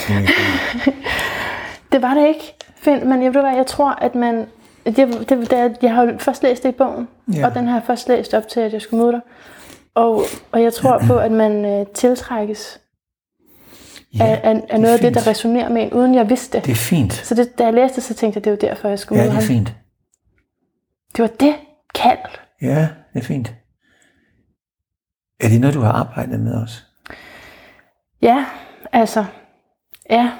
Det 1.92 2.02
var 2.02 2.14
det 2.14 2.26
ikke, 2.28 2.54
Finn, 2.76 3.08
men 3.08 3.22
jeg, 3.22 3.34
ved 3.34 3.40
hvad, 3.40 3.56
jeg 3.56 3.66
tror, 3.66 3.90
at 3.90 4.14
man... 4.14 4.46
Det, 4.86 4.96
det, 5.28 5.50
det, 5.50 5.76
jeg 5.82 5.94
har 5.94 6.14
først 6.18 6.42
læst 6.42 6.62
det 6.62 6.68
i 6.68 6.72
bogen, 6.72 7.08
Ja. 7.34 7.38
ja. 7.38 7.46
og 7.46 7.54
den 7.54 7.66
har 7.68 7.74
jeg 7.76 7.82
først 7.86 8.08
læst 8.08 8.34
op 8.34 8.48
til, 8.48 8.60
at 8.60 8.72
jeg 8.72 8.82
skulle 8.82 9.02
møde 9.02 9.12
dig. 9.12 9.20
Og, 9.94 10.22
og 10.52 10.62
jeg 10.62 10.72
tror 10.72 10.98
på, 11.06 11.16
at 11.18 11.32
man 11.32 11.64
øh, 11.64 11.86
tiltrækkes 11.94 12.80
Ja, 14.18 14.24
af, 14.24 14.40
af, 14.44 14.62
af 14.70 14.80
noget 14.80 14.94
af 14.94 15.00
det, 15.00 15.14
der 15.14 15.20
fint. 15.20 15.26
resonerer 15.30 15.68
med 15.68 15.82
en, 15.82 15.92
uden 15.92 16.14
jeg 16.14 16.30
vidste 16.30 16.58
det. 16.58 16.66
Det 16.66 16.72
er 16.72 16.76
fint. 16.76 17.12
Så 17.12 17.34
det, 17.34 17.58
da 17.58 17.64
jeg 17.64 17.74
læste 17.74 18.00
så 18.00 18.14
tænkte 18.14 18.38
jeg, 18.38 18.44
det 18.44 18.50
var 18.50 18.56
derfor, 18.56 18.88
jeg 18.88 18.98
skulle 18.98 19.22
Ja, 19.22 19.26
møde 19.28 19.36
det 19.36 19.42
er 19.42 19.46
ham. 19.46 19.56
fint. 19.56 19.72
Det 21.16 21.22
var 21.22 21.28
det 21.40 21.54
kald. 21.94 22.18
Ja, 22.62 22.88
det 23.14 23.20
er 23.20 23.24
fint. 23.24 23.54
Er 25.40 25.48
det 25.48 25.60
noget, 25.60 25.74
du 25.74 25.80
har 25.80 25.92
arbejdet 25.92 26.40
med 26.40 26.62
også? 26.62 26.82
Ja, 28.22 28.46
altså, 28.92 29.24
ja. 30.10 30.32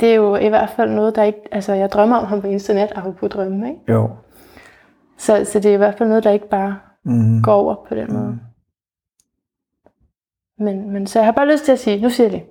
Det 0.00 0.10
er 0.10 0.14
jo 0.14 0.36
i 0.36 0.48
hvert 0.48 0.70
fald 0.70 0.90
noget, 0.90 1.16
der 1.16 1.22
ikke... 1.22 1.38
Altså, 1.52 1.72
jeg 1.72 1.90
drømmer 1.90 2.16
om 2.16 2.26
ham 2.26 2.40
på 2.40 2.46
nat, 2.46 2.92
apropos 2.96 3.30
drømme, 3.30 3.68
ikke? 3.68 3.80
Jo. 3.92 4.10
Så, 5.18 5.44
så 5.44 5.60
det 5.60 5.70
er 5.70 5.74
i 5.74 5.76
hvert 5.76 5.98
fald 5.98 6.08
noget, 6.08 6.24
der 6.24 6.30
ikke 6.30 6.48
bare 6.48 6.78
Mm. 7.02 7.42
går 7.42 7.54
over 7.54 7.84
på 7.88 7.94
den 7.94 8.12
måde. 8.12 8.40
Men, 10.58 10.90
men 10.90 11.06
så 11.06 11.18
jeg 11.18 11.26
har 11.26 11.32
bare 11.32 11.52
lyst 11.52 11.64
til 11.64 11.72
at 11.72 11.78
sige, 11.78 12.00
nu 12.00 12.10
siger 12.10 12.24
jeg 12.30 12.32
det. 12.40 12.46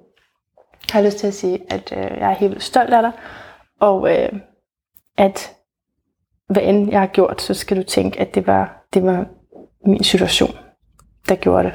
Jeg 0.93 1.01
har 1.01 1.01
lyst 1.01 1.17
til 1.17 1.27
at 1.27 1.33
sige, 1.33 1.73
at 1.73 1.91
øh, 1.91 2.17
jeg 2.17 2.29
er 2.29 2.35
helt 2.35 2.63
stolt 2.63 2.93
af 2.93 3.01
dig, 3.01 3.11
og 3.79 4.13
øh, 4.15 4.39
at 5.17 5.55
hvad 6.49 6.61
end 6.63 6.89
jeg 6.89 6.99
har 6.99 7.07
gjort, 7.07 7.41
så 7.41 7.53
skal 7.53 7.77
du 7.77 7.83
tænke, 7.83 8.19
at 8.19 8.35
det 8.35 8.47
var, 8.47 8.87
det 8.93 9.03
var 9.03 9.25
min 9.85 10.03
situation, 10.03 10.55
der 11.29 11.35
gjorde 11.35 11.63
det. 11.63 11.73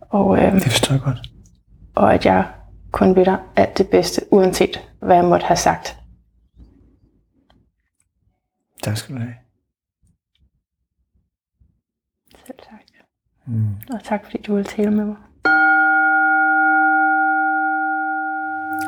Og, 0.00 0.38
øh, 0.38 0.52
Det 0.52 0.62
forstår 0.62 0.94
jeg 0.94 1.02
godt. 1.02 1.18
og 1.94 2.14
at 2.14 2.26
jeg 2.26 2.46
kun 2.90 3.16
vil 3.16 3.24
dig 3.24 3.38
alt 3.56 3.78
det 3.78 3.88
bedste, 3.90 4.22
uanset 4.30 4.88
hvad 5.00 5.16
jeg 5.16 5.24
måtte 5.24 5.46
have 5.46 5.56
sagt. 5.56 5.96
Tak 8.82 8.96
skal 8.96 9.14
du 9.14 9.20
have. 9.20 9.34
Selv 12.46 12.58
tak. 12.58 12.78
Mm. 13.46 13.66
Og 13.94 14.04
tak 14.04 14.24
fordi 14.24 14.42
du 14.42 14.54
ville 14.54 14.68
tale 14.68 14.90
med 14.90 15.04
mig. 15.04 15.16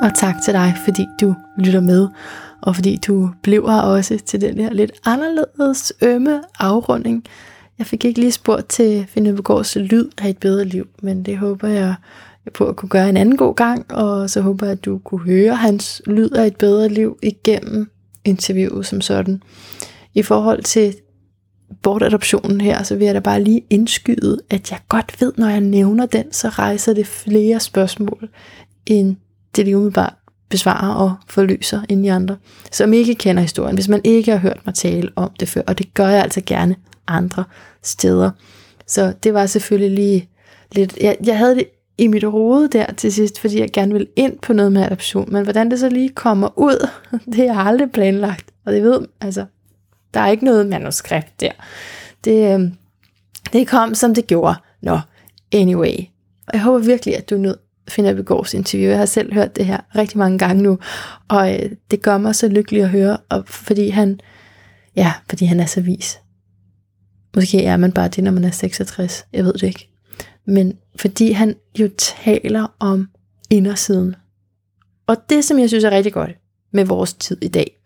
Og 0.03 0.15
tak 0.15 0.35
til 0.45 0.55
dig, 0.55 0.73
fordi 0.85 1.07
du 1.21 1.35
lytter 1.59 1.81
med, 1.81 2.09
og 2.65 2.75
fordi 2.75 2.97
du 3.07 3.31
blev 3.43 3.67
her 3.69 3.81
også 3.81 4.19
til 4.27 4.41
den 4.41 4.59
her 4.59 4.73
lidt 4.73 4.93
anderledes 5.05 5.93
ømme 6.03 6.41
afrunding. 6.59 7.25
Jeg 7.79 7.87
fik 7.87 8.05
ikke 8.05 8.21
lige 8.21 8.33
spurgt 8.33 8.69
til 8.69 9.07
Finn 9.09 9.37
Begårds 9.37 9.77
lyd 9.77 10.11
af 10.19 10.29
et 10.29 10.39
bedre 10.39 10.65
liv, 10.65 10.87
men 11.03 11.23
det 11.23 11.39
håber 11.39 11.69
jeg 11.69 11.95
på 12.55 12.67
at 12.67 12.77
kunne 12.77 12.89
gøre 12.89 13.09
en 13.09 13.17
anden 13.17 13.37
god 13.37 13.55
gang, 13.55 13.95
og 13.95 14.31
så 14.31 14.41
håber 14.41 14.67
jeg, 14.67 14.73
at 14.73 14.85
du 14.85 14.99
kunne 14.99 15.21
høre 15.21 15.57
hans 15.57 16.03
lyd 16.07 16.31
af 16.31 16.47
et 16.47 16.57
bedre 16.57 16.89
liv 16.89 17.19
igennem 17.23 17.91
interviewet 18.25 18.87
som 18.87 19.01
sådan. 19.01 19.43
I 20.15 20.23
forhold 20.23 20.62
til 20.62 20.95
bortadoptionen 21.83 22.61
her, 22.61 22.83
så 22.83 22.97
vil 22.97 23.05
jeg 23.05 23.15
da 23.15 23.21
bare 23.21 23.43
lige 23.43 23.65
indskyde, 23.71 24.39
at 24.51 24.71
jeg 24.71 24.79
godt 24.89 25.21
ved, 25.21 25.33
når 25.37 25.49
jeg 25.49 25.61
nævner 25.61 26.07
den, 26.07 26.33
så 26.33 26.49
rejser 26.49 26.95
det 26.95 27.07
flere 27.07 27.61
spørgsmål, 27.61 28.29
end 28.87 29.17
det 29.57 29.65
lige 29.65 29.77
umiddelbart 29.77 30.15
besvarer 30.49 30.95
og 30.95 31.14
forløser 31.28 31.80
ind 31.88 32.07
i 32.07 32.09
andre, 32.09 32.36
som 32.72 32.92
ikke 32.92 33.14
kender 33.14 33.42
historien, 33.42 33.74
hvis 33.74 33.88
man 33.88 34.01
ikke 34.05 34.30
har 34.30 34.38
hørt 34.38 34.61
mig 34.66 34.74
tale 34.74 35.11
om 35.16 35.30
det 35.40 35.49
før, 35.49 35.62
og 35.66 35.78
det 35.78 35.95
gør 35.95 36.09
jeg 36.09 36.22
altså 36.22 36.42
gerne 36.47 36.76
andre 37.07 37.45
steder. 37.82 38.30
Så 38.86 39.12
det 39.22 39.34
var 39.34 39.47
selvfølgelig 39.47 39.90
lige 39.90 40.28
lidt, 40.72 40.99
jeg, 41.01 41.16
jeg 41.24 41.38
havde 41.38 41.55
det 41.55 41.66
i 41.99 42.07
mit 42.07 42.24
hoved 42.24 42.68
der 42.68 42.92
til 42.92 43.12
sidst, 43.12 43.40
fordi 43.40 43.61
jeg 43.61 43.70
gerne 43.72 43.92
ville 43.92 44.09
ind 44.16 44.38
på 44.38 44.53
noget 44.53 44.72
med 44.72 44.82
adoption, 44.82 45.32
men 45.32 45.45
hvordan 45.45 45.70
det 45.70 45.78
så 45.80 45.88
lige 45.88 46.09
kommer 46.09 46.59
ud, 46.59 46.88
det 47.32 47.36
har 47.36 47.45
jeg 47.45 47.57
aldrig 47.57 47.92
planlagt, 47.92 48.51
og 48.66 48.72
det 48.72 48.82
ved, 48.82 49.01
altså, 49.20 49.45
der 50.14 50.20
er 50.20 50.28
ikke 50.28 50.45
noget 50.45 50.66
manuskript 50.66 51.40
der. 51.40 51.53
Det, 52.24 52.55
øhm, 52.55 52.72
det 53.53 53.68
kom, 53.68 53.95
som 53.95 54.14
det 54.14 54.26
gjorde. 54.26 54.55
Nå, 54.82 54.99
anyway. 55.53 55.97
Og 56.47 56.53
jeg 56.53 56.61
håber 56.61 56.78
virkelig, 56.78 57.16
at 57.16 57.30
du 57.30 57.36
nød 57.36 57.57
Finder 57.89 58.14
Begårds 58.14 58.55
interview. 58.55 58.91
Jeg 58.91 58.99
har 58.99 59.07
selv 59.07 59.35
hørt 59.35 59.57
det 59.57 59.66
her 59.66 59.80
rigtig 59.97 60.18
mange 60.18 60.39
gange 60.39 60.62
nu, 60.62 60.78
og 61.28 61.55
øh, 61.55 61.70
det 61.91 62.03
gør 62.03 62.18
mig 62.18 62.35
så 62.35 62.49
lykkelig 62.49 62.82
at 62.82 62.89
høre, 62.89 63.16
og 63.28 63.45
fordi 63.47 63.89
han, 63.89 64.20
ja, 64.97 65.12
fordi 65.28 65.45
han 65.45 65.61
er 65.61 65.66
så 65.66 65.80
vis. 65.80 66.20
Måske 67.37 67.64
er 67.64 67.76
man 67.76 67.93
bare 67.93 68.09
det, 68.09 68.24
når 68.24 68.30
man 68.30 68.45
er 68.45 68.51
66. 68.51 69.26
Jeg 69.32 69.45
ved 69.45 69.53
det 69.53 69.62
ikke. 69.62 69.89
Men 70.47 70.78
fordi 70.97 71.32
han 71.32 71.55
jo 71.78 71.91
taler 71.99 72.66
om 72.78 73.09
indersiden. 73.51 74.14
Og 75.07 75.16
det, 75.28 75.45
som 75.45 75.59
jeg 75.59 75.68
synes 75.68 75.85
er 75.85 75.91
rigtig 75.91 76.12
godt 76.12 76.30
med 76.72 76.85
vores 76.85 77.14
tid 77.14 77.37
i 77.43 77.49
dag, 77.49 77.80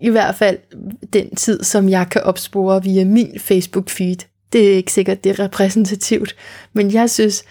i 0.00 0.10
hvert 0.10 0.34
fald 0.34 0.58
den 1.12 1.34
tid, 1.34 1.62
som 1.62 1.88
jeg 1.88 2.06
kan 2.10 2.22
opspore 2.22 2.82
via 2.82 3.04
min 3.04 3.30
Facebook-feed, 3.36 4.48
det 4.52 4.72
er 4.72 4.76
ikke 4.76 4.92
sikkert, 4.92 5.24
det 5.24 5.30
er 5.30 5.44
repræsentativt, 5.44 6.36
men 6.72 6.92
jeg 6.92 7.10
synes, 7.10 7.44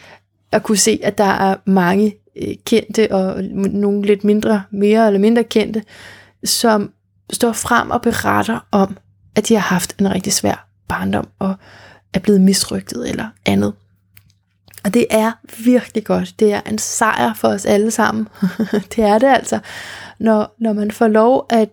at 0.52 0.64
kunne 0.64 0.78
se, 0.78 1.00
at 1.04 1.18
der 1.18 1.24
er 1.24 1.56
mange 1.66 2.16
øh, 2.36 2.56
kendte 2.66 3.12
og 3.12 3.44
nogle 3.54 4.02
lidt 4.02 4.24
mindre, 4.24 4.64
mere 4.72 5.08
eller 5.08 5.20
mindre 5.20 5.44
kendte, 5.44 5.84
som 6.44 6.92
står 7.34 7.52
frem 7.52 7.90
og 7.90 8.02
beretter 8.02 8.68
om, 8.72 8.98
at 9.36 9.48
de 9.48 9.54
har 9.54 9.62
haft 9.62 10.00
en 10.00 10.14
rigtig 10.14 10.34
svær 10.34 10.68
barndom 10.88 11.28
og 11.40 11.56
er 12.14 12.20
blevet 12.20 12.42
misrygtet 12.42 13.10
eller 13.10 13.28
andet. 13.46 13.74
Og 14.84 14.94
det 14.94 15.06
er 15.10 15.32
virkelig 15.64 16.04
godt. 16.04 16.40
Det 16.40 16.54
er 16.54 16.62
en 16.70 16.78
sejr 16.78 17.34
for 17.34 17.48
os 17.48 17.66
alle 17.66 17.92
sammen. 17.92 18.28
det 18.96 19.04
er 19.04 19.20
det 19.20 19.28
altså, 19.28 19.60
når, 20.20 20.56
når 20.60 20.74
man 20.74 20.92
får 20.92 21.08
lov 21.08 21.46
at 21.50 21.70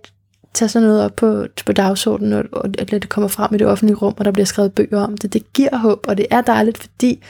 tage 0.55 0.69
sådan 0.69 0.89
noget 0.89 1.05
op 1.05 1.17
på, 1.17 1.47
på 1.67 1.73
dagsordenen, 1.73 2.33
og, 2.33 2.45
og 2.53 2.71
at 2.79 2.91
det 2.91 3.09
kommer 3.09 3.29
frem 3.29 3.55
i 3.55 3.59
det 3.59 3.67
offentlige 3.67 3.97
rum, 3.97 4.15
og 4.19 4.25
der 4.25 4.31
bliver 4.31 4.47
skrevet 4.47 4.73
bøger 4.73 5.01
om 5.01 5.17
det. 5.17 5.33
Det 5.33 5.53
giver 5.53 5.77
håb, 5.77 6.05
og 6.09 6.17
det 6.17 6.27
er 6.31 6.41
dejligt, 6.41 6.79
fordi 6.79 7.23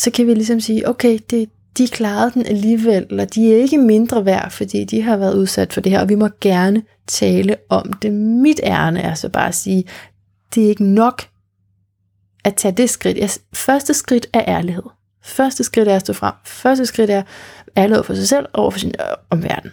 så 0.00 0.10
kan 0.10 0.26
vi 0.26 0.34
ligesom 0.34 0.60
sige, 0.60 0.88
okay, 0.88 1.18
det, 1.30 1.48
de 1.78 1.88
klarede 1.88 2.30
den 2.30 2.46
alligevel, 2.46 3.06
eller 3.10 3.24
de 3.24 3.52
er 3.52 3.56
ikke 3.56 3.78
mindre 3.78 4.24
værd, 4.24 4.50
fordi 4.50 4.84
de 4.84 5.02
har 5.02 5.16
været 5.16 5.34
udsat 5.34 5.72
for 5.72 5.80
det 5.80 5.92
her, 5.92 6.00
og 6.00 6.08
vi 6.08 6.14
må 6.14 6.28
gerne 6.40 6.82
tale 7.06 7.56
om 7.68 7.92
det. 7.92 8.12
Mit 8.12 8.60
ærne 8.62 9.00
er 9.00 9.14
så 9.14 9.28
bare 9.28 9.48
at 9.48 9.54
sige, 9.54 9.84
det 10.54 10.64
er 10.64 10.68
ikke 10.68 10.84
nok 10.84 11.22
at 12.44 12.54
tage 12.54 12.72
det 12.72 12.90
skridt. 12.90 13.38
Første 13.52 13.94
skridt 13.94 14.26
er 14.32 14.44
ærlighed. 14.46 14.82
Første 15.22 15.64
skridt 15.64 15.88
er 15.88 15.96
at 15.96 16.00
stå 16.00 16.12
frem. 16.12 16.34
Første 16.44 16.86
skridt 16.86 17.10
er 17.10 17.22
ærlighed 17.76 18.04
for 18.04 18.14
sig 18.14 18.28
selv 18.28 18.46
og 18.52 18.72
for 18.72 18.80
sin 18.80 18.92
øh, 19.00 19.16
omverden. 19.30 19.70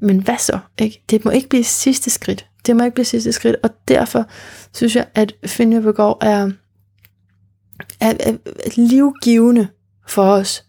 Men 0.00 0.18
hvad 0.18 0.38
så? 0.38 0.58
Ikke? 0.78 1.02
Det 1.10 1.24
må 1.24 1.30
ikke 1.30 1.48
blive 1.48 1.64
sidste 1.64 2.10
skridt. 2.10 2.46
Det 2.66 2.76
må 2.76 2.84
ikke 2.84 2.94
blive 2.94 3.04
sidste 3.04 3.32
skridt, 3.32 3.56
og 3.62 3.70
derfor 3.88 4.24
synes 4.74 4.96
jeg, 4.96 5.06
at 5.14 5.32
Finja 5.46 5.80
Begård 5.80 6.18
er, 6.20 6.50
er, 8.00 8.14
er, 8.20 8.32
er 8.44 8.70
livgivende 8.74 9.68
for 10.08 10.22
os. 10.22 10.64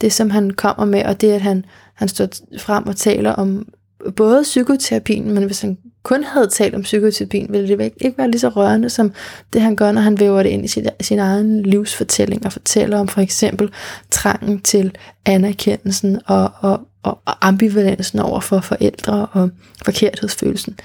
Det, 0.00 0.12
som 0.12 0.30
han 0.30 0.50
kommer 0.50 0.84
med, 0.84 1.04
og 1.04 1.20
det, 1.20 1.32
at 1.32 1.40
han, 1.40 1.64
han 1.94 2.08
står 2.08 2.28
frem 2.58 2.86
og 2.86 2.96
taler 2.96 3.32
om 3.32 3.68
både 4.16 4.42
psykoterapien, 4.42 5.32
men 5.32 5.44
hvis 5.44 5.60
han 5.60 5.78
kun 6.02 6.24
havde 6.24 6.48
talt 6.48 6.74
om 6.74 6.82
psykoterapien, 6.82 7.52
ville 7.52 7.68
det 7.68 7.92
ikke 8.00 8.18
være 8.18 8.30
lige 8.30 8.40
så 8.40 8.48
rørende, 8.48 8.90
som 8.90 9.12
det 9.52 9.60
han 9.62 9.76
gør, 9.76 9.92
når 9.92 10.00
han 10.00 10.20
væver 10.20 10.42
det 10.42 10.50
ind 10.50 10.64
i 10.64 10.68
sin, 10.68 10.88
sin 11.00 11.18
egen 11.18 11.62
livsfortælling, 11.62 12.46
og 12.46 12.52
fortæller 12.52 12.98
om 12.98 13.08
for 13.08 13.20
eksempel 13.20 13.70
trangen 14.10 14.60
til 14.60 14.96
anerkendelsen 15.24 16.20
og, 16.26 16.50
og, 16.60 16.80
og, 17.02 17.18
og 17.24 17.48
ambivalensen 17.48 18.18
over 18.18 18.40
for 18.40 18.60
forældre 18.60 19.26
og 19.32 19.50
forkerthedsfølelsen. 19.84 20.78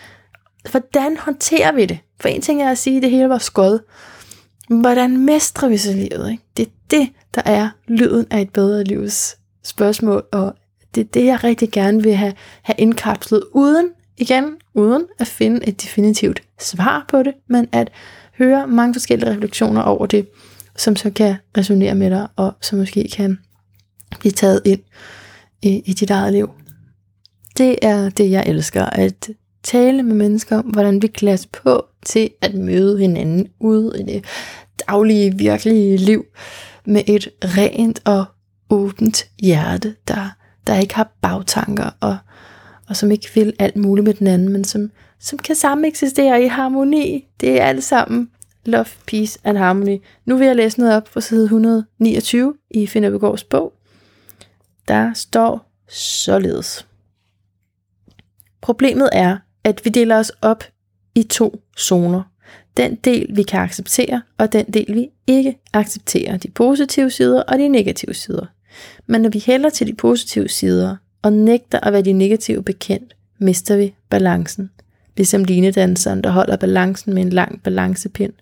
Hvordan 0.72 1.18
håndterer 1.18 1.72
vi 1.72 1.86
det? 1.86 2.00
For 2.22 2.28
en 2.28 2.42
ting 2.42 2.62
er 2.62 2.72
at 2.72 2.78
sige, 2.78 2.98
at 2.98 3.04
det 3.04 3.12
hele 3.12 3.30
var 3.30 3.38
skod. 3.38 3.80
Hvordan 4.80 5.26
mestrer 5.26 5.70
vi 5.70 5.78
så 5.78 5.94
livet? 5.94 6.32
Ikke? 6.32 6.44
Det 6.58 6.68
er 6.68 6.72
det, 6.92 7.10
der 7.36 7.42
er 7.46 7.70
lyden 7.88 8.26
af 8.32 8.42
et 8.42 8.50
bedre 8.50 8.84
livs 8.84 9.38
spørgsmål, 9.64 10.24
og 10.32 10.56
det 10.96 11.02
er 11.02 11.06
det, 11.14 11.26
jeg 11.26 11.44
rigtig 11.44 11.72
gerne 11.72 12.04
vil 12.04 12.16
have, 12.16 12.34
have 12.62 12.76
indkapslet, 12.78 13.44
uden, 13.52 13.90
igen, 14.18 14.56
uden 14.74 15.06
at 15.20 15.28
finde 15.28 15.68
et 15.68 15.82
definitivt 15.82 16.44
svar 16.60 17.06
på 17.10 17.24
det, 17.24 17.34
men 17.48 17.68
at 17.72 17.92
høre 18.38 18.68
mange 18.68 18.94
forskellige 18.94 19.30
refleksioner 19.30 19.82
over 19.82 20.06
det, 20.06 20.28
som 20.78 20.96
så 20.96 21.10
kan 21.10 21.36
resonere 21.58 21.96
med 21.96 22.10
dig, 22.10 22.28
og 22.36 22.54
som 22.62 22.80
måske 22.80 23.10
kan 23.14 23.40
blive 24.20 24.32
taget 24.32 24.62
ind 24.66 24.80
i, 25.62 25.82
i 25.86 25.94
dit 25.94 26.10
eget 26.10 26.34
liv. 26.34 26.50
Det 27.58 27.76
er 27.82 28.10
det, 28.10 28.32
jeg 28.32 28.44
elsker, 28.48 28.86
at 28.86 29.30
tale 29.64 30.04
med 30.04 30.16
mennesker 30.16 30.58
om, 30.58 30.66
hvordan 30.66 31.02
vi 31.02 31.08
klæder 31.08 31.46
på 31.64 31.86
til 32.06 32.30
at 32.42 32.54
møde 32.54 33.00
hinanden 33.00 33.48
ude 33.60 34.00
i 34.00 34.04
det 34.04 34.26
daglige, 34.88 35.38
virkelige 35.38 35.98
liv 35.98 36.26
med 36.86 37.02
et 37.08 37.30
rent 37.44 38.02
og 38.06 38.26
åbent 38.70 39.30
hjerte, 39.40 39.96
der, 40.08 40.30
der 40.68 40.80
ikke 40.80 40.96
har 40.96 41.12
bagtanker 41.22 41.90
og, 42.00 42.18
og 42.90 42.96
som 42.96 43.12
ikke 43.12 43.30
vil 43.36 43.54
alt 43.60 43.76
muligt 43.76 44.08
med 44.08 44.14
den 44.14 44.28
anden, 44.28 44.50
men 44.50 44.64
som, 44.64 44.92
som 45.20 45.40
kan 45.40 45.56
sammen 45.56 45.86
eksistere 45.86 46.44
i 46.44 46.48
harmoni. 46.48 47.28
Det 47.42 47.62
er 47.62 47.66
alt 47.66 47.84
sammen 47.84 48.30
love, 48.66 48.86
peace 49.08 49.40
and 49.44 49.58
harmony. 49.58 49.98
Nu 50.26 50.38
vil 50.38 50.48
jeg 50.48 50.56
læse 50.56 50.80
noget 50.80 50.96
op 50.96 51.08
fra 51.08 51.22
side 51.22 51.44
129 51.44 52.54
i 52.72 52.88
Finderbegårds 52.88 53.44
bog. 53.44 53.74
Der 54.88 55.14
står 55.14 55.72
således. 55.90 56.88
Problemet 58.62 59.10
er, 59.14 59.38
at 59.64 59.82
vi 59.86 59.90
deler 59.90 60.18
os 60.18 60.32
op 60.42 60.64
i 61.16 61.24
to 61.24 61.62
zoner. 61.80 62.24
Den 62.78 62.96
del, 62.96 63.28
vi 63.36 63.44
kan 63.44 63.60
acceptere, 63.60 64.22
og 64.38 64.54
den 64.54 64.66
del, 64.66 64.94
vi 64.94 65.10
ikke 65.28 65.58
accepterer. 65.74 66.38
De 66.38 66.52
positive 66.52 67.10
sider 67.10 67.42
og 67.42 67.58
de 67.58 67.68
negative 67.68 68.14
sider. 68.14 68.46
Men 69.08 69.22
når 69.22 69.30
vi 69.30 69.44
hælder 69.46 69.70
til 69.70 69.88
de 69.88 69.94
positive 69.94 70.48
sider, 70.48 70.96
og 71.22 71.34
nægter 71.34 71.80
at 71.80 71.94
være 71.94 72.02
de 72.02 72.14
negative 72.14 72.64
bekendt, 72.64 73.16
mister 73.40 73.78
vi 73.78 73.94
balancen. 74.10 74.70
Ligesom 75.18 75.44
linedanseren, 75.44 76.24
der 76.24 76.30
holder 76.30 76.56
balancen 76.56 77.14
med 77.14 77.22
en 77.22 77.30
lang 77.30 77.64
balancepind. 77.64 78.34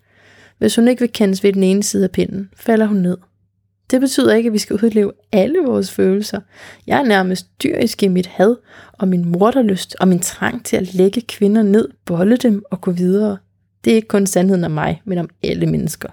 Hvis 0.58 0.76
hun 0.76 0.88
ikke 0.88 1.00
vil 1.00 1.12
kendes 1.12 1.44
ved 1.44 1.52
den 1.52 1.62
ene 1.62 1.82
side 1.82 2.04
af 2.04 2.10
pinden, 2.10 2.50
falder 2.56 2.86
hun 2.86 2.96
ned. 2.96 3.16
Det 3.90 4.00
betyder 4.00 4.34
ikke, 4.34 4.46
at 4.46 4.52
vi 4.52 4.58
skal 4.58 4.80
udleve 4.84 5.12
alle 5.32 5.58
vores 5.58 5.90
følelser. 5.90 6.40
Jeg 6.86 6.98
er 6.98 7.04
nærmest 7.04 7.62
dyrisk 7.62 8.02
i 8.02 8.08
mit 8.08 8.26
had 8.26 8.56
og 8.92 9.08
min 9.08 9.28
morderlyst 9.28 9.96
og 10.00 10.08
min 10.08 10.20
trang 10.20 10.64
til 10.64 10.76
at 10.76 10.94
lægge 10.94 11.20
kvinder 11.20 11.62
ned, 11.62 11.88
bolle 12.04 12.36
dem 12.36 12.62
og 12.70 12.80
gå 12.80 12.90
videre. 12.90 13.38
Det 13.84 13.90
er 13.90 13.94
ikke 13.94 14.08
kun 14.08 14.26
sandheden 14.26 14.64
om 14.64 14.70
mig, 14.70 15.02
men 15.04 15.18
om 15.18 15.28
alle 15.42 15.66
mennesker. 15.66 16.08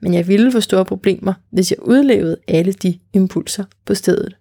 Men 0.00 0.14
jeg 0.14 0.28
ville 0.28 0.52
få 0.52 0.60
store 0.60 0.84
problemer, 0.84 1.34
hvis 1.50 1.70
jeg 1.70 1.82
udlevede 1.82 2.36
alle 2.48 2.72
de 2.72 2.98
impulser 3.12 3.64
på 3.84 3.94
stedet. 3.94 4.36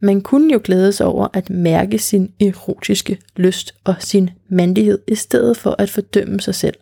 Man 0.00 0.20
kunne 0.20 0.52
jo 0.52 0.60
glædes 0.64 1.00
over 1.00 1.28
at 1.32 1.50
mærke 1.50 1.98
sin 1.98 2.32
erotiske 2.40 3.18
lyst 3.36 3.74
og 3.84 3.94
sin 3.98 4.30
mandighed, 4.48 4.98
i 5.08 5.14
stedet 5.14 5.56
for 5.56 5.74
at 5.78 5.90
fordømme 5.90 6.40
sig 6.40 6.54
selv. 6.54 6.76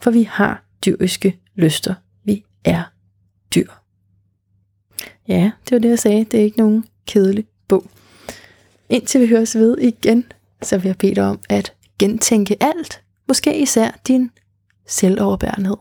For 0.00 0.10
vi 0.10 0.22
har 0.22 0.64
dyriske 0.86 1.38
lyster. 1.54 1.94
Vi 2.24 2.44
er 2.64 2.82
dyr. 3.54 3.68
Ja, 5.28 5.50
det 5.64 5.72
var 5.72 5.78
det, 5.78 5.88
jeg 5.88 5.98
sagde. 5.98 6.24
Det 6.24 6.40
er 6.40 6.44
ikke 6.44 6.58
nogen 6.58 6.84
kedelig 7.06 7.46
bog. 7.68 7.90
Indtil 8.88 9.20
vi 9.20 9.26
høres 9.26 9.56
ved 9.56 9.78
igen, 9.78 10.24
så 10.62 10.78
vil 10.78 10.88
jeg 10.88 10.98
bede 10.98 11.14
dig 11.14 11.24
om 11.24 11.40
at 11.48 11.72
gentænke 11.98 12.56
alt. 12.60 13.02
Måske 13.28 13.60
især 13.60 13.90
din 14.06 14.30
selvoverbærenhed. 14.86 15.76